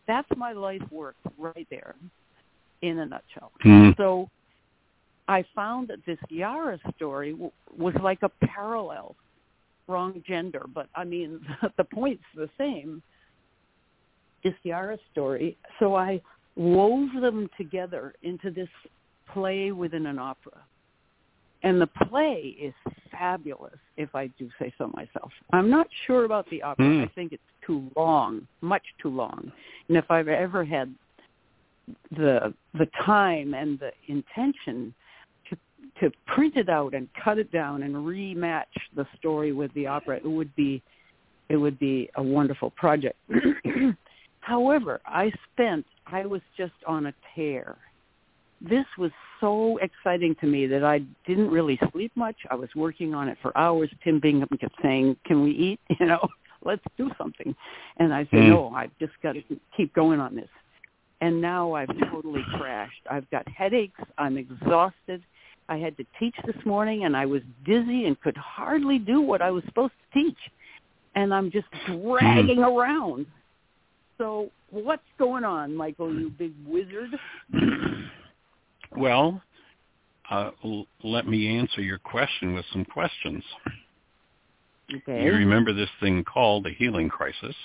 that's 0.08 0.28
my 0.36 0.52
life 0.52 0.82
work 0.92 1.16
right 1.38 1.68
there 1.70 1.96
in 2.82 3.00
a 3.00 3.06
nutshell. 3.06 3.52
Mm. 3.66 3.96
So 3.98 4.30
I 5.28 5.44
found 5.56 5.88
that 5.88 6.06
this 6.06 6.18
Yara 6.30 6.80
story 6.96 7.32
w- 7.32 7.52
was 7.78 7.94
like 8.04 8.20
a 8.24 8.30
parallel, 8.46 9.16
wrong 9.88 10.22
gender, 10.28 10.66
but 10.74 10.88
I 10.96 11.04
mean, 11.04 11.40
the 11.78 11.84
point's 11.84 12.24
the 12.36 12.50
same. 12.58 13.02
This 14.44 14.54
Yara 14.64 14.98
story. 15.12 15.58
So 15.80 15.96
I 15.96 16.22
wove 16.56 17.10
them 17.22 17.50
together 17.58 18.14
into 18.24 18.52
this 18.52 18.68
play 19.32 19.72
within 19.72 20.06
an 20.06 20.20
opera. 20.20 20.62
And 21.64 21.80
the 21.80 21.88
play 21.88 22.58
is 22.62 22.74
fabulous, 23.10 23.80
if 23.96 24.14
I 24.16 24.28
do 24.38 24.50
say 24.60 24.74
so 24.78 24.92
myself. 24.94 25.32
I'm 25.54 25.70
not 25.70 25.88
sure 26.06 26.26
about 26.26 26.50
the 26.50 26.62
opera. 26.62 26.86
Mm. 26.86 27.04
I 27.06 27.12
think 27.16 27.32
it's 27.32 27.42
too 27.66 27.90
long, 27.96 28.46
much 28.60 28.84
too 29.02 29.10
long. 29.10 29.50
And 29.88 29.98
if 29.98 30.12
I've 30.12 30.28
ever 30.28 30.66
had 30.66 30.94
the 32.12 32.54
the 32.74 32.88
time 33.06 33.54
and 33.54 33.80
the 33.80 33.92
intention 34.08 34.94
to 36.04 36.12
print 36.28 36.58
it 36.58 36.70
out 36.70 36.94
and 36.94 37.08
cut 37.24 37.38
it 37.38 37.52
down 37.52 37.84
and 37.84 37.96
rematch 37.96 38.66
the 38.96 39.06
story 39.18 39.54
with 39.54 39.74
the 39.74 39.88
opera, 39.88 40.18
it 40.18 40.28
would 40.28 40.54
be 40.56 40.82
it 41.50 41.58
would 41.58 41.78
be 41.78 42.10
a 42.16 42.24
wonderful 42.24 42.72
project. 42.72 43.18
However, 44.40 45.02
I 45.06 45.32
spent 45.52 45.86
I 46.08 46.26
was 46.26 46.42
just 46.58 46.74
on 46.88 47.08
a 47.08 47.14
tear. 47.36 47.76
This 48.62 48.86
was 48.98 49.12
so 49.40 49.78
exciting 49.82 50.36
to 50.42 50.48
me 50.48 50.68
that 50.68 50.84
I 50.84 51.00
didn't 51.26 51.50
really 51.50 51.80
sleep 51.92 52.12
much. 52.16 52.36
I 52.50 52.56
was 52.56 52.70
working 52.76 53.14
on 53.14 53.28
it 53.28 53.38
for 53.42 53.58
hours. 53.58 53.90
Tim 54.04 54.20
Bingham 54.20 54.50
kept 54.60 54.76
saying, 54.82 55.16
"Can 55.26 55.44
we 55.44 55.52
eat?" 55.52 55.80
You 56.00 56.08
know, 56.08 56.28
let's 56.66 56.84
do 56.98 57.12
something. 57.18 57.56
And 57.98 58.14
I 58.14 58.24
said, 58.26 58.40
mm. 58.40 58.50
no, 58.50 58.74
I've 58.76 58.98
just 59.00 59.14
got 59.22 59.34
to 59.34 59.44
keep 59.76 59.94
going 59.94 60.20
on 60.20 60.36
this. 60.36 60.50
And 61.22 61.42
now 61.42 61.74
I've 61.74 61.90
totally 62.12 62.44
crashed. 62.58 63.02
I've 63.10 63.30
got 63.32 63.48
headaches. 63.48 64.00
I'm 64.18 64.38
exhausted. 64.38 65.24
I 65.70 65.78
had 65.78 65.96
to 65.98 66.06
teach 66.20 66.36
this 66.46 66.56
morning 66.66 67.06
and 67.06 67.16
I 67.16 67.26
was 67.26 67.42
dizzy 67.66 68.06
and 68.06 68.20
could 68.22 68.38
hardly 68.38 69.00
do 69.00 69.22
what 69.22 69.42
I 69.42 69.52
was 69.52 69.64
supposed 69.66 69.94
to 70.14 70.20
teach. 70.20 70.38
And 71.16 71.34
I'm 71.34 71.52
just 71.52 71.68
dragging 71.88 72.58
mm. 72.58 72.68
around. 72.68 73.26
So 74.18 74.50
what's 74.72 75.04
going 75.20 75.44
on, 75.44 75.76
Michael, 75.76 76.14
you 76.14 76.30
big 76.30 76.54
wizard? 76.66 77.18
Well, 78.96 79.42
uh, 80.30 80.52
l- 80.64 80.88
let 81.04 81.28
me 81.28 81.58
answer 81.58 81.82
your 81.82 81.98
question 81.98 82.54
with 82.54 82.66
some 82.72 82.86
questions. 82.86 83.44
Okay. 84.94 85.24
You 85.24 85.32
remember 85.32 85.74
this 85.74 85.90
thing 86.00 86.24
called 86.24 86.68
a 86.68 86.70
healing 86.70 87.10
crisis? 87.10 87.56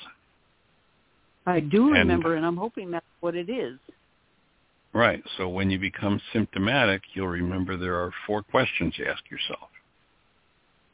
I 1.46 1.60
do 1.60 1.90
remember, 1.90 2.30
and, 2.30 2.38
and 2.38 2.46
I'm 2.46 2.56
hoping 2.56 2.90
that's 2.90 3.04
what 3.20 3.34
it 3.34 3.48
is. 3.48 3.78
Right. 4.92 5.22
So 5.36 5.48
when 5.48 5.70
you 5.70 5.78
become 5.78 6.20
symptomatic, 6.32 7.02
you'll 7.14 7.28
remember 7.28 7.76
there 7.76 7.96
are 7.96 8.10
four 8.26 8.42
questions 8.42 8.94
you 8.96 9.06
ask 9.06 9.22
yourself. 9.30 9.68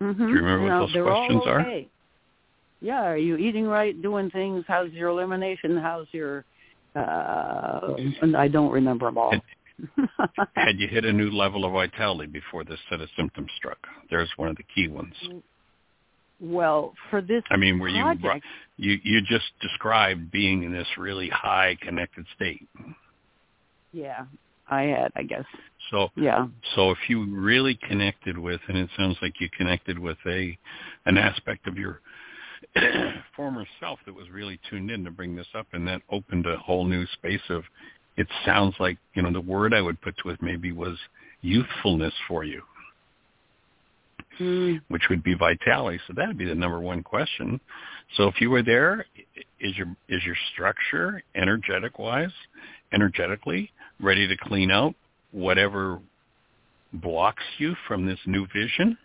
Mm-hmm. 0.02 0.26
Do 0.26 0.32
you 0.32 0.36
remember 0.36 0.68
now, 0.68 0.80
what 0.82 0.92
those 0.92 1.04
questions 1.04 1.42
okay. 1.42 1.50
are? 1.50 1.84
Yeah. 2.80 3.04
Are 3.04 3.16
you 3.16 3.36
eating 3.36 3.66
right, 3.66 4.00
doing 4.00 4.30
things? 4.30 4.64
How's 4.66 4.90
your 4.90 5.10
elimination? 5.10 5.76
How's 5.76 6.06
your... 6.12 6.44
Uh, 6.94 7.94
and 8.22 8.36
I 8.36 8.46
don't 8.46 8.70
remember 8.70 9.06
them 9.06 9.18
all. 9.18 9.32
Had, 9.32 10.08
had 10.54 10.78
you 10.78 10.86
hit 10.86 11.04
a 11.04 11.12
new 11.12 11.30
level 11.30 11.64
of 11.64 11.72
vitality 11.72 12.30
before 12.30 12.62
this 12.62 12.78
set 12.88 13.00
of 13.00 13.08
symptoms 13.16 13.50
struck? 13.56 13.78
There's 14.10 14.30
one 14.36 14.48
of 14.48 14.56
the 14.56 14.62
key 14.74 14.88
ones. 14.88 15.14
Well 16.40 16.94
for 17.10 17.22
this 17.22 17.42
I 17.50 17.56
mean, 17.56 17.78
were 17.78 17.90
project, 17.90 18.44
you 18.76 18.92
you 18.92 18.98
you 19.02 19.20
just 19.22 19.46
described 19.60 20.30
being 20.30 20.64
in 20.64 20.72
this 20.72 20.86
really 20.98 21.28
high 21.28 21.76
connected 21.80 22.26
state. 22.34 22.68
Yeah, 23.94 24.24
I 24.68 24.82
had, 24.82 25.12
I 25.14 25.22
guess. 25.22 25.44
So 25.90 26.08
yeah. 26.16 26.46
So 26.74 26.90
if 26.90 26.98
you 27.08 27.24
really 27.34 27.78
connected 27.88 28.36
with, 28.36 28.60
and 28.68 28.76
it 28.76 28.90
sounds 28.96 29.16
like 29.22 29.40
you 29.40 29.48
connected 29.56 29.98
with 29.98 30.18
a 30.26 30.58
an 31.06 31.16
aspect 31.16 31.68
of 31.68 31.76
your 31.76 32.00
former 33.36 33.64
self 33.78 34.00
that 34.06 34.14
was 34.14 34.28
really 34.30 34.58
tuned 34.68 34.90
in 34.90 35.04
to 35.04 35.10
bring 35.10 35.36
this 35.36 35.46
up, 35.54 35.66
and 35.72 35.86
that 35.86 36.02
opened 36.10 36.46
a 36.46 36.56
whole 36.58 36.84
new 36.84 37.06
space 37.06 37.42
of. 37.48 37.62
It 38.16 38.28
sounds 38.44 38.74
like 38.78 38.98
you 39.14 39.22
know 39.22 39.32
the 39.32 39.40
word 39.40 39.74
I 39.74 39.80
would 39.80 40.00
put 40.00 40.16
to 40.22 40.30
it 40.30 40.42
maybe 40.42 40.72
was 40.72 40.96
youthfulness 41.42 42.14
for 42.28 42.44
you 42.44 42.62
mm. 44.40 44.80
which 44.88 45.04
would 45.10 45.22
be 45.22 45.34
vitality. 45.34 46.00
So 46.06 46.14
that 46.16 46.28
would 46.28 46.38
be 46.38 46.44
the 46.44 46.54
number 46.54 46.80
one 46.80 47.02
question. 47.02 47.60
So 48.16 48.28
if 48.28 48.40
you 48.40 48.50
were 48.50 48.62
there, 48.62 49.06
is 49.60 49.76
your 49.76 49.94
is 50.08 50.22
your 50.24 50.36
structure 50.52 51.22
energetic 51.34 51.98
wise, 51.98 52.32
energetically 52.92 53.70
ready 54.00 54.26
to 54.28 54.36
clean 54.36 54.70
out 54.70 54.94
whatever 55.32 56.00
blocks 56.92 57.42
you 57.58 57.74
from 57.86 58.06
this 58.06 58.18
new 58.26 58.46
vision? 58.54 58.96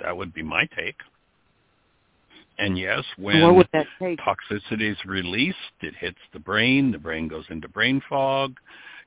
That 0.00 0.16
would 0.16 0.32
be 0.32 0.42
my 0.42 0.66
take. 0.76 0.96
And 2.58 2.78
yes, 2.78 3.04
when 3.16 3.40
toxicity 4.16 4.90
is 4.90 4.98
released, 5.06 5.56
it 5.80 5.94
hits 5.98 6.18
the 6.32 6.38
brain. 6.38 6.92
The 6.92 6.98
brain 6.98 7.26
goes 7.26 7.44
into 7.48 7.68
brain 7.68 8.02
fog. 8.06 8.56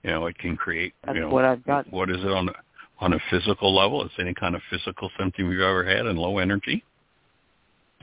You 0.02 0.10
know, 0.10 0.26
it 0.26 0.38
can 0.40 0.58
create. 0.58 0.94
That's 1.06 1.16
you 1.16 1.22
know, 1.22 1.30
what 1.30 1.46
I've 1.46 1.64
got. 1.64 1.92
What 1.92 2.10
is 2.10 2.18
it 2.18 2.32
on? 2.32 2.50
on 3.04 3.14
a 3.14 3.20
physical 3.30 3.76
level? 3.76 4.04
Is 4.06 4.12
any 4.18 4.34
kind 4.34 4.56
of 4.56 4.62
physical 4.70 5.12
symptom 5.20 5.52
you've 5.52 5.62
ever 5.62 5.84
had 5.84 6.06
and 6.06 6.18
low 6.18 6.38
energy? 6.38 6.84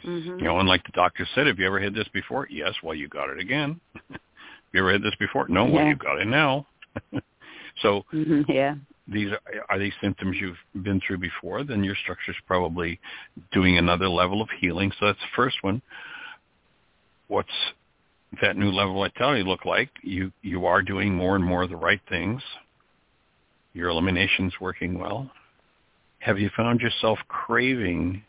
Mm-hmm. 0.05 0.39
You 0.39 0.45
know, 0.45 0.59
and 0.59 0.69
like 0.69 0.85
the 0.85 0.93
doctor 0.93 1.27
said, 1.35 1.47
have 1.47 1.59
you 1.59 1.67
ever 1.67 1.81
had 1.81 1.95
this 1.95 2.09
before? 2.13 2.47
Yes. 2.51 2.75
Well, 2.83 2.95
you 2.95 3.09
got 3.09 3.31
it 3.31 3.39
again. 3.39 3.81
have 4.11 4.21
you 4.73 4.81
ever 4.81 4.93
had 4.93 5.03
this 5.03 5.15
before? 5.19 5.49
No. 5.49 5.67
Yeah. 5.67 5.73
Well, 5.73 5.87
you 5.87 5.97
got 5.97 6.21
it 6.21 6.27
now. 6.27 6.67
so 7.83 8.05
mm-hmm. 8.13 8.43
yeah, 8.51 8.75
these 9.09 9.29
are, 9.31 9.41
are 9.69 9.79
these 9.79 9.93
symptoms 10.03 10.37
you've 10.41 10.85
been 10.85 11.01
through 11.07 11.19
before? 11.19 11.65
Then 11.65 11.85
your 11.85 11.97
structure's 12.03 12.37
probably 12.47 12.99
doing 13.53 13.79
another 13.79 14.09
level 14.09 14.43
of 14.43 14.49
healing. 14.61 14.93
So 14.99 15.07
that's 15.07 15.19
the 15.19 15.37
first 15.37 15.57
one. 15.63 15.83
What's 17.29 17.49
that 18.43 18.57
new 18.57 18.71
level 18.71 19.05
of 19.05 19.13
vitality 19.13 19.43
look 19.43 19.65
like? 19.65 19.91
You 20.03 20.33
you 20.43 20.67
are 20.67 20.83
doing 20.83 21.15
more 21.15 21.37
and 21.37 21.45
more 21.45 21.63
of 21.63 21.71
the 21.71 21.77
right 21.77 22.01
things 22.09 22.43
your 23.73 23.89
elimination's 23.89 24.53
working 24.61 24.99
well? 24.99 25.31
Have 26.21 26.39
you 26.39 26.51
found 26.57 26.81
yourself 26.81 27.19
craving, 27.29 28.23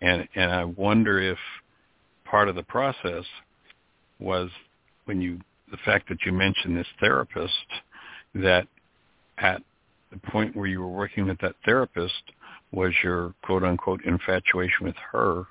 and, 0.00 0.28
and 0.34 0.50
I 0.50 0.64
wonder 0.64 1.20
if 1.20 1.38
part 2.24 2.48
of 2.48 2.54
the 2.54 2.62
process 2.62 3.24
was 4.18 4.50
when 5.04 5.20
you, 5.20 5.40
the 5.70 5.76
fact 5.84 6.08
that 6.08 6.18
you 6.24 6.32
mentioned 6.32 6.76
this 6.76 6.86
therapist, 7.00 7.52
that 8.34 8.66
at 9.38 9.62
the 10.10 10.18
point 10.30 10.56
where 10.56 10.66
you 10.66 10.80
were 10.80 10.88
working 10.88 11.26
with 11.26 11.38
that 11.40 11.54
therapist 11.64 12.22
was 12.72 12.92
your 13.02 13.34
quote 13.42 13.64
unquote 13.64 14.04
infatuation 14.04 14.86
with 14.86 14.96
her 15.12 15.46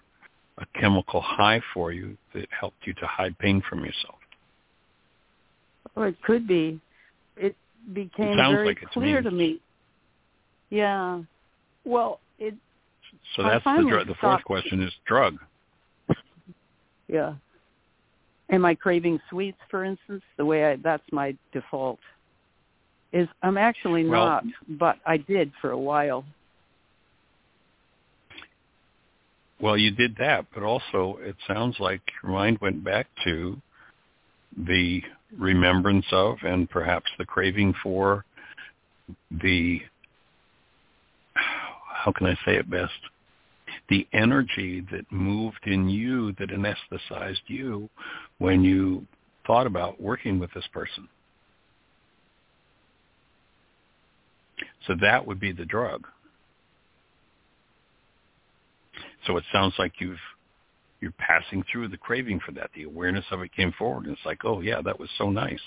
a 0.59 0.65
chemical 0.79 1.21
high 1.21 1.61
for 1.73 1.91
you 1.91 2.17
that 2.33 2.47
helped 2.57 2.85
you 2.85 2.93
to 2.95 3.05
hide 3.05 3.37
pain 3.39 3.61
from 3.69 3.85
yourself? 3.85 4.15
Or 5.95 6.07
it 6.07 6.21
could 6.23 6.47
be. 6.47 6.79
It 7.35 7.55
became 7.93 8.39
it 8.39 8.51
very 8.51 8.67
like 8.67 8.81
clear 8.91 9.21
me. 9.21 9.29
to 9.29 9.31
me. 9.31 9.61
Yeah. 10.69 11.21
Well, 11.85 12.19
it. 12.39 12.55
So 13.35 13.43
that's 13.43 13.63
the 13.63 14.03
the 14.07 14.15
fourth 14.19 14.43
question 14.43 14.81
is 14.81 14.91
drug. 15.05 15.37
Yeah. 17.07 17.35
Am 18.49 18.65
I 18.65 18.75
craving 18.75 19.19
sweets, 19.29 19.57
for 19.69 19.83
instance? 19.83 20.23
The 20.37 20.45
way 20.45 20.71
I 20.71 20.75
that's 20.77 21.03
my 21.11 21.35
default. 21.53 21.99
Is 23.13 23.27
I'm 23.41 23.57
actually 23.57 24.05
Well- 24.05 24.25
not, 24.25 24.43
but 24.67 24.99
I 25.05 25.17
did 25.17 25.53
for 25.61 25.71
a 25.71 25.77
while. 25.77 26.25
Well, 29.59 29.77
you 29.77 29.91
did 29.91 30.17
that, 30.17 30.45
but 30.53 30.61
also 30.61 31.17
it 31.17 31.35
sounds 31.47 31.79
like 31.79 32.01
your 32.21 32.31
mind 32.31 32.59
went 32.59 32.83
back 32.83 33.07
to 33.23 33.59
the 34.55 35.03
remembrance 35.35 36.05
of 36.11 36.37
and 36.43 36.69
perhaps 36.69 37.09
the 37.17 37.25
craving 37.25 37.73
for 37.81 38.23
the 39.31 39.81
how 41.33 42.11
can 42.11 42.27
I 42.27 42.35
say 42.45 42.55
it 42.55 42.69
best? 42.69 42.93
The 43.89 44.07
energy 44.13 44.81
that 44.91 45.11
moved 45.11 45.65
in 45.65 45.89
you 45.89 46.33
that 46.33 46.49
anesthetized 46.49 47.41
you 47.47 47.89
when 48.37 48.63
you 48.63 49.05
thought 49.45 49.67
about 49.67 49.99
working 49.99 50.39
with 50.39 50.51
this 50.53 50.67
person. 50.71 51.07
So 54.85 54.95
that 55.01 55.25
would 55.25 55.39
be 55.39 55.51
the 55.51 55.65
drug. 55.65 56.07
So 59.25 59.37
it 59.37 59.43
sounds 59.51 59.73
like 59.77 59.93
you've 59.99 60.19
you're 60.99 61.13
passing 61.19 61.63
through 61.71 61.89
the 61.89 61.97
craving 61.97 62.39
for 62.43 62.51
that. 62.53 62.71
The 62.73 62.83
awareness 62.83 63.25
of 63.29 63.41
it 63.41 63.55
came 63.55 63.71
forward, 63.73 64.05
and 64.05 64.13
it's 64.13 64.25
like, 64.25 64.43
oh 64.45 64.61
yeah, 64.61 64.81
that 64.81 64.99
was 64.99 65.09
so 65.17 65.29
nice. 65.29 65.61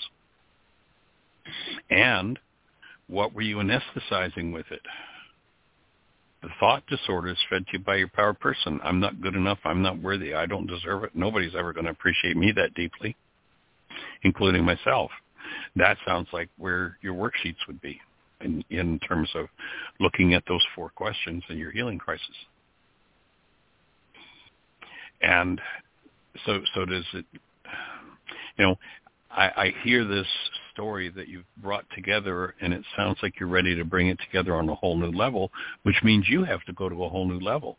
And 1.89 2.37
what 3.07 3.33
were 3.33 3.41
you 3.41 3.57
anesthetizing 3.57 4.51
with 4.51 4.65
it? 4.71 4.81
The 6.41 6.49
thought 6.59 6.83
disorders 6.87 7.37
fed 7.49 7.65
to 7.67 7.73
you 7.73 7.79
by 7.79 7.97
your 7.97 8.09
power 8.09 8.33
person. 8.33 8.79
I'm 8.83 8.99
not 8.99 9.21
good 9.21 9.35
enough. 9.35 9.59
I'm 9.63 9.81
not 9.81 10.01
worthy. 10.01 10.33
I 10.33 10.47
don't 10.47 10.67
deserve 10.67 11.03
it. 11.03 11.11
Nobody's 11.13 11.55
ever 11.55 11.71
going 11.71 11.85
to 11.85 11.91
appreciate 11.91 12.35
me 12.35 12.51
that 12.53 12.73
deeply, 12.73 13.15
including 14.23 14.65
myself. 14.65 15.11
That 15.75 15.97
sounds 16.05 16.27
like 16.33 16.49
where 16.57 16.97
your 17.01 17.13
worksheets 17.13 17.67
would 17.67 17.79
be 17.79 18.01
in, 18.43 18.63
in 18.69 18.99
terms 18.99 19.29
of 19.35 19.47
looking 19.99 20.33
at 20.33 20.43
those 20.47 20.63
four 20.75 20.89
questions 20.89 21.43
in 21.49 21.57
your 21.57 21.71
healing 21.71 21.97
crisis. 21.97 22.35
And 25.21 25.61
so, 26.45 26.61
so 26.73 26.85
does 26.85 27.05
it, 27.13 27.25
you 28.57 28.65
know, 28.65 28.75
I, 29.29 29.45
I 29.55 29.73
hear 29.83 30.03
this 30.05 30.27
story 30.73 31.09
that 31.09 31.27
you've 31.27 31.45
brought 31.57 31.85
together 31.95 32.55
and 32.61 32.73
it 32.73 32.83
sounds 32.97 33.17
like 33.21 33.39
you're 33.39 33.49
ready 33.49 33.75
to 33.75 33.85
bring 33.85 34.07
it 34.07 34.19
together 34.25 34.55
on 34.55 34.67
a 34.69 34.75
whole 34.75 34.97
new 34.97 35.11
level, 35.11 35.51
which 35.83 36.01
means 36.03 36.25
you 36.27 36.43
have 36.43 36.63
to 36.65 36.73
go 36.73 36.89
to 36.89 37.03
a 37.03 37.09
whole 37.09 37.27
new 37.27 37.39
level. 37.39 37.77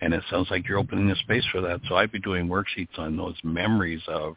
And 0.00 0.12
it 0.12 0.22
sounds 0.30 0.48
like 0.50 0.68
you're 0.68 0.78
opening 0.78 1.10
a 1.10 1.16
space 1.16 1.44
for 1.52 1.60
that. 1.62 1.80
So 1.88 1.96
I'd 1.96 2.12
be 2.12 2.18
doing 2.18 2.48
worksheets 2.48 2.98
on 2.98 3.16
those 3.16 3.36
memories 3.44 4.02
of, 4.08 4.34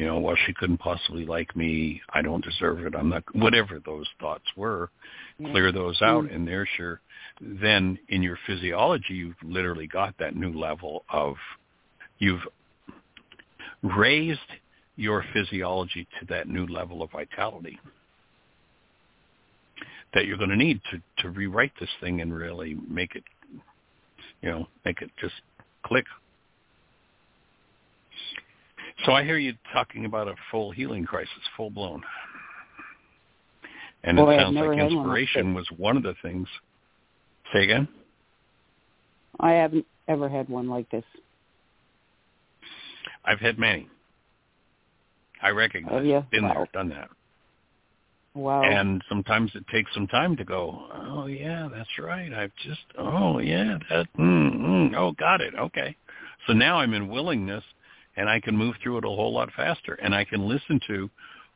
you 0.00 0.06
know, 0.06 0.18
well, 0.18 0.36
she 0.46 0.54
couldn't 0.54 0.78
possibly 0.78 1.26
like 1.26 1.54
me. 1.54 2.00
I 2.14 2.22
don't 2.22 2.42
deserve 2.42 2.86
it. 2.86 2.94
I'm 2.96 3.10
not, 3.10 3.22
whatever 3.34 3.82
those 3.84 4.08
thoughts 4.18 4.46
were, 4.56 4.88
clear 5.36 5.72
those 5.72 6.00
out. 6.00 6.24
Mm. 6.24 6.34
And 6.34 6.48
there's 6.48 6.70
your, 6.78 7.02
then 7.38 7.98
in 8.08 8.22
your 8.22 8.38
physiology, 8.46 9.12
you've 9.12 9.34
literally 9.44 9.86
got 9.86 10.14
that 10.18 10.34
new 10.34 10.58
level 10.58 11.04
of, 11.12 11.34
you've 12.18 12.40
raised 13.82 14.40
your 14.96 15.22
physiology 15.34 16.08
to 16.18 16.26
that 16.30 16.48
new 16.48 16.66
level 16.66 17.02
of 17.02 17.10
vitality 17.10 17.78
that 20.14 20.24
you're 20.24 20.38
going 20.38 20.48
to 20.48 20.56
need 20.56 20.80
to, 20.90 21.22
to 21.22 21.28
rewrite 21.28 21.72
this 21.78 21.90
thing 22.00 22.22
and 22.22 22.34
really 22.34 22.74
make 22.88 23.16
it, 23.16 23.24
you 24.40 24.50
know, 24.50 24.66
make 24.86 25.02
it 25.02 25.10
just 25.20 25.34
click. 25.84 26.06
So 29.04 29.12
I 29.12 29.24
hear 29.24 29.38
you 29.38 29.54
talking 29.72 30.04
about 30.04 30.28
a 30.28 30.34
full 30.50 30.70
healing 30.70 31.04
crisis, 31.04 31.30
full 31.56 31.70
blown. 31.70 32.02
And 34.02 34.16
Boy, 34.16 34.34
it 34.34 34.40
sounds 34.40 34.56
like 34.56 34.78
inspiration 34.78 35.54
was 35.54 35.66
one 35.76 35.96
of 35.96 36.02
the 36.02 36.14
things. 36.22 36.48
Say 37.52 37.64
again? 37.64 37.88
I 39.38 39.52
haven't 39.52 39.86
ever 40.08 40.28
had 40.28 40.48
one 40.48 40.68
like 40.68 40.90
this. 40.90 41.04
I've 43.24 43.40
had 43.40 43.58
many. 43.58 43.88
I 45.42 45.50
recognize. 45.50 45.94
Have 45.94 46.04
you? 46.04 46.24
Been 46.30 46.44
Wow. 46.44 46.54
there, 46.54 46.68
done 46.72 46.88
that. 46.90 47.10
Wow. 48.34 48.62
And 48.62 49.02
sometimes 49.08 49.50
it 49.54 49.66
takes 49.68 49.92
some 49.92 50.06
time 50.06 50.36
to 50.36 50.44
go, 50.44 50.86
oh 50.92 51.26
yeah, 51.26 51.68
that's 51.72 51.98
right. 51.98 52.32
I've 52.32 52.54
just, 52.56 52.84
oh 52.96 53.38
yeah, 53.38 53.78
that, 53.88 54.06
mm, 54.18 54.54
mm, 54.54 54.94
oh, 54.96 55.12
got 55.12 55.40
it. 55.40 55.54
Okay. 55.54 55.96
So 56.46 56.52
now 56.52 56.78
I'm 56.78 56.94
in 56.94 57.08
willingness 57.08 57.64
and 58.20 58.28
I 58.28 58.38
can 58.38 58.54
move 58.54 58.74
through 58.82 58.98
it 58.98 59.04
a 59.04 59.08
whole 59.08 59.32
lot 59.32 59.48
faster 59.56 59.94
and 59.94 60.14
I 60.14 60.24
can 60.26 60.46
listen 60.46 60.78
to 60.88 61.08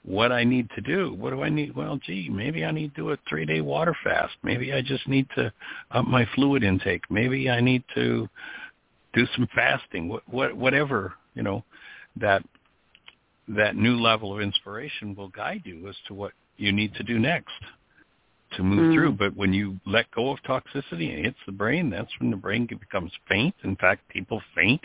what 0.02 0.32
I 0.32 0.44
need 0.44 0.68
to 0.74 0.80
do. 0.80 1.12
What 1.12 1.30
do 1.30 1.42
I 1.42 1.50
need? 1.50 1.76
Well, 1.76 1.98
gee, 2.06 2.30
maybe 2.30 2.64
I 2.64 2.70
need 2.70 2.94
to 2.94 3.02
do 3.02 3.10
a 3.10 3.18
three 3.28 3.44
day 3.44 3.60
water 3.60 3.94
fast. 4.02 4.32
Maybe 4.42 4.72
I 4.72 4.80
just 4.80 5.06
need 5.06 5.26
to 5.36 5.52
up 5.90 6.06
my 6.06 6.26
fluid 6.34 6.64
intake. 6.64 7.02
Maybe 7.10 7.50
I 7.50 7.60
need 7.60 7.84
to 7.94 8.28
do 9.12 9.26
some 9.36 9.46
fasting. 9.54 10.08
What, 10.08 10.22
what, 10.26 10.56
whatever, 10.56 11.12
you 11.34 11.42
know, 11.42 11.64
that, 12.16 12.42
that 13.48 13.76
new 13.76 14.00
level 14.00 14.34
of 14.34 14.40
inspiration 14.40 15.14
will 15.14 15.28
guide 15.28 15.62
you 15.64 15.86
as 15.88 15.96
to 16.08 16.14
what 16.14 16.32
you 16.56 16.72
need 16.72 16.94
to 16.94 17.02
do 17.02 17.18
next 17.18 17.52
to 18.56 18.62
move 18.62 18.90
Mm. 18.90 18.94
through. 18.94 19.12
But 19.12 19.36
when 19.36 19.52
you 19.52 19.78
let 19.84 20.10
go 20.12 20.30
of 20.30 20.38
toxicity 20.42 21.10
and 21.10 21.18
it 21.18 21.24
hits 21.24 21.38
the 21.44 21.52
brain, 21.52 21.90
that's 21.90 22.10
when 22.20 22.30
the 22.30 22.36
brain 22.36 22.66
becomes 22.66 23.12
faint. 23.28 23.54
In 23.64 23.76
fact, 23.76 24.08
people 24.08 24.40
faint. 24.54 24.80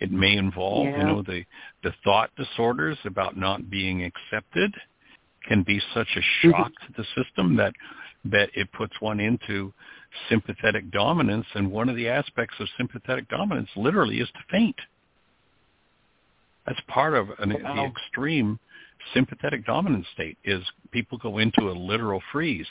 It 0.00 0.10
may 0.12 0.36
involve, 0.36 0.86
Yeah. 0.86 0.98
you 0.98 1.04
know, 1.04 1.22
the 1.22 1.44
the 1.82 1.92
thought 2.04 2.30
disorders 2.36 2.98
about 3.04 3.36
not 3.36 3.70
being 3.70 4.02
accepted 4.04 4.74
can 5.44 5.62
be 5.62 5.80
such 5.94 6.08
a 6.16 6.20
mm-hmm. 6.20 6.50
shock 6.50 6.72
to 6.86 6.92
the 6.96 7.04
system 7.22 7.56
that 7.56 7.72
that 8.24 8.50
it 8.54 8.70
puts 8.72 9.00
one 9.00 9.20
into 9.20 9.72
sympathetic 10.28 10.90
dominance. 10.90 11.46
And 11.54 11.70
one 11.70 11.88
of 11.88 11.96
the 11.96 12.08
aspects 12.08 12.56
of 12.58 12.68
sympathetic 12.76 13.28
dominance 13.28 13.68
literally 13.76 14.18
is 14.20 14.28
to 14.28 14.40
faint. 14.50 14.76
That's 16.66 16.80
part 16.88 17.14
of 17.14 17.28
an, 17.38 17.50
the 17.50 17.84
extreme 17.84 18.58
sympathetic 19.14 19.64
dominant 19.66 20.04
state 20.14 20.38
is 20.44 20.62
people 20.90 21.18
go 21.18 21.38
into 21.38 21.70
a 21.70 21.72
literal 21.72 22.22
freeze. 22.32 22.66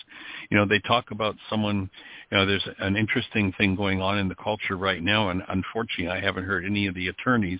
You 0.50 0.58
know, 0.58 0.66
they 0.66 0.80
talk 0.80 1.12
about 1.12 1.36
someone, 1.50 1.90
you 2.32 2.38
know, 2.38 2.46
there's 2.46 2.68
an 2.80 2.96
interesting 2.96 3.54
thing 3.58 3.76
going 3.76 4.02
on 4.02 4.18
in 4.18 4.28
the 4.28 4.36
culture 4.36 4.78
right 4.78 5.02
now, 5.02 5.30
and 5.30 5.42
unfortunately 5.50 6.10
I 6.10 6.20
haven't 6.20 6.46
heard 6.46 6.66
any 6.66 6.88
of 6.88 6.96
the 6.96 7.08
attorneys 7.10 7.60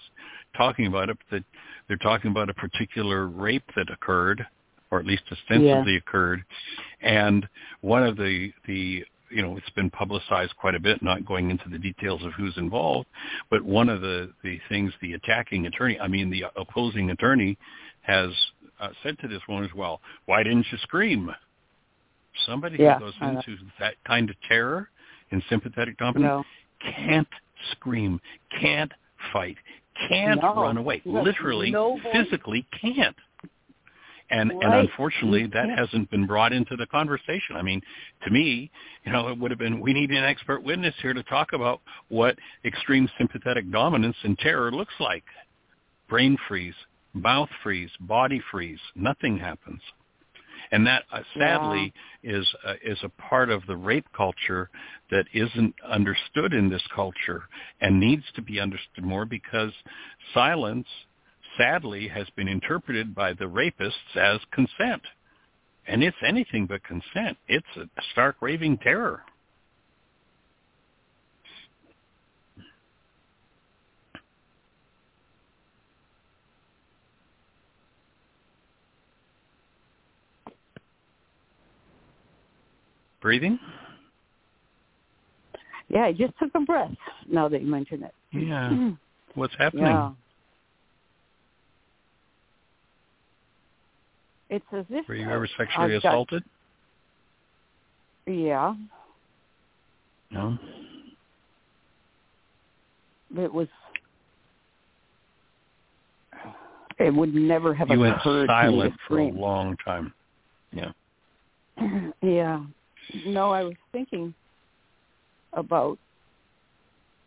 talking 0.58 0.88
about 0.88 1.10
it, 1.10 1.18
but 1.30 1.44
they're 1.88 1.98
talking 1.98 2.32
about 2.32 2.50
a 2.50 2.54
particular 2.54 3.28
rape 3.28 3.70
that 3.76 3.90
occurred, 3.92 4.46
or 4.92 5.00
at 5.00 5.06
least 5.06 5.24
ostensibly 5.32 5.98
occurred, 5.98 6.44
and 7.02 7.48
one 7.82 8.04
of 8.04 8.18
the, 8.18 8.52
the 8.68 9.04
you 9.30 9.42
know, 9.42 9.58
it's 9.58 9.70
been 9.72 9.90
publicized 9.90 10.56
quite 10.56 10.76
a 10.76 10.80
bit, 10.80 11.02
not 11.02 11.26
going 11.26 11.50
into 11.50 11.68
the 11.70 11.80
details 11.80 12.24
of 12.24 12.32
who's 12.34 12.56
involved, 12.58 13.08
but 13.50 13.62
one 13.64 13.90
of 13.90 14.02
the, 14.02 14.32
the 14.44 14.60
things 14.70 14.94
the 15.02 15.14
attacking 15.14 15.66
attorney, 15.66 16.00
I 16.00 16.08
mean 16.08 16.30
the 16.30 16.46
opposing 16.56 17.10
attorney 17.10 17.58
has 18.02 18.30
uh, 18.80 18.90
said 19.04 19.18
to 19.20 19.28
this 19.28 19.42
woman 19.48 19.66
as 19.66 19.74
well, 19.76 20.02
why 20.26 20.44
didn't 20.44 20.66
you 20.72 20.78
scream? 20.80 21.32
Somebody 22.46 22.78
Yeah, 22.80 23.00
who 23.00 23.06
goes 23.06 23.14
into 23.22 23.58
that 23.80 23.96
kind 24.06 24.30
of 24.30 24.36
terror 24.48 24.90
and 25.32 25.42
sympathetic 25.50 25.98
dominance 25.98 26.46
no. 26.84 26.92
can't 26.92 27.28
scream, 27.72 28.20
can't 28.60 28.92
fight, 29.32 29.58
can't 30.10 30.42
No. 30.42 30.56
run 30.56 30.78
away. 30.78 31.02
Have 31.06 31.24
Literally, 31.24 31.72
no 31.72 32.00
physically 32.12 32.66
can't. 32.82 33.16
And 34.32 34.52
and 34.52 34.74
unfortunately, 34.74 35.46
that 35.54 35.70
hasn't 35.70 36.10
been 36.10 36.26
brought 36.26 36.52
into 36.52 36.76
the 36.76 36.88
conversation. 36.88 37.56
I 37.56 37.62
mean, 37.62 37.80
to 38.24 38.32
me, 38.32 38.72
you 39.06 39.12
know, 39.12 39.28
it 39.28 39.38
would 39.38 39.52
have 39.52 39.60
been 39.60 39.80
we 39.80 39.94
need 39.94 40.10
an 40.10 40.24
expert 40.24 40.64
witness 40.64 40.96
here 41.02 41.14
to 41.14 41.22
talk 41.24 41.54
about 41.54 41.82
what 42.10 42.36
extreme 42.66 43.08
sympathetic 43.20 43.72
dominance 43.72 44.18
and 44.24 44.38
terror 44.40 44.72
looks 44.72 44.96
like. 45.00 45.24
Brain 46.10 46.38
freeze, 46.48 46.74
mouth 47.16 47.50
freeze, 47.64 47.90
body 48.00 48.42
freeze, 48.52 48.80
nothing 48.96 49.38
happens. 49.40 49.82
And 50.72 50.86
that 50.88 51.04
uh, 51.12 51.22
sadly 51.38 51.94
is 52.24 52.46
uh, 52.68 52.74
is 52.84 52.98
a 53.04 53.10
part 53.10 53.50
of 53.50 53.66
the 53.68 53.78
rape 53.78 54.08
culture 54.16 54.70
that 55.12 55.26
isn't 55.34 55.76
understood 55.88 56.54
in 56.54 56.70
this 56.70 56.82
culture 56.94 57.44
and 57.82 58.00
needs 58.00 58.24
to 58.36 58.42
be 58.42 58.60
understood 58.60 59.04
more 59.04 59.26
because 59.26 59.72
silence 60.34 60.88
sadly 61.58 62.08
has 62.08 62.28
been 62.36 62.48
interpreted 62.48 63.16
by 63.16 63.34
the 63.34 63.46
rapists 63.46 64.16
as 64.16 64.40
consent. 64.52 65.04
and 65.88 66.04
it's 66.04 66.18
anything 66.26 66.66
but 66.66 66.84
consent. 66.84 67.38
It's 67.48 67.78
a 67.78 67.88
stark 68.12 68.38
raving 68.42 68.80
terror. 68.80 69.22
Breathing? 83.26 83.58
Yeah, 85.90 86.04
I 86.06 86.12
just 86.12 86.38
took 86.38 86.52
a 86.54 86.60
breath 86.60 86.92
now 87.28 87.50
that 87.50 87.60
you 87.64 87.68
mention 87.68 88.04
it. 88.04 88.14
Yeah. 88.32 88.70
Mm-hmm. 88.70 88.90
What's 89.34 89.56
happening? 89.58 89.86
Yeah. 89.88 90.12
It's 94.52 94.66
as 94.72 94.86
if 94.92 95.08
Were 95.08 95.16
you 95.16 95.28
ever 95.28 95.48
sexually 95.58 95.96
I've 95.96 96.04
got- 96.04 96.10
assaulted? 96.10 96.44
yeah, 98.28 98.76
No. 100.30 100.60
it 103.40 103.52
was 103.52 103.68
it 107.00 107.12
would 107.12 107.34
never 107.34 107.74
have 107.74 107.90
You 107.90 108.00
went 108.02 108.18
occurred 108.18 108.50
silent 108.50 108.94
to 109.10 109.16
me 109.16 109.32
for 109.32 109.36
a 109.36 109.42
long 109.42 109.76
time. 109.84 110.14
Yeah. 110.72 110.92
yeah. 112.22 112.64
No, 113.14 113.52
I 113.52 113.64
was 113.64 113.76
thinking 113.92 114.34
about 115.54 115.98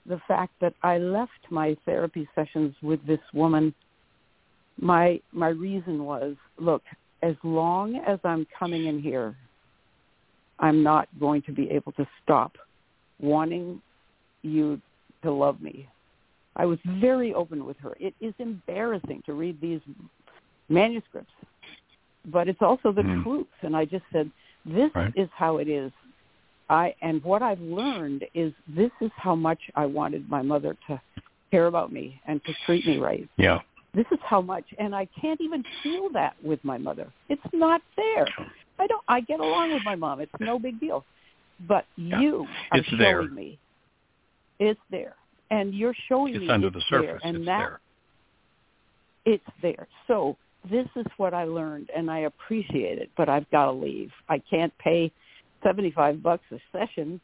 the 0.07 0.21
fact 0.27 0.53
that 0.61 0.75
I 0.83 0.99
left 0.99 1.51
my 1.51 1.77
therapy 1.85 2.29
sessions 2.35 2.75
with 2.83 3.05
this 3.07 3.21
woman. 3.33 3.75
My 4.81 5.21
my 5.33 5.49
reason 5.49 6.05
was, 6.05 6.37
look, 6.59 6.83
as 7.23 7.35
long 7.43 7.97
as 7.97 8.19
I'm 8.25 8.47
coming 8.59 8.87
in 8.87 9.01
here, 9.01 9.37
I'm 10.59 10.83
not 10.83 11.09
going 11.21 11.43
to 11.43 11.53
be 11.53 11.71
able 11.71 11.93
to 11.93 12.07
stop 12.23 12.53
wanting 13.21 13.81
you 14.43 14.81
to 15.23 15.31
love 15.31 15.61
me. 15.61 15.89
I 16.57 16.67
was 16.67 16.79
very 17.01 17.35
open 17.35 17.65
with 17.65 17.77
her. 17.79 17.97
It 18.01 18.15
is 18.21 18.35
embarrassing 18.39 19.23
to 19.27 19.33
read 19.33 19.61
these 19.61 19.81
manuscripts, 20.69 21.33
but 22.27 22.49
it's 22.49 22.63
also 22.63 22.93
the 22.93 23.03
Mm. 23.03 23.23
truth. 23.23 23.47
And 23.63 23.77
I 23.77 23.85
just 23.85 24.05
said, 24.13 24.31
this 24.69 24.91
Right. 24.95 25.13
is 25.17 25.29
how 25.35 25.59
it 25.59 25.69
is. 25.69 25.93
I 26.71 26.95
and 27.01 27.23
what 27.25 27.43
I've 27.43 27.61
learned 27.61 28.25
is 28.35 28.53
this 28.69 28.91
is 29.01 29.11
how 29.17 29.35
much 29.35 29.59
I 29.75 29.87
wanted 29.87 30.29
my 30.29 30.43
mother 30.43 30.77
to 30.87 31.01
care 31.51 31.67
about 31.67 31.91
me 31.93 32.21
and 32.27 32.45
to 32.45 32.53
treat 32.67 32.87
me 32.87 32.99
right. 32.99 33.27
Yeah. 33.39 33.61
This 33.95 34.05
is 34.13 34.19
how 34.23 34.43
much, 34.43 34.65
and 34.79 34.95
I 34.95 35.07
can't 35.19 35.41
even 35.41 35.65
feel 35.83 36.11
that 36.11 36.37
with 36.45 36.63
my 36.63 36.77
mother. 36.77 37.11
It's 37.31 37.43
not 37.55 37.81
there. 37.97 38.29
I 38.79 38.87
don't. 38.87 39.03
I 39.09 39.21
get 39.23 39.41
along 39.41 39.73
with 39.73 39.83
my 39.85 39.95
mom. 39.95 40.21
It's 40.21 40.33
no 40.41 40.59
big 40.59 40.79
deal. 40.79 41.05
But 41.67 41.87
Yeah. 41.97 42.21
you 42.21 42.47
are 42.71 42.79
It's 42.79 42.89
showing 42.89 42.99
there. 42.99 43.23
me 43.25 43.59
it's 44.61 44.81
there, 44.91 45.15
and 45.51 45.73
you're 45.75 45.95
showing 46.09 46.35
It's 46.35 46.43
me 46.43 46.49
under 46.51 46.67
it's 46.67 46.77
the 46.77 46.83
surface. 46.83 47.07
there, 47.07 47.21
and 47.23 47.37
it's 47.39 47.47
that 47.47 47.59
there. 47.59 47.81
it's 49.25 49.51
there. 49.63 49.87
So 50.07 50.37
this 50.71 50.87
is 50.97 51.07
what 51.17 51.35
I 51.35 51.45
learned, 51.45 51.91
and 51.97 52.11
I 52.11 52.21
appreciate 52.21 52.99
it. 52.99 53.11
But 53.17 53.29
I've 53.29 53.49
got 53.51 53.67
to 53.67 53.73
leave. 53.73 54.11
I 54.29 54.43
can't 54.51 54.77
pay 54.79 55.13
seventy-five 55.63 56.23
bucks 56.23 56.45
a 56.53 56.59
session, 56.73 57.21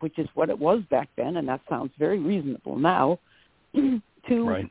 which 0.00 0.18
is 0.18 0.28
what 0.34 0.50
it 0.50 0.58
was 0.58 0.82
back 0.90 1.08
then, 1.16 1.36
and 1.36 1.48
that 1.48 1.60
sounds 1.68 1.92
very 1.98 2.18
reasonable 2.18 2.76
now. 2.76 3.18
to 3.74 4.00
Right. 4.30 4.70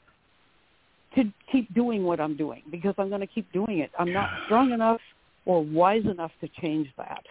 to 1.15 1.31
keep 1.51 1.71
doing 1.73 2.03
what 2.03 2.19
I'm 2.19 2.35
doing 2.35 2.63
because 2.71 2.95
I'm 2.97 3.09
going 3.09 3.21
to 3.21 3.27
keep 3.27 3.51
doing 3.51 3.79
it. 3.79 3.91
I'm 3.99 4.11
not 4.11 4.31
strong 4.45 4.71
enough 4.71 5.01
or 5.45 5.63
wise 5.63 6.05
enough 6.05 6.31
to 6.41 6.49
change 6.59 6.87
that. 6.97 7.23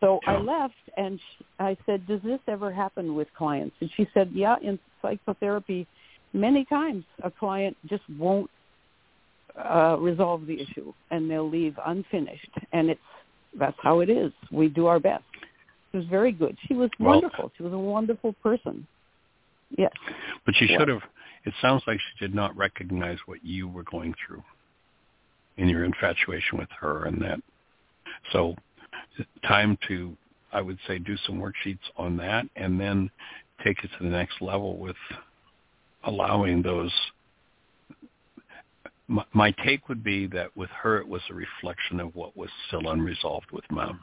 So 0.00 0.20
I 0.26 0.36
left 0.36 0.74
and 0.96 1.18
sh 1.18 1.42
I 1.58 1.76
said, 1.86 2.06
"Does 2.06 2.22
this 2.22 2.40
ever 2.46 2.72
happen 2.72 3.14
with 3.14 3.28
clients?" 3.34 3.76
And 3.80 3.90
she 3.96 4.08
said, 4.14 4.30
"Yeah, 4.32 4.56
in 4.62 4.78
psychotherapy, 5.02 5.86
many 6.32 6.64
times 6.66 7.04
a 7.22 7.30
client 7.30 7.76
just 7.86 8.04
won't 8.18 8.50
uh, 9.58 9.96
resolve 9.98 10.46
the 10.46 10.60
issue 10.60 10.92
and 11.10 11.30
they'll 11.30 11.48
leave 11.48 11.78
unfinished, 11.86 12.50
and 12.72 12.90
it's 12.90 13.00
that's 13.58 13.76
how 13.82 14.00
it 14.00 14.10
is. 14.10 14.32
We 14.50 14.68
do 14.68 14.86
our 14.86 15.00
best." 15.00 15.24
She 15.90 15.98
was 15.98 16.06
very 16.06 16.32
good. 16.32 16.56
She 16.66 16.74
was 16.74 16.90
Well- 16.98 17.14
wonderful. 17.14 17.52
She 17.56 17.62
was 17.62 17.72
a 17.72 17.78
wonderful 17.78 18.34
person. 18.42 18.86
Yes. 19.76 19.92
But 20.44 20.54
she 20.56 20.66
should 20.66 20.88
have. 20.88 21.02
It 21.44 21.54
sounds 21.60 21.82
like 21.86 22.00
she 22.00 22.24
did 22.24 22.34
not 22.34 22.56
recognize 22.56 23.18
what 23.26 23.44
you 23.44 23.68
were 23.68 23.84
going 23.84 24.14
through 24.14 24.42
in 25.56 25.68
your 25.68 25.84
infatuation 25.84 26.58
with 26.58 26.70
her, 26.70 27.04
and 27.04 27.20
that. 27.22 27.40
So, 28.32 28.54
time 29.46 29.78
to, 29.88 30.16
I 30.52 30.60
would 30.60 30.78
say, 30.86 30.98
do 30.98 31.16
some 31.18 31.40
worksheets 31.40 31.78
on 31.96 32.16
that, 32.18 32.46
and 32.56 32.78
then 32.80 33.10
take 33.64 33.82
it 33.84 33.90
to 33.98 34.04
the 34.04 34.10
next 34.10 34.40
level 34.40 34.76
with 34.76 34.96
allowing 36.04 36.62
those. 36.62 36.92
My, 39.08 39.24
my 39.32 39.50
take 39.64 39.88
would 39.88 40.04
be 40.04 40.26
that 40.28 40.54
with 40.56 40.70
her, 40.70 40.98
it 40.98 41.08
was 41.08 41.22
a 41.30 41.34
reflection 41.34 41.98
of 41.98 42.14
what 42.14 42.36
was 42.36 42.50
still 42.66 42.88
unresolved 42.90 43.50
with 43.52 43.64
mom. 43.70 44.00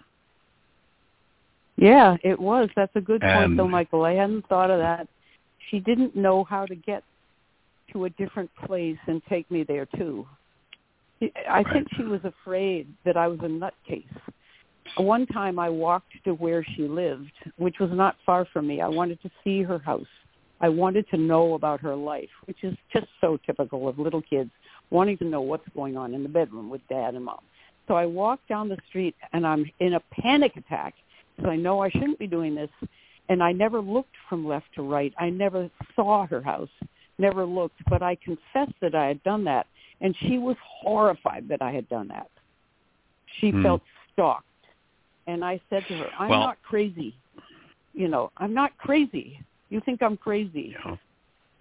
Yeah, 1.77 2.17
it 2.23 2.39
was. 2.39 2.69
That's 2.75 2.95
a 2.95 3.01
good 3.01 3.21
point, 3.21 3.43
And- 3.43 3.59
though, 3.59 3.67
Michael. 3.67 4.03
I 4.03 4.13
hadn't 4.13 4.47
thought 4.47 4.71
of 4.71 4.79
that. 4.79 5.07
She 5.69 5.79
didn't 5.79 6.15
know 6.15 6.43
how 6.43 6.65
to 6.65 6.75
get 6.75 7.03
to 7.91 8.05
a 8.05 8.09
different 8.11 8.49
place 8.65 8.97
and 9.07 9.21
take 9.29 9.49
me 9.51 9.63
there 9.63 9.85
too. 9.97 10.27
I 11.49 11.63
think 11.71 11.87
she 11.95 12.03
was 12.03 12.19
afraid 12.23 12.87
that 13.05 13.15
I 13.15 13.27
was 13.27 13.39
a 13.39 13.47
nutcase. 13.47 14.05
One 14.97 15.25
time 15.27 15.57
I 15.59 15.69
walked 15.69 16.11
to 16.25 16.33
where 16.33 16.63
she 16.75 16.87
lived, 16.87 17.31
which 17.57 17.79
was 17.79 17.89
not 17.91 18.15
far 18.25 18.45
from 18.45 18.67
me. 18.67 18.81
I 18.81 18.87
wanted 18.87 19.21
to 19.21 19.31
see 19.43 19.63
her 19.63 19.79
house. 19.79 20.05
I 20.61 20.69
wanted 20.69 21.07
to 21.09 21.17
know 21.17 21.53
about 21.53 21.79
her 21.81 21.95
life, 21.95 22.29
which 22.45 22.63
is 22.63 22.75
just 22.93 23.07
so 23.21 23.37
typical 23.45 23.87
of 23.87 23.97
little 23.97 24.21
kids 24.21 24.51
wanting 24.89 25.17
to 25.17 25.25
know 25.25 25.41
what's 25.41 25.67
going 25.75 25.97
on 25.97 26.13
in 26.13 26.23
the 26.23 26.29
bedroom 26.29 26.69
with 26.69 26.81
dad 26.89 27.15
and 27.15 27.25
mom. 27.25 27.39
So 27.87 27.95
I 27.95 28.05
walk 28.05 28.39
down 28.47 28.69
the 28.69 28.77
street 28.89 29.15
and 29.33 29.45
I'm 29.45 29.69
in 29.79 29.93
a 29.93 29.99
panic 30.11 30.55
attack 30.57 30.93
because 31.35 31.49
I 31.49 31.55
know 31.55 31.81
I 31.81 31.89
shouldn't 31.89 32.19
be 32.19 32.27
doing 32.27 32.55
this. 32.55 32.69
And 33.29 33.41
I 33.41 33.51
never 33.51 33.79
looked 33.81 34.15
from 34.29 34.47
left 34.47 34.67
to 34.75 34.83
right. 34.83 35.13
I 35.17 35.29
never 35.29 35.69
saw 35.95 36.27
her 36.27 36.41
house, 36.41 36.69
never 37.17 37.45
looked, 37.45 37.77
but 37.89 38.03
I 38.03 38.15
confessed 38.15 38.75
that 38.81 38.93
I 38.93 39.07
had 39.07 39.23
done 39.23 39.43
that. 39.45 39.65
And 40.01 40.15
she 40.21 40.37
was 40.37 40.55
horrified 40.61 41.47
that 41.49 41.61
I 41.61 41.71
had 41.71 41.87
done 41.89 42.07
that. 42.09 42.29
She 43.39 43.51
Hmm. 43.51 43.63
felt 43.63 43.81
stalked. 44.13 44.45
And 45.27 45.43
I 45.43 45.59
said 45.69 45.87
to 45.87 45.97
her, 45.97 46.11
I'm 46.19 46.29
Well- 46.29 46.39
not 46.41 46.61
crazy. 46.61 47.15
You 47.93 48.09
know, 48.09 48.31
I'm 48.37 48.53
not 48.53 48.77
crazy. 48.77 49.39
You 49.69 49.79
think 49.79 50.03
I'm 50.03 50.17
crazy. 50.17 50.75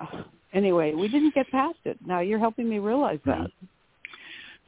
Ugh. 0.00 0.24
Anyway, 0.54 0.94
we 0.94 1.08
didn't 1.08 1.34
get 1.34 1.50
past 1.50 1.78
it. 1.84 1.98
Now 2.06 2.20
you're 2.20 2.38
helping 2.38 2.68
me 2.68 2.78
realize 2.78 3.18
that. 3.26 3.50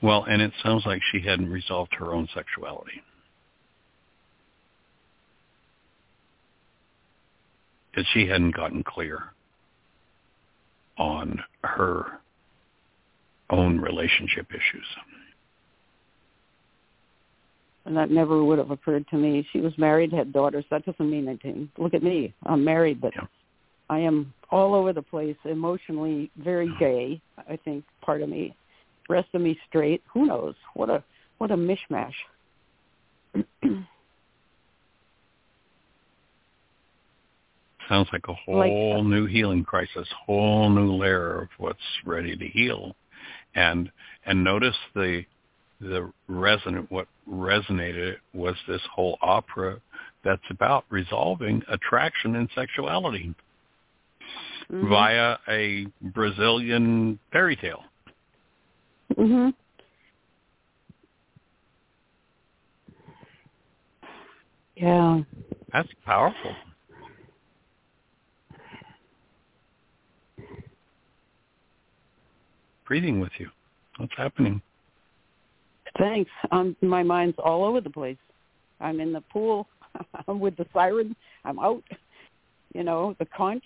Well, 0.03 0.25
and 0.29 0.43
it 0.43 0.53
sounds 0.63 0.85
like 0.85 1.01
she 1.13 1.21
hadn't 1.21 1.49
resolved 1.49 1.95
her 1.95 2.13
own 2.13 2.29
sexuality. 2.35 3.01
That 7.95 8.05
she 8.13 8.27
hadn't 8.27 8.55
gotten 8.55 8.83
clear 8.83 9.33
on 10.99 11.43
her 11.63 12.21
own 13.49 13.81
relationship 13.81 14.49
issues. 14.51 14.87
And 17.87 17.97
that 17.97 18.11
never 18.11 18.43
would 18.45 18.59
have 18.59 18.73
occurred 18.73 19.07
to 19.09 19.17
me. 19.17 19.47
She 19.53 19.61
was 19.61 19.73
married, 19.79 20.13
had 20.13 20.33
daughters. 20.33 20.65
That 20.71 20.85
doesn't 20.85 21.09
mean 21.09 21.29
anything. 21.29 21.71
Look 21.79 21.95
at 21.95 22.03
me. 22.03 22.35
I'm 22.45 22.65
married, 22.65 23.01
but 23.01 23.15
Yeah. 23.15 23.27
I 23.89 24.01
am 24.01 24.33
all 24.51 24.75
over 24.75 24.93
the 24.93 25.03
place, 25.03 25.37
emotionally 25.45 26.31
very 26.39 26.73
gay, 26.79 27.21
I 27.49 27.57
think, 27.57 27.85
part 28.01 28.23
of 28.23 28.29
me. 28.29 28.55
Rest 29.09 29.29
of 29.35 29.41
me 29.41 29.59
straight. 29.69 30.03
Who 30.13 30.27
knows? 30.27 30.55
What 30.75 30.91
a 30.91 31.03
what 31.39 31.51
a 31.53 31.57
mishmash. 31.57 32.13
Sounds 37.89 38.09
like 38.13 38.27
a 38.29 38.35
whole 38.35 38.59
Like- 38.59 38.73
uh, 38.99 39.03
new 39.03 39.27
healing 39.27 39.65
crisis, 39.65 40.09
whole 40.27 40.69
new 40.71 40.93
layer 40.95 41.43
of 41.43 41.49
what's 41.59 41.79
ready 42.05 42.37
to 42.37 42.47
heal. 42.49 42.97
And 43.55 43.93
and 44.25 44.43
notice 44.43 44.77
the 44.95 45.25
the 45.81 46.11
resonant 46.27 46.91
what 46.91 47.07
resonated 47.31 48.17
was 48.33 48.57
this 48.67 48.81
whole 48.93 49.19
opera 49.21 49.79
that's 50.25 50.43
about 50.51 50.85
resolving 50.89 51.63
attraction 51.69 52.37
and 52.37 52.49
sexuality 52.55 53.35
Mhm. 54.71 54.89
via 54.89 55.39
a 55.49 55.87
Brazilian 56.01 57.19
fairy 57.31 57.57
tale. 57.57 57.85
Mhm. 59.15 59.55
Yeah. 64.77 65.23
That's 65.73 65.89
powerful. 66.05 66.55
Breathing 72.87 73.21
with 73.21 73.33
you. 73.39 73.51
What's 73.97 74.15
happening? 74.17 74.61
Thanks. 75.99 76.31
Um, 76.51 76.77
my 76.83 77.03
mind's 77.03 77.37
all 77.39 77.65
over 77.65 77.81
the 77.81 77.91
place. 77.91 78.19
I'm 78.81 79.01
in 79.01 79.13
the 79.13 79.23
pool. 79.23 79.67
I'm 80.29 80.41
with 80.41 80.57
the 80.57 80.67
siren. 80.73 81.17
I'm 81.45 81.59
out. 81.59 81.83
You 82.75 82.85
know, 82.85 83.15
the 83.19 83.27
conch. 83.27 83.65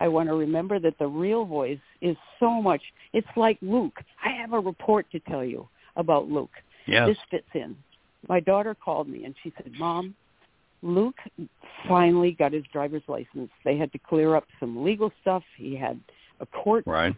I 0.00 0.08
want 0.08 0.28
to 0.28 0.34
remember 0.34 0.78
that 0.80 0.98
the 0.98 1.06
real 1.06 1.44
voice 1.44 1.78
is 2.00 2.16
so 2.38 2.60
much. 2.60 2.82
It's 3.12 3.26
like 3.36 3.58
Luke. 3.62 3.98
I 4.24 4.30
have 4.30 4.52
a 4.52 4.60
report 4.60 5.06
to 5.12 5.20
tell 5.20 5.44
you 5.44 5.68
about 5.96 6.28
Luke. 6.28 6.50
Yes. 6.86 7.08
This 7.08 7.18
fits 7.30 7.48
in. 7.54 7.76
My 8.28 8.40
daughter 8.40 8.74
called 8.74 9.08
me 9.08 9.24
and 9.24 9.34
she 9.42 9.52
said, 9.56 9.72
Mom, 9.78 10.14
Luke 10.82 11.16
finally 11.88 12.32
got 12.32 12.52
his 12.52 12.64
driver's 12.72 13.02
license. 13.08 13.50
They 13.64 13.76
had 13.76 13.92
to 13.92 13.98
clear 13.98 14.36
up 14.36 14.44
some 14.60 14.84
legal 14.84 15.10
stuff. 15.22 15.42
He 15.56 15.74
had 15.76 15.98
a 16.40 16.46
court 16.46 16.84
Right. 16.86 17.14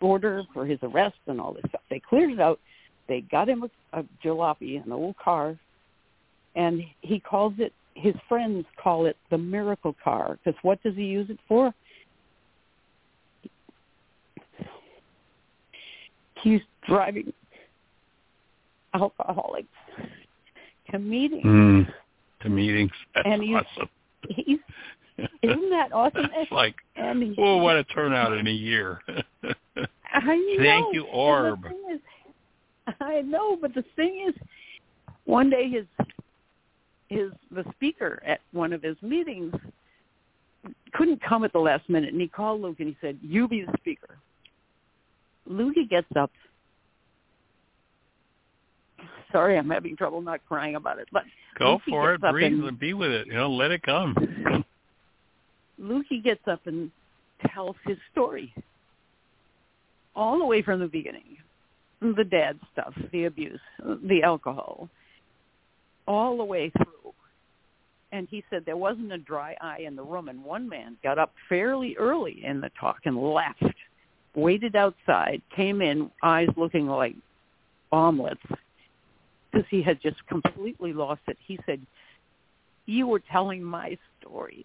order 0.00 0.42
for 0.54 0.64
his 0.64 0.78
arrest 0.82 1.18
and 1.26 1.40
all 1.40 1.52
this 1.52 1.64
stuff. 1.68 1.82
They 1.90 2.00
cleared 2.00 2.30
it 2.30 2.40
out. 2.40 2.58
They 3.08 3.20
got 3.20 3.48
him 3.48 3.64
a, 3.92 3.98
a 4.00 4.04
jalopy, 4.24 4.82
an 4.82 4.92
old 4.92 5.16
car, 5.18 5.56
and 6.54 6.82
he 7.00 7.20
calls 7.20 7.54
it. 7.58 7.72
His 7.94 8.14
friends 8.28 8.64
call 8.82 9.04
it 9.06 9.16
the 9.30 9.36
miracle 9.36 9.94
car 10.02 10.38
because 10.42 10.58
what 10.62 10.82
does 10.82 10.94
he 10.96 11.04
use 11.04 11.28
it 11.28 11.38
for? 11.46 11.74
He's 16.42 16.60
driving 16.86 17.32
alcoholics 18.94 19.68
to 20.90 20.98
meetings. 20.98 21.44
Mm. 21.44 21.92
To 22.42 22.48
meetings. 22.48 22.90
That's 23.14 23.26
And 23.26 23.42
he's- 23.42 23.64
awesome. 23.76 23.88
He's 24.28 24.58
isn't 25.42 25.70
that 25.70 25.92
awesome? 25.92 26.28
That's 26.34 26.50
like, 26.50 26.74
and 26.96 27.34
well, 27.36 27.60
what 27.60 27.76
a 27.76 27.84
turnout 27.84 28.32
in 28.32 28.46
a 28.46 28.50
year. 28.52 29.00
Thank 29.44 30.94
you, 30.94 31.06
Orb. 31.12 31.60
is- 31.92 32.00
I 33.00 33.20
know, 33.20 33.56
but 33.56 33.74
the 33.74 33.84
thing 33.94 34.26
is, 34.28 34.34
one 35.24 35.48
day 35.50 35.68
his 35.68 35.86
his 37.08 37.30
the 37.50 37.64
speaker 37.76 38.20
at 38.26 38.40
one 38.52 38.72
of 38.72 38.82
his 38.82 38.96
meetings 39.02 39.54
couldn't 40.92 41.22
come 41.22 41.44
at 41.44 41.52
the 41.52 41.58
last 41.60 41.88
minute, 41.88 42.12
and 42.12 42.20
he 42.20 42.26
called 42.26 42.60
Luke 42.62 42.80
and 42.80 42.88
he 42.88 42.96
said, 43.00 43.18
"You 43.22 43.46
be 43.46 43.64
the 43.64 43.72
speaker." 43.78 44.18
Lukey 45.50 45.88
gets 45.88 46.06
up. 46.16 46.30
Sorry, 49.30 49.56
I'm 49.56 49.70
having 49.70 49.96
trouble 49.96 50.20
not 50.20 50.40
crying 50.46 50.74
about 50.74 50.98
it, 50.98 51.08
but 51.10 51.24
Go 51.58 51.80
for 51.88 52.14
it. 52.14 52.20
Breathe 52.20 52.64
and- 52.64 52.78
be 52.78 52.94
with 52.94 53.10
it. 53.10 53.26
You 53.26 53.34
know, 53.34 53.50
let 53.50 53.70
it 53.70 53.82
come. 53.82 54.14
Lukey 55.80 56.22
gets 56.22 56.46
up 56.46 56.66
and 56.66 56.90
tells 57.48 57.76
his 57.86 57.98
story 58.12 58.54
all 60.14 60.38
the 60.38 60.44
way 60.44 60.62
from 60.62 60.80
the 60.80 60.86
beginning. 60.86 61.38
The 62.00 62.24
dad 62.24 62.58
stuff, 62.72 62.94
the 63.12 63.24
abuse, 63.24 63.60
the 63.78 64.22
alcohol, 64.22 64.88
all 66.06 66.36
the 66.36 66.44
way 66.44 66.70
through. 66.70 67.14
And 68.10 68.28
he 68.28 68.44
said 68.50 68.64
there 68.66 68.76
wasn't 68.76 69.12
a 69.12 69.18
dry 69.18 69.56
eye 69.60 69.80
in 69.86 69.96
the 69.96 70.02
room. 70.02 70.28
And 70.28 70.44
one 70.44 70.68
man 70.68 70.96
got 71.02 71.18
up 71.18 71.32
fairly 71.48 71.96
early 71.96 72.44
in 72.44 72.60
the 72.60 72.70
talk 72.78 72.98
and 73.04 73.16
left, 73.16 73.62
waited 74.34 74.76
outside, 74.76 75.42
came 75.54 75.82
in, 75.82 76.10
eyes 76.22 76.48
looking 76.56 76.86
like 76.86 77.14
omelets, 77.90 78.40
because 79.50 79.66
he 79.70 79.82
had 79.82 80.00
just 80.00 80.26
completely 80.26 80.92
lost 80.92 81.20
it. 81.28 81.36
He 81.46 81.58
said, 81.66 81.80
you 82.86 83.06
were 83.06 83.20
telling 83.30 83.62
my 83.62 83.96
story. 84.20 84.64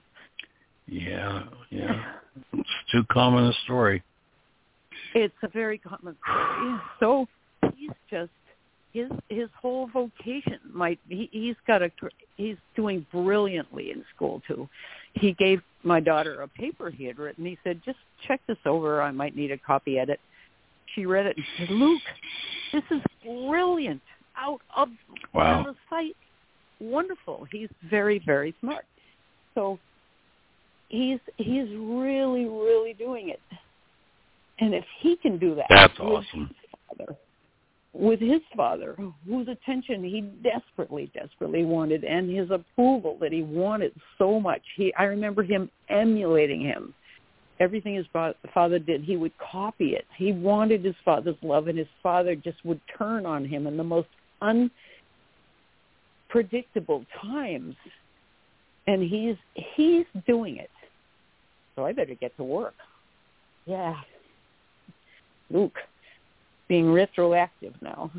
Yeah, 0.87 1.43
yeah. 1.69 2.13
It's 2.53 2.69
too 2.91 3.03
common 3.11 3.45
a 3.45 3.53
story. 3.65 4.01
It's 5.13 5.35
a 5.43 5.49
very 5.49 5.77
common 5.77 6.15
story. 6.23 6.79
So 6.99 7.27
he's 7.75 7.91
just 8.09 8.31
his 8.93 9.09
his 9.29 9.49
whole 9.59 9.87
vocation 9.87 10.59
might 10.71 10.99
he, 11.09 11.29
he's 11.31 11.55
got 11.67 11.81
a 11.81 11.91
he's 12.35 12.57
doing 12.75 13.05
brilliantly 13.11 13.91
in 13.91 14.03
school 14.15 14.41
too. 14.47 14.67
He 15.13 15.33
gave 15.33 15.61
my 15.83 15.99
daughter 15.99 16.41
a 16.41 16.47
paper 16.47 16.89
he 16.89 17.05
had 17.05 17.19
written. 17.19 17.45
He 17.45 17.57
said, 17.63 17.81
"Just 17.85 17.99
check 18.27 18.41
this 18.47 18.57
over. 18.65 19.01
I 19.01 19.11
might 19.11 19.35
need 19.35 19.51
a 19.51 19.57
copy 19.57 19.99
edit." 19.99 20.19
She 20.95 21.05
read 21.05 21.25
it 21.25 21.37
and 21.37 21.45
said, 21.57 21.69
"Luke, 21.69 22.01
this 22.73 22.83
is 22.91 23.01
brilliant. 23.23 24.01
Out 24.35 24.61
of 24.75 24.89
Wow. 25.33 25.61
out 25.61 25.67
of 25.67 25.75
sight. 25.89 26.15
Wonderful. 26.79 27.47
He's 27.51 27.69
very 27.89 28.19
very 28.19 28.55
smart." 28.59 28.85
So 29.53 29.79
he's 30.89 31.19
he's 31.37 31.67
really 31.69 32.45
really 32.45 32.93
doing 32.93 33.29
it. 33.29 33.41
And 34.59 34.73
if 34.73 34.85
he 34.99 35.17
can 35.17 35.37
do 35.37 35.53
that, 35.55 35.67
That's 35.69 35.99
awesome. 35.99 36.49
father, 36.97 37.15
with 37.93 38.19
his 38.19 38.41
father, 38.55 38.95
whose 39.27 39.47
attention 39.47 40.03
he 40.03 40.21
desperately, 40.21 41.11
desperately 41.13 41.65
wanted, 41.65 42.03
and 42.03 42.29
his 42.29 42.51
approval 42.51 43.17
that 43.21 43.31
he 43.31 43.41
wanted 43.43 43.91
so 44.17 44.39
much, 44.39 44.61
he 44.75 44.93
I 44.95 45.05
remember 45.05 45.41
him 45.43 45.69
emulating 45.89 46.61
him. 46.61 46.93
Everything 47.59 47.95
his 47.95 48.05
fa- 48.13 48.35
father 48.53 48.77
did, 48.77 49.03
he 49.03 49.17
would 49.17 49.35
copy 49.39 49.95
it. 49.95 50.05
He 50.15 50.31
wanted 50.31 50.85
his 50.85 50.93
father's 51.03 51.37
love, 51.41 51.67
and 51.67 51.77
his 51.77 51.87
father 52.03 52.35
just 52.35 52.63
would 52.63 52.79
turn 52.97 53.25
on 53.25 53.45
him 53.45 53.65
in 53.65 53.77
the 53.77 53.83
most 53.83 54.09
unpredictable 56.29 57.03
times. 57.19 57.75
And 58.85 59.01
he's 59.01 59.37
he's 59.75 60.05
doing 60.27 60.57
it. 60.57 60.69
So 61.75 61.85
I 61.85 61.93
better 61.93 62.15
get 62.15 62.35
to 62.37 62.43
work. 62.43 62.75
Yeah. 63.65 63.95
Luke, 65.49 65.77
being 66.67 66.91
retroactive 66.91 67.73
now. 67.81 68.11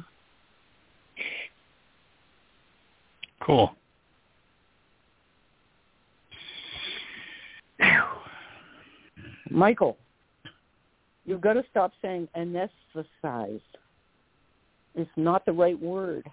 Cool. 3.40 3.74
Michael, 9.50 9.96
you've 11.24 11.40
got 11.40 11.54
to 11.54 11.64
stop 11.70 11.92
saying 12.02 12.28
anesthetized. 12.36 13.60
It's 14.94 15.10
not 15.16 15.46
the 15.46 15.52
right 15.52 15.80
word. 15.80 16.28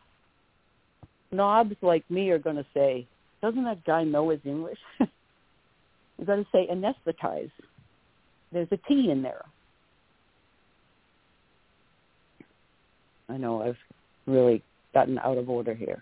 Knobs 1.31 1.75
like 1.81 2.09
me 2.09 2.29
are 2.31 2.39
going 2.39 2.55
to 2.55 2.65
say, 2.73 3.07
doesn't 3.41 3.63
that 3.63 3.83
guy 3.85 4.03
know 4.03 4.29
his 4.29 4.39
English? 4.43 4.79
you've 4.99 6.27
got 6.27 6.35
to 6.35 6.45
say 6.51 6.67
anesthetize. 6.71 7.51
There's 8.51 8.67
a 8.71 8.77
T 8.87 9.11
in 9.11 9.21
there. 9.21 9.43
I 13.30 13.38
know 13.38 13.61
I've 13.61 13.77
really 14.27 14.61
gotten 14.93 15.18
out 15.19 15.38
of 15.38 15.49
order 15.49 15.73
here. 15.73 16.02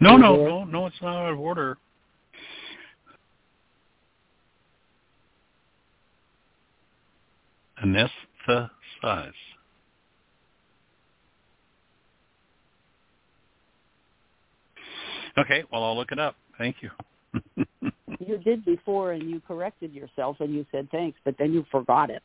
No, 0.00 0.16
no, 0.16 0.36
no, 0.36 0.64
no, 0.64 0.86
it's 0.86 0.96
not 1.00 1.26
out 1.26 1.32
of 1.32 1.40
order. 1.40 1.78
Anesthetize. 7.82 9.32
Okay, 15.38 15.64
well, 15.70 15.84
I'll 15.84 15.96
look 15.96 16.12
it 16.12 16.18
up. 16.18 16.36
Thank 16.58 16.76
you. 16.82 16.90
You 18.18 18.38
did 18.38 18.64
before 18.64 19.12
and 19.12 19.28
you 19.28 19.40
corrected 19.46 19.92
yourself 19.92 20.38
and 20.40 20.54
you 20.54 20.64
said 20.72 20.88
thanks, 20.90 21.18
but 21.24 21.36
then 21.38 21.52
you 21.52 21.64
forgot 21.70 22.10
it. 22.10 22.22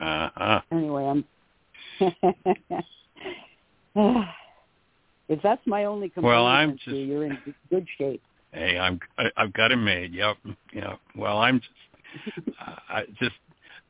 uh-huh. 0.00 0.60
Anyway, 0.72 1.04
I'm. 1.04 1.24
If 5.28 5.42
that's 5.42 5.66
my 5.66 5.84
only 5.84 6.08
complaint, 6.08 6.34
Well, 6.34 6.46
I'm 6.46 6.76
just- 6.78 6.88
you're 6.96 7.24
in 7.26 7.38
good 7.70 7.86
shape. 7.98 8.22
Hey, 8.52 8.78
I'm 8.78 9.00
I, 9.16 9.30
I've 9.36 9.52
got 9.54 9.72
it 9.72 9.76
made. 9.76 10.12
Yep. 10.12 10.36
Yeah. 10.74 10.96
Well, 11.16 11.38
I'm 11.38 11.60
just 11.60 11.70
I 12.90 13.04
just 13.18 13.36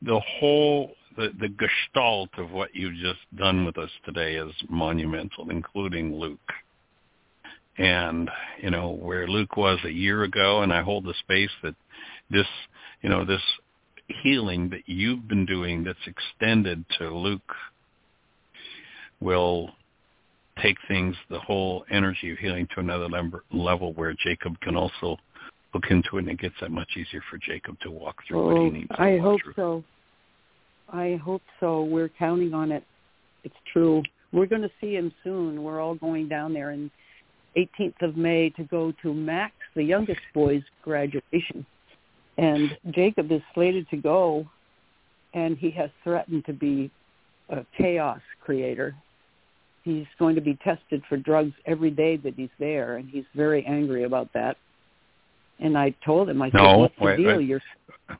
the 0.01 0.19
whole 0.19 0.95
the 1.17 1.33
the 1.39 1.49
gestalt 1.49 2.29
of 2.37 2.51
what 2.51 2.73
you've 2.73 2.95
just 2.95 3.19
done 3.35 3.65
with 3.65 3.77
us 3.77 3.89
today 4.05 4.35
is 4.35 4.53
monumental, 4.69 5.49
including 5.49 6.15
Luke. 6.15 6.39
And 7.77 8.29
you 8.61 8.69
know 8.69 8.91
where 8.91 9.27
Luke 9.27 9.57
was 9.57 9.79
a 9.83 9.91
year 9.91 10.23
ago, 10.23 10.61
and 10.61 10.71
I 10.71 10.81
hold 10.81 11.03
the 11.05 11.15
space 11.15 11.51
that 11.61 11.75
this 12.29 12.47
you 13.01 13.09
know 13.09 13.25
this 13.25 13.41
healing 14.21 14.69
that 14.69 14.83
you've 14.85 15.27
been 15.27 15.45
doing 15.45 15.83
that's 15.83 16.07
extended 16.07 16.85
to 16.99 17.09
Luke 17.09 17.53
will 19.23 19.69
take 20.61 20.77
things, 20.87 21.15
the 21.29 21.39
whole 21.39 21.83
energy 21.89 22.31
of 22.31 22.37
healing 22.37 22.67
to 22.75 22.79
another 22.79 23.07
level 23.51 23.93
where 23.93 24.13
Jacob 24.23 24.59
can 24.61 24.75
also 24.75 25.17
look 25.73 25.85
into 25.89 26.17
it 26.17 26.19
and 26.19 26.29
it 26.29 26.39
gets 26.39 26.53
that 26.61 26.69
much 26.71 26.89
easier 26.95 27.23
for 27.29 27.37
Jacob 27.39 27.79
to 27.79 27.89
walk 27.89 28.17
through 28.27 28.45
what 28.45 28.55
he 28.57 28.67
Oh, 28.67 28.69
needs 28.69 28.87
to 28.89 29.01
I 29.01 29.17
hope 29.17 29.41
through. 29.43 29.53
so. 29.55 29.83
I 30.91 31.19
hope 31.23 31.41
so. 31.59 31.83
We're 31.83 32.09
counting 32.09 32.53
on 32.53 32.71
it. 32.71 32.83
It's 33.43 33.55
true. 33.71 34.03
We're 34.31 34.45
going 34.45 34.61
to 34.61 34.71
see 34.79 34.93
him 34.95 35.11
soon. 35.23 35.63
We're 35.63 35.79
all 35.81 35.95
going 35.95 36.27
down 36.27 36.53
there 36.53 36.71
in 36.71 36.91
18th 37.57 38.01
of 38.01 38.17
May 38.17 38.49
to 38.51 38.63
go 38.63 38.93
to 39.01 39.13
Max, 39.13 39.53
the 39.75 39.83
youngest 39.83 40.21
boy's 40.33 40.63
graduation. 40.83 41.65
And 42.37 42.77
Jacob 42.91 43.31
is 43.31 43.41
slated 43.53 43.89
to 43.89 43.97
go, 43.97 44.47
and 45.33 45.57
he 45.57 45.71
has 45.71 45.89
threatened 46.03 46.45
to 46.45 46.53
be 46.53 46.91
a 47.49 47.65
chaos 47.77 48.21
creator. 48.43 48.95
He's 49.83 50.05
going 50.17 50.35
to 50.35 50.41
be 50.41 50.57
tested 50.63 51.03
for 51.07 51.17
drugs 51.17 51.53
every 51.65 51.91
day 51.91 52.17
that 52.17 52.33
he's 52.35 52.49
there, 52.59 52.97
and 52.97 53.09
he's 53.09 53.25
very 53.35 53.65
angry 53.65 54.03
about 54.03 54.31
that. 54.33 54.57
And 55.59 55.77
I 55.77 55.93
told 56.05 56.29
him, 56.29 56.41
I 56.41 56.49
said, 56.49 56.57
no, 56.57 56.77
"What's 56.79 56.95
the 56.97 57.05
wait, 57.05 57.17
deal? 57.17 57.37
wait. 57.37 57.47
You're 57.47 57.61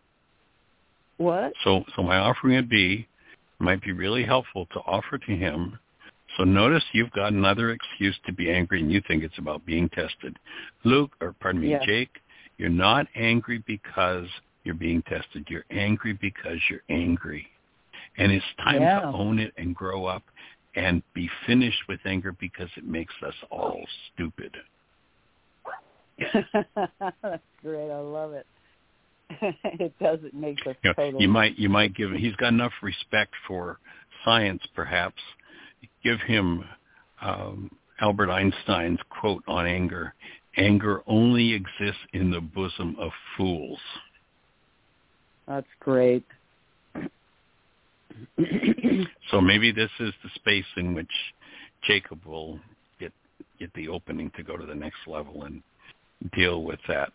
what?" 1.18 1.53
So, 1.64 1.84
so 1.95 2.03
my 2.03 2.18
offering 2.18 2.56
would 2.56 2.69
be 2.69 3.07
might 3.60 3.81
be 3.81 3.91
really 3.91 4.23
helpful 4.23 4.68
to 4.73 4.80
offer 4.80 5.18
to 5.18 5.31
him. 5.35 5.80
So 6.38 6.44
notice 6.44 6.84
you've 6.94 7.11
got 7.11 7.31
another 7.31 7.72
excuse 7.72 8.18
to 8.26 8.34
be 8.34 8.52
angry, 8.52 8.81
and 8.81 8.91
you 8.91 9.02
think 9.07 9.23
it's 9.23 9.38
about 9.38 9.65
being 9.65 9.88
tested. 9.90 10.38
Luke, 10.84 11.11
or 11.22 11.34
pardon 11.40 11.61
me, 11.61 11.72
Yeah. 11.72 11.85
Jake, 11.85 12.10
you're 12.57 12.69
not 12.69 13.07
angry 13.15 13.64
because 13.65 14.27
you're 14.64 14.76
being 14.76 15.02
tested. 15.03 15.45
You're 15.49 15.65
angry 15.69 16.14
because 16.14 16.57
you're 16.69 16.84
angry, 16.90 17.48
and 18.18 18.31
it's 18.31 18.45
time 18.57 18.81
Yeah. 18.81 19.02
to 19.02 19.07
own 19.07 19.40
it 19.40 19.53
and 19.57 19.76
grow 19.76 20.06
up 20.06 20.23
and 20.75 21.03
be 21.13 21.29
finished 21.45 21.83
with 21.87 21.99
anger 22.05 22.31
because 22.39 22.69
it 22.77 22.85
makes 22.85 23.13
us 23.25 23.33
all 23.51 23.81
stupid. 24.13 24.55
That's 26.19 27.43
great. 27.61 27.91
I 27.91 27.99
love 27.99 28.33
it. 28.33 28.45
it 29.41 29.93
does. 29.99 30.19
It 30.23 30.33
makes 30.33 30.65
us 30.67 30.75
You, 30.83 30.89
know, 30.89 30.93
totally. 30.93 31.23
you 31.23 31.29
might 31.29 31.57
you 31.57 31.69
might 31.69 31.95
give 31.95 32.11
he's 32.11 32.35
got 32.35 32.49
enough 32.49 32.73
respect 32.81 33.33
for 33.47 33.79
science 34.23 34.61
perhaps 34.75 35.21
give 36.03 36.19
him 36.21 36.63
um, 37.21 37.71
Albert 37.99 38.29
Einstein's 38.29 38.99
quote 39.09 39.43
on 39.47 39.65
anger 39.65 40.13
anger 40.57 41.01
only 41.07 41.53
exists 41.53 42.01
in 42.13 42.29
the 42.31 42.41
bosom 42.41 42.95
of 42.99 43.11
fools 43.37 43.79
That's 45.47 45.67
great. 45.79 46.25
so 49.31 49.41
maybe 49.41 49.72
this 49.72 49.91
is 49.99 50.14
the 50.23 50.30
space 50.35 50.65
in 50.77 50.94
which 50.94 51.11
Jacob 51.84 52.26
will 52.26 52.60
get 52.99 53.11
get 53.60 53.73
the 53.73 53.88
opening 53.88 54.31
to 54.35 54.44
go 54.44 54.57
to 54.57 54.65
the 54.65 54.76
next 54.76 55.07
level 55.07 55.44
and 55.44 55.61
deal 56.35 56.64
with 56.64 56.80
that 56.88 57.14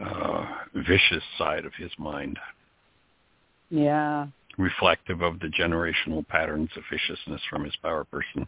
uh, 0.00 0.46
vicious 0.74 1.22
side 1.38 1.64
of 1.64 1.72
his 1.74 1.90
mind 1.98 2.38
yeah. 3.70 4.26
reflective 4.58 5.22
of 5.22 5.40
the 5.40 5.48
generational 5.48 6.26
patterns 6.26 6.70
of 6.76 6.82
viciousness 6.90 7.40
from 7.50 7.64
his 7.64 7.74
power 7.76 8.04
person. 8.04 8.46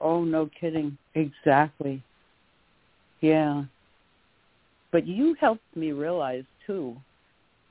Oh, 0.00 0.24
no 0.24 0.50
kidding. 0.60 0.98
Exactly. 1.14 2.02
Yeah. 3.20 3.64
But 4.90 5.06
you 5.06 5.34
helped 5.40 5.76
me 5.76 5.92
realize 5.92 6.44
too 6.66 6.96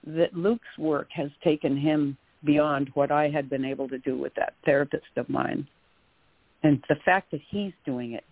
that 0.05 0.35
Luke's 0.35 0.77
work 0.77 1.07
has 1.11 1.29
taken 1.43 1.77
him 1.77 2.17
beyond 2.43 2.89
what 2.93 3.11
I 3.11 3.29
had 3.29 3.49
been 3.49 3.65
able 3.65 3.87
to 3.89 3.97
do 3.99 4.17
with 4.17 4.33
that 4.35 4.53
therapist 4.65 5.05
of 5.17 5.29
mine. 5.29 5.67
And 6.63 6.83
the 6.89 6.95
fact 7.03 7.31
that 7.31 7.41
he's 7.49 7.73
doing 7.85 8.13
it 8.13 8.23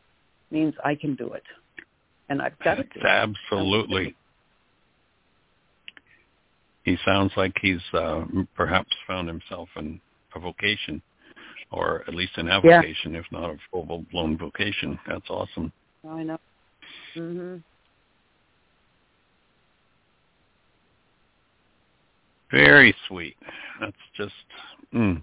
means 0.51 0.73
I 0.83 0.95
can 0.95 1.15
do 1.15 1.33
it. 1.33 1.43
And 2.29 2.41
I've 2.41 2.57
got 2.59 2.75
to 2.75 2.83
do 2.83 2.89
it. 2.95 3.05
Absolutely. 3.05 4.15
He 6.83 6.97
sounds 7.05 7.31
like 7.35 7.53
he's 7.61 7.81
uh, 7.93 8.23
perhaps 8.55 8.89
found 9.07 9.27
himself 9.27 9.69
in 9.75 9.99
a 10.35 10.39
vocation, 10.39 11.01
or 11.71 12.03
at 12.07 12.15
least 12.15 12.37
an 12.37 12.49
avocation, 12.49 13.15
if 13.15 13.25
not 13.31 13.51
a 13.51 13.57
full-blown 13.69 14.37
vocation. 14.37 14.97
That's 15.07 15.29
awesome. 15.29 15.71
I 16.09 16.23
know. 16.23 16.39
Mhm. 17.15 17.61
Very 22.51 22.93
sweet. 23.07 23.35
That's 23.79 23.95
just 24.15 24.33
mm, 24.93 25.21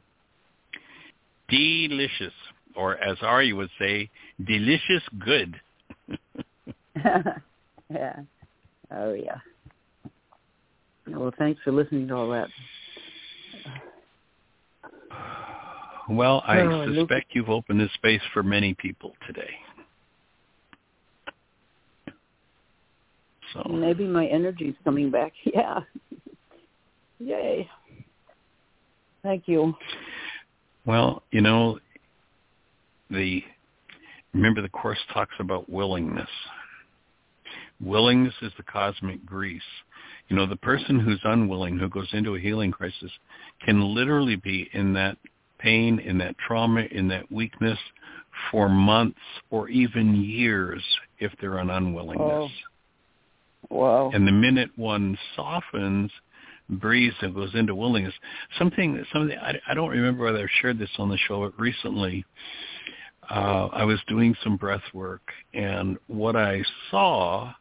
delicious, 1.49 2.33
or 2.75 2.97
as 2.99 3.17
Ari 3.23 3.53
would 3.53 3.71
say, 3.79 4.09
delicious 4.47 5.03
good. 5.25 5.61
yeah. 7.05 8.17
Oh 8.95 9.13
yeah. 9.13 9.37
Well, 11.07 11.33
thanks 11.39 11.61
for 11.63 11.73
listening 11.73 12.09
to 12.09 12.15
all 12.15 12.31
that. 12.31 12.49
Well, 16.09 16.43
I 16.47 16.61
Oh, 16.61 16.85
Luke- 16.85 17.01
suspect 17.09 17.35
you've 17.35 17.51
opened 17.51 17.81
this 17.81 17.93
space 17.95 18.23
for 18.33 18.43
many 18.43 18.75
people 18.75 19.13
today. 19.27 19.51
So 23.53 23.63
Maybe 23.69 24.07
my 24.07 24.27
energy's 24.27 24.75
coming 24.85 25.11
back. 25.11 25.33
Yeah. 25.45 25.81
Yay. 27.19 27.69
Thank 29.23 29.45
you. 29.47 29.75
Well, 30.87 31.23
you 31.31 31.41
know, 31.41 31.79
the 33.11 33.43
remember 34.33 34.63
the 34.63 34.69
course 34.69 34.99
talks 35.13 35.35
about 35.41 35.69
willingness. 35.69 36.29
Willingness 37.81 38.35
is 38.43 38.53
the 38.57 38.63
cosmic 38.63 39.25
grease. 39.25 39.63
You 40.29 40.37
know, 40.37 40.47
the 40.47 40.57
person 40.57 40.99
who's 40.99 41.21
unwilling, 41.25 41.79
who 41.79 41.89
goes 41.89 42.09
into 42.13 42.35
a 42.37 42.41
healing 42.41 42.71
crisis, 42.71 43.11
can 43.65 43.95
literally 43.95 44.37
be 44.37 44.69
in 44.73 44.93
that 44.95 45.17
pain, 45.59 45.99
in 45.99 46.19
that 46.19 46.37
trauma, 46.39 46.83
in 46.91 47.09
that 47.09 47.31
weakness 47.31 47.79
for 48.51 48.69
months 48.69 49.19
or 49.51 49.69
even 49.69 50.15
years 50.23 50.83
if 51.19 51.33
they're 51.41 51.59
an 51.59 51.71
unwillingness. 51.71 52.21
Oh. 52.21 52.49
Wow. 53.71 54.11
And 54.15 54.27
the 54.27 54.33
minute 54.33 54.71
one 54.77 55.19
softens, 55.37 56.11
breathes, 56.69 57.17
and 57.21 57.35
goes 57.35 57.55
into 57.55 57.75
willingness, 57.75 58.15
something, 58.59 59.05
something 59.13 59.37
I, 59.39 59.59
I 59.69 59.75
don't 59.75 59.91
remember 59.91 60.25
whether 60.25 60.39
I've 60.39 60.49
shared 60.61 60.79
this 60.79 60.91
on 60.99 61.09
the 61.09 61.19
show, 61.27 61.41
but 61.41 61.59
recently 61.59 62.25
uh, 63.31 63.69
I 63.73 63.85
was 63.85 63.99
doing 64.07 64.35
some 64.43 64.57
breath 64.57 64.83
work, 64.93 65.23
and 65.55 65.99
what 66.07 66.37
I 66.37 66.63
saw, 66.91 67.53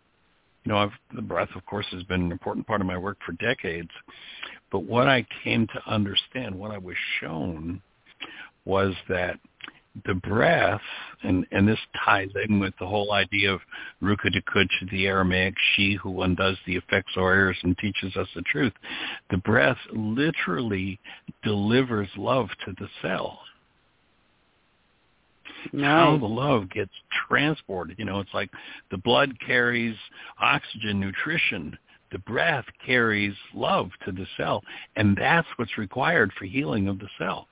you 0.64 0.72
know, 0.72 0.78
I've, 0.78 0.92
the 1.16 1.22
breath, 1.22 1.50
of 1.56 1.66
course, 1.66 1.86
has 1.92 2.04
been 2.04 2.22
an 2.22 2.32
important 2.32 2.68
part 2.68 2.82
of 2.82 2.88
my 2.88 2.98
work 2.98 3.18
for 3.26 3.34
decades, 3.34 3.92
but 4.72 4.80
what 4.80 5.08
I 5.08 5.26
came 5.44 5.68
to 5.68 5.82
understand, 5.88 6.54
what 6.56 6.72
I 6.72 6.78
was 6.78 6.96
shown, 7.20 7.82
was 8.66 8.94
that 9.08 9.40
the 10.06 10.14
breath, 10.14 10.82
and, 11.24 11.46
and 11.52 11.68
this 11.68 11.80
ties 12.06 12.30
in 12.48 12.60
with 12.60 12.74
the 12.80 12.88
whole 12.88 13.14
idea 13.14 13.54
of 13.54 13.62
Ruka 14.02 14.28
Dekuch, 14.28 14.92
the 14.92 15.08
Aramaic 15.08 15.56
she 15.76 15.96
who 15.96 16.22
undoes 16.22 16.58
the 16.66 16.76
effects 16.76 17.14
or 17.16 17.34
errors 17.34 17.58
and 17.64 17.78
teaches 17.78 18.16
us 18.16 18.28
the 18.36 18.42
truth. 18.44 18.74
The 19.32 19.38
breath 19.38 19.78
literally 19.92 21.00
delivers 21.44 22.10
love 22.18 22.50
to 22.66 22.74
the 22.80 22.88
cell. 23.02 23.40
How 25.74 26.12
Nice. 26.12 26.22
the 26.22 26.28
love 26.28 26.70
gets 26.70 26.92
transported. 27.28 27.98
You 27.98 28.06
know, 28.06 28.20
it's 28.20 28.34
like 28.34 28.50
the 28.92 28.98
blood 28.98 29.34
carries 29.46 29.96
oxygen, 30.40 31.00
nutrition. 31.00 31.78
The 32.12 32.20
breath 32.20 32.66
carries 32.86 33.34
love 33.54 33.90
to 34.06 34.12
the 34.12 34.28
cell. 34.38 34.64
And 34.96 35.18
that's 35.18 35.48
what's 35.58 35.78
required 35.78 36.32
for 36.38 36.46
healing 36.46 36.88
of 36.88 37.00
the 37.00 37.10
cell. 37.18 37.48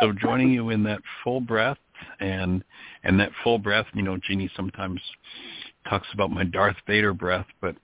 So 0.00 0.12
joining 0.12 0.50
you 0.50 0.70
in 0.70 0.82
that 0.84 1.00
full 1.24 1.40
breath 1.40 1.78
and 2.20 2.62
and 3.02 3.18
that 3.18 3.30
full 3.42 3.58
breath, 3.58 3.86
you 3.94 4.02
know, 4.02 4.16
Jeanie 4.16 4.50
sometimes 4.56 5.00
talks 5.88 6.06
about 6.12 6.30
my 6.30 6.44
Darth 6.44 6.76
Vader 6.86 7.12
breath, 7.12 7.46
but 7.60 7.74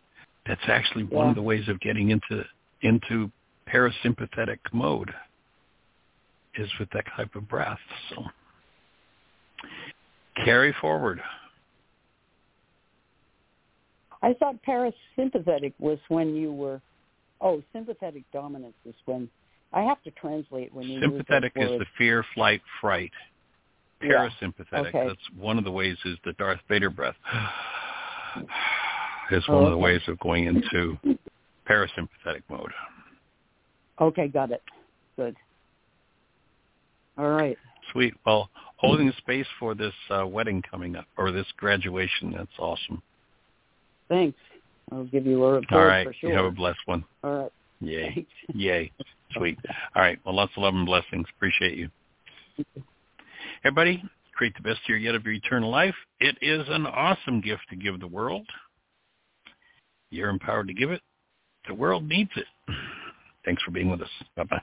that's 0.46 0.60
actually 0.68 1.04
one 1.04 1.26
Yeah. 1.26 1.30
of 1.30 1.36
the 1.36 1.42
ways 1.42 1.68
of 1.68 1.80
getting 1.80 2.10
into 2.10 2.44
into 2.82 3.30
parasympathetic 3.66 4.58
mode 4.72 5.12
is 6.56 6.70
with 6.78 6.90
that 6.90 7.04
type 7.16 7.34
of 7.34 7.48
breath. 7.48 7.78
So 8.10 8.24
carry 10.44 10.72
forward. 10.80 11.22
I 14.22 14.32
thought 14.34 14.56
parasympathetic 14.62 15.74
was 15.78 15.98
when 16.08 16.34
you 16.34 16.52
were. 16.52 16.80
Oh, 17.40 17.62
sympathetic 17.72 18.22
dominance 18.32 18.76
is 18.86 18.94
when. 19.04 19.28
I 19.74 19.82
have 19.82 20.00
to 20.04 20.10
translate 20.12 20.72
when 20.72 20.86
you 20.86 20.94
use 20.94 21.02
Sympathetic 21.02 21.52
is 21.56 21.68
words. 21.68 21.80
the 21.80 21.86
fear, 21.98 22.24
flight, 22.34 22.62
fright. 22.80 23.10
Yeah. 24.02 24.28
Parasympathetic, 24.42 24.88
Okay. 24.88 25.06
that's 25.08 25.30
one 25.36 25.58
of 25.58 25.64
the 25.64 25.70
ways 25.70 25.96
is 26.04 26.16
the 26.24 26.32
Darth 26.34 26.60
Vader 26.68 26.90
breath. 26.90 27.16
is 29.30 29.44
Oh, 29.48 29.54
one 29.56 29.64
of 29.64 29.70
the 29.70 29.78
ways 29.78 30.00
of 30.08 30.18
going 30.20 30.44
into 30.44 30.96
parasympathetic 31.68 32.42
mode. 32.48 32.70
Okay, 34.00 34.28
got 34.28 34.50
it. 34.52 34.62
Good. 35.16 35.34
All 37.16 37.28
right. 37.30 37.56
Sweet. 37.92 38.14
Well, 38.26 38.50
holding 38.76 39.10
space 39.18 39.46
for 39.58 39.74
this 39.74 39.94
uh, 40.10 40.26
wedding 40.26 40.62
coming 40.68 40.96
up 40.96 41.06
or 41.16 41.32
this 41.32 41.46
graduation, 41.56 42.32
that's 42.32 42.50
awesome. 42.58 43.02
Thanks. 44.08 44.38
I'll 44.92 45.04
give 45.04 45.26
you 45.26 45.42
a 45.44 45.52
report 45.54 45.72
All 45.80 45.86
right. 45.86 46.06
for 46.06 46.12
sure. 46.12 46.30
You 46.30 46.36
have 46.36 46.44
a 46.44 46.50
blessed 46.50 46.80
one. 46.86 47.04
All 47.22 47.42
right. 47.42 47.52
Yay. 47.86 48.26
Yay. 48.54 48.92
Sweet. 49.32 49.58
All 49.94 50.02
right. 50.02 50.18
Well, 50.24 50.34
lots 50.34 50.52
of 50.56 50.62
love 50.62 50.74
and 50.74 50.86
blessings. 50.86 51.26
Appreciate 51.36 51.76
you. 51.76 51.88
Everybody, 53.64 54.02
create 54.34 54.54
the 54.54 54.62
best 54.62 54.80
year 54.88 54.98
yet 54.98 55.14
of 55.14 55.24
your 55.24 55.34
eternal 55.34 55.70
life. 55.70 55.94
It 56.20 56.36
is 56.40 56.66
an 56.68 56.86
awesome 56.86 57.40
gift 57.40 57.62
to 57.70 57.76
give 57.76 58.00
the 58.00 58.06
world. 58.06 58.46
You're 60.10 60.30
empowered 60.30 60.68
to 60.68 60.74
give 60.74 60.90
it. 60.90 61.00
The 61.66 61.74
world 61.74 62.08
needs 62.08 62.30
it. 62.36 62.46
Thanks 63.44 63.62
for 63.62 63.70
being 63.70 63.90
with 63.90 64.02
us. 64.02 64.10
Bye-bye. 64.36 64.62